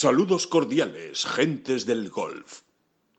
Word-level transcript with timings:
Saludos 0.00 0.46
cordiales, 0.46 1.26
gentes 1.26 1.84
del 1.84 2.08
golf. 2.08 2.60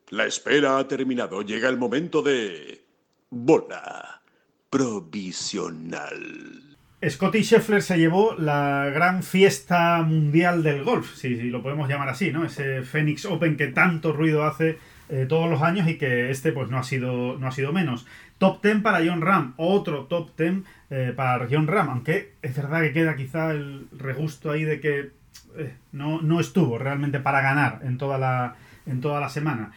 La 0.08 0.24
espera 0.24 0.78
ha 0.78 0.88
terminado. 0.88 1.42
Llega 1.42 1.68
el 1.68 1.76
momento 1.76 2.22
de... 2.22 2.86
Bola 3.28 4.22
provisional. 4.70 6.08
Scotty 7.06 7.42
Scheffler 7.42 7.82
se 7.82 7.98
llevó 7.98 8.34
la 8.34 8.90
gran 8.94 9.22
fiesta 9.22 10.00
mundial 10.00 10.62
del 10.62 10.82
golf, 10.82 11.14
si, 11.16 11.50
lo 11.50 11.62
podemos 11.62 11.86
llamar 11.86 12.08
así, 12.08 12.32
¿no? 12.32 12.46
Ese 12.46 12.80
Phoenix 12.80 13.26
Open 13.26 13.58
que 13.58 13.66
tanto 13.66 14.14
ruido 14.14 14.44
hace 14.44 14.78
eh, 15.10 15.26
todos 15.28 15.50
los 15.50 15.60
años 15.60 15.86
y 15.86 15.98
que 15.98 16.30
este 16.30 16.50
pues 16.50 16.70
no 16.70 16.78
ha 16.78 16.82
sido, 16.82 17.36
no 17.38 17.46
ha 17.46 17.52
sido 17.52 17.74
menos. 17.74 18.06
Top 18.38 18.62
10 18.62 18.80
para 18.80 19.04
John 19.04 19.20
Ram, 19.20 19.52
otro 19.58 20.06
top 20.06 20.30
10 20.34 20.62
eh, 20.88 21.12
para 21.14 21.46
John 21.50 21.66
Ram, 21.66 21.90
aunque 21.90 22.36
es 22.40 22.56
verdad 22.56 22.80
que 22.80 22.94
queda 22.94 23.16
quizá 23.16 23.50
el 23.50 23.86
regusto 23.92 24.50
ahí 24.50 24.64
de 24.64 24.80
que 24.80 25.19
no, 25.92 26.22
no, 26.22 26.40
estuvo 26.40 26.78
realmente 26.78 27.20
para 27.20 27.40
ganar 27.40 27.80
en 27.82 27.98
toda 27.98 28.18
la, 28.18 28.56
en 28.86 29.00
toda 29.00 29.20
la 29.20 29.28
semana. 29.28 29.72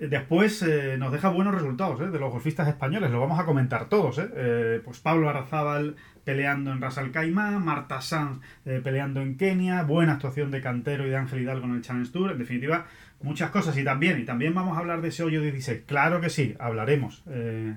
Después 0.00 0.62
eh, 0.62 0.96
nos 0.98 1.12
deja 1.12 1.28
buenos 1.28 1.54
resultados 1.54 2.00
de 2.00 2.18
los 2.18 2.32
golfistas 2.32 2.66
españoles, 2.66 3.10
lo 3.10 3.20
vamos 3.20 3.38
a 3.38 3.44
comentar 3.44 3.88
todos. 3.88 4.20
pues 4.84 5.00
Pablo 5.00 5.28
Arrazábal 5.28 5.96
peleando 6.24 6.72
en 6.72 6.80
Ras 6.80 6.98
Al 6.98 7.12
Khaimah, 7.12 7.58
Marta 7.58 8.00
Sanz 8.00 8.40
peleando 8.64 9.20
en 9.20 9.36
Kenia, 9.36 9.82
buena 9.82 10.14
actuación 10.14 10.50
de 10.50 10.60
Cantero 10.60 11.06
y 11.06 11.10
de 11.10 11.16
Ángel 11.16 11.42
Hidalgo 11.42 11.66
en 11.66 11.76
el 11.76 11.82
Challenge 11.82 12.10
Tour, 12.10 12.32
en 12.32 12.38
definitiva, 12.38 12.86
muchas 13.22 13.50
cosas. 13.50 13.76
Y 13.78 13.84
también, 13.84 14.20
y 14.20 14.24
también 14.24 14.54
vamos 14.54 14.76
a 14.76 14.80
hablar 14.80 15.02
de 15.02 15.08
ese 15.08 15.22
hoyo 15.22 15.40
16. 15.40 15.82
Claro 15.86 16.20
que 16.20 16.30
sí, 16.30 16.56
hablaremos. 16.58 17.22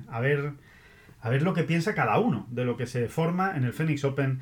a 0.09 0.19
ver 0.19 0.53
a 1.25 1.29
ver 1.29 1.41
lo 1.41 1.55
que 1.55 1.63
piensa 1.63 1.95
cada 1.95 2.19
uno 2.19 2.45
de 2.51 2.65
lo 2.65 2.77
que 2.77 2.85
se 2.85 3.07
forma 3.07 3.57
en 3.57 3.63
el 3.63 3.73
Phoenix 3.73 4.03
Open 4.03 4.41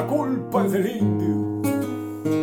La 0.00 0.06
culpa 0.06 0.64
es 0.64 0.72
del 0.72 0.96
indio. 0.96 1.60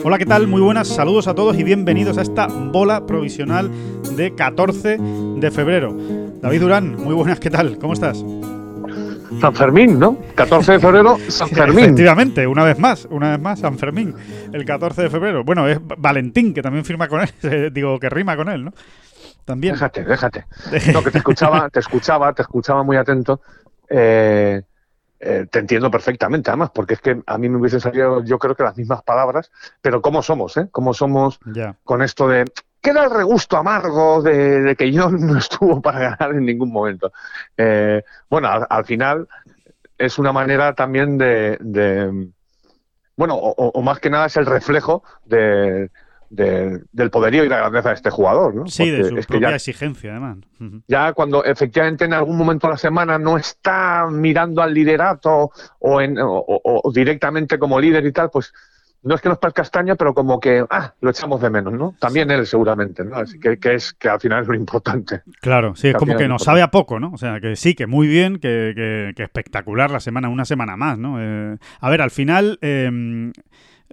Hola, 0.03 0.19
¿qué 0.19 0.27
tal? 0.27 0.45
Muy 0.45 0.61
buenas, 0.61 0.87
saludos 0.87 1.27
a 1.27 1.33
todos 1.33 1.57
y 1.57 1.63
bienvenidos 1.63 2.19
a 2.19 2.21
esta 2.21 2.45
bola 2.45 3.07
provisional 3.07 3.71
de 4.15 4.35
14 4.35 4.99
de 4.99 5.49
febrero. 5.49 5.97
David 6.39 6.61
Durán, 6.61 6.95
muy 6.97 7.15
buenas, 7.15 7.39
¿qué 7.39 7.49
tal? 7.49 7.79
¿Cómo 7.79 7.93
estás? 7.93 8.23
San 9.41 9.55
Fermín, 9.55 9.97
¿no? 9.97 10.19
14 10.35 10.73
de 10.73 10.79
febrero, 10.79 11.17
San 11.29 11.49
Fermín. 11.49 11.85
Efectivamente, 11.85 12.45
una 12.45 12.63
vez 12.63 12.77
más, 12.77 13.07
una 13.09 13.31
vez 13.31 13.41
más, 13.41 13.59
San 13.59 13.79
Fermín, 13.79 14.13
el 14.53 14.63
14 14.63 15.01
de 15.01 15.09
febrero. 15.09 15.43
Bueno, 15.43 15.67
es 15.67 15.79
Valentín, 15.81 16.53
que 16.53 16.61
también 16.61 16.85
firma 16.85 17.07
con 17.07 17.21
él, 17.21 17.71
digo, 17.73 17.99
que 17.99 18.07
rima 18.11 18.37
con 18.37 18.49
él, 18.49 18.65
¿no? 18.65 18.73
También. 19.45 19.73
Déjate, 19.73 20.03
déjate. 20.03 20.45
No, 20.93 21.03
que 21.03 21.09
te 21.09 21.17
escuchaba, 21.17 21.71
te 21.71 21.79
escuchaba, 21.79 22.33
te 22.33 22.43
escuchaba 22.43 22.83
muy 22.83 22.97
atento 22.97 23.41
eh, 23.89 24.61
eh, 25.19 25.47
te 25.49 25.59
entiendo 25.59 25.89
perfectamente, 25.89 26.49
además, 26.49 26.71
porque 26.73 26.93
es 26.93 27.01
que 27.01 27.21
a 27.25 27.37
mí 27.37 27.49
me 27.49 27.57
hubiesen 27.57 27.79
salido, 27.79 28.23
yo 28.23 28.37
creo 28.37 28.55
que 28.55 28.63
las 28.63 28.77
mismas 28.77 29.01
palabras, 29.03 29.51
pero 29.81 30.01
¿cómo 30.01 30.21
somos, 30.21 30.57
eh? 30.57 30.67
¿Cómo 30.71 30.93
somos 30.93 31.39
con 31.83 32.01
esto 32.01 32.27
de 32.27 32.45
queda 32.81 33.03
el 33.03 33.11
regusto 33.11 33.57
amargo 33.57 34.21
de, 34.21 34.75
que 34.77 34.91
yo 34.91 35.09
no 35.11 35.37
estuvo 35.37 35.81
para 35.81 36.15
ganar 36.15 36.35
en 36.35 36.45
ningún 36.45 36.71
momento? 36.71 37.11
Eh, 37.57 38.03
bueno, 38.29 38.49
al, 38.69 38.85
final 38.85 39.27
es 39.97 40.19
una 40.19 40.31
manera 40.31 40.73
también 40.73 41.17
de, 41.17 42.29
bueno, 43.15 43.35
o, 43.35 43.81
más 43.81 43.99
que 43.99 44.09
nada 44.09 44.27
es 44.27 44.37
el 44.37 44.45
reflejo 44.45 45.03
de, 45.25 45.89
del 46.29 47.09
poderío 47.11 47.43
y 47.43 47.49
la 47.49 47.57
grandeza 47.57 47.89
de 47.89 47.95
este 47.95 48.09
jugador, 48.09 48.53
¿no? 48.53 48.67
Sí, 48.67 48.89
de 48.89 49.21
su 49.21 49.27
propia 49.27 49.55
exigencia, 49.55 50.11
además. 50.11 50.37
Ya 50.87 51.13
cuando 51.13 51.43
efectivamente 51.43 52.05
en 52.05 52.13
algún 52.13 52.37
momento 52.37 52.67
de 52.67 52.73
la 52.73 52.77
semana 52.77 53.17
no 53.17 53.37
está 53.37 54.07
mirando 54.11 54.61
al 54.61 54.73
liderato 54.73 55.51
o, 55.79 56.01
en, 56.01 56.17
o, 56.19 56.91
directamente 56.93 57.57
como 57.57 57.79
líder 57.79 58.05
y 58.05 58.11
tal, 58.11 58.29
pues 58.29 58.53
no 59.03 59.15
es 59.15 59.21
que 59.21 59.29
nos 59.29 59.37
parezca 59.37 59.61
castaña, 59.61 59.95
pero 59.95 60.13
como 60.13 60.39
que 60.39 60.65
ah, 60.69 60.93
lo 60.99 61.09
echamos 61.11 61.39
de 61.39 61.49
menos, 61.49 61.73
¿no? 61.73 61.95
También 61.99 62.29
él 62.29 62.45
seguramente, 62.45 63.05
¿no? 63.05 63.15
Así 63.15 63.39
que, 63.39 63.57
que, 63.57 63.75
es 63.75 63.93
que 63.93 64.09
al 64.09 64.19
final 64.19 64.41
es 64.41 64.47
lo 64.49 64.55
importante. 64.55 65.21
Claro, 65.39 65.75
sí, 65.75 65.89
es 65.89 65.95
como 65.95 66.17
que 66.17 66.27
nos 66.27 66.43
sabe 66.43 66.61
a 66.61 66.71
poco, 66.71 66.99
¿no? 66.99 67.11
O 67.13 67.17
sea, 67.17 67.39
que 67.39 67.55
sí, 67.55 67.73
que 67.73 67.87
muy 67.87 68.07
bien, 68.07 68.39
que, 68.39 69.13
que, 69.15 69.23
espectacular 69.23 69.91
la 69.91 69.99
semana, 69.99 70.29
una 70.29 70.45
semana 70.45 70.75
más, 70.75 70.97
¿no? 70.97 71.21
Eh, 71.21 71.57
a 71.79 71.89
ver, 71.89 72.01
al 72.01 72.11
final... 72.11 72.59
Eh, 72.61 73.31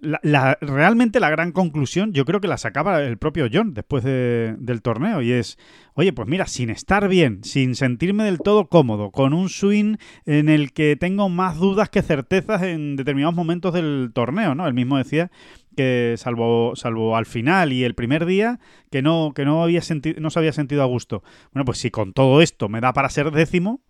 la, 0.05 0.59
realmente 0.61 1.21
la 1.21 1.31
gran 1.31 1.53
conclusión 1.53 2.13
yo 2.13 2.25
creo 2.25 2.41
que 2.41 2.49
la 2.49 2.59
sacaba 2.59 3.03
el 3.03 3.19
propio 3.19 3.49
John 3.53 3.75
después 3.75 4.05
del 4.05 4.83
torneo 4.83 5.23
y 5.23 5.33
es, 5.33 5.59
oye, 5.95 6.13
pues 6.13 6.29
mira, 6.29 6.47
sin 6.47 6.71
estar 6.71 7.09
bien, 7.09 7.43
sin 7.43 7.75
sentirme 7.75 8.25
del 8.25 8.39
todo 8.39 8.69
cómodo, 8.69 9.11
con 9.11 9.33
un 9.33 9.49
swing 9.49 9.97
en 10.27 10.49
el 10.49 10.73
que 10.73 10.97
tengo 10.97 11.29
más 11.29 11.59
dudas 11.59 11.89
que 11.89 12.03
certezas 12.03 12.63
en 12.63 12.97
determinados 12.97 13.35
momentos 13.35 13.73
del 13.73 14.11
torneo, 14.15 14.55
¿no? 14.55 14.67
Él 14.67 14.75
mismo 14.75 14.99
decía 14.99 15.31
que 15.77 16.15
salvo, 16.19 16.77
salvo 16.77 17.17
al 17.17 17.27
final 17.27 17.73
y 17.73 17.85
el 17.85 17.95
primer 17.95 18.27
día 18.27 18.61
que 18.91 19.03
no, 19.03 19.33
que 19.35 19.45
no 19.45 19.63
había 19.63 19.83
sentido, 19.83 20.21
no 20.21 20.31
se 20.31 20.39
había 20.39 20.53
sentido 20.53 20.83
a 20.83 20.87
gusto. 20.87 21.23
Bueno, 21.53 21.65
pues 21.65 21.79
si 21.79 21.91
con 21.91 22.13
todo 22.13 22.43
esto 22.43 22.69
me 22.69 22.81
da 22.81 22.93
para 22.93 23.09
ser 23.09 23.31
décimo, 23.31 23.81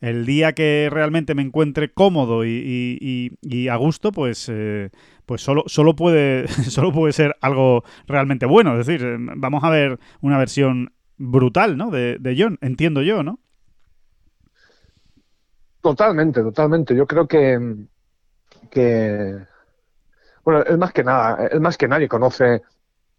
el 0.00 0.24
día 0.24 0.54
que 0.54 0.88
realmente 0.90 1.34
me 1.34 1.42
encuentre 1.42 1.92
cómodo 1.92 2.44
y, 2.46 3.30
y, 3.42 3.68
a 3.68 3.76
gusto, 3.76 4.12
pues, 4.12 4.48
eh, 4.50 4.90
pues 5.30 5.42
solo, 5.42 5.62
solo, 5.66 5.94
puede, 5.94 6.48
solo 6.70 6.90
puede 6.90 7.12
ser 7.12 7.36
algo 7.40 7.84
realmente 8.08 8.46
bueno. 8.46 8.76
Es 8.76 8.84
decir, 8.84 9.16
vamos 9.36 9.62
a 9.62 9.70
ver 9.70 10.00
una 10.20 10.38
versión 10.38 10.92
brutal, 11.18 11.76
¿no? 11.76 11.92
De, 11.92 12.34
John, 12.36 12.58
entiendo 12.60 13.00
yo, 13.00 13.22
¿no? 13.22 13.38
Totalmente, 15.80 16.42
totalmente. 16.42 16.96
Yo 16.96 17.06
creo 17.06 17.28
que, 17.28 17.76
que 18.72 19.38
bueno, 20.42 20.64
es 20.64 20.76
más 20.76 20.92
que 20.92 21.04
nada, 21.04 21.46
es 21.46 21.60
más 21.60 21.78
que 21.78 21.86
nadie 21.86 22.08
conoce 22.08 22.62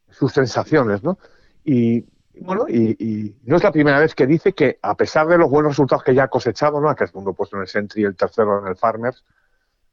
sus 0.09 0.33
sensaciones, 0.33 1.03
¿no? 1.03 1.17
Y, 1.63 2.03
bueno, 2.41 2.66
y, 2.67 3.38
no 3.45 3.55
es 3.55 3.63
la 3.63 3.72
primera 3.72 4.01
vez 4.01 4.16
que 4.16 4.28
dice 4.28 4.51
que 4.51 4.79
a 4.81 4.97
pesar 4.97 5.28
de 5.28 5.38
los 5.38 5.49
buenos 5.49 5.72
resultados 5.72 6.03
que 6.03 6.13
ya 6.13 6.23
ha 6.23 6.28
cosechado, 6.28 6.81
¿no? 6.81 6.93
que 6.93 7.05
es 7.05 7.11
segundo 7.11 7.31
puesto 7.31 7.55
en 7.55 7.61
el 7.61 7.69
Sentry 7.69 8.01
y 8.01 8.05
el 8.05 8.17
tercero 8.17 8.59
en 8.59 8.67
el 8.67 8.75
Farmers, 8.75 9.23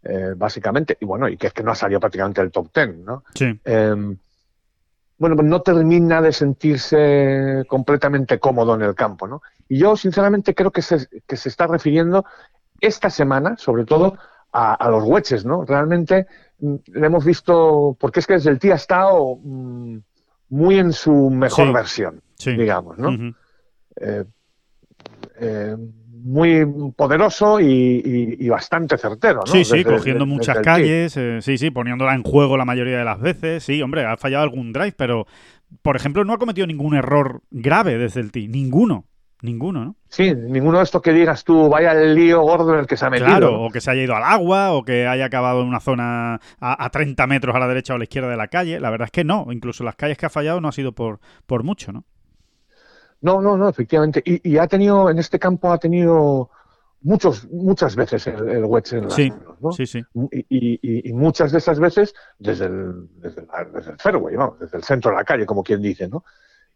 eh, 0.03 0.35
básicamente, 0.37 0.97
y 1.01 1.05
bueno, 1.05 1.29
y 1.29 1.37
que 1.37 1.49
es 1.49 1.53
que 1.53 1.63
no 1.63 1.73
ha 1.73 1.75
salido 1.75 2.01
prácticamente 2.01 2.41
del 2.41 2.51
top 2.51 2.71
ten, 2.73 3.05
¿no? 3.05 3.25
Sí. 3.35 3.59
Em, 3.65 4.17
bueno, 5.19 5.35
pues 5.35 5.49
no 5.49 5.63
termina 5.63 6.23
de 6.23 6.33
sentirse 6.33 7.65
completamente 7.69 8.39
cómodo 8.39 8.75
en 8.77 8.83
el 8.83 8.95
campo, 8.95 9.27
¿no? 9.27 9.43
Y 9.69 9.79
yo, 9.79 9.97
sinceramente, 9.97 10.55
creo 10.55 10.71
que 10.71 10.83
se, 10.83 11.09
que 11.27 11.37
se 11.37 11.49
está 11.49 11.67
refiriendo 11.67 12.25
esta 12.81 13.11
semana, 13.11 13.57
sobre 13.57 13.85
todo, 13.85 14.17
a, 14.53 14.89
los 14.89 15.05
hueches, 15.05 15.45
¿no? 15.45 15.65
Realmente 15.65 16.27
mm, 16.61 16.75
le 16.95 17.07
hemos 17.07 17.25
visto, 17.25 17.97
porque 17.99 18.21
es 18.21 18.27
que 18.27 18.35
desde 18.35 18.51
el 18.51 18.59
tío 18.59 18.73
ha 18.73 18.77
estado 18.77 19.37
mm, 19.43 19.99
muy 20.51 20.79
en 20.79 20.93
su 20.93 21.31
mejor 21.31 21.73
versión 21.73 22.23
digamos, 22.47 22.99
¿no? 22.99 23.35
Eh, 25.41 25.77
muy 26.23 26.67
poderoso 26.97 27.61
y, 27.61 28.49
bastante 28.49 28.99
certero, 28.99 29.41
¿no? 29.47 29.53
Sí, 29.53 29.65
sí, 29.65 29.85
cogiendo 29.85 30.27
muchas 30.27 30.59
calles, 30.61 31.17
eh, 31.17 31.39
sí, 31.41 31.59
sí, 31.59 31.71
poniéndola 31.71 32.15
en 32.15 32.23
juego 32.23 32.57
la 32.57 32.65
mayoría 32.65 32.99
de 32.99 33.05
las 33.05 33.21
veces, 33.21 33.65
sí, 33.65 33.81
hombre, 33.83 34.05
ha 34.05 34.17
fallado 34.17 34.45
algún 34.45 34.73
drive, 34.73 34.95
pero, 34.97 35.27
por 35.83 35.97
ejemplo, 35.97 36.25
no 36.25 36.33
ha 36.33 36.39
cometido 36.39 36.67
ningún 36.67 36.95
error 36.95 37.43
grave 37.51 37.99
desde 37.99 38.21
el 38.21 38.33
tee, 38.33 38.49
ninguno. 38.49 39.05
Ninguno, 39.41 39.85
¿no? 39.85 39.97
Sí, 40.09 40.35
ninguno 40.35 40.79
de 40.79 40.85
estos 40.85 41.01
que 41.01 41.13
digas 41.13 41.45
tú, 41.45 41.69
vaya 41.69 41.93
el 41.93 42.17
lío 42.17 42.41
gordo 42.41 42.75
en 42.75 42.81
el 42.81 42.87
que 42.89 42.97
se 42.97 43.07
ha 43.07 43.11
metido. 43.11 43.29
Claro, 43.29 43.63
o 43.63 43.71
que 43.71 43.81
se 43.81 43.89
haya 43.89 44.03
ido 44.03 44.17
al 44.17 44.25
agua, 44.25 44.73
o 44.73 44.83
que 44.83 45.07
haya 45.07 45.27
acabado 45.27 45.63
en 45.63 45.69
una 45.69 45.79
zona 45.79 46.41
a, 46.59 46.85
a, 46.85 46.91
30 46.91 47.25
metros 47.29 47.55
a 47.55 47.61
la 47.61 47.69
derecha 47.69 47.93
o 47.93 47.97
a 47.97 47.99
la 47.99 48.05
izquierda 48.05 48.29
de 48.29 48.37
la 48.37 48.49
calle. 48.49 48.81
La 48.81 48.91
verdad 48.91 49.07
es 49.07 49.13
que 49.13 49.23
no, 49.23 49.47
incluso 49.53 49.85
las 49.85 49.95
calles 49.95 50.19
que 50.19 50.27
ha 50.27 50.31
fallado 50.31 50.61
no 50.61 50.67
ha 50.67 50.73
sido 50.73 50.91
por, 50.91 51.21
por 51.47 51.63
mucho, 51.63 51.93
¿no? 51.93 52.05
No, 53.21 53.41
no, 53.41 53.57
no, 53.57 53.69
efectivamente. 53.69 54.23
Y, 54.25 54.59
ha 54.59 54.67
tenido, 54.67 55.11
en 55.11 55.19
este 55.19 55.39
campo 55.39 55.73
ha 55.73 55.79
tenido 55.79 56.51
muchos, 57.03 57.49
muchas 57.51 57.97
veces 57.97 58.27
el, 58.27 58.49
el 58.49 58.65
wedge 58.65 58.93
en 58.95 59.05
las 59.05 59.15
sí, 59.15 59.33
¿no? 59.61 59.73
Sí, 59.73 59.87
sí. 59.87 60.03
Y, 60.49 61.13
muchas 61.13 61.53
de 61.53 61.59
esas 61.59 61.81
veces 61.81 62.15
desde 62.39 62.67
el, 62.67 63.09
desde, 63.17 63.43
el, 63.43 63.99
fairway, 63.99 64.37
vamos, 64.37 64.61
desde 64.61 64.79
el 64.79 64.85
centro 64.85 65.11
de 65.11 65.17
la 65.17 65.25
calle, 65.25 65.47
como 65.47 65.63
quien 65.63 65.83
dice, 65.83 66.09
¿no? 66.09 66.25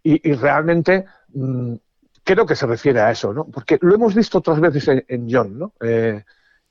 Y, 0.03 0.33
realmente 0.33 1.05
mm, 1.33 1.75
creo 2.25 2.45
que 2.45 2.57
se 2.57 2.67
refiere 2.67 3.01
a 3.01 3.11
eso, 3.13 3.33
¿no? 3.33 3.45
Porque 3.45 3.79
lo 3.81 3.95
hemos 3.95 4.15
visto 4.15 4.39
otras 4.39 4.59
veces 4.59 5.05
en, 5.07 5.29
John, 5.31 5.59
¿no? 5.59 5.75
Eh, 5.81 6.25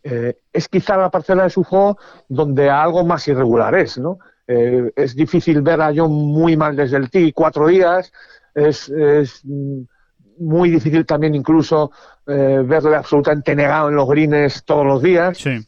eh, 0.03 0.39
es 0.51 0.67
quizá 0.67 0.97
la 0.97 1.11
parcela 1.11 1.43
de 1.43 1.49
su 1.49 1.63
juego 1.63 1.97
donde 2.27 2.69
algo 2.69 3.05
más 3.05 3.27
irregular 3.27 3.75
es, 3.75 3.97
¿no? 3.99 4.19
eh, 4.51 4.91
es 4.95 5.15
difícil 5.15 5.61
ver 5.61 5.81
a 5.81 5.91
John 5.95 6.11
muy 6.11 6.57
mal 6.57 6.75
desde 6.75 6.97
el 6.97 7.09
tee 7.09 7.33
cuatro 7.33 7.67
días, 7.67 8.11
es, 8.55 8.89
es 8.89 9.41
mm, 9.43 9.81
muy 10.39 10.69
difícil 10.69 11.05
también 11.05 11.35
incluso 11.35 11.91
eh, 12.27 12.61
verle 12.65 12.95
absolutamente 12.95 13.55
negado 13.55 13.89
en 13.89 13.95
los 13.95 14.07
greens 14.09 14.63
todos 14.63 14.85
los 14.85 15.01
días. 15.01 15.37
Sí. 15.37 15.59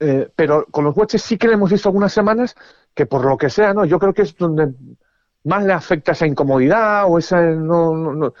Eh, 0.00 0.28
pero 0.36 0.64
con 0.70 0.84
los 0.84 0.96
wedges 0.96 1.22
sí 1.22 1.36
que 1.36 1.48
le 1.48 1.54
hemos 1.54 1.70
visto 1.72 1.88
algunas 1.88 2.12
semanas 2.12 2.54
que 2.94 3.06
por 3.06 3.24
lo 3.24 3.36
que 3.36 3.50
sea, 3.50 3.74
¿no? 3.74 3.84
Yo 3.84 3.98
creo 3.98 4.12
que 4.14 4.22
es 4.22 4.36
donde 4.36 4.72
más 5.44 5.64
le 5.64 5.72
afecta 5.72 6.12
esa 6.12 6.26
incomodidad 6.26 7.04
o 7.08 7.18
esa 7.18 7.40
no, 7.42 7.94
no, 7.96 8.12
no, 8.12 8.34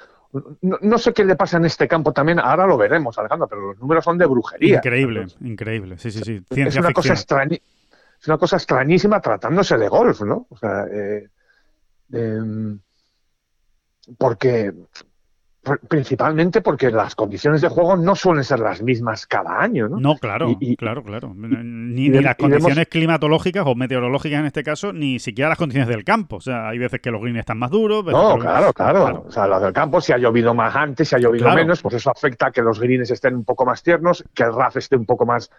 no, 0.62 0.78
no 0.80 0.98
sé 0.98 1.12
qué 1.12 1.24
le 1.24 1.34
pasa 1.36 1.56
en 1.56 1.64
este 1.64 1.88
campo 1.88 2.12
también, 2.12 2.38
ahora 2.38 2.66
lo 2.66 2.76
veremos, 2.76 3.18
Alejandro, 3.18 3.48
pero 3.48 3.72
los 3.72 3.78
números 3.80 4.04
son 4.04 4.18
de 4.18 4.26
brujería. 4.26 4.76
Increíble, 4.76 5.26
increíble. 5.40 5.98
Sí, 5.98 6.10
sí, 6.10 6.22
sí. 6.22 6.44
es 6.50 6.76
una 6.76 6.92
cosa 6.92 7.14
extrañi- 7.14 7.62
es 8.20 8.26
una 8.28 8.38
cosa 8.38 8.56
extrañísima 8.56 9.20
tratándose 9.20 9.76
de 9.78 9.88
golf, 9.88 10.20
¿no? 10.22 10.46
O 10.50 10.56
sea, 10.56 10.84
eh, 10.92 11.28
em, 12.12 12.78
porque 14.16 14.72
pr- 15.64 15.80
principalmente 15.88 16.60
porque 16.62 16.90
las 16.90 17.14
condiciones 17.14 17.60
de 17.60 17.68
juego 17.68 17.96
no 17.96 18.14
suelen 18.16 18.44
ser 18.44 18.60
las 18.60 18.80
mismas 18.82 19.26
cada 19.26 19.60
año, 19.60 19.88
¿no? 19.88 20.00
No, 20.00 20.16
claro, 20.16 20.50
Y- 20.60 20.72
y- 20.72 20.76
claro, 20.76 21.02
claro. 21.02 21.34
Ni, 21.36 22.06
y 22.06 22.08
ni 22.10 22.20
las 22.20 22.36
vemos- 22.36 22.50
condiciones 22.50 22.86
climatológicas 22.88 23.64
o 23.66 23.74
meteorológicas 23.74 24.40
en 24.40 24.46
este 24.46 24.62
caso, 24.62 24.92
ni 24.92 25.18
siquiera 25.18 25.50
las 25.50 25.58
condiciones 25.58 25.88
del 25.88 26.04
campo. 26.04 26.36
O 26.36 26.40
sea, 26.40 26.68
hay 26.68 26.78
veces 26.78 27.00
que 27.00 27.10
los 27.10 27.20
greens 27.20 27.40
están 27.40 27.58
más 27.58 27.70
duros. 27.70 28.04
veces 28.04 28.20
No, 28.20 28.36
los- 28.36 28.44
claro, 28.44 28.72
claro, 28.72 29.24
O 29.26 29.30
sea, 29.30 29.46
lo 29.46 29.60
del 29.60 29.72
campo, 29.72 30.00
si 30.00 30.12
ha 30.12 30.18
llovido 30.18 30.54
más 30.54 30.74
antes, 30.74 31.08
si 31.08 31.16
ha 31.16 31.18
llovido 31.18 31.44
Claro. 31.44 31.60
menos, 31.60 31.82
pues 31.82 31.96
eso 31.96 32.10
afecta 32.10 32.46
a 32.46 32.50
que 32.50 32.62
los 32.62 32.80
greens 32.80 33.10
estén 33.10 33.34
un 33.34 33.44
poco 33.44 33.66
más 33.66 33.82
tiernos, 33.82 34.24
que 34.32 34.44
el 34.44 34.54
RAF 34.54 34.76
esté 34.76 34.96
un 34.96 35.04
poco 35.06 35.26
más 35.26 35.50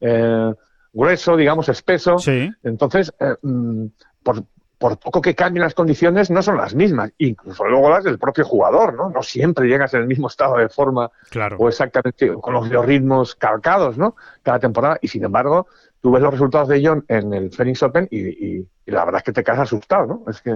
eh, 0.00 0.52
grueso, 0.92 1.36
digamos, 1.36 1.68
espeso. 1.68 2.18
Sí, 2.18 2.48
Entonces, 2.62 3.12
eh, 3.20 3.34
mm, 3.42 3.86
por, 4.22 4.44
por 4.78 4.96
poco 4.98 5.20
que 5.20 5.34
cambien 5.34 5.62
las 5.64 5.74
condiciones, 5.74 6.30
no 6.30 6.40
son 6.40 6.56
las 6.56 6.74
mismas, 6.74 7.10
incluso 7.18 7.64
luego 7.66 7.90
las 7.90 8.04
del 8.04 8.18
propio 8.18 8.44
jugador, 8.44 8.94
¿no? 8.94 9.10
No 9.10 9.22
siempre 9.22 9.66
llegas 9.66 9.92
en 9.94 10.02
el 10.02 10.06
mismo 10.06 10.28
estado 10.28 10.56
de 10.56 10.68
forma 10.68 11.10
claro. 11.30 11.56
o 11.58 11.68
exactamente 11.68 12.32
con 12.34 12.54
los 12.54 12.68
biorritmos 12.68 13.34
calcados, 13.34 13.98
¿no? 13.98 14.14
Cada 14.42 14.60
temporada. 14.60 14.96
Y 15.02 15.08
sin 15.08 15.24
embargo, 15.24 15.66
tú 16.00 16.12
ves 16.12 16.22
los 16.22 16.32
resultados 16.32 16.68
de 16.68 16.80
John 16.86 17.04
en 17.08 17.34
el 17.34 17.50
Phoenix 17.50 17.82
Open 17.82 18.06
y, 18.10 18.20
y- 18.28 18.68
y 18.86 18.90
la 18.90 19.04
verdad 19.04 19.18
es 19.18 19.24
que 19.24 19.32
te 19.32 19.42
quedas 19.42 19.58
asustado, 19.60 20.06
¿no? 20.06 20.22
Es 20.30 20.40
que, 20.40 20.54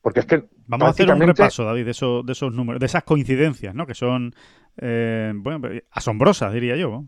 porque 0.00 0.20
es 0.20 0.26
que 0.26 0.48
Vamos 0.66 0.86
a 0.88 0.90
hacer 0.92 1.12
un 1.12 1.20
repaso, 1.20 1.64
David, 1.64 1.84
de, 1.84 1.90
esos, 1.90 2.24
de 2.24 2.32
esos 2.32 2.54
números, 2.54 2.80
de 2.80 2.86
esas 2.86 3.02
coincidencias, 3.04 3.74
¿no? 3.74 3.86
Que 3.86 3.94
son, 3.94 4.34
eh, 4.78 5.32
bueno, 5.34 5.68
asombrosas, 5.90 6.52
diría 6.54 6.76
yo. 6.76 7.04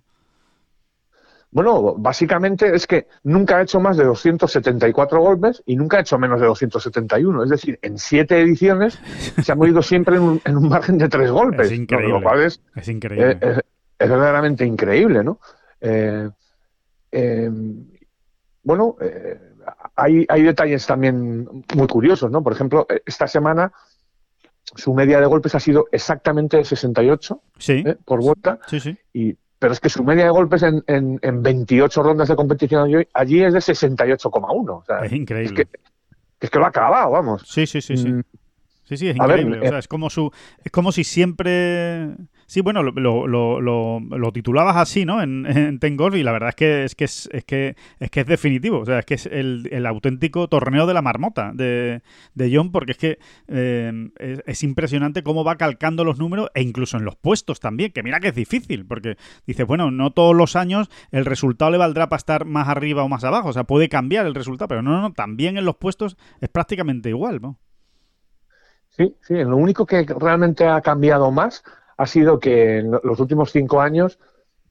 ¿No? 1.52 1.62
Bueno, 1.62 1.94
básicamente 1.98 2.74
es 2.74 2.86
que 2.86 3.08
nunca 3.24 3.58
ha 3.58 3.62
hecho 3.62 3.78
más 3.80 3.96
de 3.96 4.04
274 4.04 5.20
golpes 5.20 5.62
y 5.66 5.76
nunca 5.76 5.98
ha 5.98 6.00
hecho 6.00 6.18
menos 6.18 6.40
de 6.40 6.46
271. 6.46 7.44
Es 7.44 7.50
decir, 7.50 7.78
en 7.82 7.98
siete 7.98 8.40
ediciones 8.40 8.98
se 9.42 9.52
ha 9.52 9.54
movido 9.54 9.82
siempre 9.82 10.16
en 10.16 10.22
un, 10.22 10.40
en 10.44 10.56
un 10.56 10.68
margen 10.68 10.98
de 10.98 11.08
tres 11.08 11.30
golpes. 11.30 11.70
Es 11.70 11.78
increíble. 11.78 12.14
Lo 12.14 12.22
cual 12.22 12.42
es, 12.42 12.60
Es 12.74 12.88
increíble. 12.88 13.32
eh, 13.32 13.38
es, 13.40 13.58
es 13.98 14.08
verdaderamente 14.08 14.64
increíble, 14.64 15.22
¿no? 15.22 15.38
Eh, 15.80 16.28
eh, 17.12 17.50
bueno, 18.62 18.96
eh, 19.00 19.38
hay, 19.96 20.24
hay 20.28 20.42
detalles 20.42 20.86
también 20.86 21.46
muy 21.76 21.86
curiosos, 21.86 22.30
¿no? 22.30 22.42
Por 22.42 22.52
ejemplo, 22.52 22.86
eh, 22.88 23.02
esta 23.04 23.26
semana 23.26 23.72
su 24.74 24.94
media 24.94 25.20
de 25.20 25.26
golpes 25.26 25.54
ha 25.54 25.60
sido 25.60 25.86
exactamente 25.92 26.64
68 26.64 27.42
sí, 27.58 27.84
por 28.04 28.20
vuelta 28.22 28.58
sí, 28.68 28.80
sí. 28.80 28.96
y, 29.12 29.36
pero 29.62 29.72
es 29.74 29.78
que 29.80 29.88
su 29.88 30.02
media 30.02 30.24
de 30.24 30.30
golpes 30.30 30.64
en, 30.64 30.82
en, 30.88 31.20
en 31.22 31.40
28 31.40 32.02
rondas 32.02 32.26
de 32.26 32.34
competición 32.34 32.82
allí, 32.84 33.06
allí 33.14 33.44
es 33.44 33.52
de 33.52 33.60
68,1. 33.60 34.70
O 34.70 34.84
sea, 34.84 34.98
Es 34.98 35.12
es 35.12 35.12
increíble. 35.12 35.54
que, 35.54 35.78
es 36.40 36.50
que 36.50 36.58
lo 36.58 36.64
ha 36.64 36.68
acabado, 36.68 37.12
vamos. 37.12 37.44
Sí, 37.46 37.64
sí, 37.68 37.80
sí, 37.80 37.96
sí. 37.96 38.08
Mm, 38.08 38.22
Sí, 38.84 38.96
sí, 38.96 39.08
es 39.08 39.16
ver, 39.16 39.38
increíble. 39.40 39.58
eh, 39.58 39.68
o 39.68 39.70
sea, 39.70 39.78
es 39.78 39.86
como 39.86 40.10
su, 40.10 40.32
es 40.64 40.72
como 40.72 40.90
si 40.90 41.04
siempre. 41.04 42.08
Sí, 42.52 42.60
bueno, 42.60 42.82
lo, 42.82 44.32
titulabas 44.34 44.76
así, 44.76 45.06
¿no? 45.06 45.22
En, 45.22 45.46
en 45.80 45.80
y 46.12 46.22
la 46.22 46.32
verdad 46.32 46.50
es 46.50 46.54
que 46.54 46.84
es 46.84 46.94
que 46.94 47.04
es, 47.04 47.26
es 47.32 47.44
que 47.46 47.76
es 47.98 48.10
que 48.10 48.20
es 48.20 48.26
definitivo. 48.26 48.80
O 48.80 48.84
sea, 48.84 48.98
es 48.98 49.06
que 49.06 49.14
es 49.14 49.24
el, 49.24 49.86
auténtico 49.86 50.46
torneo 50.48 50.84
de 50.84 50.92
la 50.92 51.00
marmota 51.00 51.52
de, 51.54 52.02
de 52.34 52.54
John, 52.54 52.70
porque 52.70 52.92
es 52.92 52.98
que 52.98 53.18
eh, 53.48 54.10
es, 54.18 54.42
es 54.44 54.62
impresionante 54.64 55.22
cómo 55.22 55.44
va 55.44 55.56
calcando 55.56 56.04
los 56.04 56.18
números 56.18 56.50
e 56.52 56.60
incluso 56.60 56.98
en 56.98 57.06
los 57.06 57.16
puestos 57.16 57.58
también. 57.58 57.90
Que 57.90 58.02
mira 58.02 58.20
que 58.20 58.28
es 58.28 58.34
difícil, 58.34 58.84
porque 58.84 59.16
dices, 59.46 59.66
bueno, 59.66 59.90
no 59.90 60.10
todos 60.10 60.36
los 60.36 60.54
años 60.54 60.90
el 61.10 61.24
resultado 61.24 61.70
le 61.70 61.78
valdrá 61.78 62.10
para 62.10 62.18
estar 62.18 62.44
más 62.44 62.68
arriba 62.68 63.02
o 63.02 63.08
más 63.08 63.24
abajo. 63.24 63.48
O 63.48 63.52
sea, 63.54 63.64
puede 63.64 63.88
cambiar 63.88 64.26
el 64.26 64.34
resultado, 64.34 64.68
pero 64.68 64.82
no, 64.82 64.90
no, 64.90 65.00
no, 65.00 65.12
también 65.14 65.56
en 65.56 65.64
los 65.64 65.76
puestos 65.76 66.18
es 66.42 66.50
prácticamente 66.50 67.08
igual, 67.08 67.40
¿no? 67.40 67.58
Sí, 68.90 69.16
sí, 69.22 69.36
lo 69.36 69.56
único 69.56 69.86
que 69.86 70.04
realmente 70.04 70.68
ha 70.68 70.82
cambiado 70.82 71.30
más 71.30 71.64
ha 72.02 72.06
sido 72.06 72.38
que 72.40 72.78
en 72.78 72.90
los 72.90 73.20
últimos 73.20 73.52
cinco 73.52 73.80
años 73.80 74.18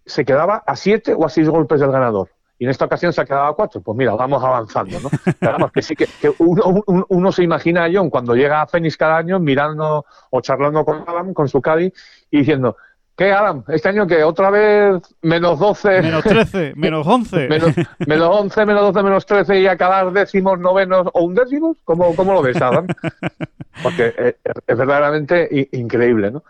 se 0.05 0.25
quedaba 0.25 0.63
a 0.65 0.75
siete 0.75 1.13
o 1.13 1.25
a 1.25 1.29
seis 1.29 1.47
golpes 1.49 1.79
del 1.79 1.91
ganador. 1.91 2.29
Y 2.59 2.65
en 2.65 2.69
esta 2.69 2.85
ocasión 2.85 3.11
se 3.11 3.21
ha 3.21 3.25
quedado 3.25 3.45
a 3.45 3.55
cuatro. 3.55 3.81
Pues 3.81 3.97
mira, 3.97 4.13
vamos 4.13 4.43
avanzando, 4.43 4.99
¿no? 4.99 5.09
Vamos, 5.41 5.71
que 5.71 5.81
sí 5.81 5.95
que, 5.95 6.05
que 6.21 6.31
uno, 6.39 6.83
un- 6.85 7.05
uno 7.09 7.31
se 7.31 7.43
imagina 7.43 7.85
a 7.85 7.89
John 7.91 8.09
cuando 8.11 8.35
llega 8.35 8.61
a 8.61 8.67
Phoenix 8.67 8.97
cada 8.97 9.17
año 9.17 9.39
mirando 9.39 10.05
o 10.29 10.41
charlando 10.41 10.85
con 10.85 11.03
Adam, 11.07 11.33
con 11.33 11.47
su 11.47 11.59
caddy, 11.59 11.91
y 12.29 12.37
diciendo, 12.39 12.77
¿qué 13.17 13.31
Adam? 13.31 13.63
Este 13.67 13.89
año 13.89 14.05
que 14.05 14.23
otra 14.23 14.51
vez 14.51 15.01
menos 15.23 15.57
12, 15.57 16.01
Menos 16.03 16.23
13, 16.23 16.73
menos 16.75 17.07
11. 17.07 17.47
menos, 17.49 17.71
menos 18.05 18.29
11, 18.29 18.65
menos 18.67 18.81
12, 18.93 19.03
menos 19.03 19.25
13 19.25 19.59
y 19.59 19.65
acabar 19.67 20.11
décimos, 20.11 20.59
novenos 20.59 21.07
o 21.13 21.23
undécimos? 21.23 21.77
¿Cómo, 21.83 22.15
cómo 22.15 22.33
lo 22.33 22.41
ves, 22.43 22.61
Adam? 22.61 22.85
Porque 23.83 24.13
eh, 24.17 24.35
es 24.67 24.77
verdaderamente 24.77 25.67
increíble, 25.71 26.29
¿no? 26.29 26.43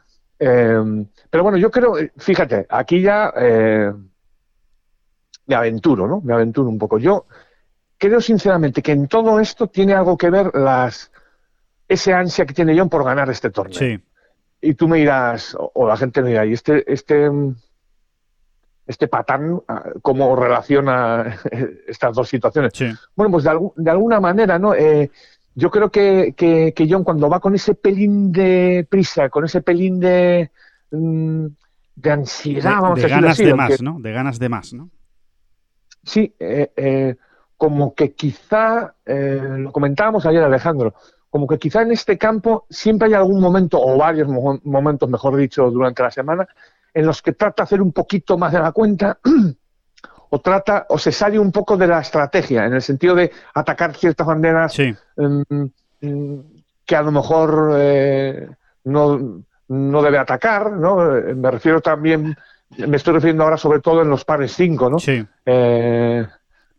Eh, 0.43 1.05
pero 1.29 1.43
bueno, 1.43 1.59
yo 1.59 1.69
creo, 1.69 1.99
eh, 1.99 2.11
fíjate, 2.17 2.65
aquí 2.67 2.99
ya 2.99 3.31
eh, 3.37 3.93
me 5.45 5.55
aventuro, 5.55 6.07
¿no? 6.07 6.19
Me 6.21 6.33
aventuro 6.33 6.67
un 6.67 6.79
poco. 6.79 6.97
Yo 6.97 7.27
creo 7.95 8.19
sinceramente 8.19 8.81
que 8.81 8.91
en 8.91 9.07
todo 9.07 9.39
esto 9.39 9.67
tiene 9.67 9.93
algo 9.93 10.17
que 10.17 10.31
ver 10.31 10.49
las 10.55 11.11
ese 11.87 12.11
ansia 12.11 12.47
que 12.47 12.55
tiene 12.55 12.75
John 12.75 12.89
por 12.89 13.03
ganar 13.03 13.29
este 13.29 13.51
torneo. 13.51 13.77
Sí, 13.77 13.99
Y 14.61 14.73
tú 14.73 14.87
me 14.87 14.97
dirás, 14.97 15.53
o, 15.53 15.71
o 15.75 15.87
la 15.87 15.95
gente 15.95 16.23
me 16.23 16.29
dirá, 16.29 16.43
¿y 16.43 16.53
este, 16.53 16.91
este, 16.91 17.29
este 18.87 19.07
patán 19.07 19.61
ah, 19.67 19.91
cómo 20.01 20.35
relaciona 20.35 21.37
estas 21.87 22.15
dos 22.15 22.27
situaciones? 22.27 22.71
sí. 22.73 22.91
Bueno, 23.15 23.33
pues 23.33 23.43
de, 23.43 23.59
de 23.75 23.91
alguna 23.91 24.19
manera, 24.19 24.57
¿no? 24.57 24.73
Eh, 24.73 25.11
yo 25.55 25.69
creo 25.69 25.89
que, 25.91 26.33
que, 26.35 26.73
que 26.75 26.87
John 26.89 27.03
cuando 27.03 27.29
va 27.29 27.39
con 27.39 27.55
ese 27.55 27.75
pelín 27.75 28.31
de 28.31 28.85
prisa, 28.89 29.29
con 29.29 29.45
ese 29.45 29.61
pelín 29.61 29.99
de, 29.99 30.51
mm, 30.91 31.45
de 31.95 32.11
ansiedad, 32.11 32.81
vamos 32.81 32.99
de 32.99 33.05
a 33.05 33.09
ganas 33.09 33.31
así, 33.31 33.45
de 33.45 33.53
más, 33.53 33.81
¿no? 33.81 33.97
De 33.99 34.11
ganas 34.11 34.39
de 34.39 34.49
más, 34.49 34.73
¿no? 34.73 34.89
Sí, 36.03 36.33
eh, 36.39 36.71
eh, 36.75 37.15
como 37.57 37.93
que 37.93 38.13
quizá, 38.13 38.95
eh, 39.05 39.39
lo 39.57 39.71
comentábamos 39.71 40.25
ayer 40.25 40.41
Alejandro, 40.41 40.95
como 41.29 41.47
que 41.47 41.59
quizá 41.59 41.83
en 41.83 41.91
este 41.91 42.17
campo 42.17 42.65
siempre 42.69 43.07
hay 43.07 43.13
algún 43.13 43.39
momento, 43.39 43.79
o 43.79 43.97
varios 43.97 44.27
mo- 44.27 44.59
momentos, 44.63 45.09
mejor 45.09 45.35
dicho, 45.37 45.69
durante 45.69 46.01
la 46.01 46.11
semana, 46.11 46.47
en 46.93 47.05
los 47.05 47.21
que 47.21 47.33
trata 47.33 47.61
de 47.61 47.65
hacer 47.65 47.81
un 47.81 47.93
poquito 47.93 48.37
más 48.37 48.51
de 48.51 48.59
la 48.59 48.71
cuenta, 48.71 49.19
o 50.33 50.39
trata, 50.39 50.85
o 50.89 50.97
se 50.97 51.11
sale 51.11 51.37
un 51.37 51.51
poco 51.51 51.75
de 51.77 51.87
la 51.87 51.99
estrategia, 51.99 52.65
en 52.65 52.73
el 52.73 52.81
sentido 52.81 53.15
de 53.15 53.31
atacar 53.53 53.93
ciertas 53.95 54.25
banderas 54.25 54.73
Sí, 54.73 54.95
mm, 55.17 55.41
mm, 56.01 56.39
que 56.85 56.95
a 56.95 57.01
lo 57.01 57.11
mejor 57.11 57.73
eh, 57.77 58.47
no, 58.85 59.43
no 59.67 60.01
debe 60.01 60.17
atacar, 60.17 60.71
¿no? 60.71 61.17
Eh, 61.17 61.35
Me 61.35 61.51
refiero 61.51 61.81
también, 61.81 62.35
me 62.77 62.97
estoy 62.97 63.13
refiriendo 63.13 63.43
ahora 63.43 63.57
sobre 63.57 63.81
todo 63.81 64.01
en 64.01 64.09
los 64.09 64.23
pares 64.23 64.53
5, 64.53 64.89
¿no? 64.89 64.99
sí, 64.99 65.25
Eh, 65.45 66.25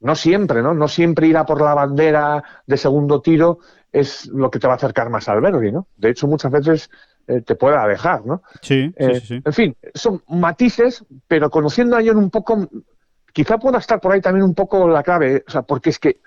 no 0.01 0.15
siempre, 0.17 0.63
¿no? 0.63 0.75
No 0.75 0.89
siempre 0.89 1.27
ir 1.27 1.37
a 1.37 1.45
por 1.47 1.61
la 1.61 1.75
bandera 1.75 2.43
de 2.67 2.77
segundo 2.77 3.21
tiro 3.21 3.59
es 3.93 4.27
lo 4.27 4.51
que 4.51 4.59
te 4.59 4.67
va 4.67 4.73
a 4.73 4.77
acercar 4.77 5.11
más 5.11 5.29
al 5.29 5.41
verde, 5.43 5.71
¿no? 5.71 5.87
De 5.97 6.11
hecho, 6.11 6.27
muchas 6.27 6.51
veces 6.51 6.91
eh, 7.29 7.43
te 7.43 7.55
puede 7.55 7.77
alejar, 7.77 8.25
¿no? 8.27 8.43
sí, 8.63 8.93
sí, 8.99 9.15
sí, 9.15 9.27
sí. 9.27 9.43
En 9.45 9.53
fin, 9.53 9.77
son 9.95 10.23
matices, 10.29 11.05
pero 11.29 11.51
conociendo 11.51 11.97
a 11.97 12.03
John 12.05 12.17
un 12.17 12.31
poco, 12.31 12.69
quizá 13.33 13.59
pueda 13.59 13.79
estar 13.79 14.01
por 14.01 14.13
ahí 14.13 14.21
también 14.21 14.45
un 14.45 14.55
poco 14.55 14.89
la 14.89 15.03
clave, 15.03 15.45
o 15.47 15.51
sea, 15.51 15.63
porque 15.63 15.91
es 15.91 15.99
que, 15.99 16.21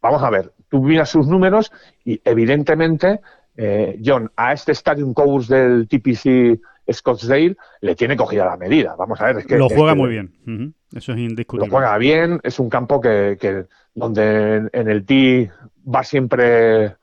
vamos 0.00 0.22
a 0.22 0.30
ver, 0.30 0.52
tú 0.68 0.82
miras 0.82 1.08
sus 1.08 1.26
números 1.26 1.72
y 2.04 2.20
evidentemente 2.24 3.20
eh, 3.56 4.00
John 4.04 4.30
a 4.36 4.52
este 4.52 4.72
Stadium 4.72 5.14
Course 5.14 5.54
del 5.54 5.88
TPC 5.88 6.60
Scottsdale 6.92 7.56
le 7.80 7.94
tiene 7.94 8.16
cogida 8.16 8.44
la 8.44 8.56
medida. 8.56 8.94
Vamos 8.96 9.20
a 9.20 9.26
ver, 9.26 9.38
es 9.38 9.46
que 9.46 9.56
Lo 9.56 9.66
es 9.66 9.72
juega 9.74 9.92
que 9.92 9.98
muy 9.98 10.10
bien. 10.10 10.74
Eso 10.92 11.12
es 11.12 11.18
Lo 11.18 11.24
indiscutible. 11.24 11.70
juega 11.70 11.96
bien, 11.98 12.40
es 12.42 12.58
un 12.58 12.68
campo 12.68 13.00
que, 13.00 13.38
que 13.40 13.66
donde 13.94 14.56
en, 14.56 14.70
en 14.72 14.90
el 14.90 15.04
tee 15.06 15.50
va 15.86 16.04
siempre, 16.04 16.96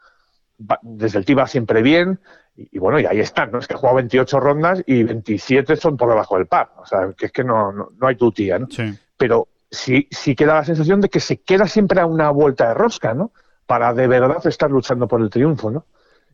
va- 0.59 0.79
desde 0.83 1.17
el 1.17 1.25
tee 1.25 1.33
va 1.35 1.47
siempre 1.47 1.81
bien, 1.81 2.19
y, 2.55 2.69
y 2.75 2.79
bueno, 2.79 2.99
y 2.99 3.05
ahí 3.05 3.19
están, 3.19 3.51
¿no? 3.51 3.59
Es 3.59 3.67
que 3.67 3.75
juega 3.75 3.95
28 3.95 4.39
rondas 4.39 4.83
y 4.85 5.03
27 5.03 5.75
son 5.75 5.97
por 5.97 6.09
debajo 6.09 6.37
del 6.37 6.47
par, 6.47 6.71
o 6.81 6.85
sea, 6.85 7.13
que 7.17 7.27
es 7.27 7.31
que 7.31 7.43
no, 7.43 7.71
no, 7.71 7.89
no 7.99 8.07
hay 8.07 8.15
tu 8.15 8.31
tía, 8.31 8.59
¿no? 8.59 8.67
Sí, 8.69 8.93
Pero 9.17 9.47
sí, 9.69 10.07
sí 10.11 10.35
queda 10.35 10.55
la 10.55 10.65
sensación 10.65 11.01
de 11.01 11.09
que 11.09 11.19
se 11.19 11.37
queda 11.37 11.67
siempre 11.67 12.01
a 12.01 12.05
una 12.05 12.29
vuelta 12.29 12.67
de 12.69 12.73
rosca, 12.73 13.13
¿no? 13.13 13.31
Para 13.65 13.93
de 13.93 14.07
verdad 14.07 14.45
estar 14.45 14.69
luchando 14.69 15.07
por 15.07 15.21
el 15.21 15.29
triunfo, 15.29 15.71
¿no? 15.71 15.85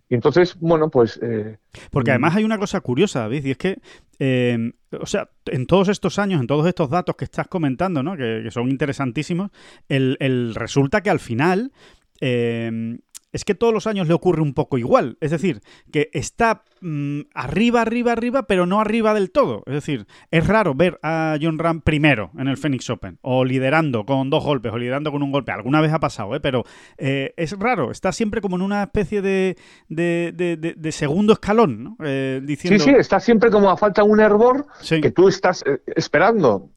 Y 0.10 0.16
entonces, 0.16 0.56
bueno, 0.60 0.90
pues... 0.90 1.20
Eh, 1.22 1.58
Porque 1.92 2.12
mm. 2.12 2.14
además 2.14 2.36
hay 2.38 2.46
una 2.46 2.58
cosa 2.58 2.80
curiosa, 2.80 3.20
David, 3.20 3.46
y 3.46 3.52
es 3.52 3.58
que, 3.58 3.78
eh, 4.20 4.72
o 5.00 5.06
sea, 5.06 5.30
en 5.46 5.68
todos 5.68 5.90
estos 5.90 6.18
años, 6.18 6.40
en 6.40 6.48
todos 6.48 6.66
estos 6.66 6.90
datos 6.90 7.16
que 7.18 7.26
estás 7.26 7.48
comentando, 7.50 8.02
¿no? 8.02 8.16
Que, 8.16 8.40
que 8.44 8.50
son 8.52 8.70
interesantísimos, 8.70 9.52
el, 9.90 10.16
el 10.22 10.56
resulta 10.56 11.02
que 11.02 11.10
al 11.10 11.20
final... 11.20 11.74
eh, 12.22 12.98
es 13.38 13.46
que 13.46 13.56
todos 13.56 13.74
los 13.74 13.88
años 13.88 14.08
le 14.08 14.14
ocurre 14.14 14.42
un 14.42 14.54
poco 14.54 14.78
igual. 14.78 15.18
Es 15.22 15.32
decir, 15.32 15.62
que 15.92 16.10
está 16.12 16.64
mm, 16.82 17.22
arriba, 17.34 17.82
arriba, 17.82 18.12
arriba, 18.12 18.44
pero 18.48 18.66
no 18.66 18.82
arriba 18.82 19.14
del 19.14 19.32
todo. 19.32 19.64
Es 19.68 19.74
decir, 19.74 20.06
es 20.32 20.46
raro 20.46 20.74
ver 20.76 21.00
a 21.04 21.38
John 21.42 21.60
Ram 21.60 21.82
primero 21.82 22.32
en 22.38 22.48
el 22.48 22.58
Phoenix 22.58 22.90
Open, 22.90 23.20
o 23.22 23.46
liderando 23.46 24.06
con 24.06 24.30
dos 24.30 24.44
golpes, 24.44 24.74
o 24.74 24.78
liderando 24.78 25.12
con 25.12 25.24
un 25.24 25.32
golpe. 25.32 25.52
Alguna 25.52 25.80
vez 25.82 25.94
ha 25.94 26.00
pasado, 26.00 26.36
¿eh? 26.36 26.40
pero 26.40 26.64
eh, 26.98 27.34
es 27.38 27.58
raro. 27.58 27.92
Está 27.92 28.12
siempre 28.12 28.42
como 28.42 28.56
en 28.58 28.64
una 28.64 28.84
especie 28.84 29.22
de, 29.22 29.56
de, 29.88 30.34
de- 30.36 30.58
de- 30.58 30.74
de 30.74 30.92
segundo 30.92 31.34
escalón, 31.34 31.84
¿no? 31.84 31.98
Eh, 32.04 32.40
Sí, 32.42 32.46
diciendo, 32.48 32.84
sí, 32.84 32.90
está 32.98 33.20
siempre 33.20 33.50
como 33.52 33.70
a 33.70 33.78
falta 33.78 34.04
un 34.04 34.20
hervor 34.20 34.66
Sí. 34.82 35.00
que 35.00 35.12
tú 35.12 35.28
estás 35.28 35.64
eh, 35.68 35.82
esperando 35.96 36.72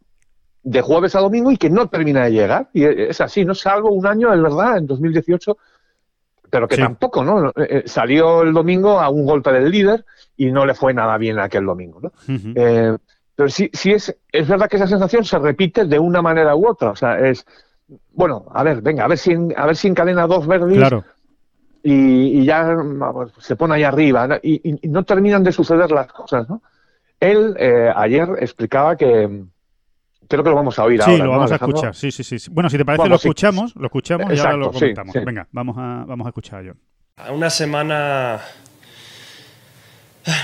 de 0.62 0.82
jueves 0.82 1.14
a 1.14 1.20
domingo 1.20 1.50
y 1.50 1.56
que 1.56 1.70
no 1.70 1.88
termina 1.88 2.24
de 2.24 2.32
llegar. 2.32 2.68
Y 2.74 2.84
es 2.84 3.18
así, 3.22 3.44
¿no? 3.46 3.54
Salvo 3.54 3.90
un 3.92 4.06
año, 4.06 4.32
es 4.34 4.42
verdad, 4.42 4.76
en 4.76 4.86
2018, 4.86 5.56
pero 6.50 6.66
que 6.68 6.76
Sí. 6.76 6.82
tampoco, 6.82 7.24
¿no? 7.24 7.48
Eh, 7.50 7.52
eh, 7.56 7.82
salió 7.86 8.42
el 8.42 8.52
domingo 8.52 9.00
a 9.00 9.08
un 9.08 9.24
golpe 9.24 9.52
del 9.52 9.70
líder 9.70 10.04
y 10.36 10.50
no 10.52 10.66
le 10.66 10.74
fue 10.74 10.92
nada 10.92 11.16
bien 11.18 11.38
aquel 11.38 11.64
domingo, 11.64 12.00
¿no? 12.00 12.12
Eh, 12.54 12.96
pero 13.34 13.48
sí, 13.48 13.70
sí 13.72 13.92
es, 13.92 14.14
es 14.30 14.46
verdad 14.48 14.68
que 14.68 14.76
esa 14.76 14.86
sensación 14.86 15.24
se 15.24 15.38
repite 15.38 15.84
de 15.86 15.98
una 15.98 16.20
manera 16.20 16.54
u 16.56 16.68
otra. 16.68 16.90
O 16.90 16.96
sea, 16.96 17.18
es, 17.20 17.46
bueno, 18.12 18.44
a 18.52 18.62
ver, 18.62 18.82
venga, 18.82 19.04
a 19.04 19.08
ver 19.08 19.16
si, 19.18 19.34
a 19.56 19.66
ver 19.66 19.76
si 19.76 19.88
encadena 19.88 20.26
dos 20.26 20.46
verdes 20.46 20.76
Claro. 20.76 21.04
y, 21.82 22.40
y 22.40 22.44
ya 22.44 22.76
se 23.38 23.56
pone 23.56 23.74
ahí 23.76 23.82
arriba 23.84 24.26
¿no? 24.26 24.36
y, 24.42 24.60
y- 24.70 24.78
y 24.82 24.88
no 24.88 25.04
terminan 25.04 25.42
de 25.42 25.52
suceder 25.52 25.90
las 25.90 26.12
cosas, 26.12 26.48
¿no? 26.48 26.62
Él 27.18 27.54
eh, 27.58 27.90
ayer 27.94 28.28
explicaba 28.40 28.96
que 28.96 29.44
creo 30.30 30.44
que 30.44 30.50
lo 30.50 30.56
vamos 30.56 30.78
a 30.78 30.84
oír 30.84 31.02
Sí, 31.02 31.10
ahora. 31.10 31.24
lo 31.26 31.32
¿no, 31.32 31.38
vamos 31.38 31.52
a 31.52 31.56
escuchar. 31.56 31.94
Sí, 31.94 32.10
sí, 32.10 32.24
sí. 32.24 32.38
sí. 32.38 32.50
Bueno, 32.50 32.70
si 32.70 32.78
te 32.78 32.84
parece, 32.84 33.00
Vamos, 33.02 33.10
lo 33.10 33.18
sí. 33.18 33.28
escuchamos, 33.28 33.76
lo 33.76 33.86
escuchamos 33.86 34.32
y 34.32 34.38
ahora 34.38 34.56
lo 34.56 34.72
sí, 34.72 34.78
comentamos. 34.78 35.12
sí. 35.12 35.18
Venga, 35.24 35.48
vamos 35.52 35.76
a, 35.78 36.04
vamos 36.06 36.26
a 36.26 36.30
escuchar 36.30 36.60
a 36.60 36.68
John. 36.68 37.34
Una 37.36 37.50
semana 37.50 38.40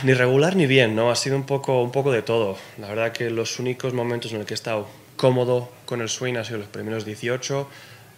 ni 0.04 0.12
regular 0.14 0.56
ni 0.56 0.66
bien, 0.66 0.94
¿no? 0.96 1.10
Ha 1.10 1.16
sido 1.16 1.36
un 1.36 1.44
poco, 1.44 1.82
un 1.82 1.92
poco 1.92 2.10
de 2.12 2.22
todo. 2.22 2.56
La 2.78 2.88
verdad 2.88 3.12
que 3.12 3.30
los 3.30 3.58
únicos 3.58 3.94
momentos 3.94 4.32
en 4.32 4.38
los 4.38 4.46
que 4.46 4.54
he 4.54 4.56
estado 4.56 4.86
cómodo 5.16 5.70
con 5.86 6.00
el 6.00 6.08
swing 6.08 6.36
han 6.36 6.44
sido 6.44 6.58
los 6.58 6.68
primeros 6.68 7.04
18 7.04 7.68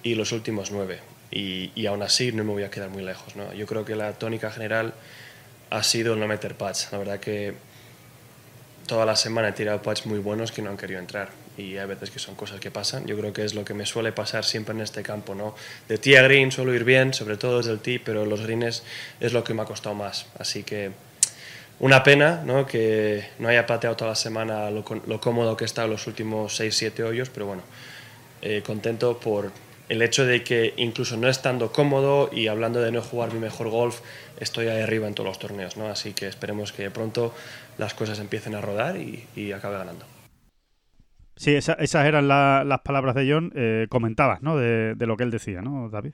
y 0.03 0.15
los 0.15 0.33
últimos 0.33 0.71
9. 0.73 0.99
Y, 1.31 1.71
y 1.75 1.87
aún 1.87 2.03
así 2.03 2.33
no 2.33 2.43
me 2.45 2.53
voy 2.53 2.63
a 2.63 2.71
quedar 2.71 2.89
muy 2.91 3.03
lejos, 3.03 3.37
¿no? 3.37 3.53
Yo 3.53 3.67
creo 3.67 3.85
que 3.85 3.95
la 3.95 4.13
tónica 4.15 4.51
general 4.51 4.95
ha 5.71 5.83
sido 5.83 6.15
el 6.15 6.21
no 6.21 6.27
meter 6.27 6.55
patch. 6.57 6.91
La 6.93 6.99
verdad 6.99 7.21
que 7.21 7.55
toda 8.87 9.05
la 9.05 9.15
semana 9.17 9.49
he 9.49 9.53
tirado 9.53 9.83
patch 9.83 10.07
muy 10.07 10.19
buenos 10.21 10.51
que 10.53 10.63
no 10.63 10.71
han 10.71 10.77
querido 10.77 11.01
entrar. 11.01 11.29
Y 11.59 11.77
hay 11.77 11.88
veces 11.88 12.11
que 12.11 12.21
son 12.21 12.37
cosas 12.37 12.61
que 12.61 12.71
pasan. 12.71 13.05
Yo 13.07 13.19
creo 13.19 13.33
que 13.33 13.45
es 13.45 13.55
lo 13.55 13.65
que 13.65 13.75
me 13.75 13.85
suele 13.85 14.12
pasar 14.12 14.45
siempre 14.45 14.75
en 14.75 14.81
este 14.81 15.03
campo, 15.03 15.35
¿no? 15.35 15.57
De 15.88 15.99
tee 15.99 16.17
a 16.17 16.23
green 16.23 16.53
suelo 16.53 16.73
ir 16.73 16.85
bien, 16.85 17.12
sobre 17.12 17.37
todo 17.37 17.59
desde 17.59 17.73
el 17.73 17.81
tee, 17.81 17.99
pero 17.99 18.25
los 18.25 18.43
greens 18.43 18.85
es 19.19 19.33
lo 19.33 19.43
que 19.43 19.55
me 19.55 19.62
ha 19.62 19.65
costado 19.65 19.97
más. 19.97 20.27
Así 20.38 20.62
que 20.62 20.93
una 21.81 22.05
pena, 22.05 22.43
¿no? 22.47 22.65
Que 22.65 23.29
no 23.41 23.49
haya 23.49 23.67
pateado 23.67 23.97
toda 23.97 24.11
la 24.11 24.15
semana 24.15 24.71
lo, 24.71 24.85
cómodo 25.21 25.57
que 25.57 25.65
he 25.65 25.67
estado 25.67 25.88
los 25.88 26.07
últimos 26.07 26.61
6-7 26.61 27.05
hoyos, 27.05 27.29
pero 27.29 27.47
bueno, 27.47 27.62
eh, 28.41 28.62
contento 28.65 29.19
por 29.19 29.50
el 29.88 30.00
hecho 30.03 30.27
de 30.27 30.45
que 30.45 30.75
incluso 30.77 31.17
no 31.17 31.29
estando 31.29 31.73
cómodo 31.73 32.31
y 32.33 32.47
hablando 32.47 32.81
de 32.81 32.93
no 32.93 33.03
jugar 33.03 33.33
mi 33.33 33.41
mejor 33.41 33.69
golf, 33.69 34.00
estoy 34.38 34.69
ahí 34.69 34.81
arriba 34.81 35.09
en 35.09 35.15
todos 35.15 35.29
los 35.29 35.41
torneos, 35.41 35.77
¿no? 35.77 35.88
Así 35.88 36.12
que 36.12 36.29
esperemos 36.29 36.73
que 36.73 36.88
pronto 36.93 37.35
las 37.79 37.95
cosas 37.95 38.21
empiecen 38.21 38.55
a 38.55 38.61
rodar 38.61 38.97
y 38.97 39.53
acabe 39.53 39.79
ganando. 39.79 40.18
Sí, 41.38 41.54
esa- 41.54 41.75
esas 41.75 42.07
eran 42.07 42.28
la- 42.28 42.64
las 42.66 42.80
palabras 42.80 43.14
de 43.14 43.30
John. 43.33 43.52
Eh, 43.54 43.87
comentabas, 43.88 44.42
¿no? 44.42 44.57
De, 44.57 44.95
de 44.95 45.07
lo 45.07 45.16
que 45.16 45.25
él 45.25 45.30
decía, 45.30 45.62
¿no, 45.62 45.88
David? 45.88 46.12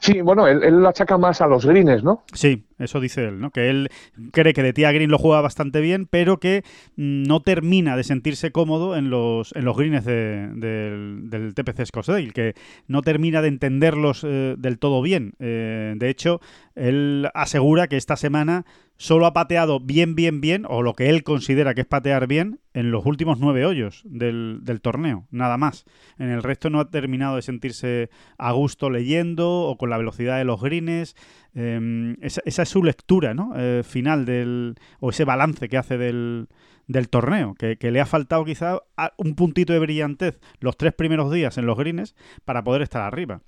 Sí, 0.00 0.20
bueno, 0.20 0.46
él, 0.46 0.62
él 0.62 0.80
lo 0.80 0.88
achaca 0.88 1.18
más 1.18 1.40
a 1.40 1.48
los 1.48 1.66
greens, 1.66 2.04
¿no? 2.04 2.22
Sí, 2.32 2.66
eso 2.78 3.00
dice 3.00 3.24
él, 3.24 3.40
¿no? 3.40 3.50
Que 3.50 3.68
él 3.68 3.88
cree 4.30 4.52
que 4.52 4.62
de 4.62 4.72
tía 4.72 4.92
Green 4.92 5.10
lo 5.10 5.18
juega 5.18 5.40
bastante 5.40 5.80
bien, 5.80 6.06
pero 6.06 6.38
que 6.38 6.62
mm, 6.94 7.24
no 7.24 7.42
termina 7.42 7.96
de 7.96 8.04
sentirse 8.04 8.52
cómodo 8.52 8.96
en 8.96 9.10
los, 9.10 9.52
en 9.56 9.64
los 9.64 9.76
greens 9.76 10.04
de- 10.04 10.50
del, 10.54 11.28
del 11.30 11.52
TPC 11.52 11.84
Scottsdale, 11.86 12.30
que 12.30 12.54
no 12.86 13.02
termina 13.02 13.42
de 13.42 13.48
entenderlos 13.48 14.22
eh, 14.22 14.54
del 14.56 14.78
todo 14.78 15.02
bien. 15.02 15.32
Eh, 15.40 15.94
de 15.96 16.08
hecho, 16.10 16.40
él 16.76 17.28
asegura 17.34 17.88
que 17.88 17.96
esta 17.96 18.14
semana 18.16 18.66
solo 18.98 19.26
ha 19.26 19.32
pateado 19.32 19.80
bien, 19.80 20.14
bien, 20.14 20.40
bien, 20.40 20.66
o 20.68 20.82
lo 20.82 20.94
que 20.94 21.08
él 21.08 21.22
considera 21.22 21.72
que 21.72 21.82
es 21.82 21.86
patear 21.86 22.26
bien, 22.26 22.60
en 22.74 22.90
los 22.90 23.06
últimos 23.06 23.38
nueve 23.38 23.64
hoyos 23.64 24.02
del, 24.04 24.58
del 24.62 24.80
torneo, 24.80 25.26
nada 25.30 25.56
más. 25.56 25.84
En 26.18 26.28
el 26.30 26.42
resto 26.42 26.68
no 26.68 26.80
ha 26.80 26.90
terminado 26.90 27.36
de 27.36 27.42
sentirse 27.42 28.10
a 28.36 28.52
gusto 28.52 28.90
leyendo 28.90 29.62
o 29.62 29.78
con 29.78 29.88
la 29.88 29.98
velocidad 29.98 30.36
de 30.36 30.44
los 30.44 30.60
greens. 30.60 31.14
Eh, 31.54 32.16
esa, 32.20 32.62
es 32.62 32.68
su 32.68 32.84
lectura 32.84 33.34
¿no? 33.34 33.52
Eh, 33.56 33.82
final 33.84 34.24
del, 34.24 34.74
o 35.00 35.10
ese 35.10 35.24
balance 35.24 35.68
que 35.68 35.78
hace 35.78 35.96
del, 35.96 36.48
del 36.86 37.08
torneo, 37.08 37.54
que, 37.54 37.78
que 37.78 37.90
le 37.90 38.00
ha 38.00 38.06
faltado 38.06 38.44
quizá 38.44 38.80
un 39.16 39.34
puntito 39.34 39.72
de 39.72 39.78
brillantez 39.78 40.40
los 40.60 40.76
tres 40.76 40.92
primeros 40.92 41.32
días 41.32 41.56
en 41.58 41.66
los 41.66 41.78
greens 41.78 42.14
para 42.44 42.62
poder 42.64 42.82
estar 42.82 43.02
arriba. 43.02 43.42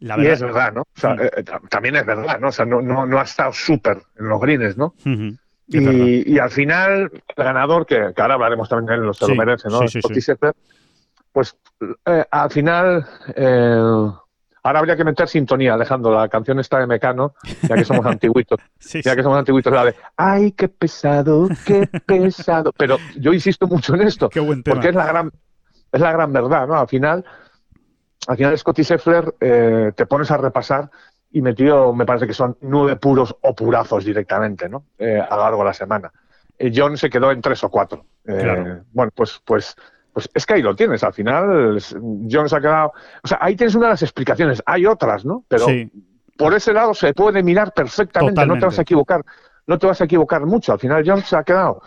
La 0.00 0.18
Y 0.18 0.26
es 0.26 0.40
verdad, 0.42 0.72
¿no? 0.72 0.82
O 0.82 1.00
sea, 1.00 1.14
Mm. 1.14 1.20
eh, 1.20 1.42
ta- 1.44 1.60
también 1.68 1.96
es 1.96 2.06
verdad, 2.06 2.38
¿no? 2.40 2.48
O 2.48 2.52
sea, 2.52 2.64
no, 2.64 2.80
no, 2.80 3.06
no 3.06 3.18
ha 3.18 3.22
estado 3.22 3.52
súper 3.52 3.98
en 4.18 4.28
los 4.28 4.40
greens, 4.40 4.76
¿no? 4.76 4.94
Verdad. 5.04 5.32
Y, 5.66 6.34
y 6.34 6.38
al 6.38 6.50
final, 6.50 7.10
el 7.36 7.44
ganador, 7.44 7.86
que, 7.86 8.12
que 8.14 8.22
ahora 8.22 8.34
hablaremos 8.34 8.68
también 8.68 8.86
de 8.86 8.94
él, 8.94 9.00
lo 9.06 9.14
se 9.14 9.24
Sí, 9.24 9.30
lo 9.32 9.36
merece, 9.36 9.68
¿no? 9.70 9.86
sí, 9.88 10.00
pues 11.32 11.56
eh, 12.06 12.24
al 12.30 12.50
final, 12.50 13.04
eh, 13.34 13.76
ahora 14.62 14.78
habría 14.78 14.96
que 14.96 15.04
meter 15.04 15.26
sintonía, 15.28 15.74
Alejandro, 15.74 16.14
la 16.14 16.28
canción 16.28 16.60
está 16.60 16.78
de 16.78 16.86
Mecano, 16.86 17.34
ya 17.68 17.76
que 17.76 17.84
somos 17.84 18.06
antiguitos, 18.06 18.58
Sí, 18.78 19.00
ya 19.02 19.16
que 19.16 19.22
somos 19.22 19.38
antiguitos, 19.38 19.72
la 19.72 19.86
de, 19.86 19.94
ay, 20.16 20.52
qué 20.52 20.68
pesado, 20.68 21.48
qué 21.64 21.88
pesado. 22.06 22.72
Pero 22.76 22.98
yo 23.16 23.32
insisto 23.32 23.66
mucho 23.66 23.94
en 23.94 24.02
esto, 24.02 24.28
Qué 24.28 24.40
buen 24.40 24.62
tema. 24.62 24.76
porque 24.76 24.90
es 24.90 24.94
la 24.94 25.06
gran, 25.06 25.30
es 25.90 26.00
la 26.00 26.12
gran 26.12 26.32
verdad, 26.32 26.68
¿no? 26.68 26.78
Al 26.78 26.88
final, 26.88 27.24
al 28.26 28.36
final 28.36 28.58
Scottie 28.58 28.84
Scheffler 28.84 29.34
eh, 29.40 29.92
te 29.94 30.06
pones 30.06 30.30
a 30.30 30.36
repasar 30.36 30.90
y 31.30 31.42
metió, 31.42 31.92
me 31.92 32.06
parece 32.06 32.26
que 32.26 32.34
son 32.34 32.56
nueve 32.60 32.96
puros 32.96 33.36
o 33.40 33.54
purazos 33.54 34.04
directamente, 34.04 34.68
¿no? 34.68 34.84
Eh, 34.98 35.20
a 35.20 35.36
lo 35.36 35.42
largo 35.42 35.58
de 35.58 35.64
la 35.64 35.74
semana. 35.74 36.12
Eh, 36.58 36.72
John 36.74 36.96
se 36.96 37.10
quedó 37.10 37.32
en 37.32 37.40
tres 37.40 37.64
o 37.64 37.70
cuatro. 37.70 38.06
Claro. 38.24 38.84
Bueno, 38.92 39.12
pues, 39.14 39.40
pues, 39.44 39.74
pues 40.12 40.28
es 40.32 40.46
que 40.46 40.54
ahí 40.54 40.62
lo 40.62 40.76
tienes. 40.76 41.02
Al 41.02 41.12
final, 41.12 41.78
John 42.30 42.48
se 42.48 42.56
ha 42.56 42.60
quedado. 42.60 42.92
O 43.22 43.28
sea, 43.28 43.38
ahí 43.40 43.56
tienes 43.56 43.74
una 43.74 43.86
de 43.86 43.92
las 43.94 44.02
explicaciones. 44.02 44.62
Hay 44.64 44.86
otras, 44.86 45.24
¿no? 45.24 45.44
Pero 45.48 45.66
Sí, 45.66 45.90
por 46.36 46.54
ese 46.54 46.72
lado 46.72 46.94
se 46.94 47.12
puede 47.14 47.42
mirar 47.42 47.72
perfectamente. 47.72 48.40
No 48.46 48.54
te 48.54 48.66
vas 48.66 48.76
Totalmente. 48.76 48.80
a 48.80 48.82
equivocar. 48.82 49.24
No 49.66 49.78
te 49.78 49.86
vas 49.86 50.00
a 50.00 50.04
equivocar 50.04 50.46
mucho. 50.46 50.72
Al 50.72 50.78
final, 50.78 51.02
John 51.04 51.22
se 51.22 51.36
ha 51.36 51.42
quedado. 51.42 51.82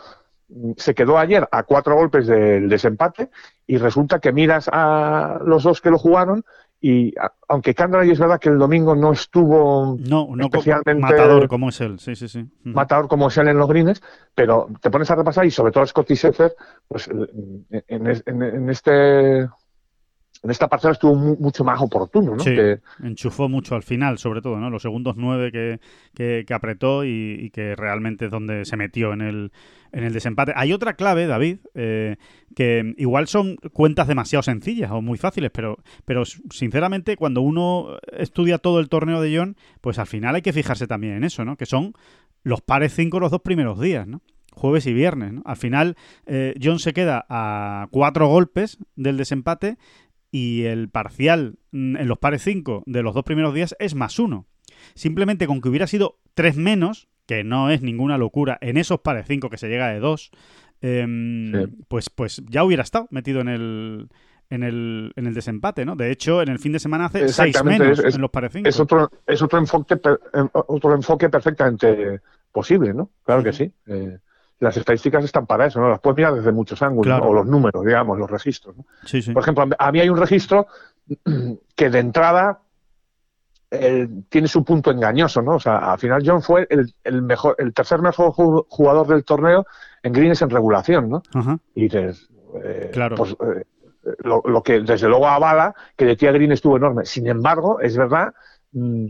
Se 0.77 0.95
quedó 0.95 1.17
ayer 1.17 1.47
a 1.51 1.63
cuatro 1.63 1.95
golpes 1.95 2.25
del 2.27 2.69
desempate 2.69 3.29
y 3.65 3.77
resulta 3.77 4.19
que 4.19 4.31
miras 4.31 4.69
a 4.71 5.39
los 5.45 5.63
dos 5.63 5.81
que 5.81 5.89
lo 5.91 5.97
jugaron 5.97 6.43
y 6.79 7.13
aunque 7.49 7.73
Candray 7.73 8.11
es 8.11 8.19
verdad 8.19 8.39
que 8.39 8.49
el 8.49 8.57
domingo 8.59 8.95
no 8.95 9.11
estuvo 9.11 9.97
no, 9.99 10.27
no 10.35 10.45
especialmente 10.45 10.93
matador 10.95 11.47
como 11.47 11.69
es 11.69 11.81
él. 11.81 11.99
Sí, 11.99 12.15
sí, 12.15 12.27
sí. 12.29 12.45
Matador 12.63 13.07
como 13.07 13.27
es 13.29 13.37
él 13.37 13.47
en 13.47 13.57
los 13.57 13.67
greens, 13.67 14.01
pero 14.35 14.69
te 14.79 14.89
pones 14.91 15.09
a 15.11 15.15
repasar 15.15 15.45
y 15.45 15.51
sobre 15.51 15.71
todo 15.71 15.85
Scottie 15.85 16.15
Scheffler, 16.15 16.55
pues 16.87 17.07
en- 17.07 17.65
en 17.89 18.69
este 18.69 19.49
en 20.43 20.51
esta 20.51 20.67
parcela 20.67 20.93
estuvo 20.93 21.15
mu- 21.15 21.37
mucho 21.39 21.63
más 21.63 21.81
oportuno, 21.81 22.35
¿no? 22.35 22.43
Sí. 22.43 22.55
Que- 22.55 22.79
Enchufó 23.03 23.49
mucho 23.49 23.75
al 23.75 23.83
final, 23.83 24.17
sobre 24.17 24.41
todo, 24.41 24.57
¿no? 24.59 24.69
Los 24.69 24.81
segundos 24.83 25.15
nueve 25.17 25.51
que, 25.51 25.79
que- 26.13 26.43
que 26.47 26.53
apretó 26.53 27.03
y, 27.05 27.37
y 27.41 27.49
que 27.49 27.75
realmente 27.75 28.25
es 28.25 28.31
donde 28.31 28.65
se 28.65 28.77
metió 28.77 29.13
en 29.13 29.21
el, 29.21 29.51
en 29.91 30.03
el 30.03 30.13
desempate. 30.13 30.53
Hay 30.55 30.73
otra 30.73 30.93
clave, 30.93 31.25
David, 31.27 31.57
eh, 31.75 32.17
que 32.55 32.93
igual 32.97 33.27
son 33.27 33.55
cuentas 33.73 34.07
demasiado 34.07 34.43
sencillas 34.43 34.91
o 34.91 35.01
muy 35.01 35.17
fáciles, 35.17 35.49
pero, 35.51 35.77
pero 36.05 36.23
sinceramente 36.25 37.17
cuando 37.17 37.41
uno 37.41 37.97
estudia 38.17 38.57
todo 38.57 38.79
el 38.79 38.89
torneo 38.89 39.21
de 39.21 39.35
John, 39.37 39.55
pues 39.81 39.99
al 39.99 40.07
final 40.07 40.35
hay 40.35 40.41
que 40.41 40.53
fijarse 40.53 40.87
también 40.87 41.13
en 41.13 41.23
eso, 41.23 41.45
¿no? 41.45 41.55
Que 41.57 41.65
son 41.65 41.93
los 42.43 42.61
pares 42.61 42.93
5 42.93 43.19
los 43.19 43.31
dos 43.31 43.41
primeros 43.41 43.79
días, 43.79 44.07
¿no? 44.07 44.21
Jueves 44.53 44.87
y 44.87 44.93
viernes, 44.93 45.33
¿no? 45.33 45.41
Al 45.45 45.57
final, 45.57 45.95
eh, 46.25 46.55
John 46.61 46.79
se 46.79 46.91
queda 46.93 47.25
a 47.29 47.87
cuatro 47.91 48.27
golpes 48.27 48.79
del 48.95 49.15
desempate 49.17 49.77
y 50.37 50.65
el 50.65 50.89
parcial 50.89 51.57
mm, 51.71 51.97
en 51.97 52.07
los 52.07 52.19
pares 52.19 52.43
5 52.43 52.83
de 52.85 53.01
los 53.01 53.15
dos 53.15 53.23
primeros 53.23 53.53
días 53.53 53.75
es 53.79 53.95
más 53.95 54.19
uno. 54.19 54.45
Simplemente 54.93 55.47
con 55.47 55.61
que 55.61 55.69
hubiera 55.69 55.87
sido 55.87 56.19
tres 56.35 56.55
menos, 56.55 57.07
que 57.25 57.43
no 57.43 57.71
es 57.71 57.81
ninguna 57.81 58.17
locura, 58.17 58.57
en 58.61 58.77
esos 58.77 58.99
pares 58.99 59.25
5 59.27 59.49
que 59.49 59.57
se 59.57 59.67
llega 59.67 59.87
de 59.89 59.99
dos, 59.99 60.31
em, 60.81 61.51
Sí. 61.51 61.75
pues, 61.87 62.09
pues 62.11 62.43
ya 62.47 62.63
hubiera 62.63 62.83
estado 62.83 63.07
metido 63.09 63.41
en 63.41 63.47
el, 63.47 64.09
en 64.51 64.61
el, 64.63 65.11
en 65.15 65.25
el 65.25 65.33
desempate, 65.33 65.85
¿no? 65.85 65.95
De 65.95 66.11
hecho, 66.11 66.43
en 66.43 66.49
el 66.49 66.59
fin 66.59 66.71
de 66.71 66.79
semana 66.79 67.05
hace 67.05 67.27
seis 67.29 67.63
menos 67.63 67.99
en 67.99 68.21
los 68.21 68.29
par 68.29 68.49
Es 68.63 68.79
otro, 68.79 69.09
es 69.25 69.41
otro 69.41 69.57
enfoque, 69.57 69.99
otro 70.51 70.93
enfoque 70.93 71.29
perfectamente 71.29 72.21
posible, 72.51 72.93
¿no? 72.93 73.09
Claro 73.25 73.43
que 73.43 73.53
sí. 73.53 73.71
Eh, 73.87 74.19
las 74.59 74.75
estadísticas 74.75 75.23
están 75.23 75.45
para 75.45 75.67
eso, 75.67 75.79
¿no? 75.79 75.89
Las 75.89 75.99
puedes 75.99 76.17
mirar 76.17 76.33
desde 76.33 76.51
muchos 76.51 76.81
ángulos, 76.81 77.19
o 77.21 77.33
los 77.33 77.45
números, 77.45 77.85
digamos, 77.85 78.17
los 78.17 78.29
registros. 78.29 78.75
Por 79.33 79.43
ejemplo, 79.43 79.67
a 79.77 79.91
mí 79.91 79.99
hay 79.99 80.09
un 80.09 80.17
registro 80.17 80.67
que 81.75 81.89
de 81.89 81.99
entrada 81.99 82.59
eh, 83.69 84.07
tiene 84.29 84.47
su 84.47 84.63
punto 84.63 84.91
engañoso, 84.91 85.41
¿no? 85.41 85.55
O 85.55 85.59
sea, 85.59 85.91
al 85.91 85.99
final 85.99 86.23
John 86.25 86.41
fue 86.41 86.67
el, 86.69 87.21
mejor, 87.21 87.55
el 87.59 87.73
tercer 87.73 88.01
mejor 88.01 88.31
jugador 88.31 89.07
del 89.07 89.25
torneo 89.25 89.65
en 90.03 90.13
greens 90.13 90.41
en 90.41 90.49
regulación, 90.49 91.09
¿no? 91.09 91.23
Y 91.75 91.83
dices, 91.83 92.29
eh, 92.63 92.89
claro. 92.93 93.17
Pues, 93.17 93.31
eh, 93.31 93.65
lo, 94.23 94.63
que 94.63 94.79
desde 94.79 95.09
luego 95.09 95.27
avala 95.27 95.75
que 95.95 96.05
de 96.05 96.15
tía 96.15 96.31
Green 96.31 96.53
estuvo 96.53 96.77
enorme. 96.77 97.05
Sin 97.05 97.27
embargo, 97.27 97.79
es 97.81 97.97
verdad 97.97 98.33
mm, 98.71 99.07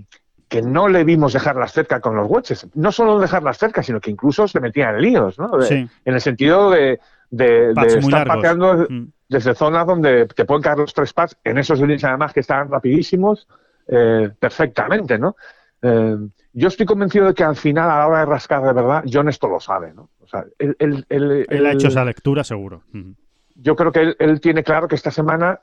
que 0.48 0.62
no 0.62 0.88
le 0.88 1.04
vimos 1.04 1.34
dejarlas 1.34 1.74
cerca 1.74 2.00
con 2.00 2.16
los 2.16 2.30
wedges. 2.30 2.68
No 2.74 2.92
solo 2.92 3.20
dejarlas 3.20 3.58
cerca, 3.58 3.84
sino 3.84 4.00
que 4.00 4.12
incluso 4.12 4.48
se 4.48 4.60
metía 4.60 4.90
en 4.90 5.02
líos, 5.02 5.38
¿no? 5.38 5.52
En 5.70 5.90
el 6.06 6.22
sentido 6.22 6.70
de, 6.70 7.00
de, 7.30 7.72
estar 7.72 8.28
pateando 8.28 8.88
mm. 8.90 9.08
desde 9.28 9.56
zonas 9.56 9.86
donde 9.86 10.28
te 10.28 10.46
pueden 10.46 10.64
caer 10.64 10.78
los 10.78 10.94
tres 10.94 11.14
pads, 11.14 11.38
en 11.44 11.58
esos 11.58 11.82
greens 11.82 12.04
además 12.04 12.34
que 12.34 12.40
están 12.40 12.70
rapidísimos, 12.70 13.48
eh, 13.88 14.30
perfectamente, 14.40 15.18
¿no? 15.18 15.36
Eh, 15.82 16.18
yo 16.54 16.68
estoy 16.70 16.86
convencido 16.86 17.28
de 17.28 17.34
que 17.34 17.44
al 17.44 17.56
final, 17.56 17.90
a 17.90 18.00
la 18.00 18.08
hora 18.08 18.20
de 18.20 18.26
rascar 18.26 18.64
de 18.64 18.74
verdad, 18.74 19.04
John 19.12 19.30
esto 19.30 19.48
lo 19.48 19.60
sabe, 19.60 19.94
¿no? 19.94 20.10
O 20.22 20.28
sea, 20.28 20.44
él, 20.58 20.76
él, 21.08 21.66
ha 21.66 21.72
hecho 21.72 21.88
esa 21.88 22.04
lectura 22.04 22.44
seguro. 22.44 22.84
Yo 23.56 23.76
creo 23.76 23.92
que 23.92 24.16
él, 24.18 24.42
tiene 24.42 24.64
claro 24.64 24.88
que 24.88 24.96
esta 24.96 25.12
semana, 25.12 25.62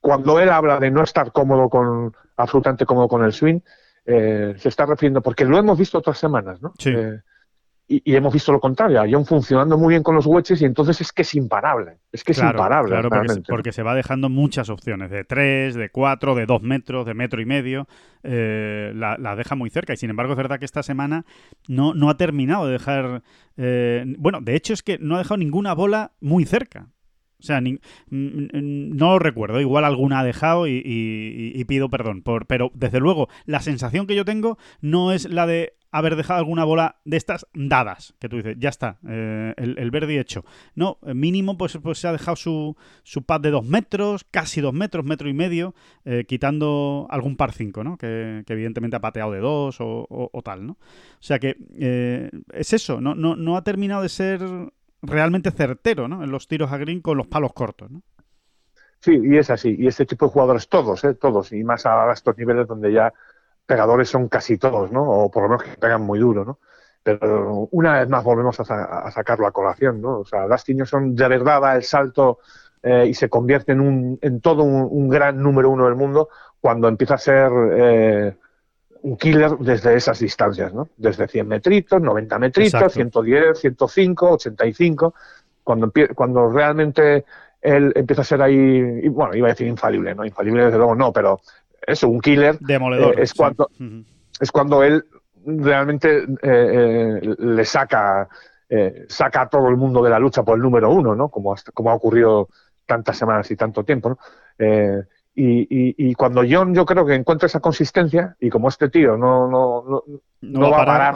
cuando 0.00 0.40
él 0.40 0.50
habla 0.50 0.78
de 0.80 0.90
no 0.90 1.02
estar 1.02 1.32
cómodo 1.32 1.68
con, 1.68 2.14
absolutamente 2.36 2.84
cómodo 2.84 3.08
con 3.08 3.24
el 3.24 3.32
swing, 3.32 3.60
eh, 4.08 4.54
se 4.56 4.68
está 4.68 4.86
refiriendo, 4.86 5.22
porque 5.22 5.44
lo 5.44 5.58
hemos 5.58 5.78
visto 5.78 5.98
otras 5.98 6.18
semanas, 6.18 6.60
¿no? 6.60 6.72
Sí 6.78 6.92
y, 7.90 8.14
hemos 8.14 8.34
visto 8.34 8.52
lo 8.52 8.60
contrario, 8.60 9.02
John 9.10 9.24
funcionando 9.24 9.78
muy 9.78 9.92
bien 9.92 10.02
con 10.02 10.14
los 10.14 10.26
wedges 10.26 10.60
y 10.60 10.66
entonces 10.66 11.00
es 11.00 11.10
que 11.10 11.22
es 11.22 11.34
imparable, 11.34 11.96
es 12.12 12.22
que 12.22 12.32
es 12.32 12.38
imparable. 12.38 12.90
Claro, 12.90 13.08
porque, 13.48 13.72
se 13.72 13.82
va 13.82 13.94
dejando 13.94 14.28
muchas 14.28 14.68
opciones, 14.68 15.10
de 15.10 15.24
3, 15.24 15.74
de 15.74 15.88
4, 15.88 16.34
de 16.34 16.44
2 16.44 16.62
metros, 16.62 17.06
de 17.06 17.14
metro 17.14 17.40
y 17.40 17.46
medio, 17.46 17.88
eh, 18.22 18.92
la, 18.94 19.16
deja 19.36 19.54
muy 19.54 19.70
cerca 19.70 19.94
y 19.94 19.96
sin 19.96 20.10
embargo 20.10 20.34
es 20.34 20.36
verdad 20.36 20.58
que 20.58 20.66
esta 20.66 20.82
semana 20.82 21.24
no, 21.66 21.94
no 21.94 22.10
ha 22.10 22.18
terminado 22.18 22.66
de 22.66 22.72
dejar, 22.72 23.22
eh, 23.56 24.04
bueno, 24.18 24.40
de 24.42 24.54
hecho 24.54 24.74
es 24.74 24.82
que 24.82 24.98
no 24.98 25.14
ha 25.14 25.18
dejado 25.18 25.38
ninguna 25.38 25.72
bola 25.74 26.12
muy 26.20 26.44
cerca. 26.44 26.88
O 27.40 27.42
sea, 27.42 27.60
no 27.60 29.12
lo 29.12 29.18
recuerdo. 29.18 29.60
Igual 29.60 29.84
alguna 29.84 30.20
ha 30.20 30.24
dejado 30.24 30.66
y, 30.66 31.64
pido 31.68 31.88
perdón. 31.88 32.22
Por, 32.22 32.46
pero 32.46 32.70
desde 32.74 33.00
luego, 33.00 33.28
la 33.46 33.60
sensación 33.60 34.06
que 34.06 34.16
yo 34.16 34.24
tengo 34.24 34.58
no 34.80 35.12
es 35.12 35.28
la 35.28 35.46
de 35.46 35.74
haber 35.90 36.16
dejado 36.16 36.38
alguna 36.38 36.64
bola 36.64 36.96
de 37.04 37.16
estas 37.16 37.46
dadas, 37.54 38.14
que 38.18 38.28
tú 38.28 38.36
dices, 38.36 38.56
ya 38.58 38.68
está, 38.68 38.98
eh, 39.08 39.54
el, 39.56 39.78
el 39.78 39.90
verde 39.90 40.20
hecho. 40.20 40.44
No, 40.74 40.98
eh, 41.06 41.14
mínimo 41.14 41.56
pues, 41.56 41.78
pues 41.82 41.98
se 41.98 42.08
ha 42.08 42.12
dejado 42.12 42.36
su, 42.36 42.76
su 43.02 43.22
pad 43.22 43.40
de 43.40 43.50
dos 43.50 43.64
metros, 43.64 44.24
casi 44.30 44.60
dos 44.60 44.74
metros, 44.74 45.04
metro 45.04 45.28
y 45.28 45.32
medio, 45.32 45.74
eh, 46.04 46.24
quitando 46.28 47.06
algún 47.10 47.36
par 47.36 47.52
cinco, 47.52 47.84
¿no? 47.84 47.96
Que, 47.96 48.44
evidentemente 48.46 48.96
ha 48.96 49.00
pateado 49.00 49.32
de 49.32 49.40
dos 49.40 49.76
o, 49.80 50.42
tal, 50.44 50.66
¿no? 50.66 50.72
O 50.72 51.22
sea 51.22 51.38
que 51.38 51.56
es 52.52 52.72
eso, 52.72 53.00
no, 53.00 53.14
no, 53.14 53.36
no 53.36 53.56
ha 53.56 53.62
terminado 53.62 54.02
de 54.02 54.08
ser 54.08 54.40
realmente 55.02 55.50
certero, 55.50 56.08
¿no? 56.08 56.22
En 56.24 56.30
los 56.30 56.48
tiros 56.48 56.72
a 56.72 56.78
green 56.78 57.00
con 57.00 57.16
los 57.16 57.26
palos 57.26 57.52
cortos, 57.52 57.90
¿no? 57.90 58.02
Sí, 59.00 59.20
y 59.22 59.36
es 59.36 59.50
así. 59.50 59.76
Y 59.78 59.86
este 59.86 60.06
tipo 60.06 60.26
de 60.26 60.32
jugadores, 60.32 60.68
todos, 60.68 61.04
¿eh? 61.04 61.14
todos, 61.14 61.52
y 61.52 61.62
más 61.62 61.86
a 61.86 62.12
estos 62.12 62.36
niveles 62.36 62.66
donde 62.66 62.92
ya 62.92 63.12
pegadores 63.64 64.08
son 64.08 64.28
casi 64.28 64.58
todos, 64.58 64.90
¿no? 64.90 65.02
O 65.02 65.30
por 65.30 65.44
lo 65.44 65.50
menos 65.50 65.62
que 65.62 65.76
pegan 65.78 66.02
muy 66.02 66.18
duro, 66.18 66.44
¿no? 66.44 66.58
Pero 67.02 67.68
una 67.70 68.00
vez 68.00 68.08
más 68.08 68.24
volvemos 68.24 68.58
a, 68.60 69.10
sacarlo 69.10 69.46
a 69.46 69.52
colación, 69.52 70.00
¿no? 70.00 70.20
O 70.20 70.24
sea, 70.24 70.46
Dustin 70.48 70.84
son 70.84 71.14
de 71.14 71.28
verdad 71.28 71.60
da 71.60 71.76
el 71.76 71.84
salto 71.84 72.38
eh, 72.82 73.06
y 73.08 73.14
se 73.14 73.28
convierte 73.28 73.72
en, 73.72 73.80
un, 73.80 74.18
en 74.20 74.40
todo 74.40 74.64
un, 74.64 75.08
gran 75.08 75.40
número 75.40 75.70
uno 75.70 75.84
del 75.84 75.94
mundo 75.94 76.28
cuando 76.60 76.88
empieza 76.88 77.14
a 77.14 77.18
ser 77.18 77.50
eh, 77.72 78.36
un 79.02 79.16
killer 79.16 79.56
desde 79.58 79.94
esas 79.94 80.18
distancias, 80.18 80.72
¿no? 80.72 80.88
Desde 80.96 81.28
100 81.28 81.46
metritos, 81.46 82.00
90 82.00 82.38
metritos, 82.38 82.92
110, 82.92 83.58
105, 83.58 84.30
85, 84.32 85.14
cuando, 85.62 85.92
cuando 86.14 86.50
realmente 86.50 87.24
él 87.60 87.92
empieza 87.94 88.22
a 88.22 88.24
ser 88.24 88.42
ahí, 88.42 88.54
y 88.56 89.08
bueno, 89.08 89.34
iba 89.34 89.48
a 89.48 89.50
decir 89.50 89.66
infalible, 89.66 90.14
¿no? 90.14 90.24
Infalible 90.24 90.64
desde 90.64 90.78
luego 90.78 90.94
no, 90.94 91.12
pero 91.12 91.40
eso, 91.86 92.08
un 92.08 92.20
killer, 92.20 92.58
Demoledor, 92.58 93.18
eh, 93.18 93.22
es, 93.22 93.34
cuando, 93.34 93.70
es 94.40 94.52
cuando 94.52 94.82
él 94.82 95.04
realmente 95.44 96.18
eh, 96.18 96.28
eh, 96.42 97.20
le 97.38 97.64
saca, 97.64 98.28
saca 99.08 99.42
a 99.42 99.48
todo 99.48 99.68
el 99.68 99.76
mundo 99.76 100.02
de 100.02 100.10
la 100.10 100.18
lucha 100.18 100.42
por 100.42 100.56
el 100.56 100.62
número 100.62 100.90
uno, 100.90 101.14
¿no? 101.14 101.28
Como, 101.28 101.54
como 101.72 101.90
ha 101.90 101.94
ocurrido 101.94 102.48
tantas 102.86 103.16
semanas 103.16 103.50
y 103.50 103.56
tanto 103.56 103.84
tiempo, 103.84 104.10
¿no? 104.10 104.18
Y, 105.40 105.94
y, 105.96 106.14
cuando 106.14 106.42
John 106.48 106.74
yo 106.74 106.84
creo 106.84 107.06
que 107.06 107.14
encuentra 107.14 107.46
esa 107.46 107.60
consistencia 107.60 108.34
y 108.40 108.50
como 108.50 108.68
este 108.68 108.88
tío 108.88 109.16
no, 109.16 109.48
no, 109.48 110.02
no, 110.40 110.70
va, 110.70 110.82
a 110.82 110.84
parar, 110.84 111.14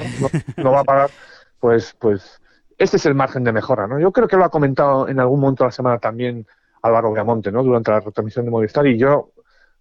no, 0.58 0.70
va 0.70 0.80
a 0.80 0.84
parar, 0.84 1.10
pues, 1.58 1.96
pues 1.98 2.40
este 2.78 2.98
es 2.98 3.06
el 3.06 3.16
margen 3.16 3.42
de 3.42 3.52
mejora, 3.52 3.88
¿no? 3.88 3.98
Yo 3.98 4.12
creo 4.12 4.28
que 4.28 4.36
lo 4.36 4.44
ha 4.44 4.48
comentado 4.48 5.08
en 5.08 5.18
algún 5.18 5.40
momento 5.40 5.64
de 5.64 5.68
la 5.68 5.72
semana 5.72 5.98
también 5.98 6.46
Álvaro 6.82 7.12
Viamonte, 7.12 7.50
¿no? 7.50 7.64
Durante 7.64 7.90
la 7.90 7.98
retransmisión 7.98 8.44
de 8.44 8.52
Movistar 8.52 8.86
y 8.86 8.96
yo 8.96 9.32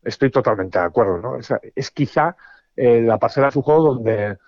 estoy 0.03 0.31
totalmente 0.31 0.79
de 0.79 0.85
acuerdo, 0.85 1.19
¿no? 1.19 1.37
es 1.75 1.91
quizá 1.91 2.35
eh, 2.75 2.99
la 2.99 3.19
parcela 3.19 3.45
de 3.45 3.51
su 3.51 3.61
juego 3.61 3.93
donde, 3.93 4.39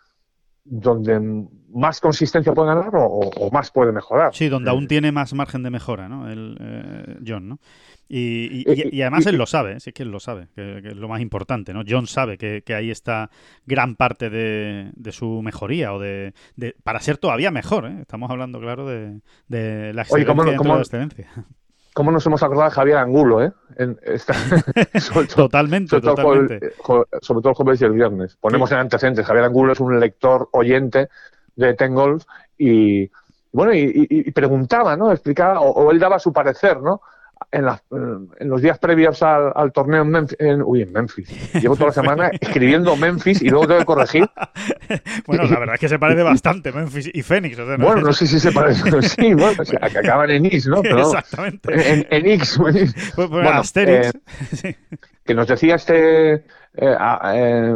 donde 0.65 1.47
más 1.73 1.99
consistencia 1.99 2.54
puede 2.54 2.69
ganar 2.69 2.91
o, 2.93 3.49
más 3.52 3.71
puede 3.71 3.91
mejorar. 3.91 4.34
Sí, 4.34 4.47
donde 4.47 4.69
aún 4.69 4.88
tiene 4.88 5.12
más 5.12 5.34
margen 5.34 5.63
de 5.63 5.69
mejora, 5.69 6.08
¿no? 6.08 6.30
El, 6.30 6.58
eh, 6.60 7.17
John, 7.26 7.49
¿no? 7.49 7.60
Y, 8.08 8.63
y, 8.95 9.02
además 9.02 9.26
él 9.26 9.38
lo 9.38 9.47
sabe, 9.47 9.80
sí 9.80 9.91
que 9.91 10.04
él 10.04 10.12
lo 10.12 10.19
sabe, 10.19 10.49
que, 10.56 10.78
es 10.78 10.95
lo 10.95 11.08
más 11.08 11.21
importante, 11.21 11.73
¿no? 11.73 11.82
John 11.88 12.06
sabe 12.06 12.38
que, 12.38 12.62
que 12.63 12.76
ahí 12.76 12.91
está 12.91 13.32
gran 13.65 13.95
parte 13.95 14.30
de, 14.30 14.91
de 14.93 15.12
su 15.12 15.41
mejoría 15.41 15.93
o 15.93 15.99
de, 15.99 16.34
de, 16.56 16.76
para 16.84 16.99
ser 16.99 17.17
todavía 17.17 17.49
mejor, 17.49 17.88
¿eh? 17.88 18.02
Estamos 18.02 18.30
hablando, 18.30 18.60
claro, 18.60 18.86
de, 18.86 19.21
de 19.47 19.93
la 19.93 20.04
excelencia 20.04 20.43
Oye, 20.43 20.58
¿cómo, 20.58 20.78
excelencia. 20.78 21.28
¿Cómo 21.94 22.12
nos 22.12 22.26
hemos 22.26 22.42
acordado 22.42 22.70
de 22.70 22.76
Javier 22.76 22.98
Angulo, 22.98 23.44
eh? 23.44 23.52
totalmente, 25.36 25.90
sobre 25.90 26.08
totalmente. 26.08 26.72
Todo 26.86 27.06
el, 27.12 27.22
sobre 27.22 27.42
todo 27.42 27.50
el 27.50 27.56
jueves 27.56 27.82
y 27.82 27.86
el 27.86 27.92
viernes. 27.92 28.36
Ponemos 28.40 28.72
en 28.72 28.80
antecedentes. 28.80 29.26
Javier 29.26 29.46
Angulo 29.46 29.74
es 29.74 29.80
un 29.80 30.00
lector 30.00 30.50
oyente 30.52 31.10
de 31.56 31.74
Ten 31.76 31.94
Golf 31.94 32.24
y, 32.58 33.10
bueno, 33.52 33.74
y, 33.76 34.32
preguntaba, 34.32 34.98
¿no? 34.98 35.12
Explicaba, 35.12 35.62
o, 35.62 35.92
él 35.92 36.00
daba 36.00 36.18
su 36.18 36.34
parecer, 36.34 36.82
¿no? 36.82 37.02
En, 37.52 37.66
en, 38.40 38.50
los 38.50 38.62
días 38.62 38.80
previos 38.80 39.22
al, 39.24 39.72
torneo 39.72 40.02
en 40.02 40.10
Memphis, 40.10 40.38
uy, 40.66 40.82
en 40.82 40.92
Memphis. 40.92 41.54
Llevo 41.54 41.76
toda 41.76 41.88
la 41.88 41.94
semana 41.94 42.32
escribiendo 42.42 42.96
Memphis 42.96 43.42
y 43.42 43.50
luego 43.50 43.68
tengo 43.68 43.80
que 43.80 43.86
corregir. 43.86 44.30
bueno, 45.28 45.44
la 45.44 45.60
verdad 45.60 45.76
es 45.76 45.82
que 45.82 45.90
se 45.90 46.00
parece 46.00 46.24
bastante 46.24 46.72
Memphis 46.72 47.10
y 47.14 47.22
Phoenix. 47.22 47.58
bueno, 47.58 48.02
no 48.02 48.14
sé 48.14 48.28
si 48.28 48.40
se 48.40 48.52
parece. 48.52 48.84
Sí, 49.04 49.34
bueno, 49.34 49.62
o 49.62 49.66
sea, 49.66 49.80
que 49.80 50.00
acaban 50.00 50.30
en 50.32 50.46
X, 50.46 50.68
¿no? 50.68 50.82
Exactamente. 50.82 51.92
En, 51.92 52.08
en 52.10 52.26
X. 52.26 52.58
Pues, 52.58 53.30
bueno, 53.30 53.50
Asterix. 53.50 54.12
Eh, 54.64 54.76
que 55.26 55.34
nos 55.34 55.48
decía 55.48 55.76
este. 55.76 56.46
Eh, 56.76 57.74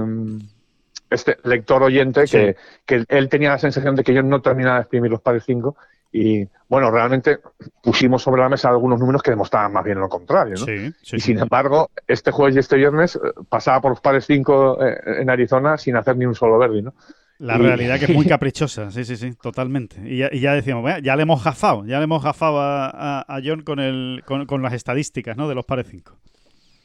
este 1.09 1.37
lector 1.43 1.83
oyente 1.83 2.25
que, 2.25 2.55
que, 2.85 3.05
él 3.07 3.29
tenía 3.29 3.51
la 3.51 3.57
sensación 3.57 3.95
de 3.95 4.03
que 4.03 4.13
yo 4.13 4.23
no 4.23 4.41
terminaba 4.41 4.75
de 4.75 4.81
exprimir 4.81 5.11
los 5.11 5.21
padres 5.21 5.43
5 5.45 5.77
y 6.11 6.47
bueno, 6.69 6.91
realmente 6.91 7.39
pusimos 7.81 8.21
sobre 8.21 8.41
la 8.41 8.49
mesa 8.49 8.69
algunos 8.69 8.99
números 8.99 9.21
que 9.21 9.31
demostraban 9.31 9.71
más 9.71 9.83
bien 9.83 9.99
lo 9.99 10.09
contrario. 10.09 10.55
¿no? 10.59 10.73
y 10.73 11.19
sin 11.19 11.39
embargo, 11.39 11.89
este 12.07 12.31
jueves 12.31 12.55
y 12.55 12.59
este 12.59 12.75
viernes 12.75 13.15
eh, 13.15 13.19
pasaba 13.47 13.81
por 13.81 13.91
los 13.91 14.01
pares 14.01 14.25
5 14.25 14.85
eh, 14.85 14.97
en 15.21 15.29
Arizona 15.29 15.77
sin 15.77 15.95
hacer 15.95 16.17
ni 16.17 16.25
un 16.25 16.35
solo 16.35 16.57
verde. 16.57 16.81
¿no? 16.81 16.93
La 17.39 17.57
realidad 17.57 17.99
que 17.99 18.05
es 18.05 18.13
muy 18.13 18.25
caprichosa, 18.27 18.91
sí, 18.91 19.05
sí, 19.05 19.15
sí, 19.15 19.33
totalmente. 19.35 20.01
Y 20.03 20.17
ya, 20.17 20.29
y 20.31 20.39
ya 20.39 20.53
decíamos, 20.53 20.89
ya 21.03 21.15
le 21.15 21.21
hemos 21.21 21.43
gafado, 21.43 21.85
ya 21.85 21.99
le 21.99 22.05
hemos 22.05 22.23
gafado 22.23 22.59
a, 22.59 23.21
a, 23.21 23.39
John 23.43 23.61
con, 23.61 23.79
el, 23.79 24.23
con, 24.25 24.61
las 24.61 24.73
estadísticas 24.73 25.37
¿no? 25.37 25.47
de 25.47 25.55
los 25.55 25.65
pares 25.65 25.87
5. 25.89 26.17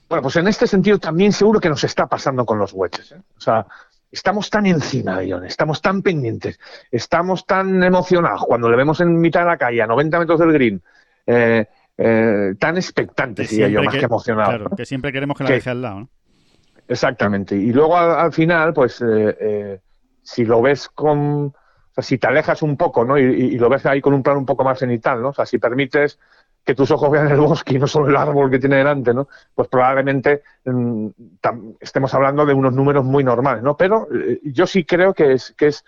Bueno, 0.08 0.22
pues 0.22 0.37
en 0.37 0.46
este 0.46 0.66
sentido 0.66 0.98
también 0.98 1.32
seguro 1.32 1.58
que 1.58 1.70
nos 1.70 1.82
está 1.85 2.06
pasando 2.06 2.44
con 2.44 2.58
los 2.58 2.72
wedges. 2.74 3.12
¿eh? 3.12 3.20
O 3.37 3.40
sea, 3.40 3.66
estamos 4.12 4.51
tan 4.51 4.66
encima 4.66 5.18
de 5.18 5.33
John, 5.33 5.44
estamos 5.46 5.81
tan 5.81 6.03
pendientes, 6.03 6.61
estamos 6.90 7.46
tan 7.46 7.83
emocionados 7.83 8.44
cuando 8.46 8.70
le 8.70 8.77
vemos 8.77 9.01
en 9.01 9.18
mitad 9.18 9.40
de 9.40 9.46
la 9.46 9.57
calle, 9.57 9.83
a 9.83 9.87
90 9.87 10.18
metros 10.18 10.38
del 10.38 10.53
green, 10.53 10.83
eh, 11.27 11.66
eh, 11.96 12.55
tan 12.59 12.77
expectantes, 12.77 13.51
diría 13.51 13.68
yo, 13.68 13.83
más 13.83 13.94
que, 13.94 14.05
emocionados. 14.05 14.55
Claro, 14.55 14.77
que 14.77 14.85
siempre 14.85 15.12
queremos 15.12 15.37
que 15.37 15.44
la 15.44 15.51
deje 15.51 15.70
al 15.70 15.83
lado. 15.83 16.01
¿no? 16.01 16.09
Exactamente. 16.88 17.57
Y 17.57 17.72
luego 17.72 17.96
al, 17.96 18.33
final, 18.33 18.75
pues, 18.75 19.03
eh, 19.03 19.81
si 20.22 20.44
lo 20.44 20.61
ves 20.61 20.88
con. 20.88 21.46
O 21.46 21.94
sea, 21.94 22.03
si 22.05 22.18
te 22.18 22.27
alejas 22.27 22.62
un 22.62 22.77
poco, 22.77 23.05
¿no? 23.05 23.18
Y, 23.18 23.59
lo 23.59 23.68
ves 23.68 23.85
ahí 23.85 24.01
con 24.01 24.14
un 24.14 24.22
plan 24.22 24.38
un 24.38 24.46
poco 24.46 24.64
más 24.64 24.79
cenital, 24.79 25.20
¿no? 25.20 25.29
O 25.29 25.35
sea, 25.35 25.44
si 25.44 25.59
permites 25.59 26.18
que 26.64 26.75
tus 26.75 26.90
ojos 26.92 27.11
vean 27.11 27.29
el 27.31 27.40
bosque 27.40 27.75
y 27.75 27.79
no 27.79 27.87
solo 27.87 28.09
el 28.09 28.16
árbol 28.16 28.51
que 28.51 28.59
tiene 28.59 28.77
delante, 28.77 29.12
¿no? 29.12 29.29
Pues 29.55 29.68
probablemente 29.68 30.42
mm, 30.64 31.07
estemos 31.81 32.14
hablando 32.14 32.46
de 32.46 32.55
unos 32.55 32.72
números 32.72 33.05
muy 33.05 33.25
normales, 33.25 33.62
¿no? 33.62 33.77
Pero 33.77 34.07
eh, 34.14 34.40
yo 34.44 34.66
sí 34.66 34.85
creo 34.85 35.12
que 35.12 35.33
es, 35.33 35.53
que 35.57 35.68
es 35.68 35.85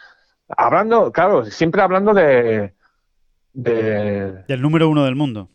hablando, 0.49 1.13
claro, 1.13 1.45
siempre 1.45 1.81
hablando 1.83 2.13
de, 2.13 2.73
de, 3.53 4.45
Del 4.49 4.63
número 4.63 4.89
uno 4.89 5.05
del 5.05 5.15
mundo. 5.15 5.49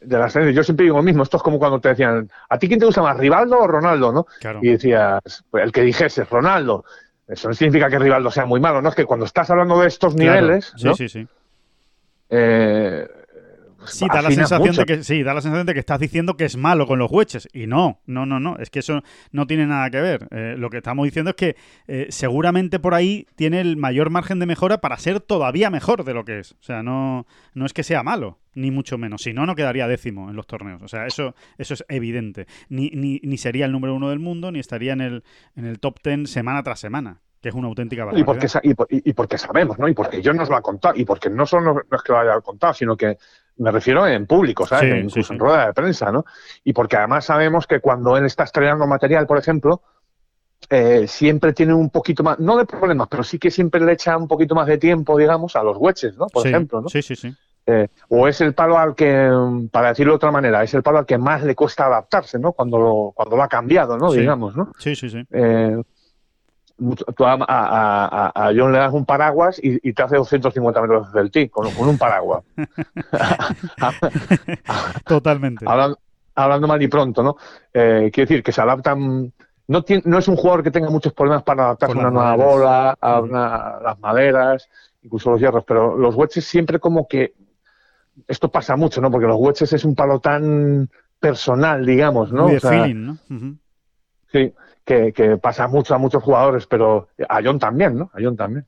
de 0.00 0.18
las 0.18 0.34
yo 0.34 0.64
siempre 0.64 0.84
digo 0.84 0.96
lo 0.96 1.02
mismo, 1.04 1.22
esto 1.22 1.36
es 1.36 1.42
como 1.42 1.58
cuando 1.58 1.80
te 1.80 1.90
decían, 1.90 2.28
¿a 2.48 2.58
ti 2.58 2.66
quién 2.66 2.80
te 2.80 2.86
gusta 2.86 3.02
más, 3.02 3.16
Rivaldo 3.16 3.58
o 3.60 3.66
Ronaldo, 3.68 4.12
no? 4.12 4.26
Claro. 4.40 4.58
Y 4.62 4.70
decías, 4.70 5.20
pues, 5.50 5.64
el 5.64 5.72
que 5.72 5.82
dijese, 5.82 6.24
Ronaldo. 6.24 6.84
Eso 7.28 7.48
no 7.48 7.54
significa 7.54 7.88
que 7.88 7.98
Rivaldo 8.00 8.30
sea 8.30 8.44
muy 8.44 8.58
malo, 8.60 8.82
¿no? 8.82 8.88
Es 8.88 8.94
que 8.96 9.04
cuando 9.06 9.24
estás 9.24 9.48
hablando 9.50 9.80
de 9.80 9.86
estos 9.86 10.14
Claro. 10.16 10.40
niveles, 10.40 10.72
Sí, 10.76 10.92
sí, 10.96 11.08
sí. 11.08 11.28
Eh, 12.28 13.08
Sí, 13.86 14.06
da 14.12 14.22
la 14.22 14.30
sensación 14.30 14.68
mucho. 14.68 14.80
de 14.80 14.86
que 14.86 15.04
sí, 15.04 15.22
da 15.22 15.34
la 15.34 15.40
sensación 15.40 15.66
de 15.66 15.74
que 15.74 15.80
estás 15.80 15.98
diciendo 16.00 16.36
que 16.36 16.44
es 16.44 16.56
malo 16.56 16.86
con 16.86 16.98
los 16.98 17.10
wedges 17.10 17.48
y 17.52 17.66
no, 17.66 18.00
no, 18.06 18.26
no, 18.26 18.40
no, 18.40 18.56
es 18.58 18.70
que 18.70 18.78
eso 18.80 19.02
no 19.30 19.46
tiene 19.46 19.66
nada 19.66 19.90
que 19.90 20.00
ver. 20.00 20.28
Eh, 20.30 20.54
lo 20.58 20.70
que 20.70 20.78
estamos 20.78 21.04
diciendo 21.04 21.30
es 21.30 21.36
que 21.36 21.56
eh, 21.88 22.06
seguramente 22.10 22.78
por 22.78 22.94
ahí 22.94 23.26
tiene 23.36 23.60
el 23.60 23.76
mayor 23.76 24.10
margen 24.10 24.38
de 24.38 24.46
mejora 24.46 24.78
para 24.80 24.96
ser 24.98 25.20
todavía 25.20 25.70
mejor 25.70 26.04
de 26.04 26.14
lo 26.14 26.24
que 26.24 26.38
es. 26.40 26.52
O 26.52 26.62
sea, 26.62 26.82
no, 26.82 27.26
no 27.54 27.66
es 27.66 27.72
que 27.72 27.82
sea 27.82 28.02
malo, 28.02 28.38
ni 28.54 28.70
mucho 28.70 28.98
menos. 28.98 29.22
Si 29.22 29.32
no, 29.32 29.46
no 29.46 29.54
quedaría 29.54 29.88
décimo 29.88 30.30
en 30.30 30.36
los 30.36 30.46
torneos. 30.46 30.82
O 30.82 30.88
sea, 30.88 31.06
eso, 31.06 31.34
eso 31.58 31.74
es 31.74 31.84
evidente. 31.88 32.46
Ni, 32.68 32.90
ni, 32.90 33.20
ni 33.22 33.36
sería 33.38 33.66
el 33.66 33.72
número 33.72 33.94
uno 33.94 34.10
del 34.10 34.18
mundo, 34.18 34.52
ni 34.52 34.58
estaría 34.60 34.92
en 34.92 35.00
el, 35.00 35.24
en 35.56 35.64
el 35.66 35.80
top 35.80 36.00
ten 36.00 36.26
semana 36.26 36.62
tras 36.62 36.80
semana, 36.80 37.20
que 37.40 37.48
es 37.48 37.54
una 37.54 37.68
auténtica 37.68 38.02
Y 38.02 38.04
barbaridad. 38.04 38.26
porque, 38.26 38.46
y, 38.62 38.74
por- 38.74 38.86
y- 38.90 39.10
y 39.10 39.12
porque 39.14 39.36
sabemos, 39.38 39.78
¿no? 39.78 39.88
Y 39.88 39.94
porque 39.94 40.22
yo 40.22 40.32
nos 40.32 40.48
lo 40.48 40.56
ha 40.56 40.62
contado. 40.62 40.94
Y 40.96 41.04
porque 41.04 41.28
no 41.28 41.44
solo 41.46 41.64
no, 41.64 41.80
no 41.90 41.96
es 41.96 42.02
que 42.02 42.12
lo 42.12 42.18
haya 42.20 42.40
contado, 42.40 42.72
sino 42.74 42.96
que 42.96 43.16
me 43.58 43.70
refiero 43.70 44.06
en 44.06 44.26
público, 44.26 44.66
¿sabes? 44.66 44.90
Sí, 44.90 44.98
Incluso 44.98 45.28
sí, 45.28 45.32
en 45.34 45.38
rueda 45.38 45.66
de 45.66 45.72
prensa, 45.72 46.10
¿no? 46.10 46.24
Y 46.64 46.72
porque 46.72 46.96
además 46.96 47.24
sabemos 47.24 47.66
que 47.66 47.80
cuando 47.80 48.16
él 48.16 48.24
está 48.26 48.44
estrenando 48.44 48.86
material, 48.86 49.26
por 49.26 49.38
ejemplo, 49.38 49.82
eh, 50.70 51.06
siempre 51.06 51.52
tiene 51.52 51.74
un 51.74 51.90
poquito 51.90 52.22
más, 52.22 52.38
no 52.38 52.56
de 52.56 52.64
problemas, 52.64 53.08
pero 53.08 53.22
sí 53.22 53.38
que 53.38 53.50
siempre 53.50 53.80
le 53.80 53.92
echa 53.92 54.16
un 54.16 54.28
poquito 54.28 54.54
más 54.54 54.66
de 54.66 54.78
tiempo, 54.78 55.18
digamos, 55.18 55.56
a 55.56 55.62
los 55.62 55.76
wedges, 55.78 56.16
¿no? 56.16 56.26
Por 56.26 56.46
ejemplo, 56.46 56.80
¿no? 56.80 56.88
Sí, 56.88 57.02
sí, 57.02 57.16
sí. 57.16 57.34
Eh, 57.64 57.88
o 58.08 58.26
es 58.26 58.40
el 58.40 58.54
palo 58.54 58.76
al 58.76 58.94
que, 58.94 59.30
para 59.70 59.90
decirlo 59.90 60.12
de 60.12 60.16
otra 60.16 60.32
manera, 60.32 60.62
es 60.64 60.74
el 60.74 60.82
palo 60.82 60.98
al 60.98 61.06
que 61.06 61.18
más 61.18 61.44
le 61.44 61.54
cuesta 61.54 61.86
adaptarse, 61.86 62.38
¿no? 62.38 62.52
Cuando 62.52 62.78
lo, 62.78 63.12
cuando 63.14 63.36
lo 63.36 63.42
ha 63.42 63.48
cambiado, 63.48 63.96
¿no? 63.96 64.10
Sí. 64.10 64.20
Digamos, 64.20 64.56
¿no? 64.56 64.72
Sí, 64.78 64.96
sí, 64.96 65.08
sí. 65.08 65.22
Eh, 65.30 65.80
tú 67.16 67.24
a, 67.24 67.34
a- 67.34 67.46
a- 67.46 68.32
a 68.48 68.52
John 68.56 68.72
le 68.72 68.78
das 68.78 68.92
un 68.92 69.04
paraguas 69.04 69.58
y, 69.62 69.78
y 69.88 69.92
te 69.92 70.02
hace 70.02 70.16
250 70.16 70.80
metros 70.82 71.12
del 71.12 71.30
tee 71.30 71.48
con, 71.48 71.70
con 71.72 71.88
un 71.88 71.98
paraguas. 71.98 72.42
Totalmente. 75.06 75.64
hablando, 75.68 75.98
hablando 76.34 76.68
mal 76.68 76.82
y 76.82 76.88
pronto, 76.88 77.22
¿no? 77.22 77.36
Eh, 77.72 78.10
quiero 78.12 78.28
decir 78.28 78.42
que 78.42 78.52
se 78.52 78.60
adaptan. 78.60 79.32
No, 79.68 79.82
tiene- 79.82 80.02
no 80.06 80.18
es 80.18 80.28
un 80.28 80.36
jugador 80.36 80.62
que 80.62 80.70
tenga 80.70 80.90
muchos 80.90 81.12
problemas 81.12 81.42
para 81.44 81.64
adaptarse 81.64 81.96
a 81.96 82.00
una 82.00 82.10
nueva 82.10 82.36
maderas. 82.36 82.52
bola, 82.52 82.96
a, 83.00 83.20
una- 83.20 83.78
las 83.82 83.98
maderas, 84.00 84.68
incluso 85.02 85.30
los 85.30 85.40
hierros, 85.40 85.64
pero 85.64 85.96
los 85.96 86.14
wedges 86.14 86.44
siempre 86.44 86.78
como 86.78 87.06
que. 87.06 87.34
Esto 88.28 88.50
pasa 88.50 88.76
mucho, 88.76 89.00
¿no? 89.00 89.10
Porque 89.10 89.26
los 89.26 89.38
wedges 89.38 89.72
es 89.72 89.84
un 89.84 89.94
palo 89.94 90.20
tan 90.20 90.90
personal, 91.18 91.86
digamos, 91.86 92.30
¿no? 92.32 92.42
Muy 92.42 92.52
de 92.52 92.56
O 92.58 92.60
sea, 92.60 92.70
feeling, 92.70 93.06
¿no? 93.06 93.16
Sí, 94.30 94.52
que, 94.84 95.12
que 95.12 95.36
pasa 95.36 95.68
mucho 95.68 95.94
a 95.94 95.98
muchos 95.98 96.22
jugadores, 96.22 96.66
pero 96.66 97.08
a 97.28 97.40
John 97.42 97.58
también, 97.58 97.96
¿no? 97.96 98.10
A 98.14 98.18
John 98.22 98.36
también. 98.36 98.66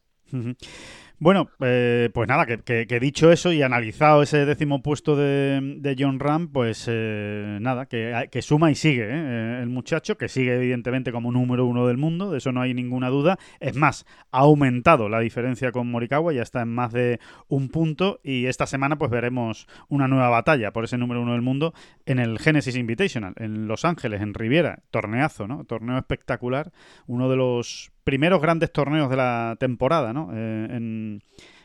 Bueno, 1.25 1.49
eh, 1.61 2.11
pues 2.13 2.29
nada, 2.29 2.45
que, 2.45 2.59
que- 2.59 2.87
que 2.87 3.01
dicho 3.01 3.33
eso 3.33 3.51
y 3.51 3.63
analizado 3.63 4.23
ese 4.23 4.45
décimo 4.45 4.83
puesto 4.83 5.17
de, 5.17 5.97
John 5.99 6.21
Ram, 6.21 6.49
pues 6.49 6.85
eh, 6.87 7.57
nada, 7.63 7.87
que, 7.87 8.29
que 8.31 8.43
suma 8.43 8.71
y 8.71 8.75
sigue 8.75 9.07
¿eh? 9.09 9.63
el 9.63 9.71
muchacho, 9.71 10.19
que 10.19 10.29
sigue 10.29 10.55
evidentemente 10.55 11.13
como 11.13 11.33
número 11.33 11.65
uno 11.65 11.87
del 11.87 11.97
mundo, 11.97 12.31
de 12.31 12.37
eso 12.37 12.53
no 12.53 12.61
hay 12.61 12.75
ninguna 12.75 13.09
duda. 13.09 13.39
Es 13.59 13.75
más, 13.75 14.05
ha 14.33 14.41
aumentado 14.41 15.09
la 15.09 15.21
diferencia 15.21 15.73
con 15.73 15.91
Morikawa, 15.91 16.35
ya 16.35 16.43
está 16.43 16.61
en 16.61 16.69
más 16.69 16.93
de 16.93 17.21
un 17.49 17.71
punto 17.71 18.21
y 18.23 18.45
esta 18.45 18.67
semana 18.67 18.97
pues 18.99 19.11
veremos 19.11 19.67
una 19.89 20.09
nueva 20.09 20.29
batalla 20.29 20.75
por 20.75 20.85
ese 20.85 20.99
número 20.99 21.23
uno 21.23 21.33
del 21.33 21.41
mundo 21.41 21.73
en 22.05 22.19
el 22.19 22.39
Genesis 22.39 22.77
Invitational, 22.77 23.33
en 23.39 23.67
Los 23.67 23.87
Ángeles, 23.87 24.21
en 24.21 24.35
Riviera, 24.35 24.83
torneazo, 24.91 25.49
¿no? 25.49 25.65
Torneo 25.65 25.97
espectacular, 25.97 26.71
uno 27.07 27.31
de 27.31 27.37
los 27.37 27.94
primeros 28.05 28.41
grandes 28.41 28.73
torneos 28.73 29.11
de 29.11 29.17
la 29.17 29.57
temporada, 29.59 30.13
¿no? 30.13 30.31
Eh, 30.33 30.67
en, 30.71 31.23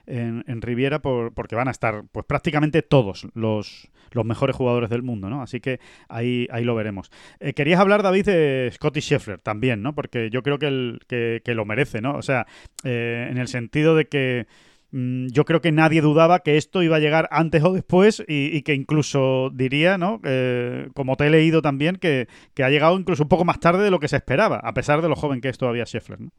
en, 0.08 0.44
en 0.48 0.62
Riviera 0.62 1.00
por- 1.02 1.34
porque 1.34 1.56
van 1.56 1.68
a 1.68 1.72
estar 1.72 2.04
pues 2.12 2.26
prácticamente 2.26 2.82
todos 2.82 3.28
los, 3.36 3.90
los 4.12 4.26
mejores 4.26 4.56
jugadores 4.56 4.90
del 4.90 5.04
mundo, 5.04 5.30
¿no? 5.30 5.42
Así 5.44 5.60
que 5.60 5.80
ahí, 6.08 6.48
ahí 6.52 6.64
lo 6.64 6.74
veremos. 6.76 7.12
Eh, 7.40 7.54
querías 7.54 7.80
hablar, 7.80 8.02
David, 8.02 8.26
de 8.26 8.70
Scotty 8.74 9.02
Scheffler 9.02 9.40
también, 9.40 9.84
¿no? 9.84 9.94
Porque 9.94 10.30
yo 10.32 10.42
creo 10.42 10.58
que, 10.58 10.68
el, 10.68 11.00
que, 11.08 11.42
que 11.46 11.54
lo 11.54 11.66
merece, 11.66 12.02
¿no? 12.02 12.16
O 12.16 12.22
sea, 12.24 12.48
eh, 12.84 13.28
en 13.30 13.38
el 13.38 13.48
sentido 13.48 13.96
de 13.96 14.08
que 14.08 14.48
yo 14.92 15.46
creo 15.46 15.62
que 15.62 15.72
nadie 15.72 16.02
dudaba 16.02 16.40
que 16.40 16.58
esto 16.58 16.82
iba 16.84 16.96
a 16.98 17.00
llegar 17.00 17.28
antes 17.32 17.64
o 17.64 17.74
después 17.74 18.24
y, 18.28 18.56
y 18.56 18.64
que 18.64 18.74
incluso 18.74 19.52
diría, 19.54 19.98
¿no? 19.98 20.20
Eh, 20.24 20.90
como 20.96 21.16
te 21.16 21.28
he 21.28 21.30
leído 21.30 21.62
también, 21.62 21.98
que, 21.98 22.28
que 22.56 22.64
ha 22.64 22.70
llegado 22.70 22.98
incluso 23.00 23.24
un 23.24 23.30
poco 23.30 23.46
más 23.46 23.60
tarde 23.60 23.84
de 23.84 23.92
lo 23.92 24.00
que 24.00 24.08
se 24.08 24.16
esperaba, 24.18 24.58
a 24.58 24.74
pesar 24.74 25.02
de 25.02 25.10
lo 25.10 25.16
joven 25.16 25.42
que 25.42 25.50
es 25.50 25.58
todavía 25.58 25.86
Scheffler, 25.86 26.20
¿no? 26.22 26.30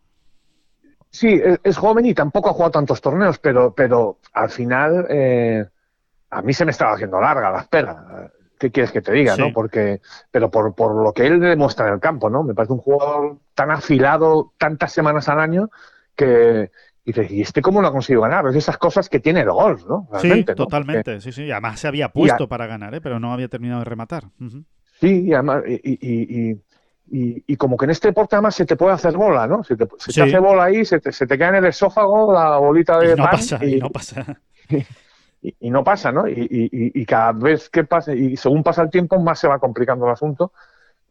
Sí, 1.11 1.41
es, 1.43 1.59
es 1.65 1.77
joven 1.77 2.07
y 2.07 2.15
tampoco 2.15 2.51
ha 2.51 2.53
jugado 2.53 2.71
tantos 2.73 3.01
torneos, 3.01 3.39
pero, 3.39 3.75
pero 3.75 4.19
al 4.33 4.51
final 4.51 5.07
eh, 5.11 5.65
a 6.31 6.43
mí 6.43 6.53
se 6.53 6.65
me 6.65 6.71
estaba 6.73 6.95
haciendo 6.95 7.21
larga 7.21 7.51
la 7.51 7.61
espera. 7.61 8.33
¿Qué 8.59 8.71
quieres 8.71 8.93
que 8.93 9.03
te 9.03 9.13
diga, 9.13 9.37
Sí. 9.37 9.41
no? 9.41 9.53
Porque, 9.53 10.01
pero 10.31 10.51
por, 10.51 10.75
por 10.75 10.95
lo 11.03 11.13
que 11.15 11.27
él 11.27 11.41
demuestra 11.41 11.89
en 11.89 11.95
el 11.95 12.01
campo, 12.01 12.31
¿no? 12.31 12.43
Me 12.45 12.55
parece 12.55 12.75
un 12.75 12.81
jugador 12.81 13.39
tan 13.55 13.71
afilado 13.71 14.53
tantas 14.59 14.93
semanas 14.93 15.29
al 15.29 15.41
año 15.41 15.71
que 16.15 16.71
y 17.05 17.13
dices, 17.13 17.31
¿y 17.31 17.41
este 17.41 17.63
cómo 17.63 17.81
lo 17.81 17.89
ha 17.89 17.93
conseguido 17.93 18.23
ganar? 18.23 18.47
Es 18.49 18.57
esas 18.57 18.77
cosas 18.79 19.09
que 19.09 19.21
tiene 19.21 19.41
el 19.41 19.51
golf, 19.51 19.85
¿no? 19.87 20.09
Sí, 20.21 20.45
totalmente, 20.45 21.21
sí, 21.21 21.33
sí. 21.33 21.45
Y 21.45 21.51
Además 21.51 21.81
se 21.81 21.89
había 21.89 22.11
puesto 22.11 22.49
para 22.49 22.67
ganar, 22.67 22.95
¿eh? 22.95 23.01
pero 23.01 23.19
no 23.19 23.33
había 23.33 23.49
terminado 23.49 23.81
de 23.81 23.85
rematar. 23.87 24.25
Sí, 25.01 25.25
y, 25.29 25.33
además, 25.33 25.63
y, 25.67 25.75
y- 25.75 26.61
y- 27.13 27.43
y- 27.47 27.57
como 27.57 27.77
que 27.77 27.87
en 27.87 27.91
este 27.91 28.09
deporte 28.09 28.37
además 28.37 28.55
se 28.55 28.67
te 28.67 28.77
puede 28.77 28.93
hacer 28.93 29.17
bola, 29.17 29.47
¿no? 29.47 29.65
Se 29.65 29.77
te, 29.77 29.87
se 29.99 30.07
te 30.07 30.13
Sí. 30.13 30.21
hace 30.21 30.39
bola 30.39 30.65
ahí, 30.65 30.85
se 30.85 31.01
te, 31.01 31.11
se 31.11 31.27
te 31.27 31.37
cae 31.39 31.49
en 31.49 31.55
el 31.57 31.65
esófago 31.67 32.33
la 32.33 32.59
bolita 32.59 32.99
de 32.99 33.07
Y 33.15 33.17
no 33.17 33.23
pan 33.25 33.31
pasa, 33.33 33.65
y, 33.65 33.77
no 33.79 33.91
pasa. 33.91 34.41
y- 35.43 35.71
no 35.71 35.83
pasa, 35.83 36.13
¿no? 36.13 36.29
Y, 36.29 36.33
y- 36.33 36.65
y- 36.71 37.01
y 37.03 37.07
cada 37.07 37.33
vez 37.33 37.69
que 37.71 37.85
pasa, 37.85 38.15
y 38.15 38.37
según 38.37 38.63
pasa 38.63 38.83
el 38.83 38.91
tiempo, 38.91 39.19
más 39.21 39.39
se 39.39 39.49
va 39.49 39.59
complicando 39.59 40.07
el 40.07 40.13
asunto. 40.13 40.53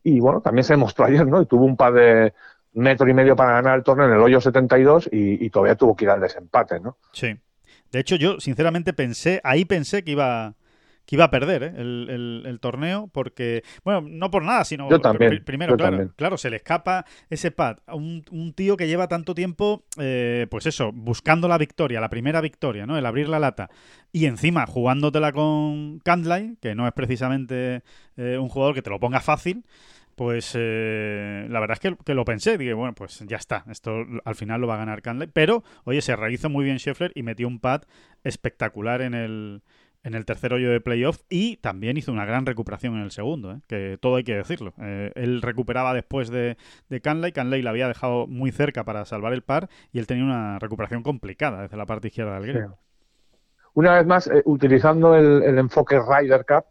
Y 0.04 0.20
bueno, 0.20 0.40
también 0.40 0.64
se 0.64 0.74
demostró 0.74 1.06
ayer, 1.06 1.26
¿no? 1.28 1.42
Y 1.42 1.46
tuvo 1.46 1.66
un 1.66 1.76
par 1.76 1.94
de 1.94 2.34
metro 2.74 3.10
y 3.10 3.14
medio 3.14 3.36
para 3.36 3.54
ganar 3.54 3.78
el 3.78 3.84
torneo 3.84 4.08
en 4.08 4.14
el 4.14 4.20
hoyo 4.20 4.40
72 4.42 5.10
y, 5.12 5.44
y 5.46 5.50
todavía 5.50 5.76
tuvo 5.76 5.96
que 5.96 6.06
ir 6.06 6.12
al 6.12 6.22
desempate, 6.22 6.80
¿no? 6.80 6.98
Sí. 7.14 7.36
De 7.92 8.00
hecho, 8.00 8.16
yo 8.16 8.40
sinceramente 8.40 8.94
pensé, 8.94 9.42
ahí 9.44 9.66
pensé 9.66 10.04
que 10.04 10.12
iba, 10.12 10.54
que 11.08 11.16
iba 11.16 11.26
a 11.26 11.32
perder 11.32 11.64
¿eh? 11.64 11.74
el, 11.76 12.08
el- 12.10 12.44
el 12.46 12.60
torneo, 12.60 13.10
porque, 13.12 13.64
bueno, 13.84 14.02
no 14.08 14.30
por 14.30 14.44
nada, 14.44 14.64
sino 14.64 14.88
Yo 14.92 15.02
también, 15.02 15.32
pri- 15.32 15.40
primero, 15.40 15.74
yo 15.74 15.78
claro, 15.78 15.92
también. 15.98 16.14
claro, 16.16 16.38
se 16.38 16.52
le 16.52 16.58
escapa 16.58 17.06
ese 17.32 17.50
pad 17.50 17.78
a 17.88 17.96
un, 17.96 18.24
un 18.30 18.54
tío 18.54 18.78
que 18.78 18.88
lleva 18.88 19.08
tanto 19.08 19.34
tiempo, 19.34 19.84
eh, 19.98 20.46
pues 20.52 20.68
eso, 20.68 20.92
buscando 20.94 21.48
la 21.48 21.58
victoria, 21.58 22.00
la 22.00 22.10
primera 22.12 22.42
victoria, 22.42 22.86
¿no? 22.86 22.96
El 22.96 23.06
abrir 23.08 23.28
la 23.28 23.40
lata. 23.40 23.72
Y 24.12 24.26
encima 24.28 24.68
jugándotela 24.68 25.32
con 25.32 25.98
Candlay, 26.06 26.58
que 26.62 26.76
no 26.76 26.86
es 26.86 26.94
precisamente 26.94 27.82
eh, 28.18 28.38
un 28.38 28.50
jugador 28.50 28.76
que 28.76 28.84
te 28.84 28.92
lo 28.92 29.00
ponga 29.00 29.20
fácil. 29.20 29.66
Pues 30.20 30.52
eh, 30.54 31.48
la 31.50 31.62
verdad 31.62 31.78
es 31.78 31.80
que, 31.80 31.96
que 32.04 32.14
lo 32.14 32.26
pensé, 32.26 32.58
dije, 32.58 32.74
bueno, 32.74 32.94
pues 32.94 33.20
ya 33.26 33.38
está, 33.38 33.64
esto 33.72 34.04
al 34.26 34.36
final 34.36 34.60
lo 34.60 34.68
va 34.68 34.74
a 34.74 34.80
ganar 34.80 35.02
Canley, 35.02 35.30
pero 35.32 35.64
oye, 35.86 36.02
se 36.02 36.14
realizó 36.14 36.50
muy 36.50 36.66
bien 36.66 36.78
Scheffler 36.78 37.14
y 37.16 37.24
metió 37.24 37.48
un 37.48 37.62
pad 37.62 37.84
espectacular 38.26 39.02
en 39.02 39.14
el, 39.14 39.64
en 40.04 40.16
el 40.16 40.26
tercer 40.26 40.52
hoyo 40.54 40.72
de 40.72 40.82
playoff 40.82 41.22
y 41.30 41.56
también 41.56 41.96
hizo 41.96 42.12
una 42.12 42.26
gran 42.26 42.46
recuperación 42.46 42.96
en 42.96 43.04
el 43.04 43.12
segundo, 43.12 43.54
¿eh? 43.54 43.62
que 43.70 43.98
todo 44.02 44.18
hay 44.18 44.26
que 44.26 44.36
decirlo. 44.36 44.74
Eh, 44.82 45.14
él 45.16 45.42
recuperaba 45.42 45.94
después 45.94 46.30
de, 46.30 46.58
de 46.90 47.00
Canley, 47.00 47.32
Canley 47.32 47.62
le 47.62 47.70
había 47.70 47.88
dejado 47.88 48.28
muy 48.28 48.52
cerca 48.52 48.84
para 48.84 49.06
salvar 49.06 49.32
el 49.32 49.42
par 49.42 49.70
y 49.94 50.00
él 50.00 50.06
tenía 50.06 50.26
una 50.26 50.60
recuperación 50.60 51.02
complicada 51.02 51.62
desde 51.62 51.78
la 51.78 51.86
parte 51.86 52.10
izquierda 52.10 52.38
del 52.38 52.52
green. 52.52 52.74
Una 53.74 53.96
vez 53.96 54.06
más, 54.06 54.28
eh, 54.28 54.42
utilizando 54.44 55.16
el, 55.16 55.44
el 55.44 55.58
enfoque 55.58 55.98
Ryder 55.98 56.46
Cup, 56.46 56.66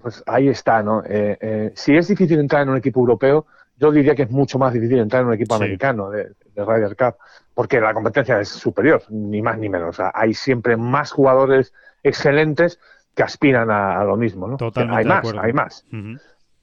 pues 0.00 0.22
ahí 0.26 0.48
está, 0.48 0.82
¿no? 0.82 1.02
Eh, 1.04 1.38
eh, 1.40 1.72
si 1.74 1.96
es 1.96 2.08
difícil 2.08 2.38
entrar 2.40 2.62
en 2.62 2.70
un 2.70 2.76
equipo 2.76 3.00
europeo, 3.00 3.46
yo 3.76 3.90
diría 3.90 4.14
que 4.14 4.22
es 4.24 4.30
mucho 4.30 4.58
más 4.58 4.72
difícil 4.72 4.98
entrar 4.98 5.22
en 5.22 5.28
un 5.28 5.34
equipo 5.34 5.56
Sí. 5.56 5.62
americano 5.62 6.10
de, 6.10 6.32
de 6.54 6.64
Ryder 6.64 6.96
Cup, 6.96 7.16
porque 7.54 7.80
la 7.80 7.94
competencia 7.94 8.38
es 8.40 8.48
superior, 8.48 9.02
ni 9.10 9.40
más 9.42 9.56
ni 9.58 9.68
menos. 9.68 9.88
O 9.90 9.92
sea, 9.92 10.10
hay 10.14 10.34
siempre 10.34 10.76
más 10.76 11.12
jugadores 11.12 11.72
excelentes 12.02 12.78
que 13.14 13.22
aspiran 13.22 13.70
a, 13.70 14.00
a 14.00 14.04
lo 14.04 14.16
mismo, 14.16 14.46
¿no? 14.48 14.56
Totalmente 14.56 14.98
hay 14.98 15.04
de 15.04 15.08
más, 15.08 15.18
acuerdo. 15.18 15.40
hay 15.42 15.52
más. 15.52 15.86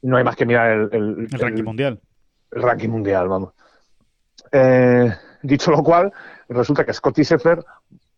No 0.01 0.17
hay 0.17 0.23
más 0.23 0.35
que 0.35 0.45
mirar 0.45 0.71
el, 0.71 0.89
el- 0.91 1.27
El 1.31 1.39
ranking 1.39 1.59
el- 1.59 1.65
mundial. 1.65 1.99
el 2.51 2.61
ranking 2.61 2.89
mundial, 2.89 3.27
vamos. 3.27 3.53
Eh, 4.51 5.11
dicho 5.41 5.71
lo 5.71 5.83
cual, 5.83 6.11
resulta 6.49 6.85
que 6.85 6.93
Scotty 6.93 7.23
Scheffler 7.23 7.63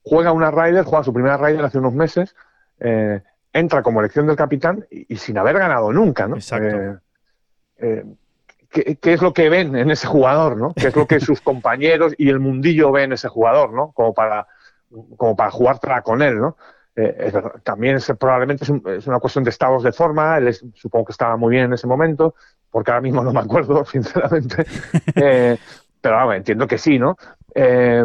juega 0.04 0.32
una 0.32 0.52
Ryder, 0.52 0.84
juega 0.84 1.04
su 1.04 1.14
primera 1.14 1.38
Ryder 1.38 1.66
hace 1.66 1.78
unos 1.80 1.94
meses, 1.94 2.36
eh, 2.80 3.22
entra 3.54 3.82
como 3.82 4.00
elección 4.00 4.28
del 4.28 4.36
capitán 4.36 4.86
y, 4.90 5.16
sin 5.18 5.38
haber 5.38 5.58
ganado 5.58 5.92
nunca, 5.92 6.28
¿no? 6.28 6.36
Exacto. 6.36 6.76
Eh, 6.78 6.98
eh, 7.78 8.06
¿qué, 8.70 8.96
qué, 8.98 9.14
es 9.14 9.22
lo 9.22 9.34
que 9.34 9.50
ven 9.50 9.76
en 9.76 9.92
ese 9.92 10.08
jugador, 10.08 10.58
¿no? 10.58 10.74
¿Qué 10.74 10.88
es 10.88 10.96
lo 10.96 11.08
que 11.08 11.20
sus 11.20 11.42
compañeros 11.42 12.14
y 12.18 12.30
el 12.30 12.40
mundillo 12.40 12.92
ven 12.92 13.06
en 13.06 13.14
ese 13.14 13.28
jugador, 13.28 13.74
¿no? 13.74 13.92
Como 13.92 14.14
para, 14.14 14.48
como 15.18 15.36
para 15.36 15.52
jugártela 15.52 16.02
con 16.02 16.22
él, 16.22 16.40
¿no? 16.40 16.58
Eh, 16.96 17.32
también 17.64 17.96
es, 17.96 18.12
probablemente 18.20 18.66
es, 18.66 18.70
un, 18.70 18.84
es, 18.86 19.08
una 19.08 19.20
cuestión 19.20 19.44
de 19.44 19.52
estados 19.52 19.84
de 19.84 19.94
forma, 19.94 20.38
él 20.38 20.50
es, 20.50 20.66
supongo 20.74 21.06
que 21.06 21.12
estaba 21.14 21.38
muy 21.38 21.52
bien 21.52 21.66
en 21.66 21.74
ese 21.74 21.88
momento, 21.88 22.36
porque 22.70 22.92
ahora 22.92 23.02
mismo 23.02 23.24
no 23.24 23.32
me 23.32 23.40
acuerdo, 23.40 23.86
sinceramente, 23.92 24.66
eh, 25.16 25.58
pero 26.02 26.16
vamos, 26.16 26.36
entiendo 26.36 26.68
que 26.68 26.78
sí, 26.78 27.00
¿no? 27.00 27.16
Eh, 27.56 28.04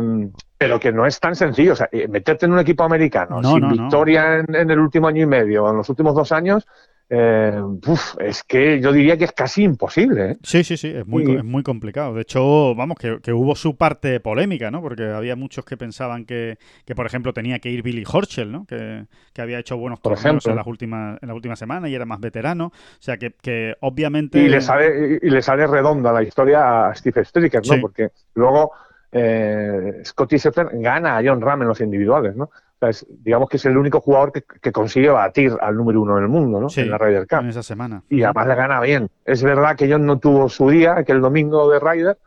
pero 0.65 0.81
que 0.81 0.93
no 0.93 1.05
es 1.07 1.21
tan 1.21 1.35
sencillo, 1.37 1.73
o 1.73 1.77
sea, 1.77 1.89
eh, 1.93 2.09
meterte 2.09 2.47
en 2.47 2.53
un 2.53 2.59
equipo 2.59 2.85
americano 2.85 3.41
No, 3.43 3.53
sin 3.53 3.61
no, 3.61 3.69
no. 3.71 3.83
victoria 3.83 4.39
en, 4.39 4.55
en 4.55 4.71
el 4.71 4.79
último 4.79 5.09
año 5.09 5.23
y 5.23 5.27
medio, 5.27 5.69
en 5.71 5.77
los 5.77 5.89
últimos 5.91 6.15
dos 6.15 6.33
años, 6.33 6.67
eh, 7.11 7.61
uf, 7.87 8.15
es 8.19 8.43
que 8.45 8.81
yo 8.81 8.91
diría 8.91 9.19
que 9.19 9.25
es 9.25 9.33
casi 9.33 9.63
imposible. 9.63 10.31
¿eh? 10.31 10.37
Sí, 10.43 10.65
sí, 10.65 10.79
sí, 10.79 10.89
es 10.89 11.07
muy, 11.07 11.23
es 11.37 11.45
muy 11.45 11.63
complicado. 11.63 12.15
De 12.15 12.23
hecho, 12.23 12.75
vamos, 12.75 12.97
que, 12.99 13.19
que 13.23 13.31
hubo 13.33 13.55
su 13.55 13.77
parte 13.77 14.21
polémica, 14.21 14.71
¿no? 14.71 14.81
Porque 14.81 15.05
había 15.05 15.37
muchos 15.37 15.67
que 15.67 15.77
pensaban 15.77 16.25
que, 16.25 16.57
que, 16.87 16.95
por 16.95 17.05
ejemplo, 17.05 17.35
tenía 17.35 17.59
que 17.59 17.69
ir 17.69 17.83
Billy 17.83 18.05
Horschel, 18.11 18.51
¿no? 18.51 18.65
Que, 18.65 19.05
que 19.35 19.43
había 19.43 19.59
hecho 19.59 19.77
buenos 19.77 20.01
Por 20.01 20.15
torneos 20.15 20.25
ejemplo. 20.47 20.53
en 20.53 20.57
las 20.57 20.67
últimas 20.67 21.19
en 21.23 21.29
la 21.29 21.35
última 21.35 21.57
semana 21.57 21.91
y 21.91 21.95
era 21.95 22.07
más 22.07 22.21
veterano. 22.21 22.67
O 22.69 23.03
sea, 23.03 23.19
que, 23.19 23.35
que 23.43 23.75
obviamente... 23.81 24.39
Y 24.39 24.49
le 24.49 24.63
sale, 24.63 25.19
y 25.21 25.29
le 25.29 25.43
sale 25.43 25.67
redonda 25.67 26.11
la 26.11 26.23
historia 26.23 26.89
a 26.89 26.95
Steve 26.95 27.23
Stricker, 27.23 27.61
¿no? 27.67 27.75
Sí. 27.75 27.81
Porque 27.83 28.09
luego 28.35 28.73
eh, 29.17 30.03
Scotty 30.05 30.39
Scheffler 30.39 30.69
gana 30.73 31.17
a 31.19 31.23
John 31.25 31.41
Ram 31.41 31.63
en 31.63 31.69
los 31.69 31.81
individuales, 31.81 32.35
¿no? 32.35 32.45
O 32.47 32.51
sea, 32.81 32.89
es- 32.89 33.07
digamos 33.09 33.49
que 33.49 33.57
es 33.59 33.65
el 33.67 33.77
único 33.77 34.01
jugador 34.01 34.33
que, 34.33 34.43
que 34.43 34.73
consigue 34.73 35.09
batir 35.09 35.53
al 35.61 35.77
número 35.77 36.03
uno 36.03 36.17
del 36.17 36.27
mundo, 36.29 36.61
¿no? 36.61 36.69
Sí, 36.69 36.81
en 36.81 36.91
la 36.91 36.99
Ryder 36.99 37.27
Cup. 37.29 37.39
en 37.41 37.49
esa 37.49 37.63
semana. 37.63 38.03
Y 38.11 38.25
además 38.25 38.49
le 38.49 38.55
gana 38.57 38.81
bien. 38.81 39.09
Es 39.25 39.43
verdad 39.45 39.77
que 39.77 39.91
John 39.91 40.05
no 40.05 40.19
tuvo 40.19 40.49
su 40.49 40.69
día, 40.69 41.05
que 41.05 41.13
el 41.13 41.21
domingo 41.21 41.71
de 41.71 41.79
Ryder, 41.79 42.19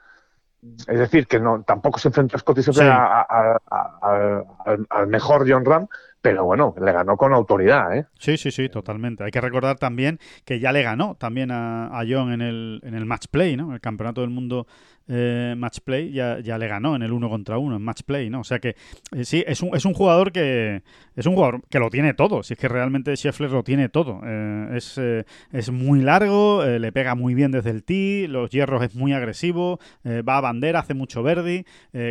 es 0.88 1.00
decir, 1.00 1.28
que 1.28 1.40
no 1.40 1.62
tampoco 1.64 2.00
se 2.00 2.08
enfrentó 2.08 2.38
a 2.38 2.40
Scotty 2.40 2.62
Scheffler 2.62 2.86
Sí. 2.88 2.90
a- 2.92 3.22
a- 3.22 3.60
a- 3.70 4.00
a- 4.02 4.44
al, 4.66 4.88
al 4.90 5.08
mejor 5.08 5.46
John 5.50 5.66
Ram, 5.66 5.88
pero 6.22 6.46
bueno, 6.46 6.74
le 6.82 6.92
ganó 6.92 7.16
con 7.16 7.32
autoridad, 7.34 7.96
¿eh? 7.96 8.06
Sí, 8.18 8.38
sí, 8.38 8.50
sí, 8.52 8.68
totalmente. 8.70 9.24
Hay 9.24 9.32
que 9.32 9.40
recordar 9.40 9.78
también 9.78 10.20
que 10.46 10.60
ya 10.60 10.72
le 10.72 10.82
ganó 10.84 11.16
también 11.16 11.52
a, 11.52 11.88
a 11.88 12.04
John 12.10 12.32
en 12.32 12.42
el, 12.42 12.82
en 12.84 12.96
el 12.96 13.06
match 13.06 13.28
play, 13.30 13.56
¿no? 13.56 13.74
El 13.74 13.80
campeonato 13.82 14.22
del 14.22 14.30
mundo 14.32 14.66
eh, 15.08 15.56
match 15.58 15.80
play 15.84 16.12
ya, 16.12 16.40
ya 16.40 16.58
le 16.58 16.68
ganó 16.68 16.96
en 16.96 17.02
el 17.02 17.12
uno 17.12 17.30
contra 17.30 17.58
uno, 17.58 17.76
en 17.76 17.82
match 17.82 18.02
play, 18.04 18.30
¿no? 18.30 18.42
O 18.42 18.44
sea 18.44 18.60
que 18.60 18.76
eh, 19.16 19.26
sí, 19.26 19.44
es 19.48 19.62
un, 19.62 19.76
es 19.76 19.86
un 19.86 19.94
jugador 19.94 20.32
que 20.32 20.84
es 21.16 21.26
un 21.26 21.36
jugador 21.36 21.62
que 21.70 21.80
lo 21.80 21.90
tiene 21.90 22.14
todo. 22.14 22.44
Si 22.44 22.54
es 22.54 22.60
que 22.60 22.68
realmente 22.68 23.16
Scheffler 23.16 23.52
lo 23.52 23.64
tiene 23.64 23.90
todo. 23.90 24.22
Eh, 24.26 24.70
es, 24.76 24.98
eh, 24.98 25.26
es 25.52 25.72
muy 25.72 26.02
largo, 26.02 26.64
le 26.66 26.92
pega 26.92 27.16
muy 27.16 27.34
bien 27.34 27.52
desde 27.52 27.70
el 27.70 27.84
tee, 27.84 28.28
los 28.28 28.50
hierros 28.50 28.84
es 28.84 28.96
muy 28.96 29.14
agresivo, 29.14 29.80
va 30.06 30.38
a 30.38 30.42
bandera, 30.42 30.80
hace 30.80 30.94
mucho 30.94 31.24
verdi, 31.24 31.66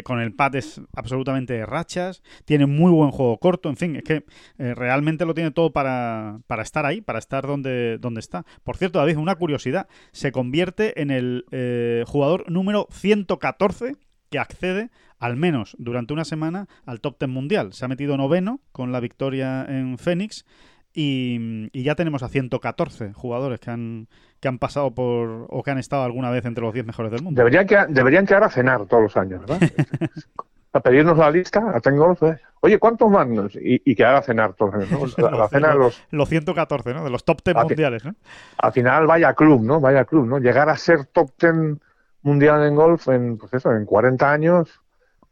con 0.05 0.21
el 0.21 0.35
pad 0.35 0.57
es 0.57 0.81
absolutamente 0.95 1.55
de 1.55 1.67
rachas, 1.67 2.23
tiene 2.45 2.67
muy 2.67 2.91
buen 2.91 3.11
juego 3.11 3.39
corto, 3.39 3.69
en 3.69 3.77
fin, 3.77 3.97
es 3.97 4.05
que 4.05 4.25
realmente 4.59 5.25
lo 5.25 5.35
tiene 5.35 5.51
todo 5.51 5.73
para, 5.73 6.41
para 6.47 6.63
estar 6.63 6.87
ahí, 6.87 7.01
para 7.01 7.19
estar 7.19 7.47
donde, 7.47 7.99
donde 7.99 8.21
está. 8.21 8.45
Por 8.65 8.77
cierto, 8.77 8.99
David, 8.99 9.17
una 9.17 9.37
curiosidad, 9.37 9.89
se 10.13 10.33
convierte 10.33 11.01
en 11.01 11.11
el 11.11 12.05
jugador 12.07 12.51
número 12.51 12.86
114 12.91 13.97
que 14.31 14.39
accede 14.39 14.91
al 15.19 15.37
menos 15.37 15.77
durante 15.79 16.13
una 16.13 16.25
semana 16.25 16.67
al 16.85 17.01
top 17.01 17.19
10 17.21 17.31
mundial. 17.31 17.73
Se 17.73 17.85
ha 17.85 17.89
metido 17.89 18.17
noveno 18.17 18.61
con 18.73 18.93
la 18.93 19.01
victoria 19.01 19.65
en 19.69 19.99
Phoenix 19.99 20.45
y, 20.93 21.69
y 21.73 21.83
ya 21.83 21.95
tenemos 21.95 22.23
a 22.23 22.29
114 22.29 23.13
jugadores 23.13 23.61
que 23.61 23.71
han, 23.71 24.09
que 24.41 24.49
han 24.49 24.59
pasado 24.59 24.95
por 24.95 25.47
o 25.49 25.63
que 25.63 25.71
han 25.71 25.79
estado 25.79 26.05
alguna 26.05 26.31
vez 26.31 26.45
entre 26.45 26.65
los 26.65 26.73
10 26.75 26.87
mejores 26.87 27.13
del 27.13 27.23
mundo. 27.23 27.39
Deberían, 27.39 27.67
que, 27.67 27.79
deberían 27.89 28.27
quedar 28.27 28.45
a 28.45 28.51
cenar 28.51 28.87
todos 28.87 29.03
los 29.05 29.17
años, 29.17 29.41
¿verdad? 29.47 29.61
a 30.73 30.81
pedirnos 30.81 31.17
la 31.17 31.31
lista 31.31 31.73
a 31.75 31.81
Ten 31.81 31.97
Golf, 31.97 32.23
¿eh? 32.23 32.39
Oye, 32.61 32.79
¿cuántos 32.79 33.11
van? 33.11 33.33
Y, 33.63 33.91
y 33.91 33.95
quedar 33.95 34.17
a 34.17 34.23
cenar 34.23 34.55
todos 34.55 34.75
los 34.75 34.91
años, 34.91 35.17
¿no? 35.19 35.31
La, 35.31 35.37
la 35.39 35.49
cena 35.49 35.69
de 35.69 35.77
los... 35.77 36.03
Los 36.11 36.29
114, 36.29 36.93
¿no? 36.95 37.05
De 37.05 37.11
los 37.11 37.25
top 37.25 37.41
10 37.45 37.57
Ah, 37.57 37.61
que- 37.63 37.67
mundiales, 37.69 38.05
¿no? 38.05 38.15
Al 38.59 38.73
final, 38.73 39.07
vaya 39.07 39.33
club, 39.35 39.63
¿no? 39.63 39.81
Vaya 39.81 40.05
club, 40.05 40.27
¿no? 40.27 40.39
Llegar 40.39 40.69
a 40.69 40.77
ser 40.77 41.05
top 41.07 41.31
10 41.41 41.79
mundial 42.27 42.65
en 42.65 42.75
golf 42.77 43.09
en, 43.09 43.39
pues 43.39 43.55
eso, 43.55 43.73
en 43.73 43.87
40 43.87 44.33
años, 44.33 44.71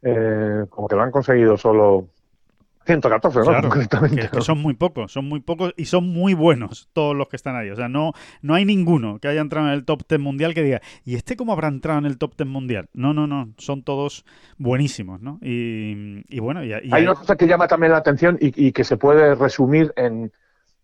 eh, 0.03 0.65
como 0.69 0.87
que 0.87 0.95
lo 0.95 1.03
han 1.03 1.11
conseguido 1.11 1.57
solo 1.57 2.09
114, 2.85 3.43
¿no? 3.43 3.45
Claro, 3.47 3.59
Concretamente, 3.59 4.15
que, 4.17 4.29
que 4.29 4.39
¿no? 4.39 4.41
son 4.41 4.59
muy 4.59 4.73
pocos, 4.75 5.11
son 5.11 5.25
muy 5.29 5.39
pocos 5.41 5.73
y 5.77 5.85
son 5.85 6.07
muy 6.07 6.33
buenos 6.33 6.89
todos 6.93 7.15
los 7.15 7.27
que 7.29 7.35
están 7.35 7.55
ahí. 7.55 7.69
O 7.69 7.75
sea, 7.75 7.89
no, 7.89 8.13
no 8.41 8.55
hay 8.55 8.65
ninguno 8.65 9.19
que 9.19 9.27
haya 9.27 9.41
entrado 9.41 9.67
en 9.67 9.73
el 9.73 9.85
top 9.85 10.03
10 10.07 10.19
mundial 10.21 10.53
que 10.55 10.63
diga, 10.63 10.81
¿y 11.03 11.15
este 11.15 11.35
cómo 11.35 11.53
habrá 11.53 11.67
entrado 11.67 11.99
en 11.99 12.05
el 12.05 12.17
top 12.17 12.35
10 12.37 12.47
mundial? 12.49 12.89
No, 12.93 13.13
no, 13.13 13.27
no, 13.27 13.53
son 13.57 13.83
todos 13.83 14.25
buenísimos, 14.57 15.21
¿no? 15.21 15.39
Y, 15.41 16.23
y 16.29 16.39
bueno, 16.39 16.63
y, 16.63 16.69
y 16.69 16.73
Hay 16.73 16.89
hay- 16.91 17.03
una 17.03 17.15
cosa 17.15 17.35
que 17.35 17.47
llama 17.47 17.67
también 17.67 17.91
la 17.91 17.97
atención 17.99 18.37
y, 18.41 18.67
y 18.67 18.71
que 18.71 18.83
se 18.83 18.97
puede 18.97 19.35
resumir 19.35 19.93
en, 19.95 20.31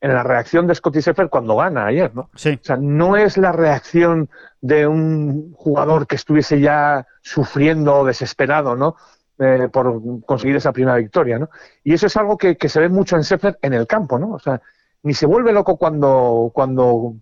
en 0.02 0.14
la 0.14 0.24
reacción 0.24 0.66
de 0.66 0.74
Scotty 0.74 1.00
Scheffler 1.00 1.30
cuando 1.30 1.56
gana 1.56 1.86
ayer, 1.86 2.14
¿no? 2.16 2.30
Sí, 2.36 2.60
O 2.60 2.66
sea, 2.66 2.76
no 2.76 3.16
es 3.16 3.38
la 3.38 3.52
reacción 3.52 4.30
de 4.60 4.88
un 4.88 5.54
jugador 5.54 6.08
que 6.08 6.16
estuviese 6.16 6.60
ya 6.60 7.06
sufriendo 7.22 8.00
o 8.00 8.06
desesperado, 8.06 8.76
¿no? 8.76 8.96
Eh, 9.38 9.70
por 9.72 10.02
conseguir 10.26 10.56
esa 10.56 10.72
primera 10.72 10.98
victoria, 10.98 11.38
¿no? 11.38 11.50
Y 11.84 11.94
eso 11.94 12.08
es 12.08 12.18
algo 12.18 12.38
que, 12.38 12.58
que 12.58 12.68
se 12.68 12.80
ve 12.80 12.90
mucho 12.90 13.16
en 13.16 13.24
Scheffler 13.24 13.58
en 13.62 13.74
el 13.74 13.86
campo, 13.86 14.18
¿no? 14.18 14.32
O 14.32 14.40
sea, 14.40 14.60
ni 15.04 15.14
se 15.14 15.28
vuelve 15.28 15.54
loco 15.54 15.78
cuando, 15.78 16.52
cuando 16.54 17.16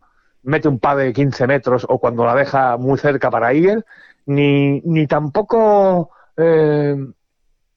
mete 0.44 0.70
un 0.70 0.80
pa 0.80 0.96
de 0.96 1.12
15 1.12 1.48
metros 1.48 1.86
o 1.88 2.00
cuando 2.00 2.26
la 2.26 2.36
deja 2.36 2.78
muy 2.78 2.98
cerca 2.98 3.30
para 3.30 3.52
Eagle, 3.52 3.84
ni, 4.26 4.80
ni 4.82 5.06
tampoco 5.06 6.12
eh, 6.38 6.96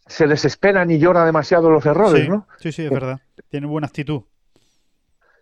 se 0.07 0.27
desespera 0.27 0.85
ni 0.85 0.99
llora 0.99 1.25
demasiado 1.25 1.71
los 1.71 1.85
errores, 1.87 2.23
sí, 2.23 2.29
¿no? 2.29 2.47
sí, 2.59 2.71
sí, 2.71 2.85
es 2.85 2.91
verdad. 2.91 3.21
Tiene 3.49 3.67
buena 3.67 3.89
actitud. 3.89 4.23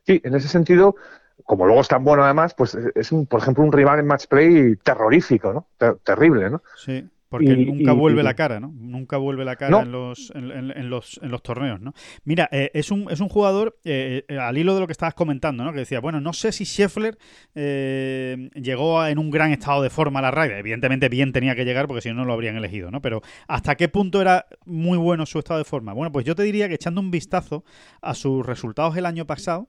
Sí, 0.06 0.20
en 0.24 0.34
ese 0.34 0.48
sentido, 0.48 0.96
como 1.44 1.66
luego 1.66 1.80
es 1.80 1.88
tan 1.88 2.04
bueno 2.04 2.24
además, 2.24 2.54
pues 2.54 2.76
es, 2.94 3.12
un, 3.12 3.26
por 3.26 3.40
ejemplo, 3.40 3.64
un 3.64 3.72
rival 3.72 3.98
en 3.98 4.06
match 4.06 4.26
play 4.26 4.76
terrorífico, 4.76 5.52
¿no? 5.52 5.66
Ter- 5.78 5.96
terrible, 6.04 6.50
¿no? 6.50 6.62
Sí. 6.76 7.08
Porque 7.30 7.52
Y- 7.52 7.64
nunca 7.64 7.92
y- 7.92 7.96
vuelve 7.96 8.22
y- 8.22 8.24
la 8.24 8.34
cara, 8.34 8.58
¿no? 8.58 8.72
Nunca 8.76 9.16
vuelve 9.16 9.44
la 9.44 9.54
cara 9.54 9.70
No. 9.70 9.82
en, 9.82 9.92
los, 9.92 10.32
en, 10.34 10.50
en- 10.50 10.70
en 10.76 10.90
los, 10.90 11.20
en 11.22 11.30
los 11.30 11.42
torneos, 11.44 11.80
¿no? 11.80 11.94
Mira, 12.24 12.48
eh, 12.50 12.72
es, 12.74 12.90
un, 12.90 13.06
es 13.08 13.20
un 13.20 13.28
jugador, 13.28 13.78
eh, 13.84 14.24
eh, 14.28 14.36
al 14.36 14.58
hilo 14.58 14.74
de 14.74 14.80
lo 14.80 14.86
que 14.88 14.92
estabas 14.92 15.14
comentando, 15.14 15.62
¿no? 15.62 15.72
Que 15.72 15.78
decía, 15.78 16.00
bueno, 16.00 16.20
no 16.20 16.32
sé 16.32 16.50
si 16.50 16.64
Scheffler 16.64 17.16
eh, 17.54 18.50
llegó 18.54 19.00
a- 19.00 19.10
en 19.12 19.18
un 19.20 19.30
gran 19.30 19.52
estado 19.52 19.80
de 19.82 19.90
forma 19.90 20.18
a 20.18 20.22
la 20.22 20.30
Ryder. 20.32 20.58
Evidentemente 20.58 21.08
bien 21.08 21.32
tenía 21.32 21.54
que 21.54 21.64
llegar 21.64 21.86
porque 21.86 22.00
si 22.02 22.08
no, 22.08 22.16
no 22.16 22.24
lo 22.24 22.32
habrían 22.32 22.56
elegido, 22.56 22.90
¿no? 22.90 23.00
Pero 23.00 23.22
¿hasta 23.46 23.76
qué 23.76 23.88
punto 23.88 24.20
era 24.20 24.46
muy 24.66 24.98
bueno 24.98 25.24
su 25.24 25.38
estado 25.38 25.58
de 25.58 25.64
forma? 25.64 25.92
Bueno, 25.92 26.10
pues 26.10 26.24
yo 26.26 26.34
te 26.34 26.42
diría 26.42 26.68
que 26.68 26.74
echando 26.74 27.00
un 27.00 27.12
vistazo 27.12 27.64
a 28.02 28.14
sus 28.14 28.44
resultados 28.44 28.96
el 28.96 29.06
año 29.06 29.24
pasado, 29.26 29.68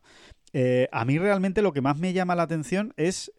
a 0.91 1.05
mí 1.05 1.17
realmente 1.19 1.61
lo 1.61 1.71
que 1.73 1.81
más 1.81 1.97
me 1.99 2.11
llama 2.11 2.33
la 2.35 2.43
atención 2.43 2.93
es 2.97 3.31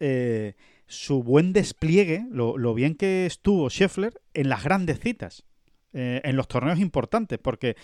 su 0.93 1.23
buen 1.23 1.53
despliegue, 1.53 2.25
lo, 2.31 2.73
bien 2.73 2.95
que 2.95 3.25
estuvo 3.25 3.69
Scheffler 3.69 4.13
en 4.33 4.49
las 4.49 4.63
grandes 4.63 4.99
citas, 4.99 5.43
eh, 5.91 6.21
en 6.23 6.35
los 6.35 6.47
torneos 6.47 6.79
importantes, 6.79 7.37
porque, 7.39 7.75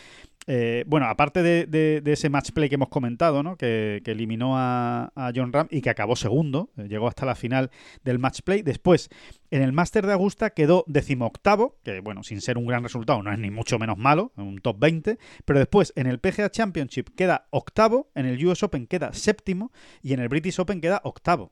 eh, 0.47 0.83
bueno, 0.87 1.07
aparte 1.07 1.43
de, 1.43 2.01
ese 2.05 2.29
match 2.29 2.51
play 2.51 2.69
que 2.69 2.75
hemos 2.75 2.89
comentado, 2.89 3.43
¿no? 3.43 3.55
que, 3.55 4.01
eliminó 4.05 4.57
a, 4.57 5.11
a 5.15 5.31
John 5.35 5.53
Ram 5.53 5.67
y 5.69 5.81
que 5.81 5.89
acabó 5.89 6.15
segundo, 6.15 6.69
eh, 6.77 6.87
llegó 6.87 7.07
hasta 7.07 7.25
la 7.25 7.35
final 7.35 7.71
del 8.03 8.19
match 8.19 8.41
play, 8.41 8.61
después 8.61 9.09
en 9.51 9.61
el 9.61 9.73
Master 9.73 10.05
de 10.05 10.13
Augusta 10.13 10.51
quedó 10.51 10.85
decimoctavo, 10.87 11.77
que 11.83 11.99
bueno, 11.99 12.23
sin 12.23 12.41
ser 12.41 12.57
un 12.57 12.65
gran 12.65 12.83
resultado, 12.83 13.21
no 13.21 13.31
es 13.31 13.39
ni 13.39 13.51
mucho 13.51 13.77
menos 13.77 13.97
malo, 13.97 14.31
un 14.37 14.59
top 14.59 14.79
20, 14.79 15.17
pero 15.45 15.59
después 15.59 15.93
en 15.95 16.07
el 16.07 16.19
PGA 16.19 16.49
Championship 16.49 17.09
queda 17.15 17.47
octavo, 17.49 18.09
en 18.15 18.25
el 18.25 18.43
US 18.45 18.63
Open 18.63 18.87
queda 18.87 19.13
séptimo 19.13 19.71
y 20.01 20.13
en 20.13 20.19
el 20.19 20.29
British 20.29 20.59
Open 20.59 20.81
queda 20.81 21.01
octavo. 21.03 21.51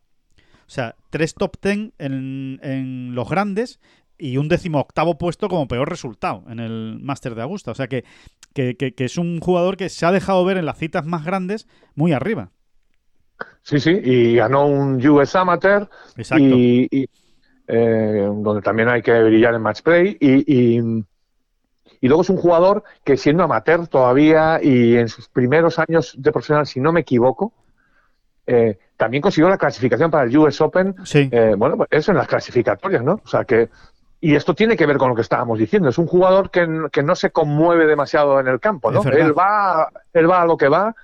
O 0.68 0.70
sea, 0.70 0.96
tres 1.10 1.34
top 1.36 1.58
ten 1.60 1.94
en, 1.98 2.60
en 2.64 3.16
los 3.16 3.30
grandes 3.30 3.80
y 4.18 4.38
un 4.38 4.50
décimo 4.50 4.80
octavo 4.80 5.18
puesto 5.18 5.48
como 5.50 5.68
peor 5.68 5.90
resultado 5.90 6.44
en 6.50 6.60
el 6.60 7.00
Master 7.02 7.36
de 7.36 7.44
Augusta. 7.44 7.72
O 7.72 7.76
sea 7.76 7.88
que, 7.88 8.04
que, 8.54 8.76
que- 8.76 8.94
que 8.94 9.06
es 9.06 9.18
un 9.18 9.40
jugador 9.40 9.78
que 9.78 9.90
se 9.90 10.06
ha 10.06 10.12
dejado 10.12 10.44
ver 10.46 10.58
en 10.58 10.66
las 10.66 10.78
citas 10.78 11.06
más 11.06 11.24
grandes 11.26 11.68
muy 11.96 12.14
arriba. 12.14 12.52
Sí, 13.64 13.80
sí, 13.80 13.92
y 14.04 14.36
ganó 14.36 14.66
un 14.68 15.06
US 15.10 15.36
Amateur 15.36 15.90
Exacto. 16.16 16.44
y, 16.50 16.88
y, 16.92 17.10
eh, 17.68 18.28
donde 18.44 18.62
también 18.62 18.90
hay 18.90 19.02
que 19.02 19.24
brillar 19.24 19.56
en 19.56 19.62
match 19.62 19.82
play 19.84 20.18
y, 20.20 20.78
y, 20.78 20.82
y 22.02 22.08
luego 22.08 22.22
es 22.22 22.30
un 22.30 22.38
jugador 22.38 22.84
que 23.04 23.18
siendo 23.18 23.44
amateur 23.44 23.88
todavía 23.88 24.60
y 24.62 24.96
en 24.96 25.08
sus 25.10 25.30
primeros 25.30 25.80
años 25.80 26.16
de 26.18 26.32
profesional, 26.32 26.66
si 26.68 26.80
no 26.80 26.92
me 26.94 27.02
equivoco, 27.02 27.54
eh, 28.48 28.80
también 28.96 29.22
consiguió 29.22 29.50
la 29.50 29.58
clasificación 29.58 30.10
para 30.10 30.24
el 30.24 30.36
US 30.38 30.60
Open 30.62 30.96
Sí, 31.04 31.30
eh, 31.32 31.54
bueno, 31.58 31.78
pues 31.78 31.90
eso 31.92 32.12
en 32.12 32.18
las 32.18 32.28
clasificatorias, 32.28 33.04
¿no? 33.04 33.22
O 33.24 33.28
sea 33.28 33.44
que. 33.44 33.70
Y 34.20 34.34
esto 34.34 34.56
tiene 34.56 34.76
que 34.76 34.88
ver 34.88 34.98
con 34.98 35.10
lo 35.10 35.16
que 35.16 35.22
estábamos 35.22 35.60
diciendo. 35.60 35.90
Es 35.90 36.00
un 36.00 36.08
jugador 36.08 36.50
que, 36.50 36.68
que 36.92 37.04
no 37.04 37.16
se 37.16 37.30
conmueve 37.30 37.86
demasiado 37.86 38.40
en 38.40 38.48
el 38.48 38.60
campo, 38.60 38.92
¿no? 38.92 39.04
Él 39.04 39.38
va, 39.38 39.90
él 40.12 40.28
va 40.28 40.42
a 40.42 40.46
lo 40.48 40.58
que 40.58 40.70
va 40.70 40.96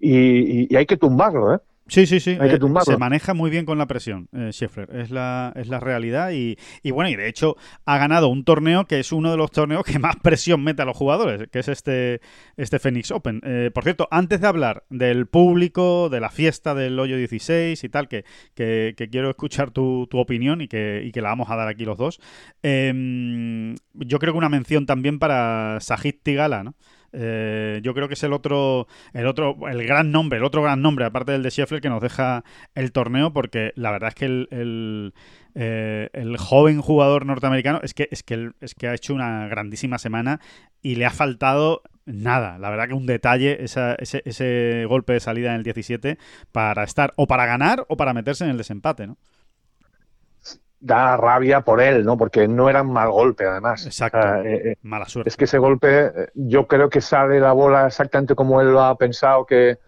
y, 0.00 0.72
y 0.72 0.76
hay 0.76 0.86
que 0.86 0.96
tumbarlo, 0.96 1.54
¿eh? 1.54 1.58
Sí, 1.92 2.06
sí, 2.06 2.20
sí. 2.20 2.38
Hay 2.40 2.48
que 2.48 2.54
Eh, 2.54 2.58
tumbarlo. 2.58 2.90
se 2.90 2.96
maneja 2.96 3.34
muy 3.34 3.50
bien 3.50 3.66
con 3.66 3.76
la 3.76 3.86
presión, 3.86 4.26
eh, 4.32 4.48
Scheffler. 4.50 4.88
Es 4.96 5.10
la, 5.10 5.52
es 5.56 5.68
la 5.68 5.78
realidad. 5.78 6.30
Y, 6.32 6.56
y 6.82 6.90
bueno, 6.90 7.10
y 7.10 7.16
de 7.16 7.28
hecho 7.28 7.56
ha 7.84 7.98
ganado 7.98 8.28
un 8.28 8.44
torneo 8.44 8.86
que 8.86 8.98
es 8.98 9.12
uno 9.12 9.30
de 9.30 9.36
los 9.36 9.50
torneos 9.50 9.84
que 9.84 9.98
más 9.98 10.16
presión 10.16 10.64
mete 10.64 10.80
a 10.80 10.84
los 10.86 10.96
jugadores, 10.96 11.48
que 11.50 11.58
es 11.58 11.68
este, 11.68 12.22
este 12.56 12.78
Phoenix 12.78 13.10
Open. 13.10 13.42
Eh, 13.44 13.70
por 13.74 13.84
cierto, 13.84 14.08
antes 14.10 14.40
de 14.40 14.46
hablar 14.46 14.84
del 14.88 15.26
público, 15.26 16.08
de 16.08 16.20
la 16.20 16.30
fiesta 16.30 16.74
del 16.74 16.98
hoyo 16.98 17.18
16 17.18 17.84
y 17.84 17.88
tal, 17.90 18.08
que, 18.08 18.24
que- 18.54 18.94
que 18.96 19.10
quiero 19.10 19.28
escuchar 19.28 19.70
tu, 19.70 20.06
tu 20.10 20.18
opinión 20.18 20.62
y 20.62 20.68
que, 20.68 21.02
y 21.04 21.12
que 21.12 21.20
la 21.20 21.28
vamos 21.28 21.50
a 21.50 21.56
dar 21.56 21.68
aquí 21.68 21.84
los 21.84 21.98
dos, 21.98 22.20
eh, 22.62 23.74
yo 23.94 24.18
creo 24.18 24.32
que 24.32 24.38
una 24.38 24.48
mención 24.48 24.86
también 24.86 25.18
para 25.18 25.78
Sajid 25.80 26.14
Tigala, 26.22 26.64
¿no? 26.64 26.74
Eh, 27.12 27.80
yo 27.82 27.94
creo 27.94 28.08
que 28.08 28.14
es 28.14 28.22
el 28.22 28.32
otro, 28.32 28.86
el 29.12 29.26
otro, 29.26 29.56
el 29.68 29.86
gran 29.86 30.10
nombre, 30.10 30.38
el 30.38 30.44
otro 30.44 30.62
gran 30.62 30.80
nombre, 30.82 31.04
aparte 31.04 31.32
del 31.32 31.42
de 31.42 31.50
Scheffler, 31.50 31.80
que 31.80 31.88
nos 31.90 32.00
deja 32.02 32.44
el 32.74 32.92
torneo, 32.92 33.32
porque 33.32 33.72
la 33.76 33.90
verdad 33.90 34.08
es 34.08 34.14
que 34.14 34.24
el, 34.24 34.48
el, 34.50 35.14
eh, 35.54 36.08
el 36.12 36.36
joven 36.38 36.80
jugador 36.80 37.26
norteamericano 37.26 37.80
es 37.82 37.94
que, 37.94 38.08
es, 38.10 38.22
que, 38.22 38.50
es 38.60 38.74
que 38.74 38.88
ha 38.88 38.94
hecho 38.94 39.14
una 39.14 39.46
grandísima 39.48 39.98
semana 39.98 40.40
y 40.80 40.94
le 40.96 41.04
ha 41.06 41.10
faltado 41.10 41.82
nada. 42.04 42.58
La 42.58 42.70
verdad 42.70 42.88
que 42.88 42.94
un 42.94 43.06
detalle, 43.06 43.62
esa- 43.62 43.94
ese, 43.94 44.22
ese 44.24 44.84
golpe 44.88 45.12
de 45.12 45.20
salida 45.20 45.50
en 45.50 45.56
el 45.56 45.62
17 45.62 46.18
para 46.50 46.82
estar 46.82 47.12
o 47.16 47.26
para 47.26 47.46
ganar 47.46 47.84
o 47.88 47.96
para 47.96 48.12
meterse 48.14 48.44
en 48.44 48.50
el 48.50 48.56
desempate, 48.58 49.06
¿no? 49.06 49.18
Da 50.84 51.16
rabia 51.16 51.60
por 51.60 51.80
él, 51.80 52.04
¿no? 52.04 52.16
Porque 52.16 52.48
no 52.48 52.68
era 52.68 52.82
un 52.82 52.92
mal 52.92 53.08
golpe, 53.08 53.46
además. 53.46 53.86
Exacto. 53.86 54.18
Eh, 54.42 54.72
eh, 54.72 54.76
Mala 54.82 55.06
suerte. 55.06 55.28
es 55.28 55.36
que 55.36 55.44
ese 55.44 55.58
golpe, 55.58 56.06
eh, 56.06 56.28
yo 56.34 56.66
creo 56.66 56.90
que 56.90 57.00
sale 57.00 57.38
la 57.38 57.52
bola 57.52 57.86
exactamente 57.86 58.34
como 58.34 58.60
él 58.60 58.72
lo 58.72 58.82
ha 58.82 58.98
pensado 58.98 59.46
que, 59.46 59.78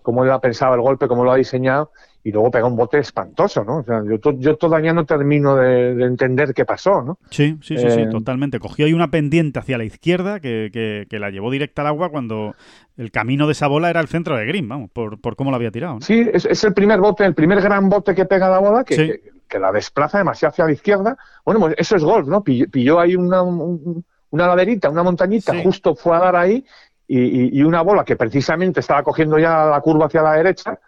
como 0.00 0.22
él 0.24 0.30
ha 0.30 0.40
pensado 0.40 0.74
el 0.74 0.80
golpe, 0.80 1.08
como 1.08 1.24
lo 1.24 1.32
ha 1.32 1.36
diseñado, 1.36 1.90
y 2.26 2.32
luego 2.32 2.50
pega 2.50 2.66
un 2.66 2.74
bote 2.74 2.98
espantoso, 2.98 3.62
¿no? 3.64 3.76
O 3.78 3.82
sea, 3.84 4.02
yo, 4.08 4.18
to- 4.18 4.38
yo 4.38 4.56
todavía 4.56 4.94
no 4.94 5.04
termino 5.04 5.56
de, 5.56 5.94
de 5.94 6.04
entender 6.06 6.54
qué 6.54 6.64
pasó, 6.64 7.02
¿no? 7.02 7.18
Sí, 7.30 7.58
sí, 7.60 7.76
sí, 7.76 7.90
sí, 7.90 8.00
Eh, 8.00 8.06
totalmente. 8.10 8.58
Cogió 8.58 8.86
ahí 8.86 8.94
una 8.94 9.08
pendiente 9.08 9.58
hacia 9.58 9.76
la 9.76 9.84
izquierda 9.84 10.40
que, 10.40 10.70
que- 10.72 11.06
que 11.08 11.18
la 11.18 11.28
llevó 11.30 11.50
directa 11.50 11.82
al 11.82 11.88
agua 11.88 12.08
cuando 12.08 12.54
el 12.96 13.10
camino 13.10 13.46
de 13.46 13.52
esa 13.52 13.66
bola 13.66 13.90
era 13.90 14.00
el 14.00 14.08
centro 14.08 14.36
de 14.38 14.46
green, 14.46 14.66
vamos, 14.68 14.90
por, 14.90 15.20
por 15.20 15.36
cómo 15.36 15.50
lo 15.50 15.56
había 15.56 15.70
tirado. 15.70 15.94
¿no? 15.94 16.00
Sí, 16.00 16.26
es, 16.32 16.46
es 16.46 16.64
el 16.64 16.72
primer 16.72 16.98
bote, 16.98 17.24
el 17.26 17.34
primer 17.34 17.60
gran 17.60 17.88
bote 17.90 18.14
que 18.14 18.24
pega 18.24 18.48
la 18.48 18.58
bola, 18.58 18.84
que, 18.84 18.94
Sí. 18.96 19.06
que- 19.06 19.20
que 19.46 19.58
la 19.58 19.70
desplaza 19.70 20.16
demasiado 20.18 20.50
hacia 20.52 20.64
la 20.64 20.72
izquierda. 20.72 21.18
Bueno, 21.44 21.60
pues 21.60 21.74
eso 21.76 21.94
es 21.96 22.02
golf, 22.02 22.26
¿no? 22.26 22.42
Pilló, 22.42 22.66
pilló 22.70 22.98
ahí 22.98 23.14
una, 23.14 23.42
un- 23.42 24.02
una 24.30 24.46
laderita, 24.48 24.88
una 24.88 25.02
montañita, 25.02 25.52
Sí. 25.52 25.60
justo 25.62 25.94
fue 25.94 26.16
a 26.16 26.20
dar 26.20 26.36
ahí, 26.36 26.64
y, 27.06 27.18
y- 27.20 27.50
y 27.58 27.62
una 27.62 27.82
bola 27.82 28.02
que 28.02 28.16
precisamente 28.16 28.80
estaba 28.80 29.02
cogiendo 29.02 29.38
ya 29.38 29.66
la 29.66 29.80
curva 29.82 30.06
hacia 30.06 30.22
la 30.22 30.32
derecha, 30.32 30.78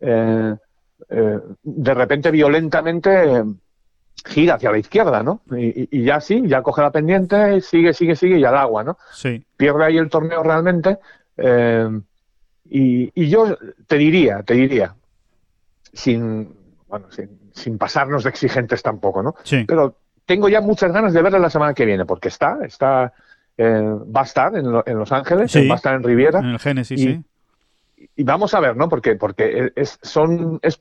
eh, 0.00 0.54
eh, 1.08 1.38
de 1.62 1.94
repente 1.94 2.30
violentamente 2.30 3.10
eh, 3.38 3.44
gira 4.26 4.54
hacia 4.54 4.70
la 4.70 4.78
izquierda, 4.78 5.22
¿no? 5.22 5.40
Y, 5.56 6.02
ya 6.04 6.20
sí, 6.20 6.42
ya 6.46 6.62
coge 6.62 6.82
la 6.82 6.90
pendiente, 6.90 7.60
sigue, 7.60 7.92
sigue, 7.92 8.16
sigue 8.16 8.38
y 8.38 8.44
al 8.44 8.56
agua, 8.56 8.84
¿no? 8.84 8.96
Sí, 9.12 9.44
pierde 9.56 9.84
ahí 9.84 9.98
el 9.98 10.08
torneo 10.08 10.42
realmente. 10.42 10.98
eh, 11.36 11.88
y, 12.66 13.12
y 13.14 13.28
yo 13.28 13.58
te 13.86 13.96
diría, 13.98 14.42
te 14.42 14.54
diría, 14.54 14.94
sin, 15.92 16.54
bueno, 16.88 17.06
sin, 17.10 17.28
sin 17.52 17.78
pasarnos 17.78 18.24
de 18.24 18.30
exigentes 18.30 18.82
tampoco, 18.82 19.22
¿no? 19.22 19.34
sí. 19.44 19.64
Pero 19.66 19.96
tengo 20.26 20.48
ya 20.48 20.60
muchas 20.62 20.90
ganas 20.92 21.12
de 21.12 21.20
verla 21.22 21.38
la 21.38 21.50
semana 21.50 21.74
que 21.74 21.84
viene, 21.84 22.06
porque 22.06 22.28
está, 22.28 22.58
está, 22.64 23.12
eh, 23.58 23.82
va 24.14 24.22
a 24.22 24.24
estar 24.24 24.56
en, 24.56 24.72
lo- 24.72 24.82
en 24.86 24.98
Los 24.98 25.12
Ángeles, 25.12 25.52
Sí. 25.52 25.68
va 25.68 25.74
a 25.74 25.76
estar 25.76 25.94
en 25.94 26.02
Riviera, 26.02 26.38
En 26.38 26.46
el 26.46 26.58
Génesis, 26.58 26.98
y- 27.00 27.04
sí. 27.04 27.22
Y 28.16 28.24
vamos 28.24 28.54
a 28.54 28.60
ver, 28.60 28.76
¿no? 28.76 28.88
Porque, 28.88 29.16
porque 29.16 29.72
es, 29.76 29.98
son, 30.02 30.58
es- 30.62 30.80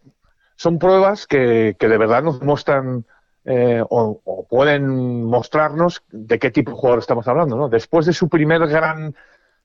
son 0.55 0.77
pruebas 0.79 1.25
que, 1.27 1.75
que 1.79 1.87
de 1.87 1.97
verdad 1.97 2.21
nos 2.23 2.41
muestran 2.41 3.05
eh, 3.45 3.81
o, 3.89 4.21
o 4.23 4.47
pueden 4.47 5.23
mostrarnos 5.25 6.03
de 6.11 6.39
qué 6.39 6.51
tipo 6.51 6.71
de 6.71 6.77
jugador 6.77 6.99
estamos 6.99 7.27
hablando, 7.27 7.57
¿no? 7.57 7.69
Después 7.69 8.05
de 8.05 8.13
su 8.13 8.29
primer 8.29 8.65
gran, 8.67 9.15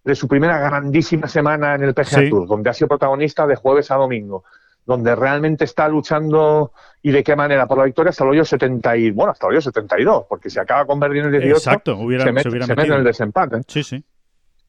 de 0.03 0.15
su 0.15 0.27
primera 0.27 0.59
grandísima 0.59 1.29
semana 1.29 1.75
en 1.75 1.83
el 1.85 1.95
PGA 1.95 2.05
Sí. 2.05 2.31
Tour, 2.31 2.49
donde 2.49 2.71
ha 2.71 2.73
sido 2.75 2.89
protagonista 2.89 3.47
de 3.47 3.55
jueves 3.57 3.91
a 3.91 3.97
domingo, 3.97 4.45
donde 4.87 5.15
realmente 5.15 5.65
está 5.65 5.87
luchando 5.89 6.73
y 7.03 7.11
de 7.13 7.23
qué 7.23 7.37
manera 7.37 7.67
por 7.67 7.77
la 7.79 7.85
victoria 7.85 8.09
hasta 8.11 8.25
el 8.25 8.31
hoyo 8.31 8.45
70 8.47 8.97
y, 8.97 9.11
bueno, 9.11 9.33
hasta 9.33 9.47
el 9.47 9.53
hoyo 9.53 9.61
72, 9.61 10.25
porque 10.27 10.49
si 10.49 10.59
acaba 10.59 10.87
con 10.87 10.99
Berlín 10.99 11.27
el 11.27 11.33
18, 11.33 11.57
Exacto, 11.57 11.97
hubiera, 11.99 12.25
se 12.25 12.31
se, 12.31 12.33
mete, 12.33 12.49
hubiera 12.49 12.67
se 12.67 12.73
mete 12.73 12.81
metido. 12.81 12.95
en 12.95 13.01
el 13.01 13.05
desempate. 13.07 13.61
Sí, 13.69 13.83
sí. 13.85 14.03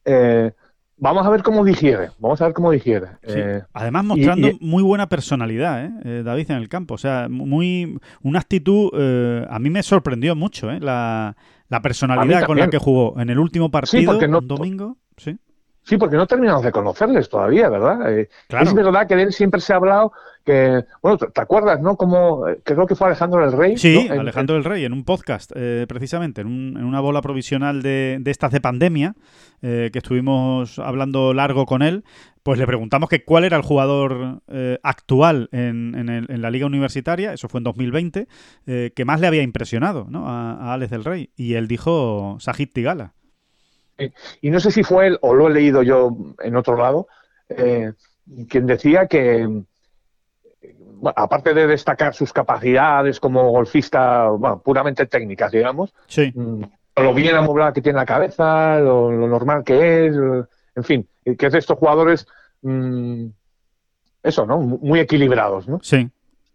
Eh, 0.03 0.51
vamos 0.99 1.25
a 1.25 1.29
ver 1.29 1.41
cómo 1.43 1.63
digiere, 1.65 2.09
vamos 2.19 2.41
a 2.41 2.45
ver 2.45 2.53
cómo 2.53 2.71
digiere. 2.71 3.07
sí. 3.25 3.33
Eh, 3.37 3.61
Además 3.73 4.05
mostrando 4.05 4.47
y- 4.49 4.57
muy 4.61 4.83
buena 4.83 5.07
personalidad, 5.09 5.85
¿eh? 5.85 5.91
Eh, 6.03 6.21
David, 6.23 6.51
en 6.51 6.57
el 6.57 6.69
campo. 6.69 6.93
O 6.95 6.97
sea, 6.97 7.27
muy 7.29 7.97
una 8.21 8.39
actitud... 8.39 8.89
eh, 8.93 9.45
a 9.49 9.59
mí 9.59 9.69
me 9.69 9.81
sorprendió 9.83 10.35
mucho, 10.35 10.69
¿eh? 10.71 10.79
La, 10.79 11.35
la 11.69 11.81
personalidad 11.81 12.45
con 12.45 12.57
la 12.57 12.69
que 12.69 12.77
jugó 12.77 13.19
en 13.19 13.29
el 13.29 13.39
último 13.39 13.69
partido, 13.71 14.19
no- 14.27 14.39
un 14.39 14.47
domingo. 14.47 14.97
Sí, 15.17 15.37
Sí, 15.89 15.97
porque 15.97 16.15
no 16.17 16.27
terminamos 16.27 16.63
de 16.63 16.71
conocerles 16.71 17.27
todavía, 17.29 17.67
¿verdad? 17.67 18.13
Eh, 18.17 18.29
Claro. 18.47 18.65
Es 18.67 18.73
verdad 18.75 19.07
que 19.07 19.15
de 19.15 19.23
él 19.23 19.33
siempre 19.33 19.59
se 19.59 19.73
ha 19.73 19.77
hablado 19.77 20.11
que, 20.45 20.83
bueno, 21.01 21.17
¿te 21.17 21.27
te 21.27 21.41
acuerdas, 21.41 21.81
no? 21.81 21.95
Como, 21.97 22.47
eh, 22.47 22.59
creo 22.63 22.85
que 22.85 22.95
fue 22.95 23.07
Alejandro 23.07 23.43
el 23.43 23.51
Rey. 23.51 23.77
Sí, 23.77 24.05
¿no? 24.07 24.13
En- 24.13 24.19
Alejandro 24.21 24.55
del 24.55 24.63
Rey, 24.63 24.85
en 24.85 24.93
un 24.93 25.03
podcast, 25.03 25.51
eh, 25.55 25.85
precisamente, 25.87 26.41
en, 26.41 26.47
un- 26.47 26.77
en 26.77 26.85
una 26.85 26.99
bola 27.01 27.21
provisional 27.21 27.81
de, 27.81 28.17
de 28.21 28.31
estas 28.31 28.51
de 28.51 28.61
pandemia, 28.61 29.15
eh, 29.61 29.89
que 29.91 29.99
estuvimos 29.99 30.77
hablando 30.79 31.33
largo 31.33 31.65
con 31.65 31.81
él, 31.81 32.03
pues 32.43 32.57
le 32.57 32.65
preguntamos 32.67 33.09
que 33.09 33.23
cuál 33.25 33.43
era 33.43 33.57
el 33.57 33.63
jugador 33.63 34.41
eh, 34.47 34.77
actual 34.83 35.49
en, 35.51 35.93
en 35.95 36.09
el- 36.09 36.27
en 36.31 36.41
la 36.41 36.49
liga 36.51 36.65
universitaria, 36.67 37.33
eso 37.33 37.49
fue 37.49 37.59
en 37.59 37.63
2020, 37.65 38.27
eh, 38.67 38.91
que 38.95 39.05
más 39.05 39.19
le 39.19 39.27
había 39.27 39.43
impresionado 39.43 40.05
¿no? 40.09 40.27
a, 40.29 40.53
a 40.53 40.73
Alex 40.73 40.91
del 40.91 41.03
Rey. 41.03 41.31
Y 41.35 41.55
él 41.55 41.67
dijo 41.67 42.37
Sajid 42.39 42.69
Tigala. 42.73 43.13
Y 44.41 44.49
no 44.49 44.59
sé 44.59 44.71
si 44.71 44.83
fue 44.83 45.07
él 45.07 45.17
o 45.21 45.33
lo 45.33 45.47
he 45.47 45.53
leído 45.53 45.83
yo 45.83 46.15
en 46.41 46.55
otro 46.55 46.77
lado, 46.77 47.07
eh, 47.49 47.93
quien 48.47 48.65
decía 48.67 49.07
que, 49.07 49.45
bueno, 49.45 51.13
aparte 51.15 51.53
de 51.53 51.67
destacar 51.67 52.13
sus 52.13 52.33
capacidades 52.33 53.19
como 53.19 53.49
golfista, 53.51 54.29
bueno, 54.29 54.61
puramente 54.61 55.05
técnicas, 55.05 55.51
digamos, 55.51 55.93
Sí, 56.07 56.31
mm, 56.35 56.63
lo 56.97 57.13
bien 57.13 57.35
amoblada 57.35 57.73
que 57.73 57.81
tiene 57.81 57.97
la 57.97 58.05
cabeza, 58.05 58.79
lo, 58.79 59.11
lo 59.11 59.27
normal 59.27 59.63
que 59.63 60.07
es, 60.07 60.15
en 60.75 60.83
fin, 60.83 61.07
eh, 61.25 61.35
que 61.37 61.45
es 61.47 61.53
de 61.53 61.59
estos 61.59 61.77
jugadores, 61.77 62.27
mm, 62.61 63.27
eso, 64.23 64.45
¿no? 64.45 64.57
Muy 64.59 64.99
equilibrados, 64.99 65.67
¿no? 65.67 65.79
sí, 65.81 66.09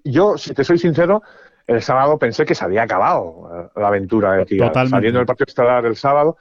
Yo, 0.04 0.36
si 0.36 0.52
te 0.52 0.64
soy 0.64 0.78
sincero, 0.78 1.22
el 1.66 1.80
sábado 1.80 2.18
pensé 2.18 2.44
que 2.44 2.54
se 2.54 2.62
había 2.62 2.82
acabado 2.82 3.50
eh, 3.74 3.80
la 3.80 3.88
aventura 3.88 4.32
de 4.32 4.44
Totalmente. 4.44 4.90
saliendo 4.90 5.18
del 5.18 5.26
partido 5.26 5.46
estelar 5.48 5.86
el 5.86 5.96
sábado. 5.96 6.36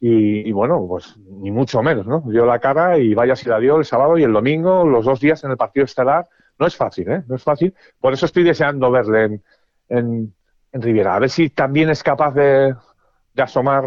Y, 0.00 0.48
y 0.48 0.52
bueno, 0.52 0.86
pues 0.88 1.16
ni 1.40 1.50
mucho 1.50 1.82
menos, 1.82 2.06
¿no? 2.06 2.22
Dio 2.26 2.46
la 2.46 2.58
cara 2.60 2.98
y 2.98 3.14
vaya 3.14 3.34
si 3.34 3.48
la 3.48 3.58
dio 3.58 3.76
el 3.78 3.84
sábado 3.84 4.16
y 4.16 4.22
el 4.22 4.32
domingo, 4.32 4.84
los 4.84 5.04
dos 5.04 5.18
días 5.20 5.42
en 5.44 5.50
el 5.50 5.56
partido 5.56 5.84
estelar. 5.84 6.28
No 6.58 6.66
es 6.66 6.76
fácil, 6.76 7.10
¿eh? 7.10 7.22
No 7.26 7.36
es 7.36 7.42
fácil. 7.42 7.74
Por 8.00 8.12
eso 8.12 8.26
estoy 8.26 8.44
deseando 8.44 8.90
verle 8.90 9.24
en, 9.24 9.42
en, 9.88 10.34
en 10.72 10.82
Riviera. 10.82 11.16
A 11.16 11.18
ver 11.18 11.30
si 11.30 11.50
también 11.50 11.90
es 11.90 12.02
capaz 12.02 12.32
de, 12.32 12.74
de 13.34 13.42
asomar 13.42 13.84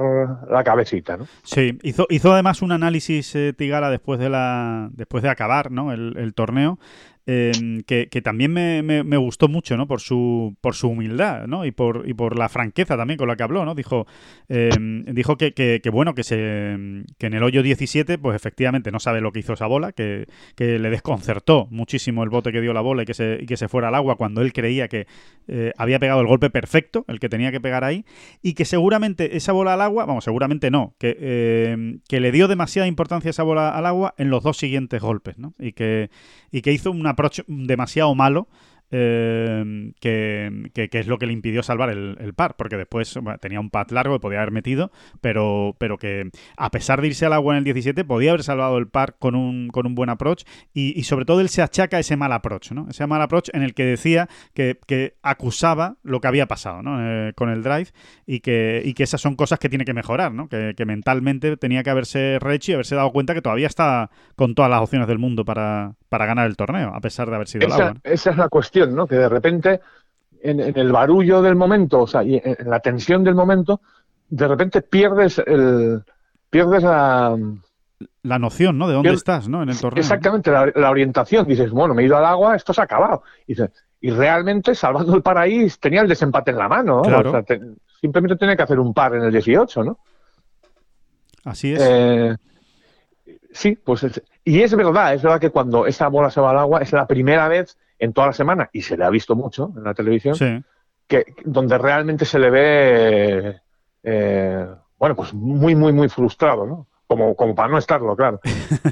la 0.50 0.64
cabecita, 0.64 1.18
¿no? 1.18 1.28
Sí, 1.44 1.78
hizo, 1.84 2.08
hizo 2.10 2.32
además 2.34 2.62
un 2.62 2.72
análisis 2.72 3.36
eh, 3.36 3.54
Tigala 3.54 3.90
después 3.90 4.20
de 4.20 4.30
la 4.30 4.90
después 4.92 5.24
de 5.24 5.30
acabar 5.30 5.72
¿no? 5.72 5.92
el, 5.92 6.16
el 6.18 6.34
torneo 6.34 6.80
eh, 7.28 7.84
que, 7.86 8.22
también 8.22 8.52
me, 8.54 9.18
gustó 9.18 9.48
mucho 9.48 9.78
¿no? 9.78 9.88
por 9.88 10.02
su 10.02 10.56
por 10.62 10.76
su 10.76 10.90
humildad 10.90 11.48
¿no? 11.48 11.66
y 11.66 11.72
por 11.72 12.04
y 12.08 12.14
por 12.14 12.38
la 12.38 12.50
franqueza 12.50 12.98
también 12.98 13.18
con 13.18 13.28
la 13.28 13.36
que 13.36 13.44
habló 13.44 13.64
¿no? 13.66 13.76
dijo 13.76 14.08
eh, 14.50 14.70
dijo 15.08 15.38
que, 15.38 15.54
que- 15.54 15.82
bueno 15.92 16.16
que 16.16 16.24
se 16.24 16.78
que 17.18 17.28
en 17.28 17.34
el 17.34 17.44
hoyo 17.44 17.62
17 17.64 18.18
pues 18.18 18.36
efectivamente 18.36 18.92
no 18.92 19.00
sabe 19.00 19.22
lo 19.22 19.32
que 19.32 19.40
hizo 19.40 19.54
esa 19.54 19.68
bola 19.68 19.92
que, 19.92 20.28
le 20.58 20.90
desconcertó 20.90 21.68
muchísimo 21.70 22.24
el 22.24 22.30
bote 22.30 22.52
que 22.52 22.62
dio 22.62 22.74
la 22.74 22.82
bola 22.82 23.04
y 23.04 23.06
que 23.06 23.14
se, 23.14 23.40
y 23.42 23.46
que 23.46 23.58
se 23.58 23.68
fuera 23.68 23.90
al 23.90 23.96
agua 23.96 24.16
cuando 24.16 24.42
él 24.42 24.54
creía 24.54 24.88
que 24.88 25.08
eh, 25.48 25.74
había 25.78 26.00
pegado 26.00 26.22
el 26.22 26.28
golpe 26.28 26.50
perfecto 26.50 27.06
el 27.08 27.20
que 27.20 27.30
tenía 27.30 27.52
que 27.52 27.60
pegar 27.60 27.84
ahí 27.84 28.06
y 28.42 28.54
que 28.54 28.66
seguramente 28.66 29.38
esa 29.38 29.52
bola 29.52 29.74
al 29.74 29.82
agua, 29.82 30.06
vamos, 30.06 30.24
seguramente 30.24 30.72
no, 30.72 30.96
que, 30.98 31.18
eh, 31.20 32.00
que 32.08 32.20
le 32.20 32.32
dio 32.32 32.48
demasiada 32.48 32.88
importancia 32.88 33.30
esa 33.30 33.44
bola 33.44 33.70
al 33.70 33.86
agua 33.86 34.14
en 34.18 34.30
los 34.30 34.44
dos 34.44 34.58
siguientes 34.58 35.02
golpes, 35.02 35.38
¿no? 35.38 35.54
Y 35.60 35.74
que, 35.74 36.10
y 36.52 36.62
que 36.62 36.72
hizo 36.72 36.92
un 36.92 37.08
demasiado 37.48 38.16
malo 38.16 38.48
eh, 38.94 39.94
que, 40.00 40.70
que- 40.74 40.90
es 41.00 41.08
lo 41.08 41.18
que 41.18 41.26
le 41.26 41.34
impidió 41.34 41.64
salvar 41.64 41.90
el, 41.90 42.34
par, 42.36 42.56
porque 42.58 42.76
después 42.78 43.18
tenía 43.40 43.60
un 43.60 43.70
pad 43.70 43.90
largo 43.92 44.16
que 44.16 44.20
podía 44.20 44.40
haber 44.40 44.52
metido, 44.52 44.92
pero, 45.22 45.76
pero 45.80 45.98
que 45.98 46.30
a 46.58 46.70
pesar 46.72 47.00
de 47.02 47.08
irse 47.08 47.26
al 47.26 47.34
agua 47.34 47.54
en 47.54 47.60
el 47.60 47.64
17, 47.64 48.04
podía 48.04 48.32
haber 48.32 48.44
salvado 48.44 48.78
el 48.78 48.88
par 48.88 49.16
con 49.18 49.36
un, 49.36 49.70
con 49.70 49.86
un 49.88 49.96
buen 49.96 50.10
approach 50.10 50.44
y, 50.74 50.98
y 51.00 51.04
sobre 51.04 51.24
todo 51.26 51.40
él 51.42 51.50
se 51.50 51.62
achaca 51.62 52.00
ese 52.00 52.18
mal 52.18 52.34
approach, 52.34 52.72
¿no? 52.72 52.88
Ese 52.90 53.08
mal 53.08 53.22
approach 53.22 53.50
en 53.54 53.64
el 53.64 53.74
que 53.74 53.86
decía 53.86 54.28
que, 54.54 54.78
que 54.88 55.16
acusaba 55.22 55.96
lo 56.04 56.20
que 56.20 56.28
había 56.28 56.48
pasado, 56.48 56.82
¿no? 56.84 56.98
Eh, 57.00 57.34
con 57.34 57.50
el 57.50 57.64
drive 57.64 57.88
y 58.26 58.42
que, 58.42 58.82
y 58.84 58.94
que 58.94 59.04
esas 59.04 59.22
son 59.22 59.36
cosas 59.36 59.60
que 59.60 59.70
tiene 59.70 59.86
que 59.86 59.94
mejorar, 59.94 60.34
¿no? 60.34 60.50
Que, 60.50 60.74
que 60.76 60.86
mentalmente 60.86 61.56
tenía 61.58 61.84
que 61.84 61.90
haberse 61.92 62.40
rehecho 62.40 62.72
y 62.72 62.74
haberse 62.76 62.96
dado 62.96 63.12
cuenta 63.12 63.34
que 63.34 63.42
todavía 63.42 63.68
está 63.68 64.10
con 64.36 64.54
todas 64.54 64.70
las 64.70 64.82
opciones 64.82 65.08
del 65.08 65.18
mundo 65.20 65.46
para, 65.46 65.96
para 66.12 66.26
ganar 66.26 66.46
el 66.46 66.58
torneo, 66.58 66.92
a 66.94 67.00
pesar 67.00 67.30
de 67.30 67.36
haber 67.36 67.48
sido 67.48 67.66
el 67.68 67.72
agua. 67.72 67.86
Esa, 67.86 67.94
¿no? 67.94 68.00
esa 68.04 68.30
es 68.32 68.38
la 68.38 68.50
cuestión, 68.50 68.94
¿no? 68.94 69.08
Que 69.08 69.16
de 69.16 69.30
repente, 69.30 69.80
en, 70.44 70.60
en 70.60 70.78
el 70.78 70.92
barullo 70.92 71.42
del 71.42 71.56
momento, 71.56 72.02
o 72.02 72.08
sea, 72.08 72.22
y 72.22 72.36
en, 72.36 72.58
en 72.60 72.70
la 72.70 72.82
tensión 72.82 73.24
del 73.24 73.34
momento, 73.34 73.80
de 74.30 74.46
repente 74.46 74.82
pierdes 74.82 75.40
el 75.40 76.04
pierdes 76.50 76.84
la 76.84 77.38
La 78.24 78.40
noción, 78.40 78.78
¿no? 78.78 78.90
De 78.90 78.94
dónde 78.96 79.14
estás, 79.14 79.48
¿no? 79.48 79.64
En 79.64 79.70
el 79.70 79.80
torneo. 79.80 79.96
¿no? 79.96 80.02
exactamente 80.02 80.52
la, 80.52 80.70
la 80.76 80.90
orientación. 80.90 81.48
Dices, 81.48 81.72
bueno, 81.72 81.94
me 81.94 82.02
he 82.02 82.06
ido 82.08 82.18
al 82.18 82.26
agua, 82.26 82.58
esto 82.58 82.74
se 82.74 82.82
ha 82.82 82.84
acabado. 82.84 83.24
Y, 83.48 83.54
dices, 83.54 83.72
y 84.02 84.12
realmente, 84.12 84.76
salvando 84.76 85.16
el 85.16 85.22
paraíso, 85.22 85.78
tenía 85.80 86.02
el 86.02 86.10
desempate 86.10 86.52
en 86.52 86.58
la 86.58 86.68
mano. 86.68 86.98
¿no? 86.98 87.02
Claro. 87.04 87.30
O 87.30 87.32
sea, 87.32 87.44
te- 87.44 87.62
simplemente 88.02 88.36
tenía 88.36 88.58
que 88.58 88.64
hacer 88.64 88.80
un 88.82 88.94
par 88.94 89.16
en 89.16 89.24
el 89.24 89.32
18, 89.32 89.84
¿no? 89.86 89.98
Así 91.46 91.72
es. 91.74 91.80
Eh, 91.82 92.36
sí, 93.52 93.76
pues 93.84 94.04
es- 94.04 94.22
y 94.44 94.62
es 94.62 94.76
verdad, 94.76 95.14
es 95.14 95.22
verdad 95.22 95.40
que 95.40 95.50
cuando 95.50 95.86
esa 95.86 96.08
bola 96.08 96.30
se 96.30 96.42
va 96.42 96.52
al 96.52 96.60
agua 96.60 96.82
es 96.82 96.92
la 96.94 97.08
primera 97.08 97.48
vez 97.48 97.78
en 98.00 98.14
toda 98.14 98.28
la 98.28 98.34
semana, 98.34 98.70
y 98.74 98.82
se 98.82 98.98
le 98.98 99.04
ha 99.06 99.10
visto 99.10 99.36
mucho 99.36 99.72
en 99.78 99.84
la 99.84 99.94
televisión, 99.94 100.36
sí. 100.36 100.64
que 101.08 101.26
donde 101.46 101.78
realmente 101.78 102.26
se 102.26 102.40
le 102.40 102.50
ve, 102.50 103.56
eh, 104.04 104.66
bueno, 104.98 105.16
pues 105.16 105.34
muy, 105.34 105.76
muy, 105.76 105.94
muy 105.94 106.10
frustrado, 106.10 106.66
¿no? 106.66 106.88
Como, 107.08 107.36
como 107.36 107.54
para 107.54 107.68
no 107.68 107.78
estarlo, 107.78 108.16
claro. 108.16 108.40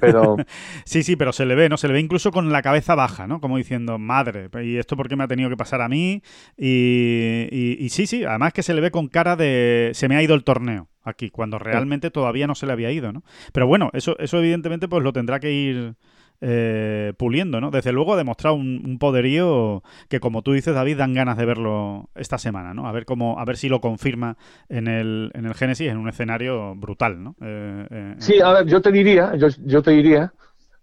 Pero 0.02 0.36
Sí, 0.86 1.04
sí, 1.04 1.16
pero 1.16 1.32
se 1.32 1.46
le 1.46 1.56
ve, 1.56 1.70
¿no? 1.70 1.78
Se 1.78 1.88
le 1.88 1.94
ve 1.94 2.02
incluso 2.02 2.32
con 2.32 2.52
la 2.52 2.62
cabeza 2.62 2.94
baja, 2.94 3.28
¿no? 3.28 3.40
Como 3.40 3.56
diciendo, 3.58 3.98
madre, 3.98 4.50
¿y 4.62 4.76
esto 4.78 4.98
por 4.98 5.08
qué 5.08 5.16
me 5.16 5.24
ha 5.24 5.28
tenido 5.30 5.50
que 5.50 5.56
pasar 5.56 5.82
a 5.82 5.88
mí? 5.88 6.22
Y, 6.58 7.48
y- 7.50 7.78
y 7.80 7.90
sí, 7.90 8.06
sí, 8.08 8.26
además 8.26 8.52
que 8.54 8.62
se 8.62 8.74
le 8.74 8.82
ve 8.82 8.92
con 8.92 9.08
cara 9.08 9.36
de 9.38 9.92
se 9.94 10.10
me 10.10 10.18
ha 10.18 10.22
ido 10.22 10.36
el 10.36 10.44
torneo 10.44 10.90
aquí, 11.10 11.30
cuando 11.30 11.60
realmente 11.60 12.12
todavía 12.12 12.48
no 12.48 12.56
se 12.56 12.66
le 12.66 12.74
había 12.74 12.92
ido, 12.92 13.12
¿no? 13.12 13.24
Pero 13.54 13.68
bueno, 13.68 13.90
eso, 13.94 14.18
eso 14.20 14.40
evidentemente 14.40 14.88
pues 14.88 15.04
lo 15.04 15.14
tendrá 15.14 15.40
que 15.40 15.52
ir 15.52 15.96
eh, 16.42 17.14
puliendo, 17.18 17.60
¿no? 17.60 17.70
Desde 17.70 17.92
luego 17.92 18.14
ha 18.14 18.18
demostrado 18.18 18.56
un, 18.56 18.82
un 18.86 18.98
poderío 18.98 19.84
que, 20.08 20.22
como 20.22 20.42
tú 20.42 20.54
dices, 20.54 20.74
David, 20.74 20.98
dan 20.98 21.14
ganas 21.14 21.38
de 21.38 21.46
verlo 21.46 22.10
esta 22.16 22.38
semana, 22.38 22.74
¿no? 22.74 22.88
A 22.88 22.94
ver 22.94 23.06
cómo, 23.06 23.40
a 23.40 23.46
ver 23.46 23.58
si 23.58 23.68
lo 23.68 23.82
confirma 23.82 24.38
en 24.70 24.88
el, 24.88 25.32
en 25.34 25.46
el 25.46 25.54
Génesis 25.54 25.90
en 25.90 25.98
un 25.98 26.08
escenario 26.08 26.76
brutal, 26.76 27.22
¿no? 27.22 27.36
Eh, 27.42 27.88
eh, 27.90 28.16
sí, 28.20 28.40
a 28.42 28.54
ver, 28.54 28.68
yo 28.68 28.82
te 28.82 28.92
diría, 28.92 29.36
yo, 29.36 29.48
yo 29.66 29.82
te 29.82 29.92
diría, 29.92 30.32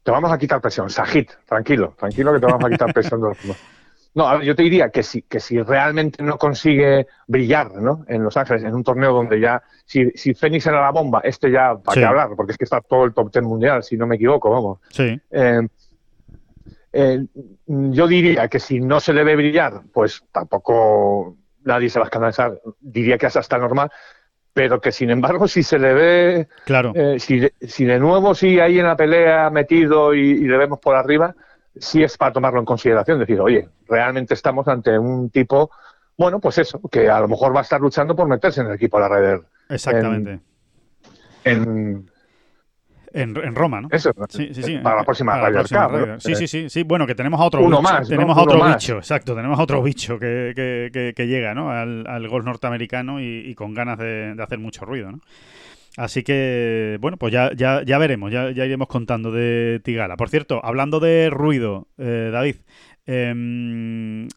te 0.02 0.10
vamos 0.10 0.30
a 0.30 0.38
quitar 0.38 0.60
presión, 0.60 0.90
Sajid, 0.90 1.28
tranquilo, 1.46 1.94
tranquilo 1.98 2.34
que 2.34 2.40
te 2.40 2.46
vamos 2.46 2.64
a 2.64 2.70
quitar 2.70 2.92
presión 2.92 3.22
de 3.22 3.28
los 3.28 3.42
demás. 3.42 3.75
No, 4.16 4.42
yo 4.42 4.56
te 4.56 4.62
diría 4.62 4.88
que 4.88 5.02
si, 5.02 5.22
que 5.22 5.38
si 5.40 5.60
realmente 5.62 6.22
no 6.22 6.38
consigue 6.38 7.06
brillar 7.26 7.70
¿no? 7.74 8.04
en 8.08 8.24
Los 8.24 8.34
Ángeles, 8.38 8.64
en 8.64 8.74
un 8.74 8.82
torneo 8.82 9.12
donde 9.12 9.38
ya, 9.38 9.62
si, 9.84 10.10
si 10.12 10.32
Fénix 10.32 10.66
era 10.66 10.80
la 10.80 10.90
bomba, 10.90 11.20
este 11.22 11.50
ya, 11.50 11.76
¿para 11.76 11.94
Sí. 11.94 12.00
qué 12.00 12.06
hablar? 12.06 12.30
Porque 12.34 12.52
es 12.52 12.58
que 12.58 12.64
está 12.64 12.80
todo 12.80 13.04
el 13.04 13.12
top 13.12 13.30
ten 13.30 13.44
mundial, 13.44 13.82
si 13.82 13.94
no 13.98 14.06
me 14.06 14.16
equivoco, 14.16 14.50
vamos. 14.50 14.78
sí, 14.90 15.20
Eh, 15.30 15.60
eh, 16.92 17.26
yo 17.66 18.06
diría 18.06 18.48
que 18.48 18.58
si 18.58 18.80
no 18.80 19.00
se 19.00 19.12
le 19.12 19.22
ve 19.22 19.36
brillar, 19.36 19.82
pues 19.92 20.24
tampoco 20.32 21.36
nadie 21.64 21.90
se 21.90 21.98
va 21.98 22.06
a 22.06 22.08
escandalizar. 22.08 22.58
Diría 22.80 23.18
que 23.18 23.26
es 23.26 23.36
hasta 23.36 23.58
normal, 23.58 23.90
pero 24.54 24.80
que 24.80 24.92
sin 24.92 25.10
embargo, 25.10 25.46
si 25.46 25.62
se 25.62 25.78
le 25.78 25.92
ve, 25.92 26.48
claro. 26.64 26.92
eh, 26.94 27.18
si, 27.18 27.40
de- 27.40 27.52
si 27.60 27.84
de 27.84 27.98
nuevo 27.98 28.34
sigue 28.34 28.62
ahí 28.62 28.78
en 28.78 28.86
la 28.86 28.96
pelea 28.96 29.50
metido 29.50 30.14
y, 30.14 30.20
y 30.20 30.44
le 30.46 30.56
vemos 30.56 30.78
por 30.78 30.94
arriba, 30.96 31.34
sí 31.78 32.02
es 32.02 32.16
para 32.16 32.32
tomarlo 32.32 32.58
en 32.60 32.64
consideración. 32.66 33.18
Decir, 33.18 33.40
oye, 33.40 33.68
realmente 33.88 34.34
estamos 34.34 34.66
ante 34.68 34.98
un 34.98 35.30
tipo, 35.30 35.70
bueno, 36.16 36.40
pues 36.40 36.58
eso, 36.58 36.80
que 36.90 37.08
a 37.10 37.20
lo 37.20 37.28
mejor 37.28 37.54
va 37.54 37.60
a 37.60 37.62
estar 37.62 37.80
luchando 37.80 38.14
por 38.16 38.28
meterse 38.28 38.60
en 38.60 38.68
el 38.68 38.74
equipo 38.74 38.96
de 38.98 39.02
la 39.02 39.08
red 39.08 39.40
Exactamente. 39.68 40.40
en 41.44 42.06
En, 43.12 43.34
en 43.36 43.54
Roma, 43.54 43.80
¿no? 43.80 43.88
eso, 43.92 44.12
Sí, 44.28 44.50
sí, 44.52 44.62
sí. 44.62 44.78
para 44.78 44.96
la 44.96 45.04
próxima 45.04 45.32
Para 45.32 45.48
la 45.50 45.58
próxima 45.60 45.84
Cup, 45.88 45.92
¿no? 45.92 46.04
Ryder. 46.04 46.20
Sí, 46.20 46.34
sí, 46.34 46.46
sí, 46.46 46.68
sí. 46.68 46.82
Bueno, 46.82 47.06
que 47.06 47.14
tenemos 47.14 47.40
a 47.40 47.44
otro 47.44 47.60
Uno 47.60 47.78
bicho. 47.78 47.82
más, 47.82 48.00
¿no? 48.02 48.08
Tenemos 48.08 48.36
a 48.36 48.42
Uno 48.42 48.52
otro 48.52 48.58
más. 48.64 48.76
bicho, 48.76 48.96
exacto. 48.98 49.34
Tenemos 49.34 49.58
a 49.58 49.62
otro 49.62 49.82
bicho 49.82 50.18
que, 50.18 50.52
que- 50.54 50.90
que- 50.92 51.14
que 51.16 51.26
llega, 51.26 51.54
¿no? 51.54 51.70
Al, 51.70 52.06
al 52.06 52.28
golf 52.28 52.44
norteamericano 52.44 53.18
y, 53.20 53.24
y 53.46 53.54
con 53.54 53.72
ganas 53.72 53.98
de, 53.98 54.34
de 54.34 54.42
hacer 54.42 54.58
mucho 54.58 54.84
ruido, 54.84 55.12
¿no? 55.12 55.20
Así 55.96 56.22
que, 56.22 56.98
bueno, 57.00 57.16
pues 57.16 57.32
ya, 57.32 57.52
ya, 57.56 57.82
ya 57.84 57.96
veremos, 57.98 58.30
ya, 58.30 58.50
ya 58.50 58.66
iremos 58.66 58.88
contando 58.88 59.32
de 59.32 59.80
Tigala. 59.82 60.16
Por 60.16 60.28
cierto, 60.28 60.60
hablando 60.62 61.00
de 61.00 61.30
ruido, 61.30 61.88
eh, 61.96 62.28
David, 62.30 62.56
em, 63.06 64.28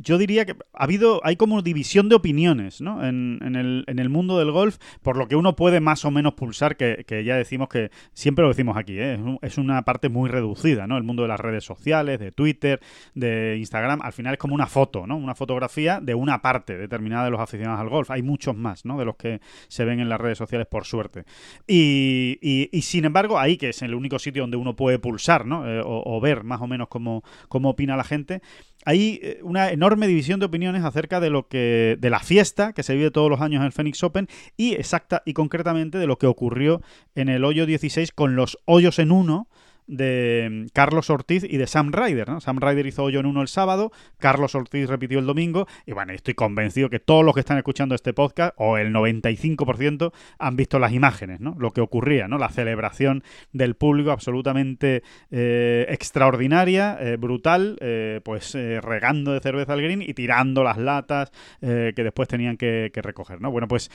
yo 0.00 0.18
diría 0.18 0.44
que 0.44 0.52
ha 0.72 0.84
habido, 0.84 1.20
hay 1.24 1.36
como 1.36 1.62
división 1.62 2.08
de 2.08 2.14
opiniones, 2.14 2.80
¿no? 2.80 3.04
En, 3.06 3.38
el, 3.56 3.84
en 3.86 3.98
el 3.98 4.08
mundo 4.08 4.38
del 4.38 4.50
golf, 4.50 4.78
por 5.02 5.16
lo 5.16 5.28
que 5.28 5.36
uno 5.36 5.56
puede 5.56 5.80
más 5.80 6.04
o 6.04 6.10
menos 6.10 6.34
pulsar, 6.34 6.76
que, 6.76 7.04
que 7.06 7.24
ya 7.24 7.36
decimos 7.36 7.68
que 7.68 7.90
siempre 8.12 8.42
lo 8.42 8.48
decimos 8.48 8.76
aquí, 8.76 8.94
¿eh? 8.98 9.18
es 9.42 9.58
una 9.58 9.82
parte 9.82 10.08
muy 10.08 10.28
reducida, 10.30 10.86
¿no? 10.86 10.96
El 10.96 11.02
mundo 11.02 11.22
de 11.22 11.28
las 11.28 11.40
redes 11.40 11.64
sociales, 11.64 12.18
de 12.20 12.32
Twitter, 12.32 12.80
de 13.14 13.56
Instagram, 13.58 14.00
al 14.02 14.12
final 14.12 14.34
es 14.34 14.38
como 14.38 14.54
una 14.54 14.66
foto, 14.66 15.06
¿no? 15.06 15.16
Una 15.16 15.34
fotografía 15.34 16.00
de 16.00 16.14
una 16.14 16.40
parte 16.42 16.76
determinada 16.76 17.24
de 17.24 17.30
los 17.30 17.40
aficionados 17.40 17.80
al 17.80 17.88
golf. 17.88 18.10
Hay 18.10 18.22
muchos 18.22 18.56
más, 18.56 18.84
¿no? 18.84 18.98
De 18.98 19.04
los 19.04 19.16
que 19.16 19.40
se 19.68 19.84
ven 19.84 20.00
en 20.00 20.08
las 20.08 20.20
redes 20.20 20.38
sociales, 20.38 20.66
por 20.70 20.84
suerte. 20.84 21.24
Y, 21.66 22.38
y- 22.40 22.68
y, 22.72 22.82
sin 22.82 23.04
embargo, 23.04 23.38
ahí, 23.38 23.56
que 23.56 23.70
es 23.70 23.82
el 23.82 23.94
único 23.94 24.18
sitio 24.18 24.42
donde 24.42 24.56
uno 24.56 24.76
puede 24.76 24.98
pulsar, 24.98 25.46
¿no? 25.46 25.68
Eh, 25.68 25.80
o, 25.80 26.02
o 26.04 26.20
ver 26.20 26.44
más 26.44 26.60
o 26.60 26.66
menos 26.66 26.88
cómo, 26.88 27.22
cómo 27.48 27.70
opina 27.70 27.96
la 27.96 28.04
gente, 28.04 28.42
hay 28.84 29.20
eh, 29.22 29.40
una 29.42 29.70
enorme 29.70 30.06
división 30.06 30.40
de 30.40 30.46
opiniones 30.46 30.84
acerca 30.84 31.20
de 31.20 31.30
lo 31.30 31.48
que 31.48 31.96
de 31.98 32.10
la 32.10 32.20
fiesta 32.20 32.72
que 32.72 32.82
se 32.82 32.94
vive 32.94 33.10
todos 33.10 33.30
los 33.30 33.40
años 33.40 33.60
en 33.60 33.66
el 33.66 33.72
Phoenix 33.72 34.02
Open 34.02 34.28
y 34.56 34.74
exacta 34.74 35.22
y 35.24 35.32
concretamente 35.32 35.98
de 35.98 36.06
lo 36.06 36.18
que 36.18 36.26
ocurrió 36.26 36.82
en 37.14 37.28
el 37.28 37.44
hoyo 37.44 37.66
16 37.66 38.12
con 38.12 38.36
los 38.36 38.58
hoyos 38.64 38.98
en 38.98 39.12
uno 39.12 39.48
de 39.86 40.48
mm, 40.50 40.66
Carlos 40.72 41.10
Ortiz 41.10 41.44
y 41.44 41.56
de 41.56 41.66
Sam 41.66 41.92
Ryder. 41.92 42.28
¿no? 42.28 42.40
Sam 42.40 42.58
Ryder 42.58 42.86
hizo 42.86 43.04
hoyo 43.04 43.20
en 43.20 43.26
uno 43.26 43.42
el 43.42 43.48
sábado, 43.48 43.92
Carlos 44.18 44.54
Ortiz 44.54 44.88
repitió 44.88 45.18
el 45.18 45.26
domingo 45.26 45.66
y 45.86 45.92
bueno, 45.92 46.12
estoy 46.12 46.34
convencido 46.34 46.90
que 46.90 47.00
todos 47.00 47.24
los 47.24 47.34
que 47.34 47.40
están 47.40 47.58
escuchando 47.58 47.94
este 47.94 48.12
podcast, 48.12 48.54
o 48.56 48.78
el 48.78 48.92
95%, 48.92 50.12
han 50.38 50.56
visto 50.56 50.78
las 50.78 50.92
imágenes, 50.92 51.40
¿no? 51.40 51.54
lo 51.58 51.72
que 51.72 51.80
ocurría, 51.80 52.28
¿no? 52.28 52.38
la 52.38 52.48
celebración 52.48 53.22
del 53.52 53.74
público 53.74 54.10
absolutamente 54.10 55.02
eh, 55.30 55.86
extraordinaria, 55.88 56.96
eh, 57.00 57.16
brutal, 57.16 57.76
eh, 57.80 58.20
pues 58.24 58.54
eh, 58.54 58.80
regando 58.80 59.32
de 59.32 59.40
cerveza 59.40 59.72
al 59.72 59.82
green 59.82 60.02
y 60.02 60.14
tirando 60.14 60.62
las 60.62 60.78
latas 60.78 61.32
que 61.60 61.92
después 61.96 62.28
tenían 62.28 62.56
que, 62.56 62.90
que 62.92 63.02
recoger. 63.02 63.40
¿no? 63.40 63.50
Bueno, 63.50 63.68
pues 63.68 63.90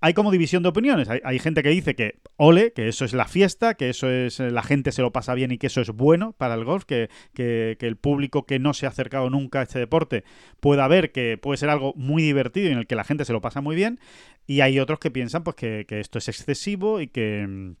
hay 0.00 0.14
como 0.14 0.30
división 0.30 0.62
de 0.62 0.68
opiniones. 0.70 1.08
Hay, 1.08 1.20
hay 1.24 1.38
gente 1.38 1.62
que 1.62 1.68
dice 1.70 1.94
que 1.94 2.20
ole, 2.36 2.72
que 2.72 2.88
eso 2.88 3.04
es 3.04 3.12
la 3.12 3.26
fiesta, 3.26 3.74
que 3.74 3.88
eso 3.90 4.10
es 4.10 4.40
eh, 4.40 4.50
la 4.50 4.62
gente 4.62 4.92
se 4.92 5.02
lo 5.02 5.12
pasa 5.12 5.34
bien 5.34 5.50
y 5.52 5.58
que 5.58 5.66
eso 5.68 5.80
es 5.80 5.90
bueno 5.90 6.32
para 6.38 6.54
el 6.54 6.64
golf, 6.64 6.84
que, 6.84 7.08
que- 7.34 7.76
que 7.78 7.86
el 7.86 7.96
público 7.96 8.46
que 8.46 8.58
no 8.58 8.74
se 8.74 8.86
ha 8.86 8.90
acercado 8.90 9.30
nunca 9.30 9.60
a 9.60 9.62
este 9.62 9.78
deporte 9.78 10.24
pueda 10.60 10.86
ver 10.88 11.12
que 11.12 11.38
puede 11.38 11.56
ser 11.56 11.68
algo 11.70 11.92
muy 11.96 12.22
divertido 12.22 12.68
y 12.68 12.72
en 12.72 12.78
el 12.78 12.86
que 12.86 12.96
la 12.96 13.04
gente 13.04 13.24
se 13.24 13.32
lo 13.32 13.40
pasa 13.40 13.60
muy 13.60 13.76
bien. 13.76 13.98
Y 14.46 14.60
hay 14.60 14.78
otros 14.80 14.98
que 14.98 15.10
piensan 15.10 15.44
pues 15.44 15.56
que, 15.56 15.84
que 15.86 16.00
esto 16.00 16.18
es 16.18 16.28
excesivo 16.28 17.00
y 17.00 17.08
que, 17.08 17.74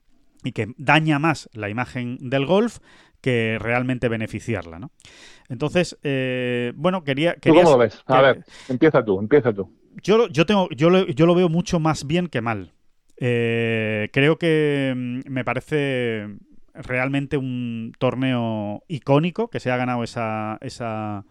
y 0.44 0.52
que 0.52 0.74
daña 0.78 1.18
más 1.18 1.48
la 1.52 1.68
imagen 1.68 2.18
del 2.20 2.46
golf 2.46 2.78
que 3.20 3.56
realmente 3.60 4.08
beneficiarla, 4.08 4.80
¿no? 4.80 4.90
Entonces, 5.48 5.96
eh, 6.02 6.72
bueno, 6.74 7.04
quería... 7.04 7.34
¿Tú 7.34 7.40
quería 7.42 7.62
cómo 7.64 7.76
lo 7.76 7.78
ves? 7.78 8.02
A 8.06 8.16
que- 8.16 8.22
ver, 8.22 8.44
empieza 8.68 9.04
tú, 9.04 9.20
empieza 9.20 9.52
tú. 9.52 9.70
Yo, 10.02 10.28
yo, 10.28 10.46
tengo, 10.46 10.68
yo, 10.70 10.90
lo, 10.90 11.06
yo 11.06 11.26
lo 11.26 11.34
veo 11.34 11.48
mucho 11.48 11.80
más 11.80 12.06
bien 12.06 12.28
que 12.28 12.40
mal. 12.40 12.72
Eh, 13.16 14.08
creo 14.12 14.38
que 14.38 14.92
mm, 14.96 15.30
me 15.30 15.44
parece 15.44 16.26
realmente 16.74 17.36
un 17.36 17.92
torneo 17.98 18.82
icónico 18.88 19.48
que 19.48 19.60
se 19.60 19.70
ha 19.70 19.76
ganado 19.76 20.02
esa, 20.02 20.58
esa, 20.62 21.24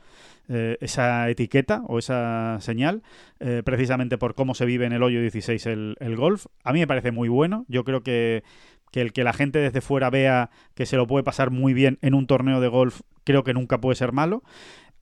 eh, 0.47 0.77
esa 0.81 1.29
etiqueta 1.29 1.83
o 1.87 1.99
esa 1.99 2.57
señal, 2.61 3.01
eh, 3.39 3.61
precisamente 3.65 4.17
por 4.17 4.35
cómo 4.35 4.53
se 4.53 4.65
vive 4.65 4.85
en 4.85 4.93
el 4.93 5.03
hoyo 5.03 5.21
16 5.21 5.65
el, 5.65 5.95
el 5.99 6.15
golf. 6.15 6.45
A 6.63 6.73
mí 6.73 6.79
me 6.79 6.87
parece 6.87 7.11
muy 7.11 7.29
bueno. 7.29 7.65
Yo 7.67 7.83
creo 7.83 8.03
que, 8.03 8.43
que 8.91 9.01
el 9.01 9.13
que 9.13 9.23
la 9.23 9.33
gente 9.33 9.59
desde 9.59 9.81
fuera 9.81 10.09
vea 10.09 10.49
que 10.75 10.85
se 10.85 10.97
lo 10.97 11.07
puede 11.07 11.23
pasar 11.23 11.49
muy 11.49 11.73
bien 11.73 11.97
en 12.01 12.13
un 12.13 12.27
torneo 12.27 12.61
de 12.61 12.67
golf, 12.67 13.01
creo 13.23 13.43
que 13.43 13.53
nunca 13.53 13.81
puede 13.81 13.95
ser 13.95 14.11
malo. 14.11 14.43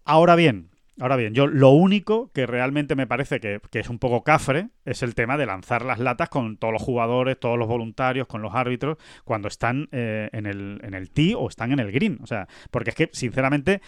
Ahora 0.06 0.36
bien, 0.36 0.70
ahora 1.00 1.16
bien, 1.16 1.34
yo 1.34 1.48
lo 1.48 1.70
único 1.70 2.32
que 2.34 2.46
realmente 2.46 2.96
me 2.96 3.08
parece 3.08 3.40
que, 3.40 3.62
es 3.72 3.90
un 3.90 4.00
poco 4.00 4.24
cafre 4.24 4.70
es 4.86 5.04
el 5.04 5.16
tema 5.16 5.38
de 5.38 5.46
lanzar 5.46 5.86
las 5.86 6.00
latas 6.00 6.30
con 6.30 6.58
todos 6.58 6.74
los 6.74 6.82
jugadores, 6.82 7.40
todos 7.40 7.58
los 7.58 7.68
voluntarios, 7.68 8.28
con 8.28 8.42
los 8.42 8.54
árbitros, 8.54 8.98
cuando 9.24 9.48
están 9.48 9.88
eh, 9.92 10.30
en 10.34 10.46
el, 10.46 10.80
en 10.84 10.94
el 10.94 11.12
tee 11.12 11.34
o 11.36 11.48
están 11.48 11.72
en 11.72 11.80
el 11.80 11.92
green. 11.92 12.20
O 12.22 12.28
sea, 12.28 12.48
porque 12.72 12.92
es 12.92 12.96
que, 12.96 13.10
sinceramente, 13.14 13.82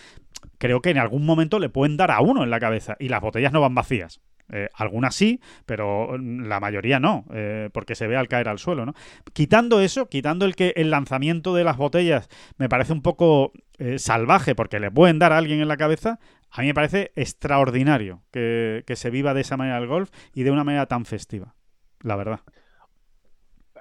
creo 0.58 0.82
que 0.82 0.92
en 0.92 0.98
algún 0.98 1.26
momento 1.26 1.60
le 1.60 1.70
pueden 1.70 1.98
dar 1.98 2.12
a 2.12 2.22
uno 2.22 2.44
en 2.44 2.50
la 2.50 2.60
cabeza 2.60 2.96
y 3.00 3.10
las 3.10 3.22
botellas 3.22 3.52
no 3.52 3.62
van 3.62 3.76
vacías. 3.76 4.22
Eh, 4.54 4.68
algunas 4.74 5.16
sí, 5.16 5.40
pero 5.66 6.18
la 6.18 6.60
mayoría 6.60 7.00
no, 7.00 7.26
eh, 7.34 7.70
porque 7.72 7.96
se 7.96 8.08
ve 8.08 8.18
al 8.18 8.28
caer 8.28 8.50
al 8.50 8.60
suelo, 8.60 8.86
¿no? 8.86 8.94
Quitando 9.32 9.80
eso, 9.80 10.10
quitando 10.10 10.46
el 10.46 10.58
que 10.58 10.74
el 10.76 10.92
lanzamiento 10.92 11.56
de 11.56 11.64
las 11.64 11.78
botellas 11.78 12.28
me 12.58 12.68
parece 12.68 12.92
un 12.92 13.02
poco 13.02 13.54
eh, 13.78 13.98
salvaje 13.98 14.54
porque 14.54 14.82
le 14.82 14.92
pueden 14.92 15.20
dar 15.20 15.32
a 15.32 15.38
alguien 15.38 15.62
en 15.62 15.70
la 15.70 15.78
cabeza, 15.78 16.20
a 16.52 16.62
mí 16.62 16.68
me 16.68 16.74
parece 16.74 17.12
extraordinario 17.16 18.22
que, 18.32 18.84
que 18.86 18.96
se 18.96 19.10
viva 19.10 19.34
de 19.34 19.42
esa 19.42 19.58
manera 19.58 19.78
el 19.78 19.88
golf 19.88 20.12
y 20.34 20.44
de 20.44 20.52
una 20.52 20.64
manera 20.64 20.86
tan 20.86 21.06
festiva, 21.06 21.56
la 22.02 22.16
verdad 22.16 22.42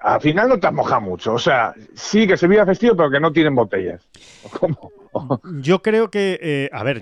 al 0.01 0.19
final 0.19 0.49
no 0.49 0.59
te 0.59 0.71
mojado 0.71 1.01
mucho. 1.01 1.33
O 1.33 1.39
sea, 1.39 1.73
sí 1.93 2.27
que 2.27 2.37
se 2.37 2.47
viva 2.47 2.65
festivo, 2.65 2.95
pero 2.95 3.11
que 3.11 3.19
no 3.19 3.31
tienen 3.31 3.55
botellas. 3.55 4.07
¿Cómo? 4.59 4.91
Yo 5.61 5.81
creo 5.81 6.09
que, 6.09 6.39
eh, 6.41 6.69
a 6.71 6.83
ver, 6.83 6.99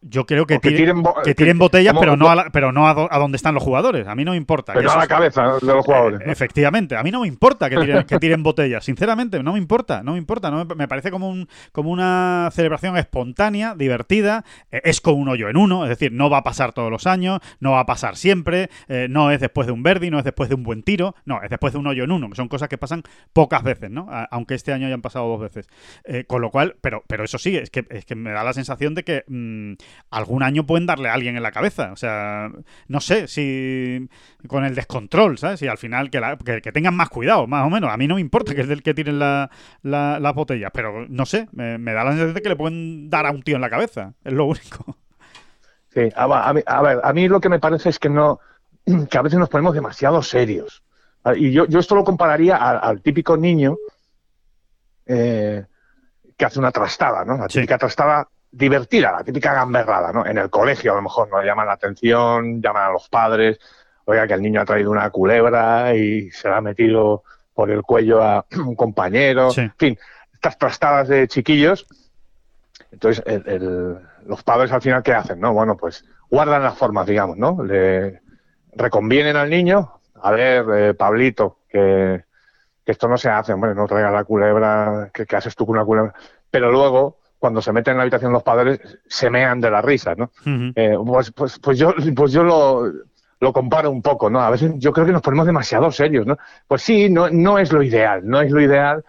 yo, 0.00 0.24
creo 0.26 0.46
que, 0.46 0.58
tiren, 0.58 1.02
que 1.24 1.34
tiren 1.34 1.58
botellas, 1.58 1.94
pero 1.98 2.16
no, 2.16 2.28
a, 2.30 2.50
pero 2.50 2.72
no 2.72 2.88
a, 2.88 3.18
donde 3.18 3.36
están 3.36 3.54
los 3.54 3.62
jugadores. 3.62 4.06
A 4.06 4.14
mí 4.14 4.24
no 4.24 4.30
me 4.30 4.36
importa. 4.36 4.72
Pero 4.72 4.90
a 4.90 4.96
la 4.96 5.06
cabeza 5.06 5.58
de 5.60 5.66
los 5.66 5.84
jugadores. 5.84 6.20
efectivamente, 6.24 6.96
a 6.96 7.02
mí 7.02 7.10
no 7.10 7.20
me 7.20 7.28
importa 7.28 7.68
que 7.68 7.76
tiren, 7.76 8.04
que 8.04 8.18
tiren 8.18 8.42
botellas. 8.42 8.84
Sinceramente, 8.84 9.42
no 9.42 9.52
me 9.52 9.58
importa, 9.58 10.02
no 10.02 10.12
me 10.12 10.18
importa. 10.18 10.50
No 10.50 10.64
me, 10.64 10.88
parece 10.88 11.10
como, 11.10 11.28
un, 11.28 11.48
como 11.72 11.90
una 11.90 12.48
celebración 12.52 12.96
espontánea, 12.96 13.74
divertida. 13.74 14.44
Eh, 14.70 14.80
es 14.84 15.00
con 15.00 15.14
un 15.14 15.28
hoyo 15.28 15.48
en 15.48 15.56
uno, 15.56 15.84
es 15.84 15.90
decir, 15.90 16.12
no 16.12 16.30
va 16.30 16.38
a 16.38 16.42
pasar 16.42 16.72
todos 16.72 16.90
los 16.90 17.06
años, 17.06 17.40
no 17.60 17.72
va 17.72 17.80
a 17.80 17.86
pasar 17.86 18.16
siempre, 18.16 18.70
eh, 18.88 19.08
no 19.10 19.30
es 19.30 19.40
después 19.40 19.66
de 19.66 19.72
un 19.72 19.82
verdi, 19.82 20.10
no 20.10 20.18
es 20.18 20.24
después 20.24 20.48
de 20.48 20.54
un 20.54 20.62
buen 20.62 20.82
tiro, 20.82 21.14
no, 21.24 21.42
es 21.42 21.50
después 21.50 21.72
de 21.72 21.78
un 21.78 21.86
hoyo 21.86 22.04
en 22.04 22.12
uno, 22.12 22.30
que 22.30 22.36
son 22.36 22.48
cosas 22.48 22.68
que 22.68 22.78
pasan 22.78 23.02
pocas 23.32 23.62
veces, 23.62 23.90
¿no? 23.90 24.08
aunque 24.30 24.54
este 24.54 24.72
año 24.72 24.86
hayan 24.86 25.02
pasado 25.02 25.26
dos 25.28 25.40
veces. 25.40 25.68
con 26.26 26.40
lo 26.40 26.50
cual, 26.50 26.76
pero, 26.80 27.02
pero 27.06 27.25
eso 27.26 27.38
sí, 27.38 27.56
es 27.56 27.70
que, 27.70 27.86
es 27.90 28.04
que 28.04 28.14
me 28.14 28.30
da 28.30 28.42
la 28.42 28.52
sensación 28.52 28.94
de 28.94 29.04
que 29.04 29.24
mm, 29.28 29.74
algún 30.10 30.42
año 30.42 30.64
pueden 30.64 30.86
darle 30.86 31.08
a 31.08 31.14
alguien 31.14 31.36
en 31.36 31.42
la 31.42 31.52
cabeza. 31.52 31.92
O 31.92 31.96
sea, 31.96 32.50
no 32.88 33.00
sé 33.00 33.28
si 33.28 34.08
con 34.48 34.64
el 34.64 34.74
descontrol, 34.74 35.38
¿sabes? 35.38 35.60
Y 35.62 35.68
al 35.68 35.78
final 35.78 36.10
que, 36.10 36.20
que, 36.62 36.72
tengan 36.72 36.96
más 36.96 37.10
cuidado, 37.10 37.46
más 37.46 37.66
o 37.66 37.70
menos. 37.70 37.90
A 37.90 37.96
mí 37.96 38.08
no 38.08 38.14
me 38.14 38.20
importa 38.20 38.54
que 38.54 38.62
es 38.62 38.68
del 38.68 38.82
que 38.82 38.94
tiren 38.94 39.18
la, 39.18 39.50
las 39.82 40.34
botellas, 40.34 40.70
pero 40.72 41.06
no 41.08 41.26
sé, 41.26 41.48
me, 41.52 41.78
da 41.78 42.04
la 42.04 42.10
sensación 42.10 42.34
de 42.34 42.42
que 42.42 42.48
le 42.48 42.56
pueden 42.56 43.10
dar 43.10 43.26
a 43.26 43.30
un 43.30 43.42
tío 43.42 43.56
en 43.56 43.62
la 43.62 43.70
cabeza. 43.70 44.14
Es 44.24 44.32
lo 44.32 44.46
único. 44.46 44.96
Sí, 45.92 46.10
a, 46.14 46.52
ver, 46.52 47.00
a 47.02 47.12
mí 47.12 47.28
lo 47.28 47.40
que 47.40 47.48
me 47.48 47.58
parece 47.58 47.88
es 47.88 47.98
que 47.98 48.10
no 48.10 48.40
que 49.10 49.18
a 49.18 49.22
veces 49.22 49.38
nos 49.38 49.48
ponemos 49.48 49.74
demasiado 49.74 50.22
serios. 50.22 50.82
Y 51.34 51.50
yo, 51.50 51.66
yo 51.66 51.80
esto 51.80 51.96
lo 51.96 52.04
compararía 52.04 52.56
al, 52.56 53.02
típico 53.02 53.36
niño 53.36 53.76
eh, 55.06 55.64
que 56.36 56.44
hace 56.44 56.58
una 56.58 56.70
trastada, 56.70 57.24
¿no? 57.24 57.36
La 57.36 57.48
típica 57.48 57.78
trastada 57.78 58.28
divertida, 58.50 59.12
la 59.12 59.24
típica 59.24 59.54
gamberrada, 59.54 60.12
¿no? 60.12 60.26
En 60.26 60.38
el 60.38 60.50
colegio 60.50 60.92
a 60.92 60.96
lo 60.96 61.02
mejor 61.02 61.28
no 61.30 61.42
llaman 61.42 61.66
la 61.66 61.74
atención, 61.74 62.60
llaman 62.62 62.84
a 62.84 62.92
los 62.92 63.08
padres, 63.08 63.58
oiga 64.04 64.26
que 64.26 64.34
el 64.34 64.42
niño 64.42 64.60
ha 64.60 64.64
traído 64.64 64.90
una 64.90 65.10
culebra 65.10 65.94
y 65.94 66.30
se 66.30 66.48
la 66.48 66.58
ha 66.58 66.60
metido 66.60 67.22
por 67.54 67.70
el 67.70 67.82
cuello 67.82 68.22
a 68.22 68.44
un 68.56 68.74
compañero, 68.74 69.48
en 69.56 69.72
fin, 69.76 69.98
estas 70.32 70.58
trastadas 70.58 71.08
de 71.08 71.26
chiquillos. 71.28 71.86
Entonces, 72.92 73.22
los 74.26 74.42
padres 74.42 74.72
al 74.72 74.80
final, 74.80 75.02
¿qué 75.02 75.12
hacen? 75.12 75.40
No, 75.40 75.52
bueno, 75.52 75.76
pues 75.76 76.04
guardan 76.30 76.62
las 76.62 76.78
formas, 76.78 77.06
digamos, 77.06 77.36
¿no? 77.36 77.62
Le 77.62 78.20
reconvienen 78.74 79.36
al 79.36 79.50
niño, 79.50 80.00
a 80.22 80.30
ver, 80.30 80.64
eh, 80.74 80.94
Pablito, 80.94 81.58
que 81.68 82.24
que 82.86 82.92
esto 82.92 83.08
no 83.08 83.18
se 83.18 83.28
hace, 83.28 83.52
hombre, 83.52 83.74
no 83.74 83.86
traigas 83.88 84.12
la 84.12 84.22
culebra, 84.22 85.10
¿qué, 85.12 85.26
haces 85.36 85.56
tú 85.56 85.66
con 85.66 85.74
una 85.74 85.84
culebra? 85.84 86.14
Pero 86.48 86.70
luego, 86.70 87.18
cuando 87.36 87.60
se 87.60 87.72
meten 87.72 87.92
en 87.92 87.96
la 87.98 88.02
habitación 88.04 88.32
los 88.32 88.44
padres, 88.44 88.80
se 89.08 89.28
mean 89.28 89.60
de 89.60 89.72
la 89.72 89.82
risa, 89.82 90.14
¿no? 90.14 90.30
Eh, 90.76 90.96
pues, 91.04 91.32
pues, 91.32 91.58
pues, 91.58 91.78
yo, 91.78 91.92
pues 92.14 92.30
yo 92.30 92.44
lo, 92.44 92.84
lo 93.40 93.52
comparo 93.52 93.90
un 93.90 94.02
poco, 94.02 94.30
¿no? 94.30 94.40
A 94.40 94.50
veces 94.50 94.74
yo 94.76 94.92
creo 94.92 95.04
que 95.04 95.10
nos 95.10 95.20
ponemos 95.20 95.46
demasiado 95.46 95.90
serios, 95.90 96.26
¿no? 96.26 96.38
Pues 96.68 96.82
sí, 96.82 97.10
no, 97.10 97.28
no 97.28 97.58
es 97.58 97.72
lo 97.72 97.82
ideal, 97.82 98.20
no 98.24 98.40
es 98.40 98.52
lo 98.52 98.60
ideal, 98.60 99.04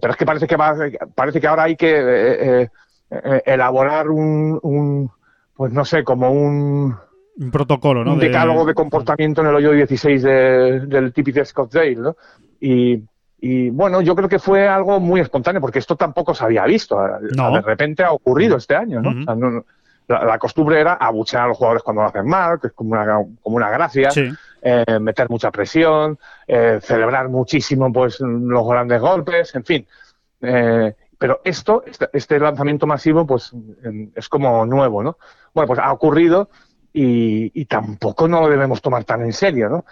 pero 0.00 0.10
es 0.10 0.16
que 0.16 0.26
parece 0.26 0.48
que, 0.48 0.56
va, 0.56 0.74
parece 1.14 1.40
que 1.40 1.46
ahora 1.46 1.62
hay 1.62 1.76
que 1.76 1.94
eh, 1.94 2.70
eh, 3.08 3.42
elaborar 3.46 4.10
un, 4.10 4.58
un, 4.64 5.08
pues 5.54 5.72
no 5.72 5.84
sé, 5.84 6.02
como 6.02 6.32
un... 6.32 6.96
Un 7.38 7.50
protocolo, 7.52 8.04
¿no? 8.04 8.14
Un 8.14 8.18
decálogo 8.18 8.64
de, 8.64 8.74
comportamiento 8.74 9.42
en 9.42 9.46
el 9.46 9.54
hoyo 9.54 9.70
16 9.70 10.22
del 10.24 11.12
típico 11.12 11.44
Scottsdale, 11.44 11.94
¿no? 11.94 12.16
Y, 12.60 13.04
y 13.44 13.70
bueno, 13.70 14.00
yo 14.00 14.14
creo 14.14 14.28
que 14.28 14.38
fue 14.38 14.68
algo 14.68 15.00
muy 15.00 15.20
espontáneo, 15.20 15.60
porque 15.60 15.80
esto 15.80 15.96
tampoco 15.96 16.32
se 16.32 16.44
había 16.44 16.64
visto. 16.64 16.96
De 17.20 17.60
repente 17.60 18.04
ha 18.04 18.12
ocurrido 18.12 18.56
este 18.56 18.76
año, 18.76 19.00
¿no? 19.00 19.64
la, 20.06 20.38
costumbre 20.38 20.80
era 20.80 20.94
abuchear 20.94 21.42
a 21.42 21.48
los 21.48 21.56
jugadores 21.56 21.82
cuando 21.82 22.02
lo 22.02 22.08
hacen 22.08 22.24
mal, 22.24 22.60
que 22.60 22.68
es 22.68 22.72
como 22.72 22.92
una, 22.92 23.04
como 23.42 23.56
una 23.56 23.68
gracia, 23.68 24.10
eh, 24.62 24.84
meter 25.00 25.28
mucha 25.28 25.50
presión, 25.50 26.20
eh, 26.46 26.78
celebrar 26.80 27.28
muchísimo 27.30 27.92
pues 27.92 28.20
los 28.20 28.68
grandes 28.68 29.00
golpes, 29.00 29.52
en 29.56 29.64
fin. 29.64 29.86
Eh, 30.40 30.94
pero 31.18 31.40
esto, 31.42 31.82
este, 31.84 32.10
este, 32.12 32.38
lanzamiento 32.38 32.86
masivo, 32.86 33.26
pues 33.26 33.50
es 34.14 34.28
como 34.28 34.64
nuevo, 34.66 35.02
¿no? 35.02 35.18
Bueno, 35.52 35.66
pues 35.66 35.80
ha 35.80 35.92
ocurrido 35.92 36.48
y, 36.94 37.64
tampoco 37.66 38.28
no 38.28 38.42
lo 38.42 38.48
debemos 38.48 38.82
tomar 38.82 39.04
tan 39.04 39.22
en 39.22 39.32
serio, 39.32 39.68
¿no? 39.68 39.84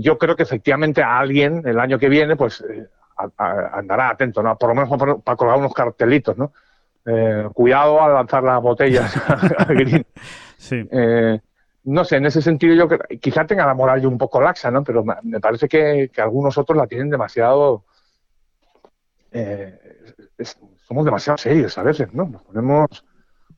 Yo 0.00 0.16
creo 0.16 0.34
que 0.34 0.44
efectivamente 0.44 1.02
a 1.02 1.18
alguien 1.18 1.62
el 1.66 1.78
año 1.78 1.98
que 1.98 2.08
viene, 2.08 2.36
pues 2.36 2.64
eh, 2.68 2.86
andará 3.36 4.10
atento, 4.10 4.42
¿no? 4.42 4.56
Por 4.56 4.70
lo 4.70 4.74
menos 4.74 5.20
para, 5.22 5.36
colgar 5.36 5.58
unos 5.58 5.74
cartelitos, 5.74 6.38
¿no? 6.38 6.52
Eh, 7.04 7.48
cuidado 7.52 8.02
al 8.02 8.14
lanzar 8.14 8.42
las 8.42 8.60
botellas 8.62 9.14
Sí. 10.56 10.86
Eh, 10.90 11.38
no 11.84 12.04
sé, 12.04 12.16
en 12.16 12.26
ese 12.26 12.42
sentido 12.42 12.74
yo 12.74 12.88
creo, 12.88 13.00
quizá 13.20 13.46
tenga 13.46 13.64
la 13.64 13.74
moral 13.74 14.00
yo 14.00 14.08
un 14.08 14.18
poco 14.18 14.40
laxa, 14.40 14.70
¿no? 14.70 14.82
Pero 14.82 15.04
me 15.22 15.40
parece 15.40 15.68
que, 15.68 16.10
algunos 16.16 16.56
otros 16.58 16.76
la 16.76 16.86
tienen 16.86 17.10
demasiado... 17.10 17.84
somos 20.86 21.04
demasiado 21.04 21.36
serios 21.38 21.76
a 21.78 21.82
veces, 21.82 22.12
¿no? 22.12 22.26
Nos 22.26 22.42
ponemos 22.42 23.04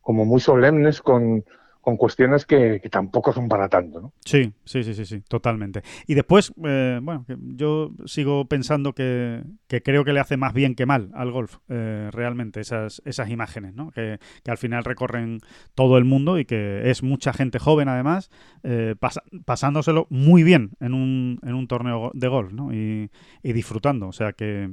como 0.00 0.24
muy 0.24 0.40
solemnes 0.40 1.00
con, 1.00 1.44
con 1.80 1.96
cuestiones 1.96 2.44
que, 2.44 2.80
tampoco 2.90 3.32
son 3.32 3.48
para 3.48 3.68
tanto, 3.68 4.00
¿no? 4.00 4.12
Sí, 4.24 4.52
sí, 4.64 4.84
sí, 4.84 4.94
sí, 4.94 5.06
sí, 5.06 5.22
totalmente. 5.22 5.82
Y 6.06 6.14
después, 6.14 6.52
eh, 6.64 7.00
bueno, 7.02 7.24
yo 7.28 7.92
sigo 8.04 8.44
pensando 8.46 8.92
que, 8.92 9.42
creo 9.66 10.04
que 10.04 10.12
le 10.12 10.20
hace 10.20 10.36
más 10.36 10.52
bien 10.52 10.74
que 10.74 10.86
mal 10.86 11.10
al 11.14 11.30
golf, 11.30 11.56
eh, 11.68 12.10
realmente, 12.12 12.60
esas, 12.60 13.00
esas 13.04 13.30
imágenes, 13.30 13.74
¿no? 13.74 13.90
Que, 13.90 14.18
al 14.46 14.58
final 14.58 14.84
recorren 14.84 15.38
todo 15.74 15.96
el 15.96 16.04
mundo 16.04 16.38
y 16.38 16.44
que 16.44 16.90
es 16.90 17.02
mucha 17.02 17.32
gente 17.32 17.58
joven, 17.58 17.88
además, 17.88 18.30
eh, 18.64 18.96
pasándoselo 19.44 20.06
muy 20.10 20.42
bien 20.42 20.72
en 20.80 20.92
un, 20.92 21.38
en 21.42 21.54
un 21.54 21.66
torneo 21.68 22.10
de 22.14 22.28
golf, 22.28 22.52
¿no? 22.52 22.72
Y, 22.74 23.10
disfrutando, 23.42 24.08
o 24.08 24.12
sea 24.12 24.32
que... 24.32 24.70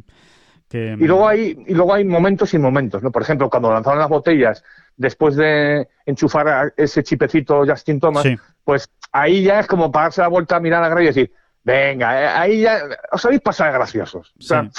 Y, 0.71 1.07
luego 1.07 1.27
hay, 1.27 1.57
y 1.65 1.73
luego 1.73 1.93
hay 1.93 2.03
momentos 2.03 2.53
y 2.53 2.59
momentos, 2.59 3.01
¿no? 3.01 3.11
Por 3.11 3.21
ejemplo, 3.21 3.49
cuando 3.49 3.71
lanzaron 3.71 3.99
las 3.99 4.09
botellas 4.09 4.63
después 4.97 5.35
de 5.35 5.87
enchufar 6.05 6.73
ese 6.75 7.03
chipecito 7.03 7.65
Justin 7.65 7.99
Thomas, 7.99 8.25
pues 8.63 8.89
ahí 9.11 9.43
ya 9.43 9.61
es 9.61 9.67
como 9.67 9.91
para 9.91 10.05
darse 10.05 10.21
la 10.21 10.27
vuelta 10.27 10.57
a 10.57 10.59
mirar 10.59 10.83
a 10.83 10.89
la 10.89 11.01
y 11.01 11.05
decir, 11.05 11.31
venga, 11.63 12.21
eh, 12.21 12.27
ahí 12.27 12.61
ya 12.61 12.81
os 13.11 13.23
habéis 13.25 13.41
pasado 13.41 13.71
graciosos. 13.73 14.33
O 14.37 14.41
sea, 14.41 14.69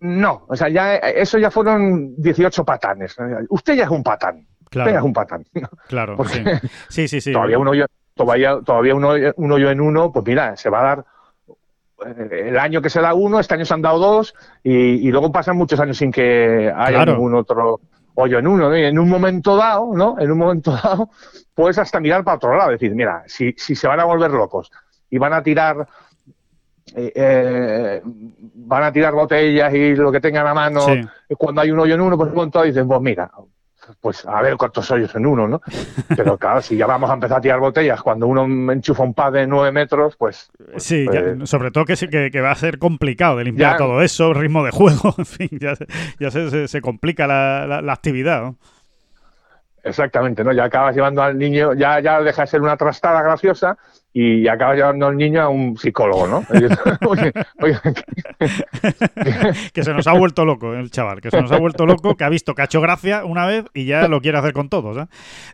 no, 0.00 0.46
o 0.48 0.56
sea, 0.56 0.68
ya 0.68 0.96
eso 0.96 1.38
ya 1.38 1.50
fueron 1.50 2.14
18 2.16 2.64
patanes. 2.64 3.16
Usted 3.50 3.74
ya 3.74 3.84
es 3.84 3.90
un 3.90 4.02
patán. 4.02 4.46
Claro. 4.70 4.84
Usted 4.84 4.92
ya 4.92 4.98
es 4.98 5.04
un 5.04 5.12
patán. 5.12 5.44
Claro, 5.88 6.16
sí. 6.88 7.08
sí, 7.08 7.20
sí, 7.20 7.32
Todavía 7.32 7.58
uno 7.58 7.72
todavía, 8.14 8.58
todavía 8.64 8.94
uno, 8.94 9.12
uno 9.36 9.58
yo 9.58 9.70
en 9.70 9.80
uno, 9.80 10.12
pues 10.12 10.24
mira, 10.26 10.56
se 10.56 10.70
va 10.70 10.80
a 10.80 10.84
dar 10.84 11.04
el 12.30 12.58
año 12.58 12.82
que 12.82 12.90
se 12.90 13.00
da 13.00 13.14
uno, 13.14 13.40
este 13.40 13.54
año 13.54 13.64
se 13.64 13.74
han 13.74 13.82
dado 13.82 13.98
dos, 13.98 14.34
y, 14.62 15.10
luego 15.10 15.32
pasan 15.32 15.56
muchos 15.56 15.80
años 15.80 15.96
sin 15.96 16.12
que 16.12 16.72
haya 16.74 17.04
ningún 17.04 17.34
otro 17.34 17.80
yo 18.24 18.38
en 18.38 18.46
uno, 18.46 18.74
en 18.74 18.98
un 18.98 19.10
momento 19.10 19.56
dado, 19.56 19.94
¿no? 19.94 20.16
En 20.18 20.30
un 20.32 20.38
momento 20.38 20.72
dado, 20.82 21.10
puedes 21.54 21.78
hasta 21.78 22.00
mirar 22.00 22.24
para 22.24 22.36
otro 22.36 22.56
lado, 22.56 22.70
decir, 22.70 22.94
mira, 22.94 23.22
si, 23.26 23.52
si 23.58 23.74
se 23.74 23.86
van 23.86 24.00
a 24.00 24.04
volver 24.04 24.30
locos 24.30 24.70
y 25.10 25.18
van 25.18 25.34
a 25.34 25.42
tirar 25.42 25.86
eh, 26.94 27.12
eh, 27.14 28.00
van 28.04 28.84
a 28.84 28.92
tirar 28.92 29.12
botellas 29.12 29.74
y 29.74 29.94
lo 29.96 30.12
que 30.12 30.20
tengan 30.20 30.46
a 30.46 30.54
mano 30.54 30.80
cuando 31.36 31.60
hay 31.60 31.70
un 31.70 31.80
hoyo 31.80 31.94
en 31.94 32.00
uno, 32.00 32.16
pues 32.16 32.32
pronto 32.32 32.62
dicen, 32.62 32.86
pues 32.88 33.00
mira, 33.00 33.30
pues 34.00 34.26
a 34.26 34.40
ver 34.42 34.56
cuántos 34.56 34.90
hoyos 34.90 35.14
en 35.14 35.26
uno, 35.26 35.48
¿no? 35.48 35.60
Pero 36.16 36.36
claro, 36.38 36.62
si 36.62 36.76
ya 36.76 36.86
vamos 36.86 37.10
a 37.10 37.14
empezar 37.14 37.38
a 37.38 37.40
tirar 37.40 37.60
botellas 37.60 38.02
cuando 38.02 38.26
uno 38.26 38.72
enchufa 38.72 39.02
un 39.02 39.14
pad 39.14 39.32
de 39.32 39.46
nueve 39.46 39.72
metros, 39.72 40.16
pues... 40.16 40.50
pues 40.72 40.82
sí, 40.82 41.06
pues 41.06 41.48
sobre 41.48 41.70
todo 41.70 41.84
que, 41.84 42.30
que, 42.30 42.40
va 42.40 42.50
a 42.50 42.56
ser 42.56 42.78
complicado 42.78 43.36
de 43.36 43.44
limpiar 43.44 43.76
todo 43.76 44.02
eso, 44.02 44.32
ritmo 44.32 44.64
de 44.64 44.70
juego, 44.70 45.14
en 45.18 45.26
fin, 45.26 45.50
ya, 45.52 45.74
ya 46.18 46.30
se, 46.30 46.68
se, 46.68 46.80
complica 46.80 47.26
la, 47.26 47.82
la, 47.82 47.92
actividad, 47.92 48.42
¿no? 48.42 48.56
Exactamente, 49.82 50.42
¿no? 50.42 50.52
Ya 50.52 50.64
acabas 50.64 50.96
llevando 50.96 51.22
al 51.22 51.38
niño, 51.38 51.74
ya, 51.74 52.00
ya 52.00 52.20
deja 52.20 52.42
de 52.42 52.48
ser 52.48 52.60
una 52.60 52.76
trastada 52.76 53.22
graciosa 53.22 53.78
y 54.18 54.48
acaba 54.48 54.74
llevando 54.74 55.08
al 55.08 55.16
niño 55.18 55.42
a 55.42 55.50
un 55.50 55.76
psicólogo, 55.76 56.26
¿no? 56.26 56.42
Oye, 57.06 57.30
oye, 57.60 57.76
que 59.74 59.82
se 59.82 59.92
nos 59.92 60.06
ha 60.06 60.14
vuelto 60.14 60.46
loco 60.46 60.72
el 60.72 60.90
chaval, 60.90 61.20
que 61.20 61.30
se 61.30 61.38
nos 61.42 61.52
ha 61.52 61.58
vuelto 61.58 61.84
loco, 61.84 62.14
que 62.16 62.24
ha 62.24 62.30
visto 62.30 62.54
que 62.54 62.62
ha 62.62 62.64
hecho 62.64 62.80
gracia 62.80 63.26
una 63.26 63.44
vez 63.44 63.66
y 63.74 63.84
ya 63.84 64.08
lo 64.08 64.22
quiere 64.22 64.38
hacer 64.38 64.54
con 64.54 64.70
todos, 64.70 64.96
¿eh? 64.96 65.06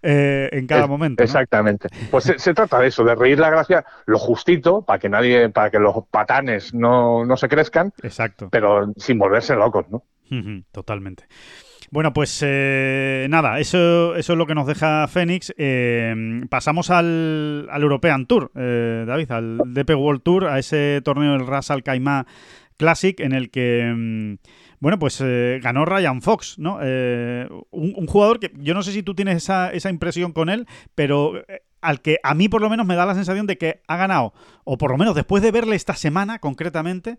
Eh, 0.02 0.48
en 0.52 0.68
cada 0.68 0.86
momento. 0.86 1.20
¿no? 1.20 1.24
Exactamente. 1.24 1.88
Pues 2.08 2.22
se, 2.22 2.38
se, 2.38 2.54
trata 2.54 2.78
de 2.78 2.86
eso, 2.86 3.02
de 3.02 3.16
reír 3.16 3.40
la 3.40 3.50
gracia 3.50 3.84
lo 4.06 4.20
justito 4.20 4.82
para 4.82 5.00
que 5.00 5.08
nadie, 5.08 5.48
para 5.48 5.68
que 5.68 5.80
los 5.80 5.96
patanes 6.08 6.72
no, 6.72 7.24
no 7.24 7.36
se 7.36 7.48
crezcan. 7.48 7.92
Exacto. 8.04 8.48
Pero 8.52 8.92
sin 8.96 9.18
volverse 9.18 9.56
locos, 9.56 9.86
¿no? 9.90 10.04
Totalmente. 10.70 11.24
Bueno, 11.92 12.14
pues 12.14 12.42
eh, 12.42 13.26
nada, 13.28 13.60
eso, 13.60 14.16
es 14.16 14.26
lo 14.30 14.46
que 14.46 14.54
nos 14.54 14.66
deja 14.66 15.06
Fénix. 15.08 15.52
Eh, 15.58 16.40
pasamos 16.48 16.88
al, 16.88 17.68
al, 17.70 17.82
European 17.82 18.24
Tour, 18.24 18.50
eh, 18.54 19.04
David, 19.06 19.30
al 19.30 19.58
DP 19.66 19.90
World 19.90 20.22
Tour, 20.22 20.46
a 20.46 20.58
ese 20.58 21.02
torneo 21.04 21.32
del 21.32 21.46
Ras 21.46 21.70
Al 21.70 21.82
Khaimah 21.82 22.24
Classic 22.78 23.20
en 23.20 23.34
el 23.34 23.50
que, 23.50 23.92
mm, 23.94 24.36
bueno, 24.80 24.98
pues 24.98 25.20
eh, 25.22 25.60
ganó 25.62 25.84
Ryan 25.84 26.22
Fox, 26.22 26.58
¿no? 26.58 26.78
Un, 27.70 28.06
jugador 28.06 28.40
que 28.40 28.52
yo 28.56 28.72
no 28.72 28.82
sé 28.82 28.92
si 28.92 29.02
tú 29.02 29.14
tienes 29.14 29.36
esa, 29.36 29.70
esa 29.70 29.90
impresión 29.90 30.32
con 30.32 30.48
él, 30.48 30.66
pero 30.94 31.44
al 31.82 32.00
que 32.00 32.16
a 32.22 32.32
mí 32.32 32.48
por 32.48 32.62
lo 32.62 32.70
menos 32.70 32.86
me 32.86 32.94
da 32.94 33.04
la 33.04 33.14
sensación 33.14 33.46
de 33.46 33.58
que 33.58 33.82
ha 33.86 33.98
ganado, 33.98 34.32
o 34.64 34.78
por 34.78 34.92
lo 34.92 34.96
menos 34.96 35.14
después 35.14 35.42
de 35.42 35.50
verle 35.50 35.76
esta 35.76 35.94
semana 35.94 36.38
concretamente, 36.38 37.18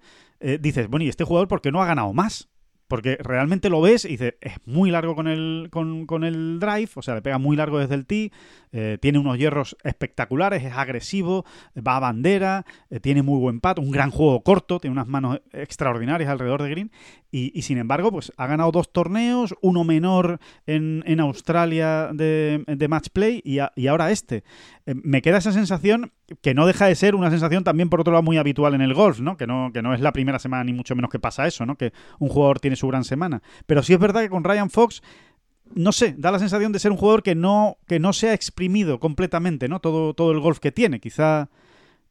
dices, 0.60 0.88
bueno, 0.88 1.06
¿y 1.06 1.10
este 1.10 1.26
jugador 1.26 1.48
por 1.48 1.62
qué 1.62 1.72
no 1.72 1.80
ha 1.80 1.86
ganado 1.86 2.12
más? 2.12 2.50
Porque 2.88 3.18
realmente 3.22 3.70
lo 3.70 3.82
ves 3.82 4.06
y 4.06 4.10
dices, 4.10 4.36
es 4.42 4.54
muy 4.66 4.92
largo 4.92 5.16
con 5.16 5.28
el, 5.28 5.70
con, 5.72 6.06
con 6.06 6.24
el 6.24 6.60
drive, 6.60 6.90
o 6.96 7.02
sea, 7.02 7.16
le 7.16 7.22
pega 7.22 7.38
muy 7.38 7.56
largo 7.56 7.80
desde 7.80 7.96
el 7.96 8.06
tee, 8.06 8.32
eh, 8.72 8.98
tiene 9.02 9.20
unos 9.20 9.38
hierros 9.38 9.78
espectaculares, 9.84 10.64
es 10.64 10.74
agresivo, 10.74 11.46
va 11.76 11.98
a 11.98 12.00
bandera, 12.00 12.66
eh, 12.90 13.00
tiene 13.00 13.24
muy 13.24 13.40
buen 13.40 13.62
pato, 13.62 13.82
un 13.82 13.92
gran 13.92 14.12
juego 14.12 14.42
corto, 14.42 14.80
tiene 14.80 14.94
unas 14.94 15.08
manos 15.08 15.42
extraordinarias 15.52 16.30
alrededor 16.30 16.62
de 16.62 16.70
Green. 16.70 16.92
Y, 17.34 17.52
y 17.58 17.64
sin 17.64 17.80
embargo, 17.80 18.12
pues 18.12 18.32
ha 18.38 18.46
ganado 18.46 18.72
dos 18.72 18.94
torneos, 18.94 19.56
uno 19.64 19.84
menor 19.84 20.40
en, 20.68 21.04
en 21.08 21.20
Australia 21.20 22.12
de, 22.14 22.64
de 22.68 22.88
match 22.88 23.08
play 23.12 23.42
y, 23.44 23.58
y 23.76 23.88
ahora 23.88 24.12
este. 24.12 24.44
Eh, 24.86 24.94
me 24.94 25.24
queda 25.24 25.40
esa 25.40 25.52
sensación 25.52 26.12
que 26.44 26.54
no 26.54 26.68
deja 26.68 26.86
de 26.86 26.94
ser 26.94 27.16
una 27.16 27.32
sensación 27.32 27.64
también, 27.64 27.90
por 27.90 28.02
otro 28.02 28.14
lado, 28.14 28.22
muy 28.22 28.38
habitual 28.38 28.76
en 28.76 28.82
el 28.82 28.94
golf, 28.94 29.20
¿no? 29.20 29.36
Que 29.36 29.48
no, 29.48 29.72
que 29.74 29.82
no 29.82 29.96
es 29.96 30.00
la 30.00 30.14
primera 30.14 30.38
semana 30.38 30.64
ni 30.64 30.74
mucho 30.74 30.96
menos 30.96 31.10
que 31.10 31.18
pasa 31.18 31.48
eso, 31.48 31.66
¿no? 31.66 31.76
Que 31.76 31.92
un 32.20 32.30
jugador 32.30 32.60
tiene 32.60 32.76
su 32.76 32.88
gran 32.88 33.04
semana. 33.04 33.42
Pero 33.66 33.82
sí 33.82 33.94
es 33.94 34.00
verdad 34.00 34.22
que 34.22 34.30
con 34.30 34.44
Ryan 34.44 34.70
Fox 34.70 35.02
no 35.74 35.92
sé, 35.92 36.14
da 36.16 36.32
la 36.32 36.38
sensación 36.38 36.72
de 36.72 36.78
ser 36.78 36.92
un 36.92 36.98
jugador 36.98 37.24
que 37.24 37.34
no, 37.34 37.78
que 37.88 37.98
no 38.00 38.14
se 38.14 38.30
ha 38.30 38.36
exprimido 38.36 39.00
completamente, 39.00 39.68
¿no? 39.68 39.80
Todo, 39.80 40.14
todo 40.14 40.32
el 40.34 40.40
golf 40.40 40.60
que 40.60 40.72
tiene. 40.72 41.00
Quizá, 41.00 41.50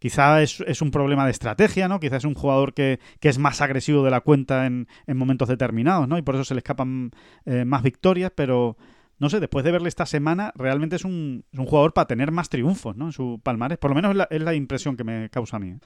quizá 0.03 0.43
es, 0.43 0.59
es 0.67 0.83
un 0.83 0.91
problema 0.91 1.27
de 1.27 1.31
estrategia, 1.31 1.87
¿no? 1.87 2.01
Quizá 2.01 2.17
es 2.17 2.25
un 2.25 2.35
jugador 2.35 2.75
que, 2.75 2.99
que 3.21 3.29
es 3.29 3.39
más 3.39 3.61
agresivo 3.61 4.03
de 4.03 4.11
la 4.11 4.21
cuenta 4.21 4.67
en, 4.67 4.89
en, 5.07 5.17
momentos 5.17 5.47
determinados, 5.47 6.09
¿no? 6.09 6.19
Y 6.19 6.23
por 6.23 6.35
eso 6.35 6.43
se 6.43 6.55
le 6.55 6.59
escapan 6.59 7.13
eh, 7.45 7.65
más 7.65 7.85
victorias, 7.85 8.33
pero 8.35 8.77
no 9.21 9.31
sé, 9.31 9.39
después 9.39 9.65
de 9.65 9.71
verle 9.71 9.89
esta 9.89 10.05
semana, 10.05 10.51
realmente 10.57 10.97
es 10.97 11.05
un, 11.05 11.45
es 11.53 11.59
un 11.61 11.67
jugador 11.67 11.93
para 11.93 12.09
tener 12.09 12.33
más 12.33 12.49
triunfos, 12.49 12.97
¿no? 12.97 13.07
En 13.07 13.13
su 13.13 13.41
palmarés. 13.45 13.79
Por 13.79 13.93
lo 13.93 13.95
menos 13.95 14.11
es 14.11 14.17
la, 14.17 14.27
es 14.29 14.43
la 14.43 14.55
impresión 14.55 14.97
que 14.97 15.05
me 15.05 15.31
causa 15.31 15.59
a 15.59 15.61
mí. 15.61 15.71
¿eh? 15.71 15.79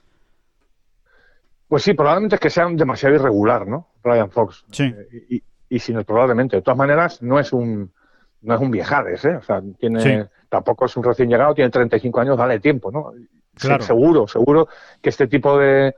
Pues 1.68 1.82
sí, 1.82 1.92
probablemente 1.92 2.36
es 2.36 2.40
que 2.40 2.48
sea 2.48 2.66
demasiado 2.70 3.16
irregular, 3.16 3.68
¿no? 3.68 3.88
Ryan 4.02 4.30
Fox. 4.30 4.64
Sí. 4.70 4.84
Eh, 4.84 5.26
y, 5.28 5.42
y 5.68 5.78
sin 5.78 5.98
el 5.98 6.06
probablemente. 6.06 6.56
De 6.56 6.62
todas 6.62 6.78
maneras, 6.78 7.20
no 7.20 7.38
es 7.38 7.52
un 7.52 7.92
no 8.40 8.54
es 8.54 8.60
un 8.62 8.70
viejades, 8.70 9.22
¿eh? 9.26 9.36
O 9.36 9.42
sea, 9.42 9.60
tiene, 9.78 10.00
sí. 10.00 10.30
tampoco 10.48 10.86
es 10.86 10.96
un 10.96 11.04
recién 11.04 11.28
llegado, 11.28 11.52
tiene 11.54 11.68
35 11.70 12.20
años, 12.20 12.38
dale 12.38 12.60
tiempo, 12.60 12.90
¿no? 12.90 13.12
Claro. 13.59 13.82
Seguro, 13.82 14.28
seguro 14.28 14.68
que 15.00 15.09
este 15.09 15.26
tipo 15.26 15.59
de, 15.59 15.94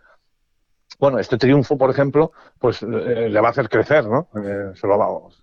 bueno, 0.99 1.19
este 1.19 1.37
triunfo, 1.37 1.77
por 1.77 1.91
ejemplo, 1.91 2.33
pues 2.59 2.83
eh, 2.83 3.29
le 3.29 3.41
va 3.41 3.49
a 3.49 3.51
hacer 3.51 3.69
crecer, 3.69 4.07
¿no? 4.07 4.29
Eh, 4.43 4.73
se 4.75 4.87
lo 4.87 4.97
vamos. 4.97 5.43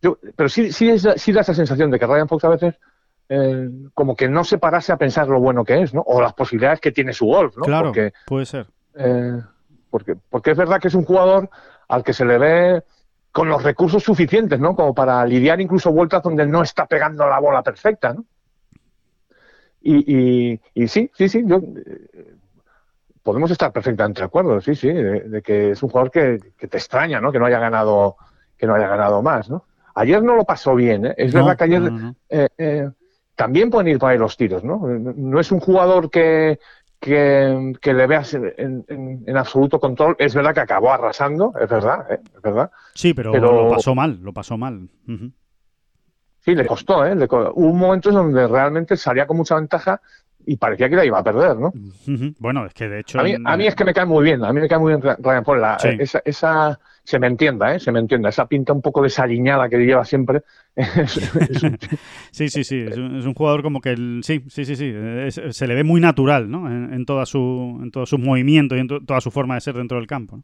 Yo, 0.00 0.18
pero 0.36 0.48
sí, 0.48 0.72
sí, 0.72 0.90
es, 0.90 1.08
sí 1.16 1.32
da 1.32 1.40
esa 1.40 1.54
sensación 1.54 1.90
de 1.90 1.98
que 1.98 2.06
Ryan 2.06 2.28
Fox 2.28 2.44
a 2.44 2.50
veces 2.50 2.74
eh, 3.28 3.68
como 3.94 4.14
que 4.14 4.28
no 4.28 4.44
se 4.44 4.58
parase 4.58 4.92
a 4.92 4.98
pensar 4.98 5.28
lo 5.28 5.40
bueno 5.40 5.64
que 5.64 5.80
es, 5.80 5.94
¿no? 5.94 6.02
O 6.02 6.20
las 6.20 6.34
posibilidades 6.34 6.80
que 6.80 6.92
tiene 6.92 7.12
su 7.12 7.26
golf, 7.26 7.56
¿no? 7.56 7.64
Claro, 7.64 7.86
porque, 7.86 8.12
puede 8.26 8.46
ser. 8.46 8.66
Porque, 9.90 10.16
porque 10.28 10.50
es 10.50 10.56
verdad 10.56 10.80
que 10.80 10.88
es 10.88 10.94
un 10.94 11.04
jugador 11.04 11.48
al 11.88 12.04
que 12.04 12.12
se 12.12 12.24
le 12.24 12.38
ve 12.38 12.82
con 13.32 13.48
los 13.48 13.62
recursos 13.62 14.02
suficientes, 14.02 14.60
¿no? 14.60 14.76
Como 14.76 14.94
para 14.94 15.24
lidiar 15.24 15.60
incluso 15.60 15.90
vueltas 15.90 16.22
donde 16.22 16.46
no 16.46 16.62
está 16.62 16.86
pegando 16.86 17.26
la 17.26 17.40
bola 17.40 17.62
perfecta, 17.62 18.12
¿no? 18.12 18.24
Y, 19.86 20.16
y, 20.16 20.60
y 20.72 20.88
sí, 20.88 21.10
sí, 21.12 21.28
sí, 21.28 21.42
yo, 21.44 21.56
eh, 21.58 22.34
podemos 23.22 23.50
estar 23.50 23.70
perfectamente 23.70 24.22
de 24.22 24.24
acuerdo, 24.24 24.58
sí, 24.62 24.74
sí, 24.74 24.88
de, 24.88 25.20
de 25.20 25.42
que 25.42 25.72
es 25.72 25.82
un 25.82 25.90
jugador 25.90 26.10
que, 26.10 26.38
que, 26.56 26.68
te 26.68 26.78
extraña, 26.78 27.20
¿no? 27.20 27.30
Que 27.30 27.38
no 27.38 27.44
haya 27.44 27.58
ganado, 27.58 28.16
que 28.56 28.66
no 28.66 28.74
haya 28.74 28.88
ganado 28.88 29.20
más, 29.20 29.50
¿no? 29.50 29.66
Ayer 29.94 30.22
no 30.22 30.36
lo 30.36 30.44
pasó 30.44 30.74
bien, 30.74 31.04
¿eh? 31.04 31.14
Es 31.18 31.34
no, 31.34 31.40
verdad 31.40 31.58
que 31.58 31.64
ayer 31.64 31.82
no, 31.82 31.90
no. 31.90 32.14
Eh, 32.30 32.48
eh, 32.56 32.90
también 33.36 33.68
pueden 33.68 33.88
ir 33.88 33.98
por 33.98 34.10
ahí 34.10 34.16
los 34.16 34.38
tiros, 34.38 34.64
¿no? 34.64 34.78
No 34.78 35.38
es 35.38 35.52
un 35.52 35.60
jugador 35.60 36.08
que, 36.08 36.58
que, 36.98 37.74
que, 37.78 37.92
le 37.92 38.06
veas 38.06 38.32
en, 38.32 38.54
en, 38.56 39.24
en, 39.26 39.36
absoluto 39.36 39.78
control. 39.78 40.16
Es 40.18 40.34
verdad 40.34 40.54
que 40.54 40.60
acabó 40.60 40.92
arrasando, 40.92 41.52
es 41.60 41.68
verdad, 41.68 42.10
¿eh? 42.10 42.20
es 42.34 42.40
verdad. 42.40 42.70
Sí, 42.94 43.12
pero, 43.12 43.32
pero, 43.32 43.64
lo 43.64 43.70
pasó 43.74 43.94
mal, 43.94 44.18
lo 44.22 44.32
pasó 44.32 44.56
mal. 44.56 44.88
Uh 45.06 45.12
-huh. 45.12 45.32
Sí, 46.44 46.54
le 46.54 46.66
costó, 46.66 47.06
¿eh? 47.06 47.14
Le 47.14 47.26
co 47.26 47.52
Hubo 47.54 47.72
momentos 47.72 48.12
donde 48.12 48.46
realmente 48.46 48.96
salía 48.96 49.26
con 49.26 49.38
mucha 49.38 49.54
ventaja 49.54 50.00
y 50.46 50.56
parecía 50.56 50.90
que 50.90 50.96
la 50.96 51.04
iba 51.06 51.18
a 51.18 51.24
perder, 51.24 51.56
¿no? 51.56 51.72
Bueno, 52.38 52.66
es 52.66 52.74
que 52.74 52.86
de 52.86 53.00
hecho... 53.00 53.18
A 53.18 53.22
mí, 53.22 53.34
a 53.42 53.56
mí, 53.56 53.66
es 53.66 53.74
que 53.74 53.84
me 53.84 53.94
cae 53.94 54.04
muy 54.04 54.22
bien, 54.24 54.44
a 54.44 54.52
mí 54.52 54.60
me 54.60 54.68
cae 54.68 54.78
muy 54.78 54.92
bien 54.94 55.00
Ryan 55.00 55.42
Paul. 55.42 55.60
La, 55.62 55.78
sí. 55.78 55.88
esa, 55.98 56.20
esa, 56.22 56.78
se 57.02 57.18
me 57.18 57.28
entienda, 57.28 57.74
¿eh? 57.74 57.80
Se 57.80 57.90
me 57.90 57.98
entienda. 57.98 58.28
Esa 58.28 58.46
pinta 58.46 58.74
un 58.74 58.82
poco 58.82 59.02
desaliñada 59.02 59.70
que 59.70 59.78
lleva 59.78 60.04
siempre. 60.04 60.42
es, 60.76 61.16
es 61.16 61.62
un... 61.62 61.78
sí, 62.30 62.50
sí, 62.50 62.62
sí. 62.62 62.84
Es 62.86 62.98
un, 62.98 63.16
es 63.16 63.24
un, 63.24 63.32
jugador 63.32 63.62
como 63.62 63.80
que... 63.80 63.92
El, 63.92 64.20
sí, 64.22 64.44
sí, 64.48 64.66
sí, 64.66 64.76
sí. 64.76 64.92
Se 65.50 65.66
le 65.66 65.74
ve 65.74 65.82
muy 65.82 66.02
natural, 66.02 66.50
¿no? 66.50 66.70
En, 66.70 66.92
en, 66.92 67.06
toda 67.06 67.24
su, 67.24 67.80
en 67.82 67.90
todos 67.90 68.10
sus 68.10 68.20
movimientos 68.20 68.76
y 68.76 68.82
en 68.82 68.88
to, 68.88 69.00
toda 69.00 69.22
su 69.22 69.30
forma 69.30 69.54
de 69.54 69.62
ser 69.62 69.76
dentro 69.76 69.96
del 69.96 70.06
campo. 70.06 70.42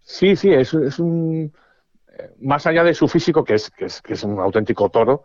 Sí, 0.00 0.34
sí, 0.34 0.52
es, 0.52 0.74
es 0.74 0.98
un 0.98 1.52
más 2.40 2.66
allá 2.66 2.84
de 2.84 2.94
su 2.94 3.08
físico, 3.08 3.44
que 3.44 3.54
es, 3.54 3.70
que 3.70 3.86
es, 3.86 4.02
que 4.02 4.14
es 4.14 4.24
un 4.24 4.38
auténtico 4.38 4.88
toro, 4.90 5.24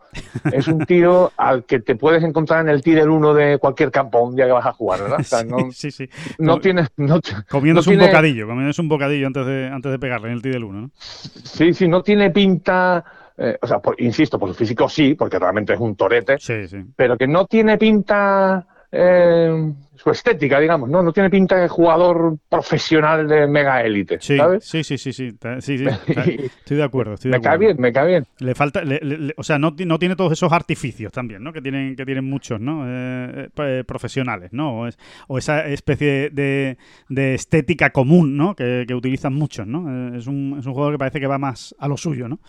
es 0.52 0.68
un 0.68 0.86
tío 0.86 1.32
al 1.38 1.66
que 1.66 1.80
te 1.80 1.96
puedes 1.96 2.24
encontrar 2.24 2.62
en 2.62 2.70
el 2.70 2.82
del 2.82 3.10
uno 3.10 3.34
de 3.34 3.58
cualquier 3.58 3.92
campo 3.92 4.20
un 4.20 4.36
día 4.36 4.46
que 4.46 4.52
vas 4.52 4.66
a 4.66 4.74
jugar, 4.74 5.02
¿verdad? 5.02 5.20
O 5.20 5.24
sea, 5.24 5.44
no, 5.44 5.72
sí, 5.72 5.92
sí, 5.92 6.10
No, 6.38 6.60
tienes. 6.60 6.90
No, 6.98 7.20
comiéndose 7.50 7.90
no 7.90 7.94
un 7.94 8.00
tiene... 8.00 8.12
bocadillo, 8.12 8.48
comiéndose 8.48 8.82
un 8.82 8.90
bocadillo 8.90 9.28
antes 9.28 9.46
de, 9.46 9.68
antes 9.68 9.92
de 9.92 10.00
pegarle 10.00 10.28
en 10.28 10.34
el 10.34 10.42
del 10.42 10.64
uno, 10.64 10.82
¿no? 10.82 10.92
Sí, 10.96 11.74
sí, 11.74 11.88
no 11.88 12.02
tiene 12.02 12.32
pinta. 12.32 13.04
Eh, 13.38 13.58
o 13.62 13.68
sea, 13.68 13.80
por, 13.80 14.00
insisto, 14.02 14.40
por 14.40 14.50
su 14.50 14.56
físico 14.56 14.90
sí, 14.90 15.14
porque 15.14 15.38
realmente 15.38 15.74
es 15.74 15.80
un 15.80 15.96
torete, 15.96 16.38
sí, 16.40 16.68
sí. 16.68 16.78
pero 16.96 17.18
que 17.18 17.28
no 17.28 17.46
tiene 17.46 17.78
pinta 17.78 18.66
eh, 18.92 19.74
su 19.96 20.12
estética, 20.12 20.60
digamos, 20.60 20.90
¿no? 20.90 21.04
No 21.04 21.12
tiene 21.12 21.30
pinta 21.30 21.58
de 21.58 21.68
jugador 21.68 22.38
profesional 22.48 23.28
de 23.28 23.48
mega 23.48 23.82
élite, 23.82 24.20
sí, 24.22 24.38
¿sabes? 24.38 24.64
Sí, 24.64 24.84
sí, 24.84 24.98
sí, 24.98 25.12
sí, 25.12 25.32
sí, 25.60 25.78
sí 25.78 25.86
estoy 25.86 26.78
de 26.78 26.84
acuerdo. 26.84 27.16
Estoy 27.16 27.32
de 27.32 27.38
me 27.38 27.38
acuerdo. 27.38 27.58
cae 27.60 27.68
bien, 27.68 27.82
me 27.82 27.92
cae 27.92 28.08
bien. 28.08 28.26
Le 28.40 28.56
falta, 28.56 28.84
le, 28.84 29.00
le, 29.00 29.34
o 29.36 29.44
sea, 29.44 29.60
no, 29.60 29.76
no, 29.78 30.00
tiene 30.00 30.16
todos 30.16 30.32
esos 30.32 30.52
artificios 30.52 31.12
también, 31.12 31.44
¿no? 31.44 31.52
Que 31.52 31.62
tienen, 31.62 31.96
que 31.96 32.06
tienen 32.06 32.26
muchos, 32.26 32.62
¿no? 32.62 32.84
Eh, 32.88 33.50
eh, 33.58 33.84
profesionales, 33.86 34.54
¿no? 34.54 34.82
O, 34.82 34.88
es, 34.88 34.98
o, 35.28 35.38
esa 35.38 35.66
especie 35.68 36.30
de, 36.30 36.78
de 37.10 37.34
estética 37.34 37.90
común, 37.90 38.38
¿no? 38.38 38.56
Que, 38.56 38.86
que 38.88 38.94
utilizan 38.94 39.34
muchos, 39.34 39.68
¿no? 39.68 40.16
Es, 40.16 40.28
un, 40.28 40.58
es 40.60 40.66
un 40.66 40.74
jugador 40.74 40.94
que 40.94 41.00
parece 41.00 41.20
que 41.20 41.28
va 41.28 41.38
más 41.38 41.76
a 41.80 41.88
lo 41.88 41.98
suyo, 41.98 42.30
¿no? 42.30 42.40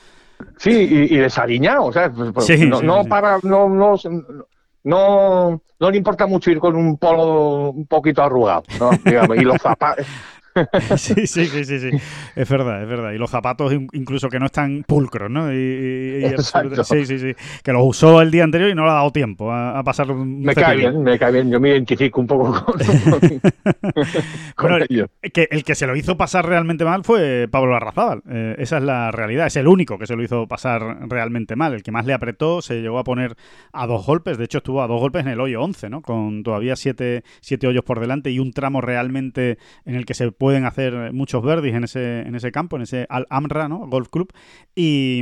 Sí, 0.56 0.70
y, 0.70 1.14
y 1.14 1.18
desaliñado, 1.18 1.86
o 1.86 1.92
sea, 1.92 2.12
pues, 2.12 2.46
sí, 2.46 2.64
no, 2.66 2.78
sí, 2.78 2.86
no 2.86 3.02
sí. 3.02 3.08
para, 3.08 3.38
no, 3.42 3.68
no, 3.68 3.96
no, 4.84 5.62
no 5.78 5.90
le 5.90 5.96
importa 5.96 6.26
mucho 6.26 6.50
ir 6.50 6.58
con 6.58 6.76
un 6.76 6.96
polo 6.96 7.70
un 7.70 7.86
poquito 7.86 8.22
arrugado, 8.22 8.64
¿no? 8.78 8.90
Digamos, 9.04 9.36
y 9.36 9.40
los 9.40 9.60
zapatos. 9.60 10.06
sí, 10.96 11.26
sí, 11.26 11.46
sí, 11.46 11.64
sí, 11.64 11.78
sí, 11.78 11.90
es 12.36 12.48
verdad, 12.48 12.82
es 12.82 12.88
verdad. 12.88 13.12
Y 13.12 13.18
los 13.18 13.30
zapatos 13.30 13.72
incluso 13.72 14.28
que 14.28 14.38
no 14.38 14.46
están 14.46 14.84
pulcros, 14.86 15.30
¿no? 15.30 15.52
Y, 15.52 15.56
y, 15.56 16.24
y 16.26 16.84
sí, 16.84 17.06
sí, 17.06 17.18
sí. 17.18 17.32
Que 17.62 17.72
los 17.72 17.82
usó 17.84 18.20
el 18.22 18.30
día 18.30 18.44
anterior 18.44 18.70
y 18.70 18.74
no 18.74 18.84
le 18.84 18.90
ha 18.90 18.94
dado 18.94 19.10
tiempo 19.10 19.50
a, 19.52 19.78
a 19.78 19.84
pasar 19.84 20.10
un 20.10 20.40
Me 20.40 20.54
cae 20.54 20.76
bien, 20.76 21.02
me 21.02 21.18
cae 21.18 21.32
bien. 21.32 21.50
Yo 21.50 21.60
me 21.60 21.70
identifico 21.70 22.20
un 22.20 22.26
poco 22.26 22.64
con, 22.64 22.78
con 24.54 24.70
bueno, 24.70 24.84
ellos. 24.88 25.08
Que 25.32 25.48
el 25.50 25.64
que 25.64 25.74
se 25.74 25.86
lo 25.86 25.96
hizo 25.96 26.16
pasar 26.16 26.46
realmente 26.46 26.84
mal 26.84 27.04
fue 27.04 27.48
Pablo 27.50 27.76
Arrazábal. 27.76 28.22
Eh, 28.28 28.56
esa 28.58 28.78
es 28.78 28.82
la 28.82 29.10
realidad. 29.10 29.46
Es 29.46 29.56
el 29.56 29.68
único 29.68 29.98
que 29.98 30.06
se 30.06 30.16
lo 30.16 30.22
hizo 30.22 30.46
pasar 30.46 31.08
realmente 31.08 31.56
mal. 31.56 31.74
El 31.74 31.82
que 31.82 31.92
más 31.92 32.06
le 32.06 32.14
apretó 32.14 32.62
se 32.62 32.80
llegó 32.80 32.98
a 32.98 33.04
poner 33.04 33.36
a 33.72 33.86
dos 33.86 34.06
golpes. 34.06 34.38
De 34.38 34.44
hecho, 34.44 34.58
estuvo 34.58 34.82
a 34.82 34.86
dos 34.86 35.00
golpes 35.00 35.22
en 35.22 35.28
el 35.28 35.40
hoyo 35.40 35.62
11, 35.62 35.90
¿no? 35.90 36.02
Con 36.02 36.42
todavía 36.42 36.76
siete, 36.76 37.22
siete 37.40 37.66
hoyos 37.66 37.84
por 37.84 38.00
delante 38.00 38.30
y 38.30 38.38
un 38.38 38.52
tramo 38.52 38.80
realmente 38.80 39.58
en 39.84 39.94
el 39.94 40.06
que 40.06 40.14
se 40.14 40.32
puede 40.32 40.47
pueden 40.48 40.64
hacer 40.64 41.12
muchos 41.12 41.42
verdes 41.42 41.74
en 41.74 41.84
ese, 41.84 42.20
en 42.20 42.34
ese 42.34 42.50
campo, 42.50 42.76
en 42.76 42.82
ese 42.82 43.04
Al-Amra, 43.10 43.68
¿no? 43.68 43.86
Golf 43.86 44.08
Club. 44.08 44.32
Y, 44.74 45.20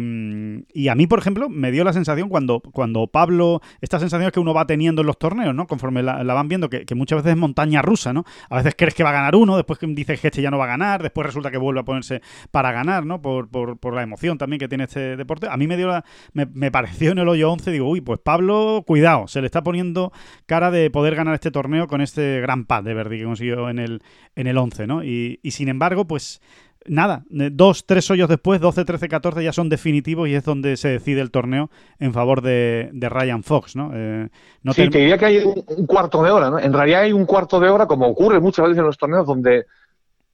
y, 0.72 0.88
a 0.88 0.94
mí, 0.94 1.07
por 1.07 1.18
ejemplo, 1.18 1.48
me 1.48 1.70
dio 1.70 1.84
la 1.84 1.92
sensación 1.92 2.28
cuando, 2.28 2.61
cuando 2.61 3.07
Pablo, 3.07 3.61
esta 3.80 3.98
sensación 3.98 4.30
que 4.30 4.40
uno 4.40 4.54
va 4.54 4.66
teniendo 4.66 5.02
en 5.02 5.07
los 5.07 5.18
torneos, 5.18 5.54
¿no? 5.54 5.66
Conforme 5.66 6.02
la, 6.02 6.22
van 6.22 6.48
viendo, 6.48 6.70
que, 6.70 6.86
muchas 6.94 7.18
veces 7.18 7.32
es 7.32 7.38
montaña 7.38 7.82
rusa, 7.82 8.12
¿no? 8.12 8.24
A 8.48 8.57
veces 8.57 8.74
crees 8.76 8.94
que 8.94 9.02
va 9.02 9.11
a 9.11 9.12
ganar 9.12 9.34
uno, 9.34 9.57
después 9.57 9.78
dices 9.82 10.20
que 10.20 10.28
este 10.28 10.42
ya 10.42 10.50
no 10.50 10.59
va 10.59 10.64
a 10.64 10.68
ganar, 10.68 11.02
después 11.02 11.26
resulta 11.26 11.50
que 11.50 11.59
vuelve 11.59 11.80
a 11.80 11.84
ponerse 11.84 12.22
para 12.50 12.72
ganar, 12.72 13.04
¿no? 13.04 13.20
Por, 13.20 13.48
por, 13.48 13.78
por 13.78 13.94
la 13.94 14.02
emoción 14.02 14.38
también 14.38 14.61
que 14.61 14.68
tiene 14.68 14.84
este 14.84 15.16
deporte. 15.16 15.48
A 15.50 15.57
mí 15.57 15.66
me 15.66 15.76
dio 15.76 15.88
la, 15.88 16.04
me, 16.32 16.46
me 16.46 16.70
pareció 16.70 17.12
en 17.12 17.18
el 17.18 17.28
hoyo 17.28 17.50
11, 17.52 17.70
digo, 17.70 17.88
uy, 17.88 18.00
pues 18.00 18.20
Pablo, 18.20 18.84
cuidado, 18.86 19.28
se 19.28 19.40
le 19.40 19.46
está 19.46 19.62
poniendo 19.62 20.12
cara 20.46 20.70
de 20.70 20.90
poder 20.90 21.14
ganar 21.14 21.34
este 21.34 21.50
torneo 21.50 21.86
con 21.86 22.00
este 22.00 22.40
gran 22.40 22.64
pad 22.64 22.84
de 22.84 22.94
Verdi 22.94 23.18
que 23.18 23.24
consiguió 23.24 23.68
en 23.68 23.78
el, 23.78 24.02
en 24.34 24.46
el 24.46 24.59
11, 24.59 24.86
¿no? 24.86 25.04
Y, 25.04 25.38
sin 25.50 25.68
embargo, 25.68 26.07
pues 26.07 26.40
nada, 26.89 27.24
dos, 27.28 27.87
tres 27.87 28.11
hoyos 28.11 28.28
después, 28.28 28.61
12, 28.61 28.84
13, 28.84 29.09
14 29.09 29.45
ya 29.45 29.53
son 29.53 29.68
definitivos 29.68 30.28
y 30.28 30.34
es 30.34 30.45
donde 30.45 30.76
se 30.76 30.89
decide 30.89 31.20
el 31.20 31.30
torneo 31.30 31.70
en 31.99 32.12
favor 32.12 32.43
de, 32.43 32.91
Ryan 32.93 33.43
Fox, 33.43 33.76
¿no? 33.76 33.91
Eh, 33.95 34.28
sí, 34.72 34.89
te 34.91 34.99
diría 34.99 35.18
que 35.18 35.26
hay 35.26 35.39
un, 35.39 35.87
cuarto 35.87 36.22
de 36.22 36.30
hora, 36.30 36.51
¿no? 36.51 36.59
En 36.59 36.72
realidad 36.72 37.03
hay 37.03 37.12
un 37.12 37.26
cuarto 37.26 37.61
de 37.61 37.68
hora, 37.68 37.87
como 37.87 38.07
ocurre 38.07 38.41
muchas 38.41 38.64
veces 38.64 38.78
en 38.78 38.87
los 38.87 38.99
torneos, 38.99 39.26
donde 39.26 39.66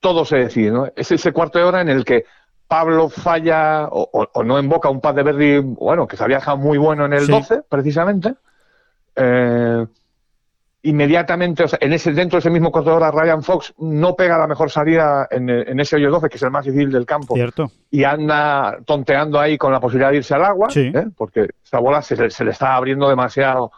todo 0.00 0.24
se 0.24 0.36
decide, 0.36 0.70
¿no? 0.70 0.88
Es 0.96 1.10
ese 1.10 1.32
cuarto 1.32 1.58
de 1.58 1.64
hora 1.64 1.80
en 1.80 1.88
el 1.88 2.04
que 2.04 2.24
Pablo 2.66 3.08
falla 3.08 3.88
o, 3.90 4.28
no 4.44 4.58
invoca 4.58 4.88
un 4.88 5.00
pad 5.00 5.14
de 5.14 5.22
Verdi, 5.22 5.58
bueno, 5.58 6.06
que 6.06 6.16
se 6.16 6.24
había 6.24 6.38
dejado 6.38 6.56
muy 6.56 6.78
bueno 6.78 7.04
en 7.04 7.12
el 7.12 7.26
12, 7.26 7.62
precisamente. 7.68 8.34
Eh, 9.14 9.86
inmediatamente, 10.82 11.62
o 11.64 11.68
sea, 11.68 11.78
en 11.80 11.92
ese, 11.92 12.12
dentro 12.12 12.36
de 12.36 12.40
ese 12.40 12.50
mismo 12.50 12.72
cuarto 12.72 12.90
de 12.90 12.96
hora, 12.96 13.10
Ryan 13.10 13.42
Fox 13.42 13.72
no 13.78 14.16
pega 14.16 14.36
la 14.36 14.46
mejor 14.46 14.70
salida 14.70 15.28
en, 15.30 15.78
ese 15.78 15.96
hoyo 15.96 16.10
12, 16.10 16.28
que 16.28 16.36
es 16.36 16.42
el 16.42 16.50
más 16.50 16.64
difícil 16.64 16.90
del 16.90 17.06
campo. 17.06 17.34
Cierto. 17.34 17.70
Y 17.90 18.04
anda 18.04 18.78
tonteando 18.84 19.38
ahí 19.38 19.56
con 19.56 19.72
la 19.72 19.80
posibilidad 19.80 20.10
de 20.10 20.16
irse 20.16 20.34
al 20.34 20.44
agua, 20.44 20.68
¿eh? 20.74 21.06
porque 21.16 21.48
esa 21.64 21.78
bola 21.78 22.02
se, 22.02 22.16
le 22.16 22.50
está 22.50 22.74
abriendo 22.74 23.08
demasiado. 23.08 23.70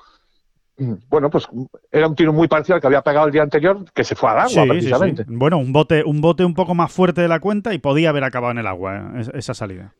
Bueno, 0.77 1.31
pues 1.31 1.47
era 1.93 2.09
un 2.09 2.17
tiro 2.17 2.33
muy 2.33 2.49
parecido 2.49 2.75
al 2.77 2.81
que 2.81 2.87
había 2.89 3.03
pegado 3.03 3.27
el 3.27 3.33
día 3.33 3.43
anterior, 3.43 3.85
que 3.93 4.03
se 4.03 4.17
fue 4.17 4.31
al 4.31 4.41
agua, 4.41 4.65
precisamente. 4.67 5.25
bueno, 5.29 5.59
un 5.59 5.73
bote, 5.73 6.03
un 6.05 6.21
bote 6.21 6.45
un 6.45 6.55
poco 6.55 6.75
más 6.75 6.91
fuerte 6.91 7.21
de 7.21 7.29
la 7.29 7.39
cuenta 7.39 7.75
y 7.75 7.79
podía 7.79 8.09
haber 8.09 8.25
acabado 8.25 8.53
en 8.53 8.59
el 8.59 8.67
agua, 8.67 9.13
¿eh? 9.15 9.23
esa 9.35 9.55
salida. 9.55 9.93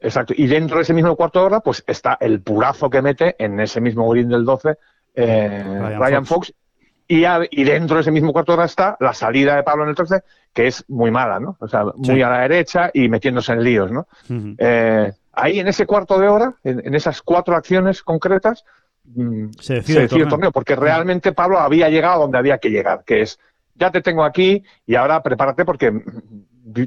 Exacto. 0.00 0.34
Y 0.36 0.48
dentro 0.48 0.78
de 0.78 0.82
ese 0.82 0.92
mismo 0.92 1.14
cuarto 1.14 1.38
de 1.38 1.46
hora, 1.46 1.60
pues 1.60 1.84
está 1.86 2.18
el 2.20 2.42
purazo 2.42 2.90
que 2.90 3.00
mete 3.00 3.36
en 3.38 3.60
ese 3.60 3.80
mismo 3.80 4.08
green 4.10 4.28
del 4.28 4.44
12 4.44 4.76
eh, 5.14 5.96
Ryan, 5.98 6.26
Fox. 6.26 6.52
Y, 7.08 7.24
y, 7.50 7.64
dentro 7.64 7.96
de 7.96 8.02
ese 8.02 8.10
mismo 8.10 8.32
cuarto 8.32 8.52
de 8.52 8.58
hora 8.58 8.66
está 8.66 8.96
la 9.00 9.12
salida 9.12 9.56
de 9.56 9.62
Pablo 9.62 9.82
en 9.82 9.90
el 9.90 9.94
13, 9.94 10.22
que 10.52 10.66
es 10.66 10.84
muy 10.88 11.10
mala, 11.10 11.40
¿no? 11.40 11.56
O 11.60 11.68
sea, 11.68 11.84
muy 11.94 12.22
a 12.22 12.30
la 12.30 12.40
derecha 12.40 12.90
y 12.94 13.08
metiéndose 13.08 13.52
en 13.52 13.62
líos, 13.62 13.90
¿no? 13.90 14.06
Eh, 14.56 15.12
ahí 15.32 15.60
en 15.60 15.68
ese 15.68 15.84
cuarto 15.84 16.18
de 16.18 16.28
hora, 16.28 16.54
en, 16.64 16.94
esas 16.94 17.20
cuatro 17.20 17.54
acciones 17.54 18.02
concretas, 18.02 18.64
mm, 19.04 19.50
se 19.60 19.74
decide, 19.74 20.04
el, 20.04 20.28
torneo. 20.28 20.52
porque 20.52 20.76
realmente 20.76 21.32
Pablo 21.32 21.58
había 21.58 21.90
llegado 21.90 22.22
donde 22.22 22.38
había 22.38 22.58
que 22.58 22.70
llegar, 22.70 23.02
que 23.04 23.22
es, 23.22 23.38
ya 23.74 23.90
te 23.90 24.00
tengo 24.00 24.24
aquí 24.24 24.62
y 24.86 24.94
ahora 24.94 25.22
prepárate 25.22 25.64
porque 25.64 25.92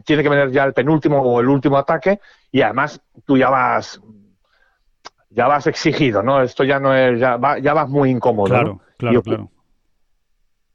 tiene 0.04 0.24
que 0.24 0.30
venir 0.30 0.52
ya 0.52 0.64
el 0.64 0.74
penúltimo 0.74 1.22
o 1.22 1.40
el 1.40 1.50
último 1.50 1.78
ataque 1.78 2.20
y 2.52 2.62
además 2.62 3.02
tú 3.26 3.38
ya 3.38 3.50
vas 3.50 4.00
ya 5.36 5.48
vas 5.48 5.68
exigido, 5.68 6.24
¿no? 6.24 6.42
Esto 6.42 6.64
ya 6.64 6.80
no 6.80 6.96
es, 6.96 7.20
ya, 7.20 7.38
ya 7.62 7.74
vas 7.74 7.90
muy 7.90 8.10
incómodo. 8.10 8.48
Claro, 8.48 8.80
claro, 8.98 9.22
claro. 9.22 9.50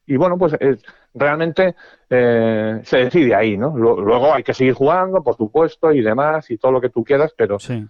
Y 0.07 0.17
bueno, 0.17 0.37
pues 0.37 0.55
eh, 0.61 0.77
realmente 1.15 1.75
eh, 2.11 2.81
se 2.85 2.97
decide 2.99 3.35
ahí, 3.35 3.57
¿no? 3.57 3.77
Luego 3.77 4.35
hay 4.35 4.43
que 4.43 4.53
seguir 4.53 4.75
jugando, 4.75 5.23
por 5.23 5.37
supuesto, 5.37 5.93
y 5.93 6.03
demás, 6.03 6.51
y 6.51 6.59
todo 6.59 6.73
lo 6.73 6.81
que 6.81 6.91
tú 6.91 7.03
quieras, 7.03 7.33
pero 7.37 7.59
sí. 7.59 7.87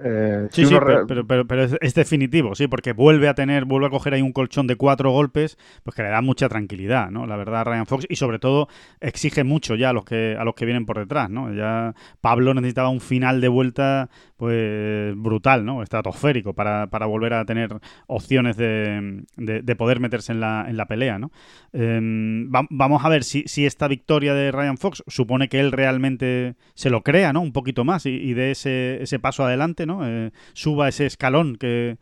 Eh, 0.00 0.48
sí, 0.52 0.64
sí, 0.64 0.76
pero, 1.08 1.26
pero, 1.26 1.64
es, 1.64 1.94
definitivo, 1.94 2.54
sí, 2.54 2.68
porque 2.68 2.92
vuelve 2.92 3.28
a 3.28 3.34
tener, 3.34 3.64
vuelve 3.64 3.88
a 3.88 3.90
coger 3.90 4.14
ahí 4.14 4.22
un 4.22 4.32
colchón 4.32 4.68
de 4.68 4.76
cuatro 4.76 5.10
golpes, 5.10 5.58
pues 5.82 5.96
que 5.96 6.02
le 6.02 6.10
da 6.10 6.22
mucha 6.22 6.48
tranquilidad, 6.48 7.10
¿no? 7.10 7.26
La 7.26 7.36
verdad, 7.36 7.64
Ryan 7.64 7.86
Fox, 7.86 8.06
y 8.08 8.14
sobre 8.14 8.38
todo 8.38 8.68
exige 9.00 9.42
mucho 9.42 9.74
ya 9.74 9.90
a 9.90 9.92
los 9.92 10.04
que, 10.04 10.36
a 10.38 10.44
los 10.44 10.54
que 10.54 10.66
vienen 10.66 10.86
por 10.86 10.98
detrás, 10.98 11.30
¿no? 11.30 11.52
Ya 11.52 11.94
Pablo 12.20 12.54
necesitaba 12.54 12.90
un 12.90 13.00
final 13.00 13.40
de 13.40 13.48
vuelta, 13.48 14.08
pues 14.36 15.14
brutal, 15.16 15.64
¿no? 15.64 15.82
Estratosférico 15.82 16.54
para, 16.54 16.86
para 16.86 17.06
volver 17.06 17.34
a 17.34 17.44
tener 17.44 17.80
opciones 18.06 18.56
de, 18.56 19.24
de, 19.36 19.76
poder 19.76 19.98
meterse 19.98 20.30
en 20.30 20.40
la, 20.40 20.66
en 20.68 20.76
la 20.76 20.86
pelea, 20.86 21.18
¿no? 21.18 21.32
Em, 21.72 22.50
vamos 22.50 23.04
a 23.04 23.08
ver 23.08 23.24
si, 23.24 23.42
si, 23.46 23.66
esta 23.66 23.88
victoria 23.88 24.32
de 24.32 24.52
Ryan 24.52 24.78
Fox 24.78 25.02
supone 25.08 25.48
que 25.48 25.58
él 25.58 25.72
realmente 25.72 26.54
se 26.74 26.88
lo 26.88 27.02
crea, 27.02 27.32
¿no? 27.32 27.40
Un 27.40 27.52
poquito 27.52 27.84
más 27.84 28.06
y, 28.06 28.10
y 28.10 28.34
dé 28.34 28.52
ese, 28.52 29.02
ese 29.02 29.18
paso 29.18 29.44
adelante 29.44 29.87
eh, 30.04 30.30
suba 30.52 30.88
ese 30.88 31.06
escalón 31.06 31.56
que, 31.56 31.98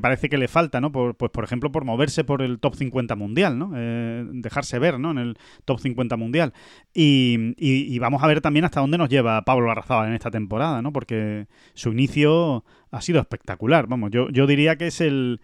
parece 0.00 0.28
que 0.28 0.38
le 0.38 0.48
falta, 0.48 0.80
¿no? 0.80 0.92
Por, 0.92 1.16
pues, 1.16 1.30
por 1.30 1.44
ejemplo, 1.44 1.70
por 1.70 1.84
moverse 1.84 2.24
por 2.24 2.42
el 2.42 2.58
top 2.58 2.76
50 2.76 3.16
mundial, 3.16 3.58
¿no? 3.58 3.72
Eh, 3.76 4.24
dejarse 4.32 4.78
ver, 4.78 4.98
¿no? 4.98 5.10
En 5.10 5.18
el 5.18 5.38
top 5.64 5.80
50 5.80 6.16
mundial. 6.16 6.52
Y, 6.94 7.98
vamos 7.98 8.22
a 8.22 8.26
ver 8.26 8.40
también 8.40 8.64
hasta 8.64 8.80
dónde 8.80 8.98
nos 8.98 9.08
lleva 9.08 9.42
Pablo 9.42 9.70
Arrazábal 9.70 10.08
en 10.08 10.14
esta 10.14 10.30
temporada, 10.30 10.82
¿no? 10.82 10.92
Porque 10.92 11.46
su 11.74 11.92
inicio 11.92 12.64
ha 12.90 13.00
sido 13.00 13.20
espectacular. 13.20 13.86
Vamos, 13.86 14.10
yo, 14.10 14.28
yo 14.30 14.46
diría 14.46 14.76
que 14.76 14.86
es 14.88 15.00
el, 15.00 15.40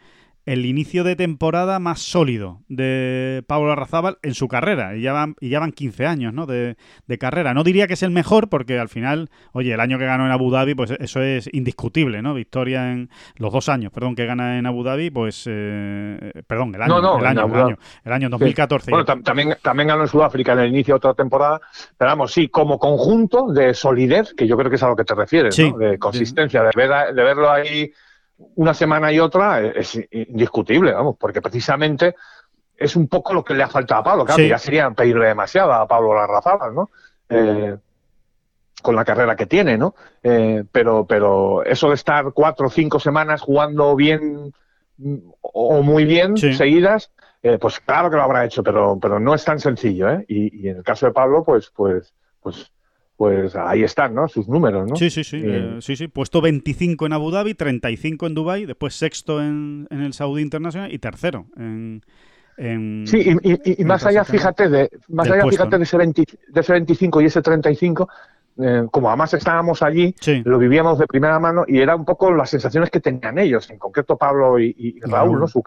el 0.46 0.64
inicio 0.64 1.04
de 1.04 1.16
temporada 1.16 1.78
más 1.78 2.00
sólido 2.00 2.60
de 2.68 3.44
Pablo 3.46 3.72
Arrazábal 3.72 4.18
en 4.22 4.34
su 4.34 4.48
carrera. 4.48 4.96
Y 4.96 5.02
ya 5.02 5.12
van, 5.12 5.36
y 5.40 5.50
ya 5.50 5.60
van 5.60 5.72
15 5.72 6.06
años 6.06 6.32
¿no? 6.32 6.46
de, 6.46 6.76
carrera. 7.18 7.52
No 7.52 7.64
diría 7.64 7.86
que 7.86 7.94
es 7.94 8.02
el 8.02 8.10
mejor, 8.10 8.48
porque 8.48 8.78
al 8.78 8.88
final, 8.88 9.28
oye, 9.52 9.74
el 9.74 9.80
año 9.80 9.98
que 9.98 10.06
ganó 10.06 10.24
en 10.24 10.32
Abu 10.32 10.50
Dhabi, 10.50 10.74
pues 10.74 10.92
eso 10.92 11.20
es 11.22 11.48
indiscutible, 11.52 12.22
¿no? 12.22 12.34
Victoria 12.34 12.92
en 12.92 13.10
los 13.36 13.52
dos 13.52 13.68
años, 13.68 13.92
perdón, 13.92 14.14
que 14.14 14.24
gana 14.24 14.58
en 14.58 14.66
Abu 14.66 14.82
Dhabi, 14.82 15.10
pues, 15.10 15.44
eh, 15.46 16.32
perdón, 16.46 16.74
el 16.74 16.82
año, 16.82 17.18
el, 17.18 17.26
año 17.26 17.46
el, 17.46 17.54
año 17.54 17.78
el 18.04 18.12
año 18.12 18.30
2014. 18.30 18.90
Bueno, 18.90 19.04
también, 19.22 19.56
también 19.62 19.88
ganó 19.88 20.02
en 20.02 20.08
Sudáfrica 20.08 20.52
en 20.52 20.60
el 20.60 20.68
inicio 20.68 20.94
de 20.94 20.96
otra 20.96 21.14
temporada, 21.14 21.60
pero 21.98 22.10
vamos, 22.10 22.32
sí, 22.32 22.48
como 22.48 22.78
conjunto 22.78 23.52
de 23.52 23.74
solidez, 23.74 24.32
que 24.34 24.46
yo 24.46 24.56
creo 24.56 24.70
que 24.70 24.76
es 24.76 24.82
a 24.82 24.88
lo 24.88 24.96
que 24.96 25.04
te 25.04 25.14
refieres, 25.14 25.58
¿no? 25.58 25.76
de 25.76 25.98
consistencia, 25.98 26.62
de, 26.62 26.70
ver, 26.74 27.14
de 27.14 27.22
verlo 27.22 27.50
ahí 27.50 27.92
una 28.56 28.74
semana 28.74 29.12
y 29.12 29.20
otra 29.20 29.60
es 29.60 29.98
indiscutible, 30.10 30.92
vamos, 30.92 31.16
porque 31.18 31.40
precisamente 31.42 32.14
es 32.76 32.96
un 32.96 33.08
poco 33.08 33.34
lo 33.34 33.44
que 33.44 33.54
le 33.54 33.62
ha 33.62 33.68
faltado 33.68 34.00
a 34.00 34.04
Pablo. 34.04 34.24
Claro, 34.24 34.42
ya 34.42 34.58
sería 34.58 34.90
pedirle 34.90 35.26
demasiado 35.26 35.72
a 35.72 35.86
Pablo 35.86 36.14
Larrazábal, 36.14 36.74
¿no? 36.74 36.90
Eh, 37.28 37.76
con 38.82 38.96
la 38.96 39.04
carrera 39.04 39.36
que 39.36 39.46
tiene, 39.46 39.76
¿no? 39.76 39.94
Eh, 40.22 40.64
pero, 40.72 41.04
pero 41.06 41.62
eso 41.64 41.88
de 41.88 41.94
estar 41.94 42.32
cuatro 42.32 42.68
o 42.68 42.70
cinco 42.70 42.98
semanas 42.98 43.42
jugando 43.42 43.94
bien 43.94 44.52
o 45.40 45.82
muy 45.82 46.04
bien 46.04 46.36
seguidas, 46.36 47.10
eh, 47.42 47.58
pues 47.58 47.80
claro 47.80 48.10
que 48.10 48.16
lo 48.16 48.22
habrá 48.22 48.44
hecho, 48.44 48.62
pero, 48.62 48.98
pero 49.00 49.20
no 49.20 49.34
es 49.34 49.44
tan 49.44 49.58
sencillo, 49.58 50.10
¿eh? 50.10 50.24
Y, 50.28 50.66
y 50.66 50.68
en 50.68 50.78
el 50.78 50.82
caso 50.82 51.06
de 51.06 51.12
Pablo, 51.12 51.42
pues, 51.44 51.70
pues, 51.74 52.14
pues 52.40 52.70
pues 53.20 53.54
ahí 53.54 53.82
están, 53.82 54.14
¿no? 54.14 54.28
Sus 54.28 54.48
números, 54.48 54.88
¿no? 54.88 54.96
Sí, 54.96 55.10
sí, 55.10 55.24
sí. 55.24 55.42
Eh, 55.44 55.76
sí, 55.80 55.94
sí. 55.94 56.08
Puesto 56.08 56.40
25 56.40 57.04
en 57.04 57.12
Abu 57.12 57.30
Dhabi, 57.30 57.52
35 57.52 58.26
en 58.26 58.34
Dubai, 58.34 58.64
después 58.64 58.94
sexto 58.94 59.42
en, 59.42 59.86
el 59.90 60.14
Saudi 60.14 60.40
Internacional 60.40 60.90
y 60.90 60.98
tercero 60.98 61.44
en... 61.58 62.02
sí, 63.06 63.36
y, 63.42 63.84
más 63.84 64.06
allá, 64.06 64.24
fíjate, 64.24 64.70
de, 64.70 64.90
más 65.08 65.30
allá, 65.30 65.44
fíjate 65.50 65.76
de, 65.76 65.84
ese 65.84 65.98
de 65.98 66.60
ese 66.60 66.72
25 66.72 67.20
y 67.20 67.26
ese 67.26 67.42
35, 67.42 68.08
eh, 68.56 68.86
como 68.90 69.10
además 69.10 69.34
estábamos 69.34 69.82
allí, 69.82 70.14
lo 70.44 70.56
vivíamos 70.56 70.98
de 70.98 71.06
primera 71.06 71.38
mano 71.38 71.66
y 71.68 71.78
era 71.78 71.96
un 71.96 72.06
poco 72.06 72.32
las 72.32 72.48
sensaciones 72.48 72.88
que 72.88 73.00
tenían 73.00 73.38
ellos, 73.38 73.68
en 73.68 73.76
concreto 73.76 74.16
Pablo 74.16 74.58
y, 74.58 74.98
Raúl, 75.02 75.40
¿no? 75.40 75.46
Su 75.46 75.62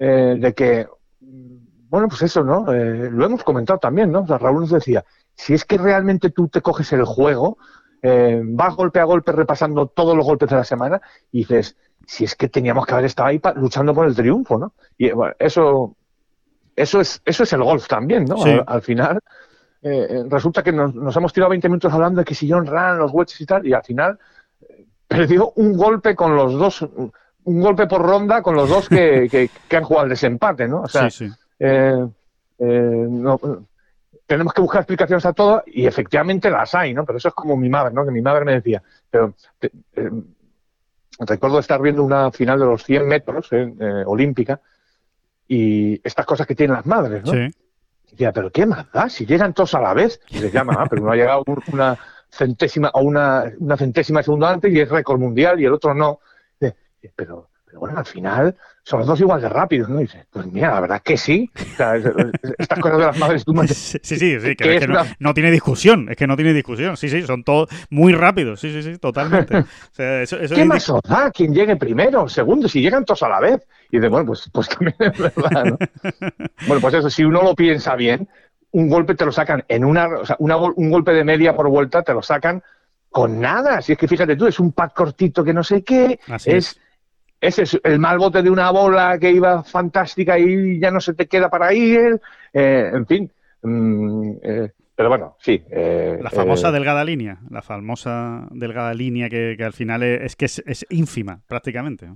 eh, 0.00 0.34
de 0.36 0.52
que, 0.52 0.88
bueno, 1.20 2.08
pues 2.08 2.22
eso, 2.22 2.42
¿no? 2.42 2.66
lo 2.66 3.24
hemos 3.24 3.44
comentado 3.44 3.78
también, 3.78 4.10
¿no? 4.10 4.26
Raúl 4.26 4.62
nos 4.62 4.70
decía, 4.70 5.04
si 5.36 5.54
es 5.54 5.64
que 5.64 5.78
realmente 5.78 6.30
tú 6.30 6.48
te 6.48 6.62
coges 6.62 6.92
el 6.92 7.04
juego, 7.04 7.58
eh, 8.02 8.40
vas 8.42 8.74
golpe 8.74 9.00
a 9.00 9.04
golpe 9.04 9.32
repasando 9.32 9.86
todos 9.86 10.16
los 10.16 10.24
golpes 10.24 10.48
de 10.48 10.56
la 10.56 10.64
semana 10.64 11.00
y 11.30 11.38
dices, 11.38 11.76
si 12.06 12.24
es 12.24 12.34
que 12.34 12.48
teníamos 12.48 12.86
que 12.86 12.92
haber 12.92 13.06
estado 13.06 13.28
ahí 13.28 13.40
luchando 13.56 13.94
por 13.94 14.06
el 14.06 14.14
triunfo, 14.14 14.58
¿no? 14.58 14.72
Y 14.96 15.10
bueno, 15.10 15.34
eso, 15.38 15.96
eso, 16.74 17.00
es, 17.00 17.20
eso 17.24 17.42
es 17.42 17.52
el 17.52 17.62
golf 17.62 17.86
también, 17.86 18.24
¿no? 18.24 18.36
Al, 18.66 18.82
final, 18.82 19.18
eh, 19.82 20.06
eh, 20.08 20.24
resulta 20.28 20.62
que 20.62 20.72
nos, 20.72 21.16
hemos 21.16 21.32
tirado 21.32 21.50
20 21.50 21.68
minutos 21.68 21.92
hablando 21.92 22.20
de 22.20 22.24
que 22.24 22.34
si 22.34 22.50
John 22.50 22.66
Ran, 22.66 22.98
los 22.98 23.12
wedges 23.12 23.40
y 23.40 23.46
tal, 23.46 23.66
y 23.66 23.72
al 23.72 23.82
final 23.82 24.18
perdió 25.06 25.52
un 25.56 25.76
golpe 25.76 26.14
con 26.14 26.34
los 26.34 26.52
dos, 26.54 26.82
un 26.82 27.60
golpe 27.60 27.86
por 27.86 28.02
ronda 28.02 28.40
con 28.40 28.54
los 28.54 28.68
dos 28.68 28.88
que, 28.88 29.50
han 29.70 29.84
jugado 29.84 30.04
el 30.04 30.10
desempate, 30.10 30.66
¿no? 30.68 30.82
O 30.82 30.88
sea, 30.88 31.10
sí, 31.10 31.28
no, 32.58 33.40
tenemos 34.26 34.52
que 34.52 34.60
buscar 34.60 34.80
explicaciones 34.80 35.24
a 35.24 35.32
todo 35.32 35.62
y 35.66 35.86
efectivamente 35.86 36.50
las 36.50 36.74
hay, 36.74 36.92
¿no? 36.92 37.04
Pero 37.04 37.18
eso 37.18 37.28
es 37.28 37.34
como 37.34 37.56
mi 37.56 37.68
madre, 37.68 37.94
¿no? 37.94 38.04
Que 38.04 38.10
mi 38.10 38.20
madre 38.20 38.44
me 38.44 38.54
decía, 38.54 38.82
pero 39.10 39.34
eh, 39.60 40.10
recuerdo 41.20 41.60
estar 41.60 41.80
viendo 41.80 42.02
una 42.02 42.30
final 42.32 42.58
de 42.58 42.66
los 42.66 42.84
100 42.84 43.06
metros 43.06 43.48
eh, 43.52 43.72
eh, 43.78 44.02
olímpica 44.04 44.60
y 45.46 46.00
estas 46.06 46.26
cosas 46.26 46.46
que 46.46 46.56
tienen 46.56 46.74
las 46.74 46.86
madres, 46.86 47.24
¿no? 47.24 47.32
Sí. 47.32 47.50
decía, 48.10 48.32
pero 48.32 48.50
¿qué 48.50 48.66
más 48.66 48.90
da? 48.92 49.08
Si 49.08 49.24
llegan 49.26 49.54
todos 49.54 49.74
a 49.74 49.80
la 49.80 49.94
vez. 49.94 50.20
Y 50.28 50.40
decía, 50.40 50.64
ah, 50.68 50.86
pero 50.90 51.02
no 51.02 51.12
ha 51.12 51.16
llegado 51.16 51.44
una 51.72 51.96
centésima 52.28 52.90
o 52.94 53.02
una, 53.02 53.44
una 53.60 53.76
centésima 53.76 54.20
de 54.20 54.24
segundo 54.24 54.46
antes 54.46 54.72
y 54.72 54.80
es 54.80 54.88
récord 54.88 55.20
mundial 55.20 55.60
y 55.60 55.64
el 55.66 55.72
otro 55.72 55.94
no. 55.94 56.20
Pero, 57.14 57.48
pero 57.76 57.80
bueno, 57.80 57.98
al 57.98 58.06
final 58.06 58.56
son 58.82 59.00
los 59.00 59.08
dos 59.08 59.20
igual 59.20 59.42
de 59.42 59.50
rápidos, 59.50 59.90
¿no? 59.90 59.98
Y 60.00 60.04
dice, 60.04 60.24
pues 60.30 60.46
mira, 60.46 60.72
la 60.72 60.80
verdad 60.80 61.02
que 61.04 61.18
sí. 61.18 61.50
estas 61.54 62.78
cosas 62.80 62.98
de 62.98 63.04
las 63.04 63.18
madres 63.18 63.44
tú 63.44 63.52
Sí, 63.66 63.98
sí, 64.02 64.40
sí, 64.40 64.56
que, 64.56 64.76
es 64.76 64.86
que 64.86 64.94
no, 65.18 65.34
tiene 65.34 65.50
discusión, 65.50 66.08
es 66.08 66.16
que 66.16 66.26
no 66.26 66.36
tiene 66.36 66.54
discusión. 66.54 66.96
Sí, 66.96 67.10
sí, 67.10 67.22
son 67.26 67.44
todos 67.44 67.68
muy 67.90 68.14
rápidos, 68.14 68.60
sí, 68.60 68.72
sí, 68.72 68.82
sí, 68.82 68.98
totalmente. 68.98 69.62
¿Qué 69.96 70.64
más 70.64 70.88
os 70.88 71.02
da 71.02 71.30
quien 71.30 71.52
llegue 71.52 71.76
primero, 71.76 72.28
segundo, 72.30 72.66
si 72.66 72.80
llegan 72.80 73.04
todos 73.04 73.24
a 73.24 73.28
la 73.28 73.40
vez? 73.40 73.66
Y 73.90 73.98
dice, 73.98 74.08
bueno, 74.08 74.28
pues, 74.28 74.48
pues 74.50 74.70
también 74.70 74.96
es 74.98 75.18
verdad, 75.18 75.64
¿no? 75.64 75.78
bueno, 76.66 76.80
pues 76.80 76.94
eso, 76.94 77.10
si 77.10 77.24
uno 77.24 77.42
lo 77.42 77.54
piensa 77.54 77.94
bien, 77.94 78.26
un 78.70 78.88
golpe 78.88 79.14
te 79.14 79.26
lo 79.26 79.32
sacan 79.32 79.64
en 79.68 79.84
una, 79.84 80.06
o 80.06 80.24
sea, 80.24 80.36
un 80.38 80.90
golpe 80.90 81.12
de 81.12 81.24
media 81.24 81.54
por 81.54 81.68
vuelta 81.68 82.02
te 82.02 82.14
lo 82.14 82.22
sacan 82.22 82.62
con 83.10 83.38
nada. 83.38 83.82
Si 83.82 83.92
es 83.92 83.98
que 83.98 84.08
fíjate 84.08 84.34
tú, 84.34 84.46
es 84.46 84.60
un 84.60 84.72
pad 84.72 84.92
cortito 84.92 85.44
que 85.44 85.52
no 85.52 85.62
sé 85.62 85.82
qué, 85.82 86.18
es 86.46 86.78
ese 87.40 87.62
es 87.62 87.80
el 87.84 87.98
mal 87.98 88.18
bote 88.18 88.42
de 88.42 88.50
una 88.50 88.70
bola 88.70 89.18
que 89.18 89.30
iba 89.30 89.62
fantástica 89.62 90.38
y 90.38 90.80
ya 90.80 90.90
no 90.90 91.00
se 91.00 91.14
te 91.14 91.26
queda 91.26 91.48
para 91.48 91.72
ir, 91.72 92.20
eh, 92.52 92.90
en 92.92 93.06
fin. 93.06 93.30
Mm, 93.62 94.32
eh, 94.42 94.70
pero 94.94 95.08
bueno, 95.10 95.36
sí. 95.40 95.62
Eh, 95.70 96.18
la 96.22 96.30
famosa 96.30 96.72
delgada 96.72 97.04
línea, 97.04 97.38
la 97.50 97.60
famosa 97.60 98.46
delgada 98.50 98.94
línea 98.94 99.28
que, 99.28 99.56
al 99.62 99.74
final 99.74 100.02
es, 100.02 100.36
que 100.36 100.46
es, 100.46 100.86
ínfima 100.88 101.40
prácticamente. 101.46 102.08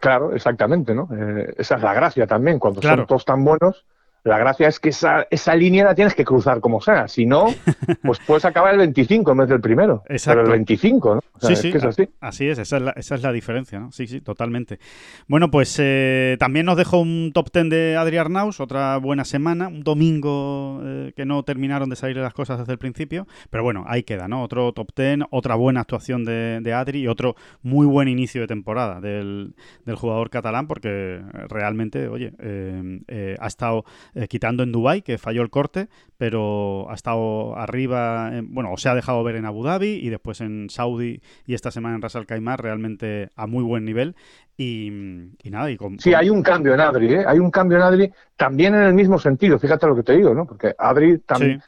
Claro, 0.00 0.34
exactamente, 0.34 0.94
¿no? 0.94 1.08
esa 1.56 1.76
es 1.76 1.82
la 1.82 1.94
gracia 1.94 2.26
también, 2.26 2.58
cuando 2.58 2.82
son 2.82 3.06
todos 3.06 3.24
tan 3.24 3.42
buenos, 3.42 3.86
la 4.24 4.38
gracia 4.38 4.68
es 4.68 4.80
que 4.80 4.88
esa, 4.88 5.26
esa 5.30 5.54
línea 5.54 5.84
la 5.84 5.94
tienes 5.94 6.14
que 6.14 6.24
cruzar 6.24 6.60
como 6.60 6.80
sea. 6.80 7.08
Si 7.08 7.26
no, 7.26 7.48
pues 8.02 8.18
puedes 8.26 8.46
acabar 8.46 8.72
el 8.72 8.78
25 8.78 9.30
en 9.30 9.36
vez 9.36 9.48
del 9.50 9.60
primero. 9.60 10.02
Exacto. 10.08 10.40
Pero 10.40 10.46
el 10.46 10.58
25, 10.58 11.14
¿no? 11.16 11.20
sí, 11.40 11.56
sí, 11.56 11.68
es 11.74 11.84
así. 11.84 12.08
así. 12.20 12.48
es, 12.48 12.58
esa 12.58 12.76
es, 12.78 12.82
la, 12.82 12.90
esa 12.92 13.14
es 13.16 13.22
la 13.22 13.32
diferencia, 13.32 13.78
¿no? 13.78 13.92
Sí, 13.92 14.06
sí, 14.06 14.22
totalmente. 14.22 14.78
Bueno, 15.28 15.50
pues 15.50 15.76
eh, 15.78 16.36
también 16.38 16.64
nos 16.64 16.78
dejó 16.78 17.00
un 17.00 17.32
top 17.34 17.50
10 17.52 17.68
de 17.68 17.96
Adri 17.96 18.16
Arnaus, 18.16 18.60
otra 18.60 18.96
buena 18.96 19.26
semana, 19.26 19.68
un 19.68 19.84
domingo 19.84 20.80
eh, 20.82 21.12
que 21.14 21.26
no 21.26 21.42
terminaron 21.42 21.90
de 21.90 21.96
salir 21.96 22.16
las 22.16 22.32
cosas 22.32 22.58
desde 22.58 22.72
el 22.72 22.78
principio, 22.78 23.26
pero 23.50 23.62
bueno, 23.62 23.84
ahí 23.86 24.04
queda, 24.04 24.26
¿no? 24.26 24.42
Otro 24.42 24.72
top 24.72 24.88
10, 24.96 25.18
otra 25.30 25.54
buena 25.54 25.80
actuación 25.80 26.24
de, 26.24 26.60
de 26.62 26.72
Adri 26.72 27.00
y 27.00 27.08
otro 27.08 27.36
muy 27.62 27.86
buen 27.86 28.08
inicio 28.08 28.40
de 28.40 28.46
temporada 28.46 29.02
del, 29.02 29.54
del 29.84 29.96
jugador 29.96 30.30
catalán, 30.30 30.66
porque 30.66 31.20
realmente, 31.50 32.08
oye, 32.08 32.32
eh, 32.38 33.36
ha 33.38 33.46
estado 33.46 33.84
eh, 34.14 34.28
quitando 34.28 34.62
en 34.62 34.72
Dubai 34.72 35.02
que 35.02 35.18
falló 35.18 35.42
el 35.42 35.50
corte, 35.50 35.88
pero 36.16 36.90
ha 36.90 36.94
estado 36.94 37.56
arriba, 37.56 38.30
bueno, 38.44 38.72
o 38.72 38.76
se 38.76 38.88
ha 38.88 38.94
dejado 38.94 39.22
ver 39.24 39.36
en 39.36 39.44
Abu 39.44 39.64
Dhabi 39.64 39.98
y 40.02 40.08
después 40.08 40.40
en 40.40 40.70
Saudi 40.70 41.20
y 41.46 41.54
esta 41.54 41.70
semana 41.70 41.96
en 41.96 42.02
Ras 42.02 42.16
Al 42.16 42.26
Khaimah 42.26 42.56
realmente 42.56 43.30
a 43.36 43.46
muy 43.46 43.62
buen 43.64 43.84
nivel. 43.84 44.14
Y, 44.56 44.90
nada, 45.44 45.70
y 45.70 45.76
con, 45.76 45.98
Sí, 45.98 46.14
hay 46.14 46.30
un 46.30 46.42
cambio 46.42 46.74
en 46.74 46.80
Adri, 46.80 47.14
¿eh? 47.14 47.24
hay 47.26 47.40
un 47.40 47.50
cambio 47.50 47.78
en 47.78 47.82
Adri 47.82 48.12
también 48.36 48.74
en 48.74 48.84
el 48.84 48.94
mismo 48.94 49.18
sentido, 49.18 49.58
fíjate 49.58 49.86
lo 49.86 49.96
que 49.96 50.04
te 50.04 50.16
digo, 50.16 50.32
¿no? 50.32 50.46
Porque 50.46 50.74
Adri 50.78 51.18
también 51.18 51.60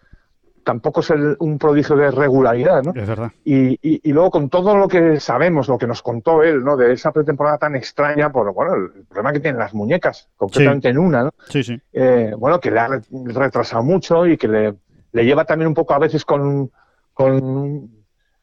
tampoco 0.67 0.99
es 0.99 1.11
un 1.39 1.59
prodigio 1.59 1.95
de 1.95 2.11
regularidad, 2.11 2.83
¿no? 2.83 2.93
Es 2.93 3.07
verdad. 3.07 3.31
Y, 3.45 3.79
y, 3.81 4.13
luego 4.13 4.33
con 4.33 4.49
todo 4.49 4.77
lo 4.77 4.89
que 4.89 5.21
sabemos, 5.21 5.69
lo 5.69 5.79
que 5.79 5.87
nos 5.87 6.03
contó 6.03 6.43
él, 6.43 6.65
¿no? 6.65 6.77
De 6.77 6.93
esa 6.93 7.13
pretemporada 7.13 7.57
tan 7.57 7.77
extraña, 7.77 8.33
por 8.33 8.53
bueno, 8.53 8.75
el 8.75 9.05
problema 9.05 9.33
que 9.33 9.39
tienen 9.39 9.61
las 9.61 9.75
muñecas, 9.75 10.29
concretamente 10.37 10.89
en 10.89 10.99
una, 10.99 11.23
¿no? 11.23 11.35
Sí, 11.49 11.63
sí. 11.63 11.81
Eh, 11.93 12.33
bueno, 12.37 12.59
que 12.59 12.73
le 12.73 12.81
ha 12.81 12.89
retrasado 13.11 13.85
mucho 13.85 14.27
y 14.27 14.37
que 14.37 14.49
le, 14.49 14.75
le 15.13 15.25
lleva 15.25 15.45
también 15.45 15.69
un 15.69 15.75
poco 15.75 15.95
a 15.95 16.01
veces 16.01 16.25
con, 16.25 16.69
con, 17.15 17.89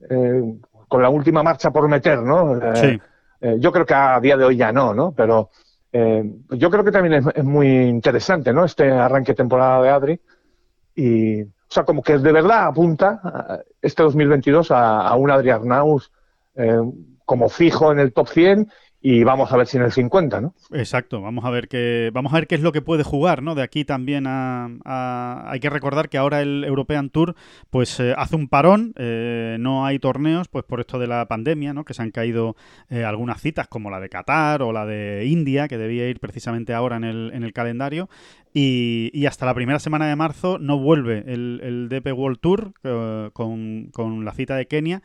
eh, 0.10 0.44
con 0.88 1.02
la 1.02 1.10
última 1.10 1.44
marcha 1.44 1.72
por 1.72 1.90
meter, 1.90 2.20
¿no? 2.20 2.56
Eh, 2.56 2.76
sí. 3.42 3.60
yo 3.60 3.70
creo 3.74 3.86
que 3.86 3.96
a 3.96 4.18
día 4.22 4.38
de 4.38 4.46
hoy 4.46 4.56
ya 4.56 4.72
no, 4.72 4.94
¿no? 4.94 5.12
Pero 5.12 5.50
yo 5.92 6.72
creo 6.72 6.86
que 6.86 6.92
también 6.92 7.16
es, 7.16 7.26
es, 7.36 7.44
muy 7.44 7.68
interesante, 7.68 8.54
¿no? 8.54 8.64
Este 8.64 8.90
arranque 8.90 9.34
de 9.34 9.36
temporada 9.36 9.82
de 9.82 9.90
Adri. 9.90 10.22
Y, 10.96 11.44
o 11.74 11.76
sea, 11.76 11.86
como 11.86 12.04
que 12.04 12.20
de 12.20 12.32
verdad 12.32 12.68
apunta 12.68 13.64
este 13.82 14.04
2022 14.04 14.70
a, 14.70 15.08
a 15.08 15.16
un 15.16 15.32
Adrián 15.32 15.68
Naus 15.68 16.12
eh, 16.54 16.78
como 17.26 17.50
fijo 17.50 17.92
en 17.92 17.98
el 17.98 18.14
top 18.14 18.28
100 18.28 18.70
y 19.06 19.26
vamos 19.26 19.52
a 19.52 19.58
ver 19.58 19.68
si 19.68 19.76
en 19.76 19.84
el 19.84 19.92
50, 19.92 20.40
¿no? 20.40 20.56
Exacto, 20.72 21.20
vamos 21.20 21.44
a 21.44 21.50
ver 21.50 21.68
qué 21.68 22.10
vamos 22.14 22.32
a 22.32 22.38
ver 22.38 22.48
qué 22.48 22.56
es 22.56 22.62
lo 22.62 22.72
que 22.72 22.82
puede 22.82 23.04
jugar, 23.04 23.44
¿no? 23.44 23.54
De 23.54 23.62
aquí 23.62 23.84
también 23.84 24.26
a, 24.28 25.44
hay 25.46 25.60
que 25.60 25.70
recordar 25.70 26.08
que 26.08 26.18
ahora 26.18 26.42
el 26.42 26.64
European 26.64 27.10
Tour 27.10 27.36
pues 27.70 28.00
eh, 28.00 28.14
hace 28.18 28.38
un 28.38 28.48
parón, 28.48 28.94
eh, 28.98 29.58
no 29.60 29.86
hay 29.86 30.00
torneos 30.00 30.48
pues 30.48 30.64
por 30.64 30.80
esto 30.80 31.00
de 31.00 31.08
la 31.08 31.26
pandemia, 31.28 31.74
¿no? 31.74 31.84
Que 31.84 31.94
se 31.94 32.02
han 32.02 32.12
caído 32.12 32.56
eh, 32.90 33.04
algunas 33.04 33.42
citas 33.42 33.68
como 33.68 33.90
la 33.90 34.00
de 34.00 34.08
Qatar 34.08 34.62
o 34.62 34.72
la 34.72 34.86
de 34.86 35.26
India 35.26 35.68
que 35.68 35.78
debía 35.78 36.08
ir 36.08 36.22
precisamente 36.22 36.74
ahora 36.74 36.96
en 36.96 37.04
el, 37.04 37.32
en 37.34 37.44
el 37.44 37.52
calendario 37.52 38.08
y, 38.54 39.10
y, 39.14 39.26
hasta 39.26 39.46
la 39.46 39.54
primera 39.54 39.80
semana 39.80 40.08
de 40.08 40.16
marzo 40.16 40.60
no 40.60 40.78
vuelve 40.78 41.24
el, 41.28 41.60
el 41.64 41.90
DP 41.90 42.14
World 42.14 42.40
Tour 42.40 42.74
con, 43.34 43.90
con, 43.92 44.26
la 44.26 44.32
cita 44.34 44.56
de 44.56 44.68
Kenia. 44.68 45.02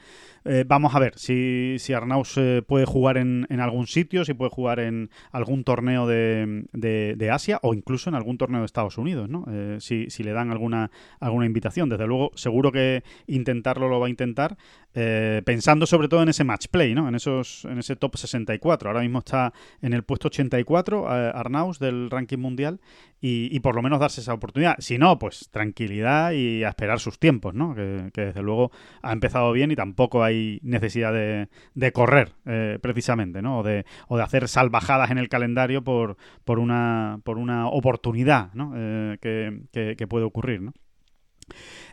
vamos 0.67 0.95
a 0.95 0.99
ver 0.99 1.19
si, 1.19 1.77
si 1.79 1.93
Arnaus 1.93 2.39
puede 2.67 2.85
jugar 2.85 3.17
en, 3.17 3.47
en 3.51 3.61
algún 3.61 3.87
sitio, 3.87 4.25
si 4.25 4.35
puede 4.35 4.51
jugar 4.51 4.81
en 4.81 5.11
algún 5.33 5.65
torneo 5.65 6.07
de, 6.07 6.65
de, 6.73 7.31
Asia 7.31 7.59
o 7.63 7.75
incluso 7.75 8.09
en 8.09 8.15
algún 8.15 8.39
torneo 8.39 8.61
de 8.61 8.67
Estados 8.67 8.99
Unidos, 8.99 9.29
¿no? 9.29 9.45
Eh, 9.51 9.79
si, 9.81 10.11
si, 10.11 10.23
le 10.23 10.33
dan 10.33 10.51
alguna, 10.51 10.91
alguna 11.21 11.47
invitación. 11.47 11.89
Desde 11.89 12.07
luego, 12.07 12.31
seguro 12.35 12.73
que 12.73 13.03
intentarlo 13.27 13.89
lo 13.89 14.01
va 14.01 14.07
a 14.07 14.11
intentar, 14.11 14.57
eh, 14.95 15.43
pensando 15.45 15.87
sobre 15.87 16.09
todo 16.09 16.23
en 16.23 16.29
ese 16.29 16.45
match 16.45 16.67
play, 16.71 16.95
¿no? 16.95 17.09
En, 17.09 17.15
esos, 17.15 17.65
en 17.65 17.79
ese 17.79 17.97
top 17.97 18.17
64. 18.17 18.91
Ahora 18.91 19.03
mismo 19.03 19.21
está 19.21 19.53
en 19.83 19.93
el 19.93 20.03
puesto 20.03 20.29
84, 20.29 21.07
eh, 21.07 21.33
Arnaus, 21.35 21.79
del 21.79 22.11
ranking 22.11 22.39
mundial, 22.39 22.81
y, 23.21 23.59
por 23.61 23.75
lo 23.75 23.83
menos 23.83 23.99
darse 23.99 24.21
esa 24.21 24.33
oportunidad. 24.33 24.77
Si 24.79 24.97
no, 24.97 25.19
pues 25.19 25.49
tranquilidad 25.51 26.31
y 26.33 26.63
a 26.63 26.69
esperar 26.69 27.01
sus 27.01 27.19
tiempos, 27.19 27.53
¿no? 27.53 27.75
Que, 27.75 28.11
desde 28.15 28.43
luego 28.43 28.71
ha 29.03 29.13
empezado 29.13 29.51
bien 29.51 29.73
y 29.73 29.77
tampoco 29.77 30.23
hay 30.23 30.61
necesidad 30.63 31.13
de, 31.13 31.49
de 31.75 31.93
correr, 31.93 32.35
precisamente, 32.81 33.43
¿no? 33.43 33.59
O 33.59 33.63
de, 33.65 33.87
o 34.07 34.17
de 34.17 34.23
hacer 34.23 34.47
salvajadas 34.47 35.11
en 35.11 35.19
el 35.19 35.29
calendario 35.29 35.83
por, 35.83 36.17
por, 36.45 36.61
una, 36.61 37.21
por 37.25 37.39
una 37.39 37.67
oportunidad 37.67 38.53
¿no? 38.55 38.73
Eh, 38.77 39.19
que, 39.21 39.97
que, 39.97 40.07
puede 40.07 40.25
ocurrir. 40.25 40.63
¿no? 40.63 40.73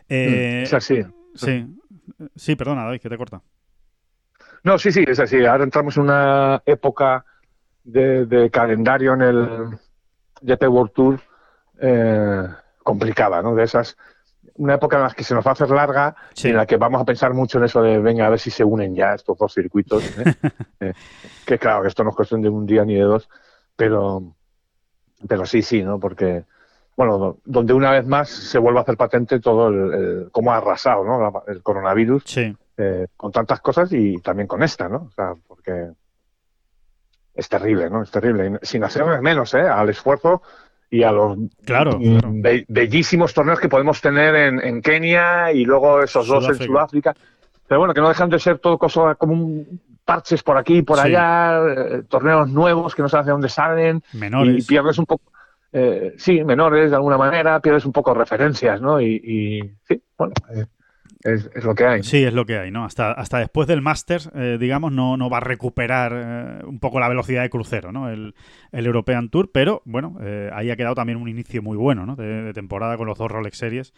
Eh, 0.08 0.62
es 0.64 0.74
así. 0.74 1.02
Sí, 1.34 1.66
sí, 2.34 2.56
perdona, 2.56 2.84
David, 2.84 3.00
que 3.00 3.08
te 3.08 3.18
corta. 3.18 3.42
No, 4.64 4.78
sí, 4.78 4.90
sí, 4.90 5.04
es 5.06 5.20
así. 5.20 5.44
Ahora 5.44 5.64
entramos 5.64 5.96
en 5.96 6.04
una 6.04 6.62
época 6.66 7.24
de, 7.84 8.50
calendario 8.52 9.14
en 9.14 9.22
el 9.22 9.78
GP 10.40 10.62
World 10.68 10.92
Tour 10.92 11.20
eh, 11.80 12.48
complicada, 12.82 13.42
¿no? 13.42 13.54
De 13.54 13.64
esas 13.64 13.96
una 14.58 14.74
época 14.74 14.96
en 14.96 15.02
la 15.02 15.10
que 15.10 15.24
se 15.24 15.34
nos 15.34 15.46
va 15.46 15.50
a 15.50 15.52
hacer 15.52 15.70
larga 15.70 16.16
y 16.36 16.48
en 16.48 16.56
la 16.56 16.66
que 16.66 16.76
vamos 16.76 17.00
a 17.00 17.04
pensar 17.04 17.34
mucho 17.34 17.58
en 17.58 17.64
eso 17.64 17.82
de, 17.82 17.98
venga, 17.98 18.26
a 18.26 18.30
ver 18.30 18.38
si 18.38 18.50
se 18.50 18.64
unen 18.64 18.94
ya 18.94 19.14
estos 19.14 19.36
dos 19.38 19.52
circuitos. 19.52 20.04
¿eh? 20.18 20.34
Eh, 20.78 20.92
que 21.46 21.58
claro, 21.58 21.80
que 21.80 21.88
esto 21.88 22.04
no 22.04 22.10
es 22.10 22.16
cuestión 22.16 22.42
de 22.42 22.50
un 22.50 22.66
día 22.66 22.84
ni 22.84 22.94
de 22.94 23.00
dos, 23.00 23.30
pero, 23.76 24.34
pero 25.26 25.46
sí, 25.46 25.62
sí, 25.62 25.82
¿no? 25.82 25.98
Porque, 25.98 26.44
bueno, 26.96 27.36
donde 27.44 27.74
una 27.74 27.90
vez 27.90 28.06
más 28.06 28.30
se 28.30 28.58
vuelve 28.58 28.78
a 28.78 28.82
hacer 28.82 28.96
patente 28.96 29.38
todo 29.38 29.68
el, 29.68 30.30
cómo 30.32 30.52
ha 30.52 30.56
arrasado, 30.56 31.04
¿no? 31.04 31.42
El 31.46 31.62
coronavirus 31.62 32.24
eh, 32.78 33.06
con 33.16 33.30
tantas 33.30 33.60
cosas 33.60 33.92
y 33.92 34.18
también 34.20 34.48
con 34.48 34.62
esta, 34.62 34.88
¿no? 34.88 35.08
O 35.08 35.10
sea, 35.10 35.34
porque 35.46 35.90
es 37.34 37.48
terrible, 37.48 37.90
¿no? 37.90 38.02
Es 38.02 38.10
terrible. 38.10 38.58
Sin 38.62 38.82
hacer 38.82 39.04
menos, 39.20 39.52
¿eh? 39.52 39.60
Al 39.60 39.90
esfuerzo 39.90 40.40
y 40.88 41.02
a 41.02 41.12
los 41.12 41.36
claro, 41.64 41.98
bellísimos 42.68 43.34
torneos 43.34 43.60
que 43.60 43.68
podemos 43.68 44.00
tener 44.00 44.34
en, 44.34 44.80
Kenia 44.80 45.52
y 45.52 45.64
luego 45.64 46.02
esos 46.02 46.26
dos 46.26 46.48
en 46.48 46.54
Sudáfrica. 46.54 47.14
Pero 47.68 47.80
bueno, 47.80 47.92
que 47.92 48.00
no 48.00 48.08
dejan 48.08 48.30
de 48.30 48.38
ser 48.38 48.58
todo 48.58 48.78
cosa 48.78 49.16
como 49.16 49.34
un 49.34 49.80
parches 50.04 50.42
por 50.42 50.56
aquí 50.56 50.78
y 50.78 50.82
por 50.82 51.00
allá, 51.00 51.60
eh, 51.66 52.02
torneos 52.08 52.48
nuevos 52.48 52.94
que 52.94 53.02
no 53.02 53.08
sabes 53.08 53.26
de 53.26 53.32
dónde 53.32 53.48
salen. 53.48 54.02
Menores. 54.12 54.64
Y 54.64 54.66
pierdes 54.66 54.98
un 54.98 55.04
poco, 55.04 55.24
eh, 55.78 56.14
sí, 56.16 56.42
menores 56.42 56.88
de 56.88 56.96
alguna 56.96 57.18
manera, 57.18 57.60
pierdes 57.60 57.84
un 57.84 57.92
poco 57.92 58.14
referencias, 58.14 58.80
¿no? 58.80 58.98
Y, 58.98 59.76
sí, 59.86 60.02
bueno. 60.16 60.32
Eh, 60.54 60.64
es, 61.22 61.64
lo 61.64 61.74
que 61.74 61.84
hay. 61.84 62.02
Sí, 62.02 62.24
es 62.24 62.32
lo 62.32 62.46
que 62.46 62.56
hay, 62.56 62.70
¿no? 62.70 62.86
Hasta, 62.86 63.12
hasta 63.12 63.40
después 63.40 63.68
del 63.68 63.82
Masters, 63.82 64.30
eh, 64.34 64.56
digamos, 64.58 64.90
no, 64.92 65.18
no 65.18 65.28
va 65.28 65.36
a 65.36 65.40
recuperar 65.40 66.12
eh, 66.14 66.64
un 66.66 66.78
poco 66.78 66.98
la 66.98 67.10
velocidad 67.10 67.42
de 67.42 67.50
crucero, 67.50 67.92
¿no? 67.92 68.08
El, 68.08 68.34
European 68.84 69.30
Tour, 69.30 69.50
pero 69.52 69.80
bueno, 69.84 70.18
eh, 70.20 70.50
ahí 70.52 70.70
ha 70.70 70.76
quedado 70.76 70.94
también 70.94 71.18
un 71.18 71.28
inicio 71.28 71.62
muy 71.62 71.76
bueno, 71.76 72.04
¿no? 72.04 72.16
De, 72.16 72.52
temporada 72.52 72.96
con 72.96 73.06
los 73.06 73.16
dos 73.16 73.30
Rolex 73.30 73.56
Series 73.56 73.94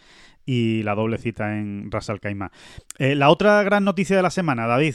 y 0.46 0.82
la 0.82 0.94
doble 0.94 1.18
cita 1.18 1.58
en 1.58 1.90
Ras 1.90 2.08
Al 2.10 2.20
Khaimah. 2.20 2.50
la 2.98 3.30
otra 3.30 3.62
gran 3.62 3.84
noticia 3.84 4.16
de 4.16 4.22
la 4.22 4.30
semana, 4.30 4.66
David, 4.66 4.94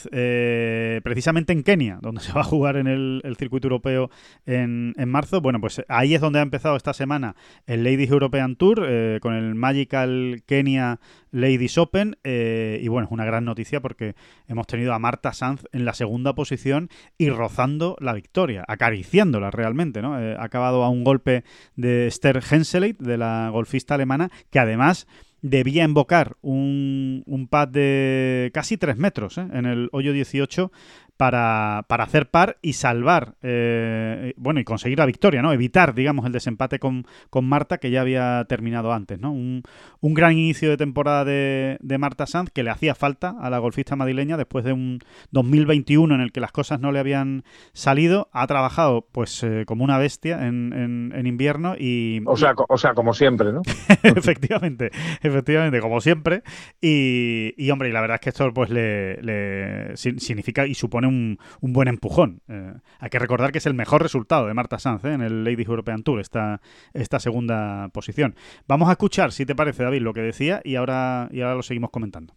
precisamente 1.03 1.53
en 1.53 1.63
Kenia, 1.63 1.99
donde 2.01 2.21
se 2.21 2.31
va 2.31 2.41
a 2.41 2.45
jugar 2.45 2.77
en 2.77 2.87
el, 2.87 3.21
circuito 3.37 3.67
europeo 3.67 4.09
en, 4.45 4.93
marzo, 5.07 5.41
bueno, 5.41 5.59
pues 5.59 5.83
ahí 5.89 6.15
es 6.15 6.21
donde 6.21 6.39
ha 6.39 6.43
empezado 6.43 6.75
esta 6.75 6.93
semana 6.93 7.35
el 7.67 7.83
Ladies 7.83 8.09
European 8.09 8.55
Tour 8.55 8.87
con 9.21 9.33
el 9.33 9.55
Magical 9.55 10.43
Kenia 10.45 10.99
Ladies 11.33 11.77
Open. 11.77 12.17
Eh, 12.23 12.79
y 12.81 12.87
bueno, 12.87 13.07
es 13.07 13.11
una 13.11 13.25
gran 13.25 13.43
noticia 13.43 13.81
porque 13.81 14.15
hemos 14.47 14.67
tenido 14.67 14.93
a 14.93 14.99
Marta 14.99 15.33
Sanz 15.33 15.65
en 15.73 15.83
la 15.83 15.93
segunda 15.93 16.33
posición 16.33 16.89
y 17.17 17.29
rozando 17.29 17.97
la 17.99 18.13
victoria, 18.13 18.63
acariciándola 18.67 19.51
realmente, 19.51 19.72
¿no? 20.01 20.19
Eh, 20.19 20.35
ha 20.37 20.43
acabado 20.43 20.83
a 20.83 20.89
un 20.89 21.03
golpe 21.03 21.43
de 21.75 22.07
Esther 22.07 22.41
Henseleit, 22.49 22.99
de 22.99 23.17
la 23.17 23.49
golfista 23.49 23.95
alemana, 23.95 24.29
que 24.49 24.59
además 24.59 25.07
debía 25.43 25.83
invocar 25.83 26.37
un, 26.41 27.21
un 27.25 27.47
pad 27.47 27.67
de 27.67 28.49
casi 28.53 28.77
3 28.77 28.97
metros 28.97 29.37
¿eh? 29.37 29.45
en 29.53 29.65
el 29.65 29.89
hoyo 29.91 30.13
18 30.13 30.71
para, 31.17 31.85
para 31.87 32.03
hacer 32.03 32.29
par 32.29 32.57
y 32.61 32.73
salvar, 32.73 33.35
eh, 33.43 34.33
bueno, 34.37 34.59
y 34.59 34.63
conseguir 34.63 34.97
la 34.97 35.05
victoria, 35.05 35.41
¿no? 35.41 35.53
Evitar, 35.53 35.93
digamos, 35.93 36.25
el 36.25 36.31
desempate 36.31 36.79
con, 36.79 37.05
con 37.29 37.45
Marta, 37.45 37.77
que 37.77 37.91
ya 37.91 38.01
había 38.01 38.45
terminado 38.49 38.93
antes, 38.93 39.19
¿no? 39.19 39.31
Un, 39.31 39.63
un 40.01 40.13
gran 40.13 40.33
inicio 40.33 40.69
de 40.69 40.77
temporada 40.77 41.23
de, 41.23 41.77
de, 41.81 41.97
Marta 41.97 42.25
Sanz 42.25 42.49
que 42.49 42.63
le 42.63 42.71
hacía 42.71 42.95
falta 42.95 43.35
a 43.39 43.49
la 43.49 43.59
golfista 43.59 43.95
madrileña 43.95 44.37
después 44.37 44.65
de 44.65 44.73
un 44.73 44.99
2021 45.31 46.15
en 46.15 46.21
el 46.21 46.31
que 46.31 46.41
las 46.41 46.51
cosas 46.51 46.79
no 46.79 46.91
le 46.91 46.99
habían 46.99 47.43
salido. 47.73 48.29
Ha 48.33 48.47
trabajado, 48.47 49.07
pues, 49.11 49.43
eh, 49.43 49.63
como 49.67 49.83
una 49.83 49.99
bestia 49.99 50.47
en, 50.47 50.73
en, 50.73 51.27
invierno 51.27 51.75
y... 51.77 52.21
O 52.25 52.35
sea, 52.35 52.53
o 52.67 52.77
sea, 52.77 52.93
como 52.93 53.13
siempre, 53.13 53.53
¿no? 53.53 53.61
efectivamente, 54.03 54.91
efectivamente, 55.21 55.79
como 55.79 56.01
siempre. 56.01 56.43
Y, 56.81 57.53
y, 57.55 57.69
hombre, 57.71 57.89
y 57.89 57.91
la 57.91 58.01
verdad 58.01 58.15
es 58.15 58.21
que 58.21 58.29
esto, 58.29 58.51
pues, 58.53 58.69
le, 58.69 59.21
le 59.21 59.95
significa 59.95 60.67
y 60.67 60.73
supone 60.73 61.02
un, 61.05 61.37
buen 61.61 61.87
empujón. 61.87 62.41
Eh, 62.47 62.73
hay 62.99 63.09
que 63.09 63.19
recordar 63.19 63.51
que 63.51 63.57
es 63.57 63.65
el 63.65 63.73
mejor 63.73 64.01
resultado 64.01 64.47
de 64.47 64.53
Marta 64.53 64.79
Sanz 64.79 65.03
eh, 65.05 65.13
en 65.13 65.21
el 65.21 65.43
Ladies 65.43 65.67
European 65.67 66.03
Tour, 66.03 66.19
esta, 66.19 66.61
esta 66.93 67.19
segunda 67.19 67.89
posición. 67.89 68.35
Vamos 68.67 68.89
a 68.89 68.93
escuchar, 68.93 69.31
si 69.31 69.45
te 69.45 69.55
parece, 69.55 69.83
David, 69.83 70.01
lo 70.01 70.13
que 70.13 70.21
decía 70.21 70.61
y 70.63 70.75
ahora, 70.75 71.27
y 71.31 71.41
ahora 71.41 71.55
lo 71.55 71.63
seguimos 71.63 71.89
comentando. 71.89 72.33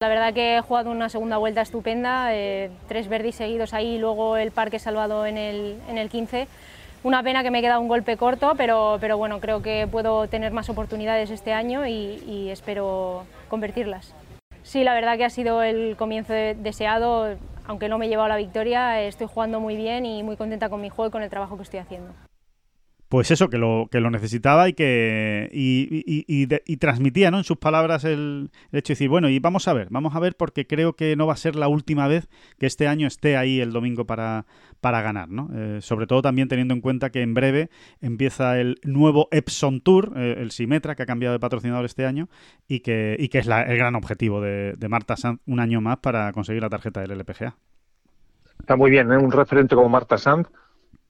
La 0.00 0.08
verdad 0.08 0.32
que 0.32 0.56
he 0.56 0.60
jugado 0.60 0.92
una 0.92 1.08
segunda 1.08 1.38
vuelta 1.38 1.60
estupenda, 1.60 2.32
eh, 2.32 2.70
tres 2.86 3.08
verdis 3.08 3.34
seguidos 3.34 3.74
ahí 3.74 3.96
y 3.96 3.98
luego 3.98 4.36
el 4.36 4.52
parque 4.52 4.78
salvado 4.78 5.26
en 5.26 5.36
el, 5.36 5.76
en 5.88 5.98
el 5.98 6.08
15. 6.08 6.46
Una 7.02 7.22
pena 7.22 7.42
que 7.42 7.50
me 7.50 7.58
he 7.58 7.62
quedado 7.62 7.80
un 7.80 7.88
golpe 7.88 8.16
corto, 8.16 8.54
pero, 8.56 8.98
pero 9.00 9.18
bueno, 9.18 9.40
creo 9.40 9.60
que 9.60 9.88
puedo 9.90 10.28
tener 10.28 10.52
más 10.52 10.68
oportunidades 10.68 11.30
este 11.30 11.52
año 11.52 11.86
y 11.86 12.48
espero 12.50 13.24
convertirlas. 13.48 14.14
Sí, 14.68 14.84
la 14.84 14.92
verdad 14.92 15.16
que 15.16 15.24
ha 15.24 15.30
sido 15.30 15.62
el 15.62 15.96
comienzo 15.96 16.34
deseado 16.34 17.38
aunque 17.68 17.88
no 17.88 17.98
me 17.98 18.06
he 18.06 18.08
llevado 18.08 18.28
la 18.28 18.36
victoria, 18.36 19.02
estoy 19.02 19.28
jugando 19.32 19.60
muy 19.60 19.76
bien 19.76 20.06
y 20.06 20.22
muy 20.22 20.36
contenta 20.36 20.68
con 20.68 20.80
mi 20.80 20.88
juego 20.88 21.08
y 21.08 21.12
con 21.12 21.22
el 21.22 21.30
trabajo 21.30 21.56
que 21.56 21.62
estoy 21.62 21.80
haciendo. 21.80 22.12
Pues 23.08 23.30
eso, 23.30 23.48
que 23.48 23.56
lo, 23.56 23.88
que 23.90 24.00
lo 24.00 24.10
necesitaba 24.10 24.68
y 24.68 24.74
que 24.74 25.48
y, 25.50 26.76
transmitía 26.76 27.30
¿no? 27.30 27.38
en 27.38 27.44
sus 27.44 27.56
palabras 27.56 28.04
el, 28.04 28.50
hecho 28.70 28.92
de 28.92 28.94
decir, 28.94 29.08
bueno, 29.08 29.30
y 29.30 29.38
vamos 29.38 29.66
a 29.66 29.72
ver, 29.72 29.88
vamos 29.90 30.14
a 30.14 30.20
ver 30.20 30.36
porque 30.36 30.66
creo 30.66 30.92
que 30.92 31.16
no 31.16 31.26
va 31.26 31.32
a 31.32 31.36
ser 31.36 31.56
la 31.56 31.68
última 31.68 32.06
vez 32.06 32.28
que 32.58 32.66
este 32.66 32.86
año 32.86 33.06
esté 33.06 33.38
ahí 33.38 33.60
el 33.60 33.72
domingo 33.72 34.04
para, 34.04 34.44
para 34.82 35.00
ganar, 35.00 35.30
¿no? 35.30 35.48
Eh, 35.54 35.78
sobre 35.80 36.06
todo 36.06 36.20
también 36.20 36.48
teniendo 36.48 36.74
en 36.74 36.82
cuenta 36.82 37.08
que 37.08 37.22
en 37.22 37.32
breve 37.32 37.70
empieza 38.02 38.60
el 38.60 38.78
nuevo 38.84 39.28
Epson 39.30 39.80
Tour, 39.80 40.12
eh, 40.14 40.36
el 40.38 40.50
Simetra, 40.50 40.94
que 40.94 41.04
ha 41.04 41.06
cambiado 41.06 41.32
de 41.32 41.40
patrocinador 41.40 41.86
este 41.86 42.04
año 42.04 42.28
y 42.68 42.80
que, 42.80 43.16
y 43.18 43.28
que 43.28 43.38
es 43.38 43.46
el 43.46 43.78
gran 43.78 43.94
objetivo 43.94 44.42
de, 44.42 44.74
de 44.74 44.88
Marta 44.88 45.16
Sanz 45.16 45.40
un 45.46 45.60
año 45.60 45.80
más 45.80 45.96
para 45.98 46.30
conseguir 46.32 46.62
la 46.62 46.68
tarjeta 46.68 47.00
del 47.00 47.12
LPGA. 47.12 47.56
Está 48.60 48.76
muy 48.76 48.90
bien, 48.90 49.10
¿eh? 49.12 49.16
un 49.16 49.32
referente 49.32 49.74
como 49.74 49.88
Marta 49.88 50.18
Sanz 50.18 50.48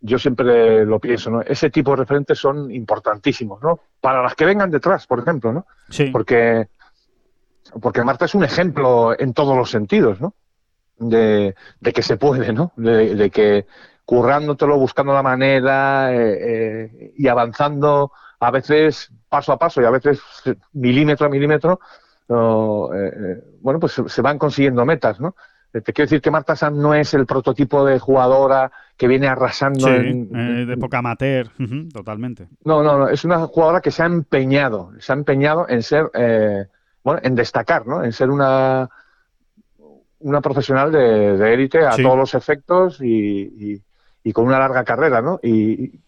yo 0.01 0.19
siempre 0.19 0.85
lo 0.85 1.01
pienso, 1.01 1.31
¿no? 1.31 1.41
Ese 1.43 1.71
tipo 1.71 1.91
de 1.91 1.99
referentes 1.99 2.39
son 2.39 2.71
importantísimos, 2.71 3.61
¿no? 3.63 3.81
Para 4.01 4.23
las 4.23 4.35
que 4.35 4.45
vengan 4.45 4.71
detrás, 4.71 5.07
por 5.07 5.19
ejemplo, 5.21 5.53
¿no? 5.53 5.67
Sí. 5.89 6.07
Porque, 6.07 6.69
porque 7.81 8.05
Marta 8.05 8.27
es 8.27 8.35
un 8.35 8.45
ejemplo 8.45 9.19
en 9.19 9.35
todos 9.35 9.57
los 9.57 9.71
sentidos, 9.71 10.21
¿no? 10.21 10.35
De, 10.99 11.55
que 11.95 12.03
se 12.03 12.17
puede, 12.17 12.53
¿no? 12.53 12.73
De, 12.77 13.31
que 13.31 13.67
currándotelo, 14.05 14.79
buscando 14.79 15.13
la 15.13 15.23
manera 15.23 16.13
eh, 16.15 16.39
eh, 16.41 17.13
y 17.17 17.29
avanzando 17.29 18.13
a 18.41 18.51
veces 18.51 19.13
paso 19.29 19.53
a 19.53 19.59
paso 19.59 19.83
y 19.83 19.85
a 19.85 19.91
veces 19.91 20.21
milímetro 20.73 21.27
a 21.27 21.31
milímetro, 21.31 21.81
eh, 22.31 23.43
bueno, 23.61 23.81
pues 23.81 24.01
se 24.07 24.23
van 24.23 24.39
consiguiendo 24.39 24.85
metas, 24.87 25.21
¿no? 25.21 25.35
Te 25.71 25.93
quiero 25.93 26.07
decir 26.07 26.23
que 26.23 26.31
Marta 26.31 26.57
Sanz 26.57 26.77
no 26.77 26.95
es 26.95 27.13
el 27.13 27.27
prototipo 27.27 27.85
de 27.85 27.99
jugadora 27.99 28.73
que 28.99 29.07
viene 29.07 29.29
arrasando 29.29 29.89
en, 29.89 30.29
eh, 30.35 30.67
de 30.67 30.75
época 30.75 30.99
amateur, 30.99 31.49
totalmente. 31.93 32.49
No, 32.65 32.83
no, 32.83 32.99
no, 32.99 33.09
es 33.09 33.25
una 33.25 33.47
jugadora 33.47 33.81
que 33.81 33.93
se 33.93 34.03
ha 34.03 34.07
empeñado, 34.07 34.91
se 34.99 35.13
ha 35.13 35.15
empeñado 35.15 35.67
en 35.69 35.83
ser, 35.85 36.11
eh, 36.15 36.67
bueno, 37.05 37.21
en 37.23 37.37
destacar, 37.37 37.87
¿no? 37.87 38.03
En 38.03 38.13
ser 38.13 38.29
una 38.29 38.91
una 40.21 40.41
profesional 40.41 40.91
de 40.91 41.55
élite 41.55 41.87
a 41.87 41.91
todos 41.91 42.17
los 42.17 42.35
efectos 42.35 43.01
y, 43.01 43.81
y, 44.25 44.33
con 44.33 44.47
una 44.47 44.59
larga 44.59 44.83
carrera, 44.83 45.23
¿no? 45.23 45.39
Y, 45.45 46.01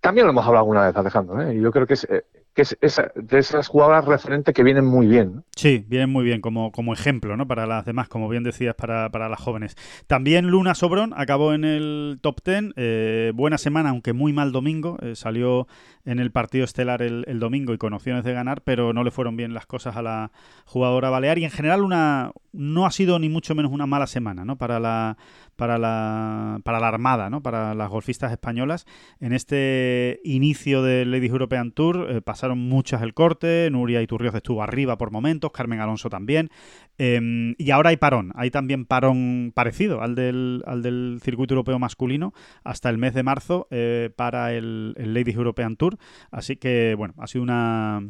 también 0.00 0.26
lo 0.26 0.32
hemos 0.32 0.46
hablado 0.46 0.64
alguna 0.64 0.86
vez, 0.86 0.96
Alejandro, 0.96 1.42
¿eh? 1.42 1.54
Y 1.54 1.60
yo 1.60 1.70
creo 1.70 1.86
que 1.86 1.92
es, 1.94 2.04
eh, 2.04 2.24
que 2.54 2.62
es 2.62 2.76
de 3.14 3.38
esas 3.38 3.68
jugadoras 3.68 4.04
referentes 4.04 4.54
que 4.54 4.62
vienen 4.62 4.84
muy 4.84 5.06
bien. 5.06 5.44
Sí, 5.54 5.84
vienen 5.88 6.10
muy 6.10 6.24
bien 6.24 6.40
como, 6.40 6.72
como 6.72 6.92
ejemplo 6.92 7.36
¿no? 7.36 7.46
para 7.46 7.66
las 7.66 7.84
demás, 7.84 8.08
como 8.08 8.28
bien 8.28 8.42
decías, 8.42 8.74
para, 8.74 9.10
para 9.10 9.28
las 9.28 9.40
jóvenes. 9.40 9.76
También 10.06 10.48
Luna 10.48 10.74
Sobrón 10.74 11.12
acabó 11.16 11.52
en 11.52 11.64
el 11.64 12.18
top 12.20 12.40
10. 12.44 12.72
Eh, 12.76 13.32
buena 13.34 13.58
semana, 13.58 13.90
aunque 13.90 14.12
muy 14.12 14.32
mal 14.32 14.52
domingo. 14.52 14.98
Eh, 15.02 15.14
salió 15.14 15.68
en 16.04 16.18
el 16.18 16.32
partido 16.32 16.64
estelar 16.64 17.02
el, 17.02 17.24
el, 17.28 17.38
domingo 17.38 17.72
y 17.72 17.78
con 17.78 17.92
opciones 17.92 18.24
de 18.24 18.32
ganar, 18.32 18.62
pero 18.62 18.92
no 18.92 19.04
le 19.04 19.10
fueron 19.10 19.36
bien 19.36 19.54
las 19.54 19.66
cosas 19.66 19.96
a 19.96 20.02
la 20.02 20.32
jugadora 20.64 21.10
balear. 21.10 21.38
Y 21.38 21.44
en 21.44 21.50
general 21.50 21.82
una 21.82 22.32
no 22.52 22.86
ha 22.86 22.90
sido 22.90 23.18
ni 23.18 23.28
mucho 23.28 23.54
menos 23.54 23.70
una 23.70 23.86
mala 23.86 24.06
semana 24.06 24.44
¿no? 24.44 24.56
para, 24.56 24.80
la, 24.80 25.16
para, 25.60 25.76
la, 25.76 26.58
para 26.64 26.80
la 26.80 26.88
Armada, 26.88 27.28
¿no? 27.28 27.42
para 27.42 27.74
las 27.74 27.90
golfistas 27.90 28.32
españolas. 28.32 28.86
En 29.20 29.34
este 29.34 30.18
inicio 30.24 30.82
del 30.82 31.10
Ladies 31.10 31.32
European 31.32 31.70
Tour 31.72 32.06
eh, 32.08 32.22
pasaron 32.22 32.58
muchas 32.58 33.02
el 33.02 33.12
corte, 33.12 33.68
Nuria 33.70 34.00
Iturrioz 34.00 34.34
estuvo 34.34 34.62
arriba 34.62 34.96
por 34.96 35.10
momentos, 35.10 35.50
Carmen 35.52 35.80
Alonso 35.80 36.08
también, 36.08 36.48
em, 36.96 37.54
y 37.58 37.72
ahora 37.72 37.90
hay 37.90 37.98
parón, 37.98 38.32
hay 38.36 38.50
también 38.50 38.86
parón 38.86 39.52
parecido 39.54 40.00
al 40.00 40.14
del, 40.14 40.62
al 40.66 40.80
del 40.80 41.18
circuito 41.22 41.52
europeo 41.52 41.78
masculino 41.78 42.32
hasta 42.64 42.88
el 42.88 42.96
mes 42.96 43.12
de 43.12 43.22
marzo 43.22 43.68
eh, 43.70 44.08
para 44.16 44.54
el, 44.54 44.94
el 44.96 45.12
Ladies 45.12 45.36
European 45.36 45.76
Tour, 45.76 45.98
así 46.30 46.56
que 46.56 46.94
bueno, 46.96 47.12
ha 47.18 47.26
sido 47.26 47.42
una 47.42 48.02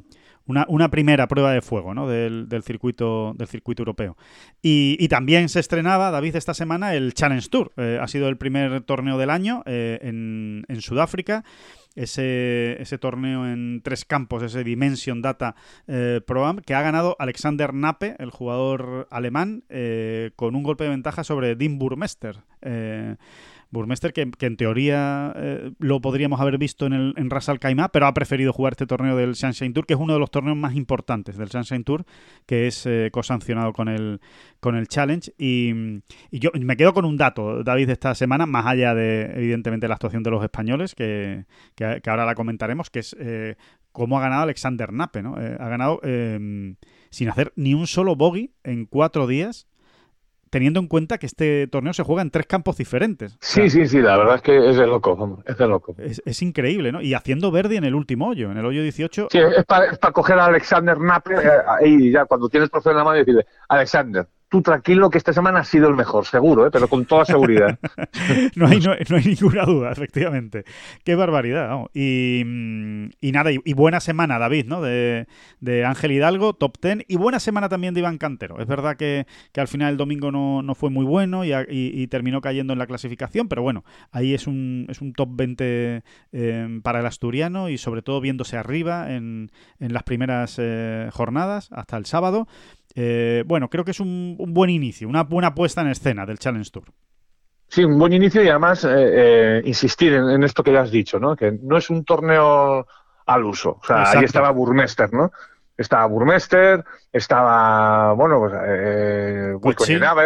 una, 0.46 0.90
primera 0.90 1.28
prueba 1.28 1.52
de 1.52 1.60
fuego 1.60 1.94
¿no? 1.94 2.08
del, 2.08 2.62
circuito, 2.62 3.34
del 3.36 3.48
circuito 3.48 3.82
europeo. 3.82 4.16
Y, 4.62 5.06
también 5.08 5.48
se 5.48 5.60
estrenaba, 5.60 6.10
David, 6.10 6.36
esta 6.36 6.54
semana 6.54 6.94
el 6.94 7.14
Challenge 7.14 7.48
Tour. 7.48 7.72
Eh, 7.76 7.98
ha 8.00 8.08
sido 8.08 8.28
el 8.28 8.36
primer 8.36 8.82
torneo 8.82 9.18
del 9.18 9.30
año 9.30 9.62
eh, 9.66 9.98
en, 10.02 10.80
Sudáfrica. 10.80 11.44
Ese, 11.96 12.80
ese, 12.80 12.98
torneo 12.98 13.48
en 13.48 13.80
tres 13.82 14.04
campos, 14.04 14.44
ese 14.44 14.62
Dimension 14.62 15.22
Data 15.22 15.56
eh, 15.88 16.20
Pro 16.24 16.54
que 16.64 16.74
ha 16.74 16.82
ganado 16.82 17.16
Alexander 17.18 17.74
Nape, 17.74 18.14
el 18.18 18.30
jugador 18.30 19.08
alemán, 19.10 19.64
con 20.36 20.54
un 20.54 20.62
golpe 20.62 20.84
de 20.84 20.90
ventaja 20.90 21.24
sobre 21.24 21.56
Dean 21.56 21.78
Burmester. 21.78 22.36
Burmester, 23.70 24.12
que, 24.12 24.28
en 24.40 24.56
teoría 24.56 25.32
eh, 25.36 25.72
lo 25.78 26.00
podríamos 26.00 26.40
haber 26.40 26.58
visto 26.58 26.86
en, 26.86 26.92
el, 26.92 27.14
en 27.16 27.30
Ras 27.30 27.48
Al 27.48 27.60
pero 27.92 28.06
ha 28.06 28.14
preferido 28.14 28.52
jugar 28.52 28.72
este 28.72 28.86
torneo 28.86 29.16
del 29.16 29.36
Sunshine 29.36 29.72
Tour, 29.72 29.86
que 29.86 29.94
es 29.94 30.00
uno 30.00 30.12
de 30.12 30.18
los 30.18 30.30
torneos 30.30 30.56
más 30.56 30.74
importantes 30.74 31.36
del 31.36 31.50
Sunshine 31.50 31.84
Tour, 31.84 32.04
que 32.46 32.66
es 32.66 32.84
eh, 32.86 33.10
cosancionado 33.12 33.72
con 33.72 33.88
el, 33.88 34.20
con 34.58 34.76
el 34.76 34.88
Challenge. 34.88 35.32
Y, 35.38 35.72
yo 36.32 36.50
me 36.60 36.76
quedo 36.76 36.92
con 36.92 37.04
un 37.04 37.16
dato, 37.16 37.62
David, 37.62 37.86
de 37.86 37.92
esta 37.92 38.14
semana, 38.14 38.46
más 38.46 38.66
allá 38.66 38.94
de, 38.94 39.30
evidentemente, 39.36 39.86
la 39.86 39.94
actuación 39.94 40.22
de 40.22 40.30
los 40.30 40.42
españoles, 40.42 40.94
que, 40.94 41.44
ahora 42.06 42.24
la 42.24 42.34
comentaremos, 42.34 42.90
que 42.90 42.98
es 42.98 43.16
eh, 43.20 43.56
cómo 43.92 44.18
ha 44.18 44.22
ganado 44.22 44.42
Alexander 44.42 44.92
Nape, 44.92 45.22
¿no? 45.22 45.36
ha 45.36 45.68
ganado 45.68 46.00
sin 47.10 47.28
hacer 47.28 47.52
ni 47.56 47.74
un 47.74 47.86
solo 47.86 48.16
bogey 48.16 48.52
en 48.64 48.86
cuatro 48.86 49.26
días 49.26 49.66
teniendo 50.50 50.80
en 50.80 50.88
cuenta 50.88 51.18
que 51.18 51.26
este 51.26 51.68
torneo 51.68 51.92
se 51.92 52.02
juega 52.02 52.22
en 52.22 52.30
tres 52.30 52.46
campos 52.46 52.76
diferentes. 52.76 53.36
Sí, 53.40 53.70
sí, 53.70 53.86
sí, 53.86 54.00
la 54.00 54.16
verdad 54.16 54.36
es 54.36 54.42
que 54.42 54.70
es 54.70 54.76
de 54.76 54.86
loco, 54.86 55.42
es 55.46 55.56
de 55.56 55.66
loco. 55.66 55.94
Es, 55.98 56.42
increíble, 56.42 56.92
¿no? 56.92 57.00
Y 57.00 57.14
haciendo 57.14 57.50
Verdi 57.50 57.76
en 57.76 57.84
el 57.84 57.94
último 57.94 58.28
hoyo, 58.28 58.50
en 58.50 58.58
el 58.58 58.66
hoyo 58.66 58.82
18. 58.82 59.28
Sí, 59.30 59.38
es 59.38 59.64
para, 59.64 59.96
coger 60.12 60.38
a 60.38 60.46
Alexander 60.46 60.98
Nappe 60.98 61.34
eh, 61.36 61.88
y 61.88 62.10
ya 62.10 62.24
cuando 62.24 62.48
tienes 62.48 62.70
trofeo 62.70 62.92
en 62.92 62.98
la 62.98 63.04
mano 63.04 63.16
y 63.16 63.20
decirle, 63.20 63.46
Alexander, 63.68 64.26
tú 64.50 64.62
tranquilo 64.62 65.08
que 65.10 65.16
esta 65.16 65.32
semana 65.32 65.60
ha 65.60 65.64
sido 65.64 65.88
el 65.88 65.94
mejor, 65.94 66.26
seguro, 66.26 66.66
¿eh? 66.66 66.70
pero 66.72 66.88
con 66.88 67.06
toda 67.06 67.24
seguridad. 67.24 67.78
no, 68.56 68.66
hay, 68.66 68.80
ninguna 69.24 69.64
duda, 69.64 69.92
efectivamente. 69.92 70.64
Qué 71.04 71.14
barbaridad. 71.14 71.70
Mm, 71.94 73.10
y, 73.20 73.32
nada, 73.32 73.52
y, 73.52 73.72
buena 73.74 74.00
semana, 74.00 74.40
David, 74.40 74.66
¿no? 74.66 74.82
De, 74.82 75.26
Ángel 75.86 76.12
Hidalgo, 76.12 76.52
top 76.54 76.78
ten. 76.78 77.04
Y 77.06 77.16
buena 77.16 77.38
semana 77.38 77.68
también 77.68 77.94
de 77.94 78.00
Iván 78.00 78.18
Cantero. 78.18 78.60
Es 78.60 78.66
verdad 78.66 78.96
que, 78.96 79.24
al 79.56 79.68
final 79.68 79.92
el 79.92 79.96
domingo 79.96 80.32
no, 80.32 80.74
fue 80.74 80.90
muy 80.90 81.04
bueno 81.04 81.44
y, 81.44 82.06
terminó 82.08 82.40
cayendo 82.40 82.72
en 82.72 82.80
la 82.80 82.88
clasificación, 82.88 83.46
pero 83.48 83.62
bueno, 83.62 83.84
ahí 84.10 84.34
es 84.34 84.48
un, 84.48 84.86
es 84.88 85.00
un 85.00 85.12
top 85.12 85.28
20 85.32 86.02
eh, 86.32 86.80
para 86.82 86.98
el 86.98 87.06
asturiano 87.06 87.68
y 87.68 87.78
sobre 87.78 88.02
todo 88.02 88.20
viéndose 88.20 88.56
arriba 88.56 89.12
en, 89.12 89.52
en 89.78 89.92
las 89.92 90.02
primeras 90.02 90.56
eh, 90.58 91.08
jornadas 91.12 91.68
hasta 91.70 91.96
el 91.96 92.06
sábado. 92.06 92.48
Eh, 92.94 93.44
bueno, 93.46 93.68
creo 93.68 93.84
que 93.84 93.92
es 93.92 94.00
un, 94.00 94.36
buen 94.38 94.70
inicio, 94.70 95.08
una 95.08 95.24
buena 95.24 95.54
puesta 95.54 95.80
en 95.80 95.88
escena 95.88 96.26
del 96.26 96.38
Challenge 96.38 96.70
Tour. 96.70 96.84
Sí, 97.68 97.84
un 97.84 97.98
buen 97.98 98.12
inicio 98.12 98.42
y 98.42 98.48
además 98.48 98.84
eh, 98.84 98.88
eh, 98.90 99.62
insistir 99.64 100.12
en, 100.14 100.42
esto 100.42 100.64
que 100.64 100.72
ya 100.72 100.80
has 100.80 100.90
dicho, 100.90 101.20
¿no? 101.20 101.36
Que 101.36 101.56
no 101.62 101.76
es 101.76 101.88
un 101.88 102.04
torneo 102.04 102.86
al 103.26 103.44
uso. 103.44 103.78
O 103.80 103.86
sea, 103.86 104.10
ahí 104.10 104.24
estaba 104.24 104.50
Burmester, 104.50 105.12
¿no? 105.12 105.30
Estaba 105.80 106.04
Burmester, 106.06 106.84
estaba, 107.10 108.12
bueno, 108.12 108.38
pues, 108.38 108.52
eh, 108.66 109.54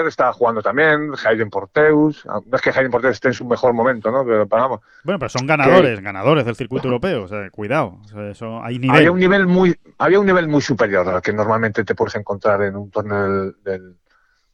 estaba 0.09 0.33
jugando 0.33 0.63
también, 0.63 1.13
Hayden 1.25 1.49
Porteus, 1.49 2.27
no 2.27 2.43
es 2.53 2.61
que 2.61 2.71
Hayden 2.71 2.91
Porteus 2.91 3.15
esté 3.15 3.29
en 3.29 3.35
su 3.35 3.45
mejor 3.45 3.73
momento, 3.73 4.11
¿no? 4.11 4.25
Pero, 4.25 4.47
vamos. 4.47 4.81
Bueno, 5.05 5.19
pero 5.21 5.29
son 5.29 5.47
ganadores, 5.47 6.01
ganadores 6.01 6.45
del 6.45 6.57
circuito 6.57 6.89
europeo, 6.89 7.23
o 7.23 7.29
sea, 7.29 7.49
cuidado, 7.51 7.99
eso, 8.31 8.63
hay 8.63 8.81
nivel. 8.81 8.97
Había 8.97 9.13
un 9.13 9.21
nivel 9.21 9.47
muy, 9.47 9.77
había 9.99 10.19
un 10.19 10.27
nivel 10.27 10.49
muy 10.49 10.61
superior 10.61 11.09
al 11.09 11.23
que 11.23 11.33
normalmente 11.33 11.85
te 11.85 11.95
puedes 11.95 12.17
encontrar 12.17 12.63
en 12.63 12.75
un 12.75 12.91
torneo 12.91 13.53
del, 13.63 13.97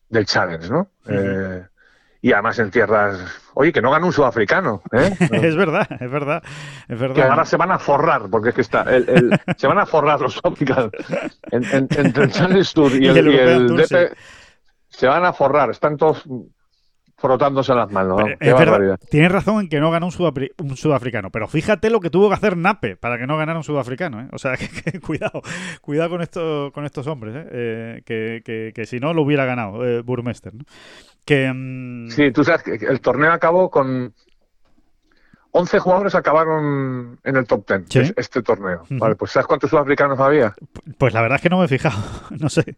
del, 0.09 0.27
Challenge, 0.27 0.69
¿no? 0.69 0.89
eh, 1.09 1.65
y 2.23 2.33
además 2.33 2.59
en 2.59 2.71
tierras. 2.71 3.19
Oye, 3.55 3.73
que 3.73 3.83
no 3.83 3.91
gana 3.91 4.07
un 4.07 4.13
sudafricano. 4.13 4.83
¿eh? 4.93 5.15
es 5.33 5.57
verdad, 5.57 5.87
es 6.01 6.11
verdad, 6.11 6.43
es 6.89 6.99
verdad. 6.99 7.15
Que 7.15 7.23
ahora 7.23 7.45
se 7.45 7.57
van 7.57 7.71
a 7.71 7.79
forrar, 7.79 8.29
porque 8.31 8.51
es 8.51 8.55
que 8.55 8.61
está. 8.61 8.83
El, 8.83 9.39
se 9.57 9.67
van 9.67 9.79
a 9.79 9.87
forrar 9.87 10.21
los 10.21 10.35
sudafricanos. 10.35 10.91
entre 11.51 12.23
el 12.23 12.33
Challenge 12.33 12.73
Tour 12.75 12.93
y, 12.93 13.07
el, 13.07 13.29
y 13.29 13.77
DP, 13.77 14.17
se 14.89 15.07
van 15.07 15.25
a 15.25 15.33
forrar. 15.33 15.71
Están 15.71 15.97
todos 15.97 16.27
frotándose 17.21 17.75
las 17.75 17.91
manos. 17.93 18.23
tienes 19.11 19.31
razón 19.31 19.61
en 19.61 19.69
que 19.69 19.79
no 19.79 19.91
ganó 19.91 20.07
un, 20.07 20.77
sudafricano, 20.77 21.31
pero 21.31 21.49
fíjate 21.49 21.91
lo 21.91 22.01
que 22.01 22.09
tuvo 22.09 22.29
que 22.29 22.35
hacer 22.35 22.57
Nape 22.57 22.97
para 22.97 23.19
que 23.19 23.27
no 23.27 23.37
ganara 23.37 23.59
un 23.59 23.65
sudafricano. 23.65 24.23
¿eh? 24.23 24.29
O 24.33 24.39
sea, 24.39 24.57
que, 24.57 25.01
cuidado, 25.01 25.43
cuidado 25.83 26.11
con, 26.11 26.23
esto, 26.23 26.71
con 26.73 26.87
estos 26.87 27.07
hombres, 27.07 27.35
¿eh? 27.37 27.49
Eh, 27.53 28.03
que, 28.05 28.43
que, 28.45 28.73
que, 28.75 28.87
si 28.87 28.99
no 28.99 29.13
lo 29.13 29.23
hubiera 29.23 29.45
ganado 29.45 30.03
Burmester. 30.03 30.55
¿no? 30.55 30.65
Que, 31.25 31.53
mm, 31.53 32.09
Sí, 32.11 32.33
tú 32.33 32.45
sabes 32.45 32.63
que 32.63 32.75
el 32.75 33.01
torneo 33.01 33.33
acabó 33.33 33.71
con 33.71 34.15
11 35.53 35.79
jugadores 35.81 36.15
acabaron 36.15 37.19
en 37.25 37.37
el 37.37 37.47
top 37.47 37.67
10 37.89 38.15
este 38.17 38.43
torneo. 38.43 38.85
Vale, 38.91 39.17
pues 39.17 39.33
¿sabes 39.33 39.47
cuántos 39.47 39.71
sudafricanos 39.71 40.19
había? 40.21 40.55
Pues 40.99 41.13
la 41.13 41.23
verdad 41.23 41.37
es 41.37 41.43
que 41.43 41.49
no 41.49 41.59
me 41.59 41.65
he 41.65 41.69
fijado. 41.69 41.99
No 42.41 42.49
sé. 42.49 42.77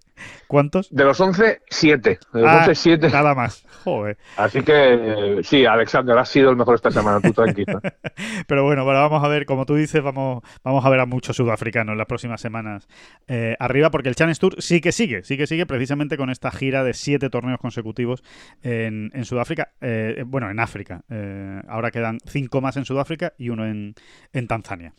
¿Cuántos? 0.49 0.89
De 0.91 1.05
los 1.05 1.21
11, 1.21 1.63
7. 1.69 2.19
De 2.33 2.41
los 2.41 2.51
11, 2.51 2.71
ah, 2.71 2.75
7. 2.75 3.11
Nada 3.11 3.35
más. 3.35 3.65
Joder. 3.85 4.17
Así 4.37 4.63
que 4.63 5.41
sí, 5.45 5.67
Alexander, 5.67 6.17
has 6.19 6.29
sido 6.29 6.51
el 6.51 6.57
mejor 6.57 6.75
esta 6.75 6.91
semana, 6.91 7.21
tú 7.21 7.33
tranquilo. 7.33 7.81
Pero 8.47 8.65
bueno, 8.65 8.85
bueno, 8.85 9.01
vamos 9.01 9.23
a 9.23 9.29
ver, 9.29 9.47
como 9.47 9.67
tú 9.67 9.75
dices, 9.75 10.03
vamos, 10.03 10.43
vamos 10.65 10.85
a 10.85 10.89
ver 10.89 11.01
a 11.01 11.07
muchos 11.07 11.37
sudafricanos 11.37 11.93
en 11.93 11.99
las 11.99 12.07
próximas 12.07 12.41
semanas 12.41 12.89
eh, 13.29 13.57
arriba, 13.61 13.91
porque 13.91 14.09
el 14.09 14.15
Challenge 14.15 14.39
Tour 14.39 14.57
sí 14.59 14.81
que 14.81 14.91
sigue, 14.91 15.23
sí 15.23 15.37
que 15.37 15.47
sigue 15.47 15.67
precisamente 15.67 16.17
con 16.17 16.31
esta 16.31 16.51
gira 16.51 16.83
de 16.83 16.95
7 16.95 17.29
torneos 17.31 17.61
consecutivos 17.61 18.23
en, 18.63 19.11
en 19.15 19.25
Sudáfrica, 19.25 19.73
eh, 19.81 20.25
bueno, 20.27 20.51
en 20.51 20.59
África. 20.61 21.03
Eh, 21.11 21.61
ahora 21.69 21.91
quedan 21.91 22.19
5 22.25 22.62
más 22.63 22.77
en 22.77 22.85
Sudáfrica 22.85 23.35
y 23.37 23.51
uno 23.51 23.67
en, 23.67 23.95
en 24.33 24.47
Tanzania. 24.47 24.95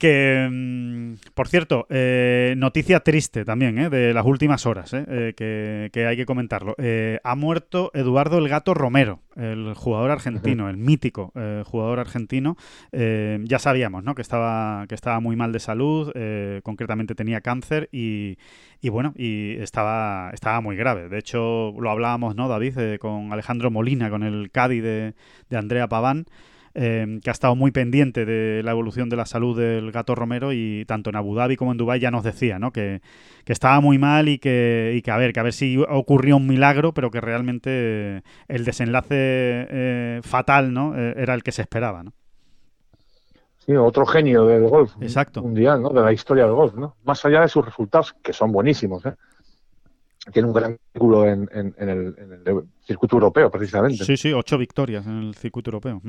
Que, 0.00 0.48
mm, 0.50 1.32
por 1.34 1.48
cierto, 1.48 1.86
eh, 1.90 2.54
noticia 2.56 3.00
triste 3.00 3.44
también, 3.44 3.78
eh, 3.78 3.90
de 3.90 4.14
las 4.14 4.24
últimas 4.24 4.64
horas, 4.64 4.94
eh, 4.94 5.34
que, 5.36 6.06
hay 6.06 6.16
que 6.16 6.24
comentarlo. 6.24 6.74
ha 7.22 7.34
muerto 7.36 7.90
Eduardo 7.92 8.38
el 8.38 8.48
Gato 8.48 8.72
Romero, 8.72 9.20
el 9.36 9.74
jugador 9.74 10.10
argentino, 10.10 10.70
el 10.70 10.78
mítico 10.78 11.34
jugador 11.66 12.00
argentino. 12.00 12.56
ya 12.92 13.58
sabíamos 13.58 14.02
¿no? 14.02 14.14
que, 14.14 14.22
estaba, 14.22 14.86
que 14.88 14.94
estaba 14.94 15.20
muy 15.20 15.36
mal 15.36 15.52
de 15.52 15.60
salud, 15.60 16.10
concretamente 16.62 17.14
tenía 17.14 17.42
cáncer 17.42 17.90
y, 17.92 18.38
y, 18.80 18.88
bueno, 18.88 19.12
y 19.18 19.56
estaba, 19.60 20.30
estaba 20.32 20.62
muy 20.62 20.76
grave. 20.76 21.10
De 21.10 21.18
hecho, 21.18 21.74
lo 21.78 21.90
hablábamos, 21.90 22.36
¿no, 22.36 22.48
David, 22.48 22.96
con 23.00 23.34
Alejandro 23.34 23.70
Molina, 23.70 24.08
con 24.08 24.22
el 24.22 24.50
Cádiz 24.50 24.82
de, 24.82 25.14
de 25.50 25.56
Andrea 25.58 25.88
Paván. 25.88 26.24
Em, 26.72 27.18
que 27.20 27.30
ha 27.30 27.32
estado 27.32 27.56
muy 27.56 27.72
pendiente 27.72 28.24
de 28.24 28.62
la 28.62 28.70
evolución 28.70 29.08
de 29.08 29.16
la 29.16 29.26
salud 29.26 29.58
del 29.58 29.90
gato 29.90 30.14
Romero 30.14 30.52
y 30.52 30.84
tanto 30.84 31.10
en 31.10 31.16
Abu 31.16 31.34
Dhabi 31.34 31.56
como 31.56 31.72
en 31.72 31.78
Dubái 31.78 31.98
ya 31.98 32.12
nos 32.12 32.22
decía 32.22 32.60
¿no? 32.60 32.70
que, 32.70 33.00
estaba 33.46 33.80
muy 33.80 33.98
mal 33.98 34.28
y 34.28 34.38
que, 34.38 34.92
y 34.94 35.02
que, 35.02 35.10
a 35.10 35.16
ver, 35.16 35.32
que 35.32 35.40
a 35.40 35.42
ver 35.42 35.52
si 35.52 35.76
ocurrió 35.88 36.36
un 36.36 36.46
milagro, 36.46 36.94
pero 36.94 37.10
que 37.10 37.20
realmente 37.20 38.22
el 38.46 38.64
desenlace 38.64 39.08
eh, 39.10 40.20
fatal 40.22 40.72
¿no? 40.72 40.96
Eh, 40.96 41.14
era 41.16 41.34
el 41.34 41.42
que 41.42 41.50
se 41.50 41.62
esperaba. 41.62 42.04
¿no? 42.04 42.12
Sí, 43.58 43.74
otro 43.74 44.06
genio 44.06 44.44
del 44.46 44.68
golf 44.68 44.92
Exacto. 45.00 45.42
mundial, 45.42 45.82
¿no? 45.82 45.88
de 45.88 46.02
la 46.02 46.12
historia 46.12 46.44
del 46.44 46.54
golf, 46.54 46.74
¿no? 46.74 46.94
más 47.02 47.24
allá 47.24 47.40
de 47.40 47.48
sus 47.48 47.64
resultados, 47.64 48.14
que 48.22 48.32
son 48.32 48.52
buenísimos. 48.52 49.04
¿eh? 49.06 49.14
tiene 50.32 50.46
un 50.46 50.54
gran 50.54 50.78
vínculo 50.94 51.26
en, 51.26 51.48
el, 51.50 52.14
circuito 52.86 53.16
europeo, 53.16 53.50
precisamente. 53.50 54.04
Sí, 54.04 54.16
sí, 54.16 54.32
ocho 54.32 54.56
victorias 54.56 55.04
en 55.06 55.18
el 55.18 55.34
circuito 55.34 55.70
europeo. 55.70 56.00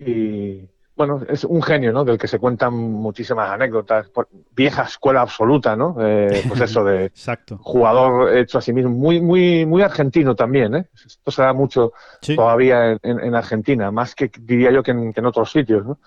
Y 0.00 0.68
bueno, 0.96 1.22
es 1.28 1.44
un 1.44 1.62
genio, 1.62 1.92
¿no? 1.92 2.04
Del 2.04 2.18
que 2.18 2.28
se 2.28 2.38
cuentan 2.38 2.74
muchísimas 2.74 3.50
anécdotas. 3.50 4.10
vieja 4.54 4.82
escuela 4.82 5.22
absoluta, 5.22 5.76
¿no? 5.76 5.96
Eh, 5.98 6.42
pues 6.48 6.60
eso 6.60 6.84
de 6.84 7.06
Exacto. 7.06 7.58
jugador 7.62 8.36
hecho 8.36 8.58
a 8.58 8.60
sí 8.60 8.72
mismo. 8.72 8.90
Muy, 8.90 9.20
muy, 9.20 9.64
muy 9.64 9.82
argentino 9.82 10.34
también, 10.34 10.74
¿eh? 10.74 10.88
Esto 10.94 11.30
se 11.30 11.42
da 11.42 11.52
mucho 11.52 11.92
todavía 12.34 12.98
en, 13.02 13.34
Argentina, 13.34 13.90
más 13.90 14.14
que 14.14 14.30
diría 14.40 14.70
yo 14.70 14.82
que 14.82 14.90
en, 14.90 15.26
otros 15.26 15.50
sitios, 15.50 15.86
¿no? 15.86 15.98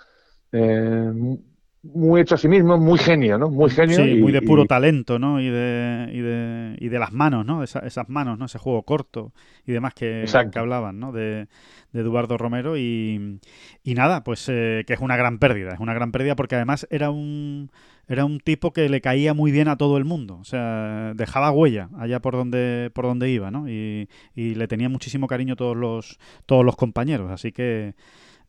Eh, 0.51 1.37
muy 1.83 2.21
hecho 2.21 2.35
a 2.35 2.37
sí 2.37 2.47
mismo, 2.47 2.77
muy 2.77 2.97
genio, 2.97 3.37
¿no? 3.37 3.49
Muy 3.49 3.69
genio. 3.69 3.97
Sí, 3.97 4.15
muy 4.15 4.31
de 4.31 4.41
puro 4.41 4.65
talento, 4.65 5.19
¿no? 5.19 5.41
Y 5.41 5.49
de, 5.49 6.09
y 6.13 6.21
de, 6.21 6.75
y 6.79 6.87
de 6.87 6.99
las 6.99 7.11
manos, 7.11 7.45
¿no? 7.45 7.61
esas 7.61 8.07
manos, 8.07 8.39
¿no? 8.39 8.45
Ese 8.45 8.57
juego 8.57 8.83
corto 8.83 9.33
y 9.65 9.73
demás 9.73 9.93
que, 9.93 10.25
que 10.51 10.59
hablaban, 10.59 10.99
¿no? 10.99 11.11
De, 11.11 11.47
de 11.91 11.99
Eduardo 11.99 12.37
Romero 12.37 12.77
y, 12.77 13.39
y 13.83 13.93
nada, 13.95 14.23
pues 14.23 14.47
eh, 14.49 14.83
que 14.87 14.93
es 14.93 14.99
una 15.01 15.17
gran 15.17 15.39
pérdida, 15.39 15.73
es 15.73 15.79
una 15.81 15.93
gran 15.93 16.11
pérdida 16.13 16.35
porque 16.37 16.55
además 16.55 16.87
era 16.89 17.11
un 17.11 17.69
era 18.07 18.25
un 18.25 18.39
tipo 18.39 18.73
que 18.73 18.89
le 18.89 18.99
caía 18.99 19.33
muy 19.33 19.51
bien 19.51 19.69
a 19.69 19.77
todo 19.77 19.97
el 19.97 20.03
mundo, 20.03 20.37
o 20.41 20.43
sea, 20.43 21.13
dejaba 21.15 21.51
huella 21.51 21.89
allá 21.97 22.19
por 22.21 22.33
donde 22.33 22.91
por 22.93 23.05
donde 23.05 23.29
iba, 23.29 23.51
¿no? 23.51 23.69
Y, 23.69 24.09
y 24.35 24.55
le 24.55 24.67
tenía 24.67 24.89
muchísimo 24.89 25.27
cariño 25.27 25.55
todos 25.55 25.75
los 25.75 26.17
todos 26.45 26.65
los 26.65 26.75
compañeros, 26.75 27.29
así 27.31 27.51
que 27.51 27.93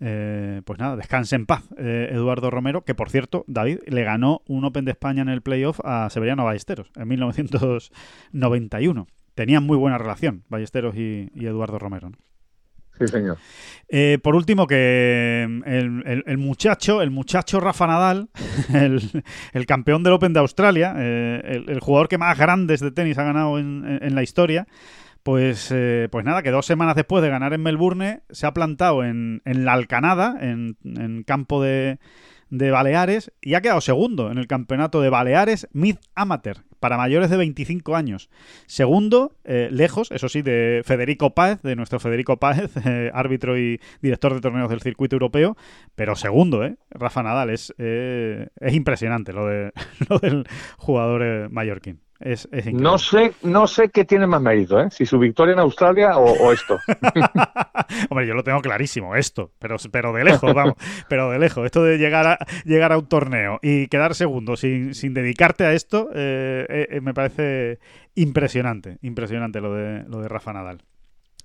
eh, 0.01 0.63
pues 0.65 0.79
nada, 0.79 0.97
descanse 0.97 1.37
en 1.37 1.47
paz 1.47 1.63
eh, 1.79 2.09
Eduardo 2.13 2.51
Romero, 2.51 2.85
que 2.85 2.95
por 2.95 3.11
cierto, 3.11 3.45
David 3.47 3.79
le 3.87 4.05
ganó 4.05 4.43
un 4.47 4.65
Open 4.65 4.85
de 4.85 4.93
España 4.93 5.23
en 5.23 5.29
el 5.29 5.43
playoff 5.43 5.81
a 5.85 6.09
Severiano 6.11 6.45
Ballesteros 6.45 6.91
en 6.97 7.09
1991. 7.09 9.07
Tenían 9.35 9.65
muy 9.65 9.77
buena 9.77 9.99
relación 9.99 10.45
Ballesteros 10.49 10.97
y, 10.97 11.31
Eduardo 11.35 11.79
Romero. 11.79 12.11
Sí, 12.99 13.09
señor. 13.09 13.39
Eh, 13.89 14.19
por 14.23 14.37
último, 14.37 14.69
que 14.69 15.47
mm, 15.49 15.63
el, 16.27 16.39
muchacho, 16.39 17.03
el 17.03 17.11
muchacho 17.11 17.59
Rafa 17.59 17.89
Nadal, 17.89 18.29
el, 19.53 19.67
campeón 19.67 20.05
del 20.05 20.13
Open 20.13 20.33
de 20.33 20.41
Australia, 20.41 20.95
el, 20.97 21.81
jugador 21.81 22.09
que 22.09 22.19
más 22.19 22.39
grandes 22.39 22.81
de 22.81 22.93
tenis 22.93 23.19
ha 23.19 23.25
ganado 23.25 23.59
en 23.59 24.15
la 24.15 24.23
historia, 24.23 24.69
pues, 25.25 25.70
eh, 25.75 26.09
pues 26.12 26.25
nada, 26.25 26.43
que 26.43 26.51
dos 26.51 26.66
semanas 26.66 26.97
después 26.97 27.22
de 27.22 27.31
ganar 27.31 27.55
en 27.55 27.62
Melbourne 27.62 28.20
se 28.31 28.47
ha 28.47 28.53
plantado 28.53 29.03
en, 29.05 29.41
en 29.47 29.64
la 29.64 29.72
Alcanada, 29.72 30.37
en, 30.39 30.77
en 30.85 31.22
campo 31.22 31.62
de, 31.62 31.99
de, 32.51 32.70
Baleares, 32.70 33.33
y 33.41 33.55
ha 33.55 33.62
quedado 33.62 33.81
segundo 33.81 34.31
en 34.31 34.37
el 34.37 34.47
campeonato 34.47 35.01
de 35.01 35.09
Baleares 35.09 35.66
Mid 35.72 35.97
Amateur 36.14 36.59
para 36.79 36.99
mayores 36.99 37.31
de 37.31 37.39
25 37.39 37.97
años. 37.97 38.29
Segundo, 38.66 39.35
eh, 39.45 39.70
lejos, 39.72 40.11
eso 40.11 40.29
sí, 40.29 40.43
de 40.43 40.83
Federico 40.85 41.35
Páez, 41.35 41.62
de 41.62 41.75
nuestro 41.75 42.01
Federico 42.01 42.37
Páez, 42.37 42.70
eh, 42.85 43.11
árbitro 43.14 43.59
y 43.59 43.81
director 44.03 44.35
de 44.35 44.43
torneos 44.43 44.68
del 44.68 44.83
circuito 44.83 45.16
europeo, 45.16 45.57
pero 45.95 46.16
segundo, 46.16 46.66
¿eh? 46.66 46.77
Rafa 46.91 47.22
Nadal, 47.22 47.49
es, 47.49 47.75
es 47.79 48.74
impresionante 48.74 49.32
lo, 49.32 49.47
de, 49.47 49.73
lo 50.11 50.19
del 50.19 50.47
jugador 50.77 51.49
mallorquín 51.51 52.03
Es, 52.25 52.49
es 52.51 52.61
increíble. 52.61 52.83
No 52.83 52.97
sé, 52.97 53.35
no 53.43 53.67
sé 53.67 53.91
qué 53.91 54.07
tiene 54.07 54.27
más 54.27 54.41
mérito, 54.41 54.81
¿eh? 54.81 54.89
si 54.91 55.05
su 55.05 55.19
victoria 55.19 55.53
en 55.53 55.59
Australia 55.59 56.17
o, 56.17 56.25
o 56.25 56.53
esto. 56.53 56.79
Hombre, 58.09 58.27
yo 58.27 58.33
lo 58.33 58.43
tengo 58.43 58.63
clarísimo, 58.63 59.15
esto, 59.15 59.51
pero, 59.59 59.77
pero 59.93 60.11
de 60.15 60.25
lejos, 60.25 60.55
vamos, 60.55 60.75
pero 61.11 61.31
de 61.31 61.39
lejos. 61.39 61.67
Esto 61.67 61.85
de 61.85 61.99
llegar 61.99 62.27
a, 62.27 62.39
llegar 62.65 62.93
a 62.93 62.99
un 62.99 63.07
torneo 63.09 63.59
y 63.61 63.89
quedar 63.89 64.15
segundo 64.15 64.57
sin, 64.57 64.95
sin 64.95 65.13
dedicarte 65.13 65.67
a 65.67 65.75
esto, 65.75 66.09
eh, 66.15 66.87
eh, 66.91 67.01
me 67.03 67.13
parece 67.13 67.79
impresionante, 68.15 68.97
impresionante 69.03 69.61
lo 69.61 69.75
de, 69.75 70.05
lo 70.05 70.23
de 70.23 70.29
Rafa 70.29 70.55
Nadal. 70.55 70.81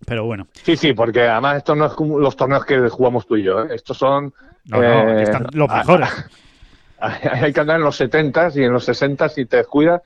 Pero 0.05 0.23
bueno, 0.23 0.47
Sí, 0.63 0.77
sí, 0.77 0.93
porque 0.93 1.23
además 1.23 1.57
estos 1.57 1.75
no 1.75 1.87
es 1.87 1.93
como 1.93 2.19
los 2.19 2.37
torneos 2.37 2.63
que 2.63 2.87
jugamos 2.87 3.27
tú 3.27 3.35
y 3.35 3.43
yo, 3.43 3.65
¿eh? 3.65 3.75
estos 3.75 3.97
son... 3.97 4.33
no, 4.63 4.81
no, 4.81 5.09
eh, 5.09 5.23
están 5.23 5.45
los 5.51 5.69
mejores. 5.69 6.09
Hay 6.99 7.51
que 7.51 7.59
andar 7.59 7.77
en 7.77 7.83
los 7.83 7.97
70 7.97 8.51
y 8.55 8.63
en 8.63 8.71
los 8.71 8.85
60 8.85 9.27
si 9.27 9.45
te 9.45 9.57
descuidas 9.57 10.01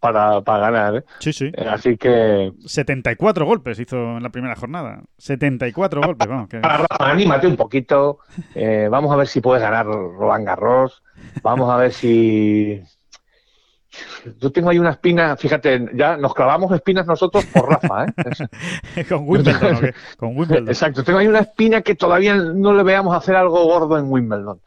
para, 0.00 0.40
para 0.42 0.70
ganar. 0.70 0.96
¿eh? 0.96 1.04
Sí, 1.18 1.32
sí. 1.32 1.46
Eh, 1.54 1.66
Así 1.68 1.96
que, 1.96 2.52
74 2.66 3.44
golpes 3.44 3.78
hizo 3.78 3.96
en 4.16 4.22
la 4.22 4.30
primera 4.30 4.54
jornada. 4.56 5.02
74 5.18 6.00
golpes, 6.02 6.28
vamos. 6.28 6.48
Que... 6.48 6.60
Rafa, 6.60 6.86
anímate 7.00 7.46
un 7.46 7.56
poquito. 7.56 8.18
eh, 8.54 8.88
vamos 8.90 9.12
a 9.12 9.16
ver 9.16 9.26
si 9.28 9.40
puedes 9.40 9.62
ganar 9.62 9.86
Roland 9.86 10.46
Garros. 10.46 11.02
Vamos 11.42 11.70
a 11.70 11.76
ver 11.76 11.92
si. 11.92 12.80
Yo 14.40 14.52
tengo 14.52 14.68
ahí 14.70 14.78
una 14.78 14.90
espina, 14.90 15.36
fíjate, 15.36 15.88
ya 15.94 16.16
nos 16.16 16.34
clavamos 16.34 16.70
espinas 16.72 17.06
nosotros 17.06 17.44
por 17.46 17.68
Rafa, 17.70 18.04
¿eh? 18.04 19.04
Con 19.08 19.24
Wimbledon, 19.26 19.76
¿o 19.76 19.80
qué? 19.80 19.94
Con 20.16 20.36
Wimbledon. 20.36 20.68
Exacto, 20.68 21.02
tengo 21.02 21.18
ahí 21.18 21.26
una 21.26 21.40
espina 21.40 21.80
que 21.80 21.94
todavía 21.94 22.36
no 22.36 22.74
le 22.74 22.82
veamos 22.82 23.16
hacer 23.16 23.34
algo 23.34 23.64
gordo 23.64 23.98
en 23.98 24.04
Wimbledon. 24.10 24.60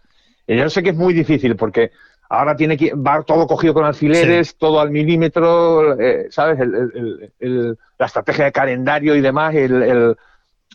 Y 0.48 0.58
yo 0.58 0.70
sé 0.70 0.82
que 0.82 0.90
es 0.90 0.95
muy 0.98 1.14
difícil 1.14 1.56
porque 1.56 1.91
ahora 2.32 2.56
tiene 2.56 2.78
que 2.78 2.94
va 2.94 3.22
todo 3.24 3.45
cogido 3.45 3.74
con 3.74 3.84
alfileres, 3.86 4.56
todo 4.58 4.80
al 4.80 4.90
milímetro, 4.90 5.99
eh, 5.99 6.28
¿sabes? 6.30 6.60
El- 6.60 6.74
el- 6.76 6.91
el- 6.95 7.34
el- 7.40 7.78
la 7.99 8.06
estrategia 8.06 8.45
de 8.45 8.52
calendario 8.52 9.16
y 9.16 9.22
demás, 9.22 9.53
el, 9.53 10.16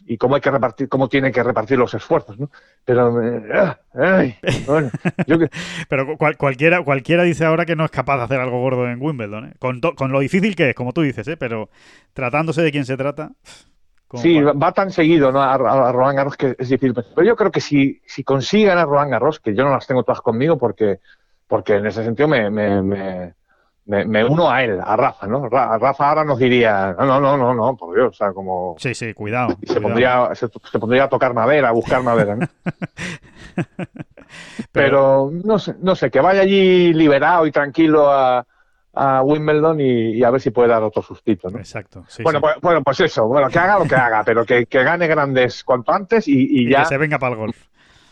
y 0.09 0.19
cómo 0.19 0.35
hay 0.35 0.41
que 0.43 0.51
repartir, 0.51 0.89
cómo 0.89 1.09
tiene 1.09 1.33
que 1.33 1.43
repartir 1.43 1.79
los 1.79 1.93
esfuerzos, 1.95 2.39
¿no? 2.39 2.51
Pero 2.85 3.21
eh, 3.23 3.75
ay, 3.95 4.37
bueno, 4.67 4.91
yo 5.27 5.39
que- 5.39 5.49
Pero 5.89 6.17
cual- 6.19 6.37
cualquiera, 6.37 6.83
cualquiera 6.85 7.23
dice 7.25 7.45
ahora 7.45 7.65
que 7.65 7.75
no 7.75 7.85
es 7.87 7.91
capaz 7.91 8.19
de 8.19 8.23
hacer 8.25 8.39
algo 8.41 8.61
gordo 8.61 8.87
en 8.89 9.01
Wimbledon, 9.03 9.47
¿eh? 9.47 9.53
con, 9.59 9.81
to- 9.81 9.95
con 9.95 10.13
lo 10.13 10.21
difícil 10.21 10.55
que 10.55 10.71
es, 10.71 10.75
como 10.77 10.93
tú 10.93 11.01
dices, 11.01 11.27
¿eh? 11.29 11.37
pero 11.37 11.71
tratándose 12.13 12.63
de 12.63 12.71
quién 12.71 12.85
se 12.85 12.97
trata. 12.97 13.33
Sí, 14.15 14.41
va 14.41 14.71
tan 14.71 14.93
seguido 14.93 15.33
¿no? 15.33 15.43
a, 15.43 15.55
a- 15.55 15.89
a 15.89 15.93
Roland 15.93 16.17
Garros 16.17 16.37
que 16.37 16.55
es 16.57 16.69
difícil. 16.69 16.95
Pero 16.95 17.27
yo 17.27 17.35
creo 17.35 17.51
que 17.51 17.61
si, 17.61 18.01
si 18.07 18.23
consigue 18.23 18.67
ganar 18.67 18.87
Roland 18.87 19.11
Garros, 19.11 19.41
que 19.41 19.53
yo 19.55 19.65
no 19.65 19.71
las 19.71 19.85
tengo 19.87 20.05
todas 20.05 20.21
conmigo 20.21 20.57
porque, 20.57 21.01
porque 21.47 21.77
en 21.77 21.87
ese 21.87 22.05
sentido 22.05 22.29
me, 22.29 22.51
me, 22.51 22.83
me, 22.83 23.35
me- 23.87 24.05
me 24.05 24.25
uno 24.25 24.51
a 24.51 24.63
él, 24.65 24.81
a 24.85 24.97
Rafa, 24.97 25.27
¿no? 25.27 25.49
Ra- 25.49 25.79
Rafa 25.79 26.09
ahora 26.09 26.25
nos 26.25 26.39
diría, 26.39 26.95
no, 26.99 27.07
no, 27.07 27.21
no, 27.21 27.37
no, 27.37 27.55
no, 27.55 27.77
por 27.77 27.95
Dios, 27.95 28.09
o 28.09 28.13
sea, 28.13 28.33
como... 28.33 28.75
Sí, 28.79 28.95
sí, 28.95 29.15
cuidado. 29.15 29.51
se 29.63 29.81
cuidado. 29.81 29.83
pondría, 29.83 30.35
se, 30.35 30.49
se 30.71 30.79
pondría 30.79 31.05
a 31.05 31.09
tocar 31.09 31.35
madera, 31.35 31.69
a 31.69 31.73
buscar 31.73 32.03
madera, 32.03 32.35
¿no? 32.37 32.47
Pero 34.73 35.31
no 35.45 35.59
sé, 35.59 35.75
no 35.81 35.95
sé, 35.95 36.11
que 36.11 36.21
vaya 36.21 36.43
allí 36.43 36.93
liberado 36.93 37.47
y 37.47 37.53
tranquilo 37.53 38.11
a, 38.11 38.45
a 38.95 39.23
Wimbledon 39.23 39.81
y, 39.81 40.11
y 40.17 40.25
a 40.25 40.31
ver 40.31 40.41
si 40.41 40.51
puede 40.51 40.69
dar 40.69 40.83
otro 40.83 41.03
sustito, 41.03 41.49
¿no? 41.51 41.59
Exacto. 41.59 42.05
sí, 42.09 42.23
bueno, 42.23 42.39
sí. 42.39 42.43
Pues, 42.43 42.57
bueno, 42.61 42.83
pues 42.83 43.01
eso, 43.01 43.27
bueno, 43.27 43.49
que 43.49 43.59
haga 43.59 43.79
lo 43.79 43.87
que 43.87 43.95
haga, 43.95 44.23
pero 44.25 44.45
que, 44.45 44.67
que 44.67 44.83
gane 44.83 45.07
grandes 45.07 45.65
cuanto 45.65 45.93
antes 45.93 46.29
y, 46.29 46.33
y 46.35 46.67
Y 46.67 46.71
ya 46.71 46.81
que 46.81 46.85
se 46.87 46.99
venga 46.99 47.19
para 47.19 47.33
el 47.33 47.39
golf. 47.39 47.57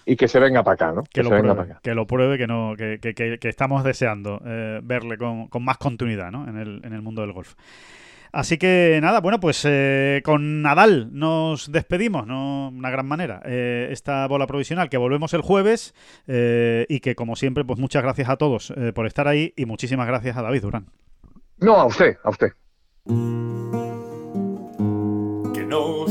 Y 0.07 0.17
que 0.17 0.29
se 0.29 0.39
venga 0.41 0.63
para 0.63 0.75
acá, 0.75 0.93
¿no? 0.93 1.03
Que, 1.13 1.23
lo 1.23 1.29
se 1.31 1.35
venga 1.37 1.55
pruebe, 1.55 1.73
acá. 1.73 1.81
que 1.83 1.95
lo 1.95 2.07
pruebe, 2.07 2.39
que 2.39 2.47
no, 2.47 2.75
que, 2.77 2.99
que- 3.01 3.15
que- 3.15 3.39
que 3.39 3.49
estamos 3.49 3.85
deseando 3.85 4.41
eh, 4.45 4.81
verle 4.83 5.17
con, 5.19 5.49
con 5.49 5.65
más 5.65 5.79
continuidad 5.79 6.31
¿no? 6.31 6.49
en, 6.49 6.57
el, 6.57 6.81
en 6.85 6.93
el 6.93 7.03
mundo 7.03 7.23
del 7.23 7.33
golf. 7.33 7.55
Así 8.33 8.59
que 8.59 8.99
nada, 9.01 9.21
bueno, 9.21 9.39
pues 9.39 9.65
eh, 9.65 10.21
con 10.25 10.61
Nadal 10.61 11.11
nos 11.13 11.71
despedimos, 11.71 12.27
¿no? 12.27 12.69
Una 12.69 12.91
gran 12.91 13.07
manera. 13.07 13.41
Eh, 13.45 13.89
esta 13.93 14.27
bola 14.27 14.49
provisional 14.49 14.89
que 14.91 14.97
volvemos 14.97 15.33
el 15.35 15.41
jueves 15.41 15.95
eh, 16.27 16.85
y 16.89 16.99
que 16.99 17.15
como 17.15 17.37
siempre, 17.37 17.65
pues 17.65 17.79
muchas 17.79 18.03
gracias 18.03 18.29
a 18.29 18.37
todos 18.37 18.75
por 18.95 19.07
estar 19.07 19.29
ahí 19.29 19.53
y 19.57 19.67
muchísimas 19.67 20.09
gracias 20.09 20.37
a 20.37 20.43
David 20.43 20.63
Durán. 20.63 20.87
No, 21.59 21.77
a 21.77 21.85
usted, 21.87 22.17
a 22.25 22.31
usted. 22.31 22.49